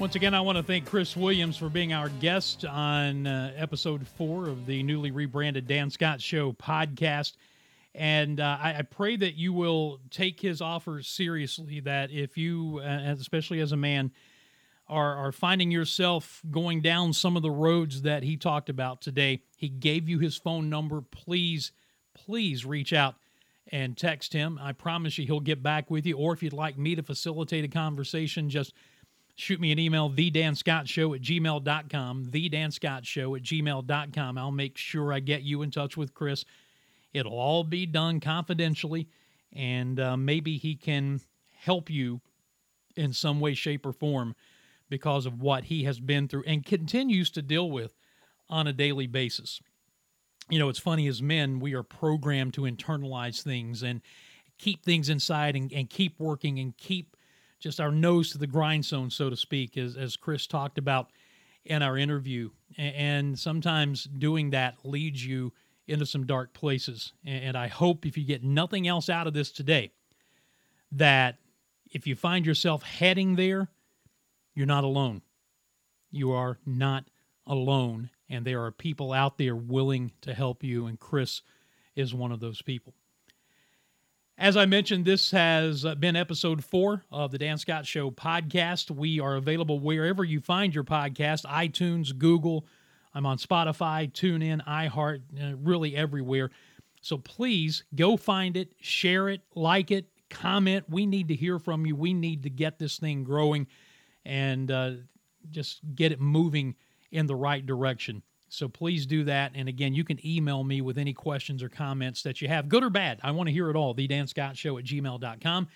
Once 0.00 0.14
again, 0.14 0.32
I 0.32 0.40
want 0.40 0.56
to 0.56 0.64
thank 0.64 0.86
Chris 0.86 1.14
Williams 1.14 1.58
for 1.58 1.68
being 1.68 1.92
our 1.92 2.08
guest 2.08 2.64
on 2.64 3.26
uh, 3.26 3.52
episode 3.54 4.08
four 4.08 4.48
of 4.48 4.64
the 4.64 4.82
newly 4.82 5.10
rebranded 5.10 5.66
Dan 5.66 5.90
Scott 5.90 6.22
Show 6.22 6.54
podcast. 6.54 7.34
And 7.94 8.40
uh, 8.40 8.56
I, 8.62 8.76
I, 8.78 8.82
pray 8.82 9.16
that 9.16 9.34
you 9.34 9.52
will 9.52 10.00
take 10.10 10.40
his 10.40 10.62
offer 10.62 11.02
seriously. 11.02 11.80
That 11.80 12.10
if 12.10 12.38
you, 12.38 12.80
uh, 12.82 13.14
especially 13.18 13.60
as 13.60 13.72
a 13.72 13.76
man, 13.76 14.10
are, 14.88 15.16
are 15.16 15.32
finding 15.32 15.70
yourself 15.70 16.40
going 16.50 16.80
down 16.80 17.12
some 17.12 17.36
of 17.36 17.42
the 17.42 17.50
roads 17.50 18.00
that 18.00 18.22
he 18.22 18.38
talked 18.38 18.70
about 18.70 19.02
today, 19.02 19.42
he 19.54 19.68
gave 19.68 20.08
you 20.08 20.18
his 20.18 20.34
phone 20.34 20.70
number. 20.70 21.02
Please, 21.02 21.72
please 22.14 22.64
reach 22.64 22.94
out 22.94 23.16
and 23.70 23.98
text 23.98 24.32
him. 24.32 24.58
I 24.62 24.72
promise 24.72 25.18
you 25.18 25.26
he'll 25.26 25.40
get 25.40 25.62
back 25.62 25.90
with 25.90 26.06
you. 26.06 26.16
Or 26.16 26.32
if 26.32 26.42
you'd 26.42 26.54
like 26.54 26.78
me 26.78 26.94
to 26.94 27.02
facilitate 27.02 27.66
a 27.66 27.68
conversation, 27.68 28.48
just 28.48 28.72
shoot 29.40 29.60
me 29.60 29.72
an 29.72 29.78
email, 29.78 30.10
thedanscottshow 30.10 31.16
at 31.16 31.22
gmail.com, 31.22 32.26
thedanscottshow 32.26 33.36
at 33.36 33.42
gmail.com. 33.42 34.38
I'll 34.38 34.50
make 34.50 34.76
sure 34.76 35.12
I 35.12 35.20
get 35.20 35.42
you 35.42 35.62
in 35.62 35.70
touch 35.70 35.96
with 35.96 36.14
Chris. 36.14 36.44
It'll 37.14 37.38
all 37.38 37.64
be 37.64 37.86
done 37.86 38.20
confidentially, 38.20 39.08
and 39.52 39.98
uh, 39.98 40.16
maybe 40.16 40.58
he 40.58 40.76
can 40.76 41.20
help 41.56 41.88
you 41.90 42.20
in 42.96 43.12
some 43.12 43.40
way, 43.40 43.54
shape, 43.54 43.86
or 43.86 43.92
form 43.92 44.36
because 44.90 45.24
of 45.24 45.40
what 45.40 45.64
he 45.64 45.84
has 45.84 46.00
been 46.00 46.28
through 46.28 46.44
and 46.46 46.66
continues 46.66 47.30
to 47.30 47.42
deal 47.42 47.70
with 47.70 47.96
on 48.48 48.66
a 48.66 48.72
daily 48.72 49.06
basis. 49.06 49.60
You 50.50 50.58
know, 50.58 50.68
it's 50.68 50.78
funny 50.78 51.06
as 51.06 51.22
men, 51.22 51.60
we 51.60 51.74
are 51.74 51.84
programmed 51.84 52.54
to 52.54 52.62
internalize 52.62 53.42
things 53.42 53.82
and 53.82 54.02
keep 54.58 54.84
things 54.84 55.08
inside 55.08 55.56
and, 55.56 55.72
and 55.72 55.88
keep 55.88 56.18
working 56.18 56.58
and 56.58 56.76
keep 56.76 57.16
just 57.60 57.80
our 57.80 57.92
nose 57.92 58.30
to 58.30 58.38
the 58.38 58.46
grindstone, 58.46 59.10
so 59.10 59.30
to 59.30 59.36
speak, 59.36 59.76
as, 59.76 59.96
as 59.96 60.16
Chris 60.16 60.46
talked 60.46 60.78
about 60.78 61.10
in 61.64 61.82
our 61.82 61.96
interview. 61.96 62.50
And 62.78 63.38
sometimes 63.38 64.04
doing 64.04 64.50
that 64.50 64.76
leads 64.82 65.24
you 65.24 65.52
into 65.86 66.06
some 66.06 66.26
dark 66.26 66.52
places. 66.54 67.12
And 67.24 67.56
I 67.56 67.68
hope 67.68 68.06
if 68.06 68.16
you 68.16 68.24
get 68.24 68.42
nothing 68.42 68.88
else 68.88 69.08
out 69.08 69.26
of 69.26 69.34
this 69.34 69.52
today, 69.52 69.92
that 70.92 71.36
if 71.92 72.06
you 72.06 72.16
find 72.16 72.46
yourself 72.46 72.82
heading 72.82 73.36
there, 73.36 73.68
you're 74.54 74.66
not 74.66 74.84
alone. 74.84 75.22
You 76.10 76.32
are 76.32 76.58
not 76.66 77.04
alone, 77.46 78.10
and 78.28 78.44
there 78.44 78.64
are 78.64 78.72
people 78.72 79.12
out 79.12 79.38
there 79.38 79.56
willing 79.56 80.12
to 80.22 80.34
help 80.34 80.62
you, 80.62 80.86
and 80.86 80.98
Chris 80.98 81.42
is 81.96 82.14
one 82.14 82.32
of 82.32 82.40
those 82.40 82.62
people. 82.62 82.94
As 84.40 84.56
I 84.56 84.64
mentioned, 84.64 85.04
this 85.04 85.30
has 85.32 85.84
been 85.98 86.16
episode 86.16 86.64
four 86.64 87.04
of 87.12 87.30
the 87.30 87.36
Dan 87.36 87.58
Scott 87.58 87.84
Show 87.84 88.10
podcast. 88.10 88.90
We 88.90 89.20
are 89.20 89.36
available 89.36 89.78
wherever 89.78 90.24
you 90.24 90.40
find 90.40 90.74
your 90.74 90.82
podcast 90.82 91.44
iTunes, 91.44 92.16
Google. 92.16 92.64
I'm 93.12 93.26
on 93.26 93.36
Spotify, 93.36 94.10
TuneIn, 94.10 94.64
iHeart, 94.66 95.20
uh, 95.38 95.56
really 95.58 95.94
everywhere. 95.94 96.50
So 97.02 97.18
please 97.18 97.84
go 97.94 98.16
find 98.16 98.56
it, 98.56 98.72
share 98.80 99.28
it, 99.28 99.42
like 99.54 99.90
it, 99.90 100.06
comment. 100.30 100.86
We 100.88 101.04
need 101.04 101.28
to 101.28 101.34
hear 101.34 101.58
from 101.58 101.84
you. 101.84 101.94
We 101.94 102.14
need 102.14 102.44
to 102.44 102.50
get 102.50 102.78
this 102.78 102.96
thing 102.96 103.24
growing 103.24 103.66
and 104.24 104.70
uh, 104.70 104.92
just 105.50 105.80
get 105.94 106.12
it 106.12 106.20
moving 106.20 106.76
in 107.12 107.26
the 107.26 107.36
right 107.36 107.66
direction. 107.66 108.22
So 108.52 108.68
please 108.68 109.06
do 109.06 109.24
that. 109.24 109.52
And 109.54 109.68
again, 109.68 109.94
you 109.94 110.02
can 110.04 110.24
email 110.26 110.64
me 110.64 110.80
with 110.80 110.98
any 110.98 111.12
questions 111.12 111.62
or 111.62 111.68
comments 111.68 112.22
that 112.24 112.42
you 112.42 112.48
have, 112.48 112.68
good 112.68 112.82
or 112.82 112.90
bad. 112.90 113.20
I 113.22 113.30
want 113.30 113.48
to 113.48 113.52
hear 113.52 113.70
it 113.70 113.76
all. 113.76 113.94
The 113.94 114.08
Dan 114.08 114.26
Scott 114.26 114.56
Show 114.56 114.76
at 114.76 114.84
gmail.com. 114.84 115.68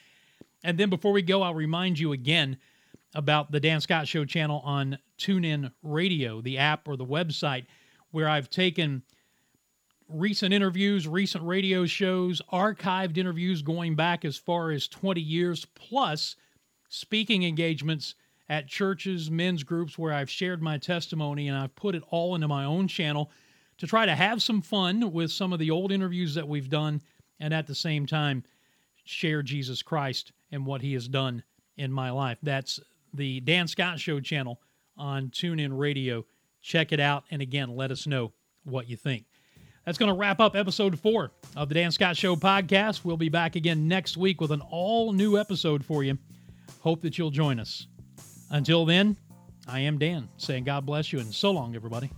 And 0.64 0.78
then 0.78 0.90
before 0.90 1.12
we 1.12 1.22
go, 1.22 1.42
I'll 1.42 1.55
remind 1.55 2.01
you 2.01 2.12
again 2.12 2.59
about 3.14 3.52
the 3.52 3.60
Dan 3.60 3.80
Scott 3.80 4.09
Show 4.09 4.24
channel 4.24 4.60
on 4.64 4.98
TuneIn 5.18 5.70
Radio, 5.84 6.40
the 6.40 6.59
app 6.59 6.88
or 6.88 6.96
the 6.96 7.06
website, 7.06 7.66
where 8.10 8.28
I've 8.28 8.51
taken 8.51 9.02
recent 10.09 10.52
interviews, 10.52 11.06
recent 11.06 11.44
radio 11.44 11.86
shows, 11.86 12.42
archived 12.52 13.18
interviews 13.18 13.62
going 13.62 13.94
back 13.94 14.24
as 14.24 14.36
far 14.36 14.72
as 14.72 14.88
20 14.88 15.20
years, 15.20 15.64
plus 15.76 16.34
speaking 16.88 17.44
engagements 17.44 18.16
at 18.49 18.69
churches, 18.69 19.31
men's 19.31 19.62
groups 19.62 19.99
where 19.99 20.12
I've 20.12 20.31
shared 20.31 20.62
my 20.62 20.79
testimony 20.79 21.49
and 21.49 21.57
I've 21.57 21.75
put 21.75 21.95
it 21.95 22.03
all 22.11 22.35
into 22.35 22.49
my 22.49 22.65
own 22.65 22.89
channel 22.89 23.31
to 23.79 23.87
try 23.87 24.07
to 24.07 24.15
have 24.15 24.43
some 24.43 24.62
fun 24.62 25.12
with 25.12 25.33
some 25.33 25.53
of 25.53 25.59
the 25.59 25.71
old 25.71 25.91
interviews 25.91 26.35
that 26.35 26.47
we've 26.47 26.69
done 26.69 27.01
and 27.41 27.53
at 27.53 27.66
the 27.66 27.75
same 27.75 28.07
time 28.07 28.45
share 29.05 29.43
Jesus 29.43 29.83
Christ 29.83 30.33
and 30.53 30.65
what 30.66 30.83
he 30.83 30.93
has 30.95 31.09
done 31.09 31.43
in 31.77 31.93
my 31.93 32.11
life. 32.11 32.39
That's 32.43 32.81
the 33.12 33.41
Dan 33.41 33.66
Scott 33.66 33.99
Show 33.99 34.21
channel 34.21 34.61
on 34.97 35.29
TuneIn 35.29 35.77
Radio. 35.77 36.25
Check 36.62 36.93
it 36.93 37.01
out 37.01 37.25
and 37.31 37.43
again, 37.43 37.75
let 37.75 37.91
us 37.91 38.07
know 38.07 38.33
what 38.65 38.89
you 38.89 38.97
think. 38.97 39.25
That's 39.85 39.99
going 39.99 40.11
to 40.11 40.19
wrap 40.19 40.41
up 40.41 40.57
episode 40.57 40.99
four 40.99 41.31
of 41.57 41.69
the 41.69 41.75
Dan 41.75 41.91
Scott 41.91 42.16
Show 42.16 42.37
podcast. 42.37 43.05
We'll 43.05 43.19
be 43.19 43.29
back 43.29 43.55
again 43.55 43.87
next 43.87 44.16
week 44.16 44.41
with 44.41 44.51
an 44.51 44.62
all 44.62 45.12
new 45.12 45.39
episode 45.39 45.85
for 45.85 46.03
you. 46.03 46.19
Hope 46.81 47.03
that 47.03 47.19
you'll 47.19 47.31
join 47.31 47.61
us. 47.61 47.87
Until 48.51 48.85
then, 48.85 49.16
I 49.66 49.81
am 49.81 49.99
Dan 49.99 50.29
saying 50.37 50.65
God 50.65 50.87
bless 50.87 51.12
you 51.12 51.21
and 51.21 51.33
so 51.33 51.51
long, 51.51 51.75
everybody. 51.75 52.11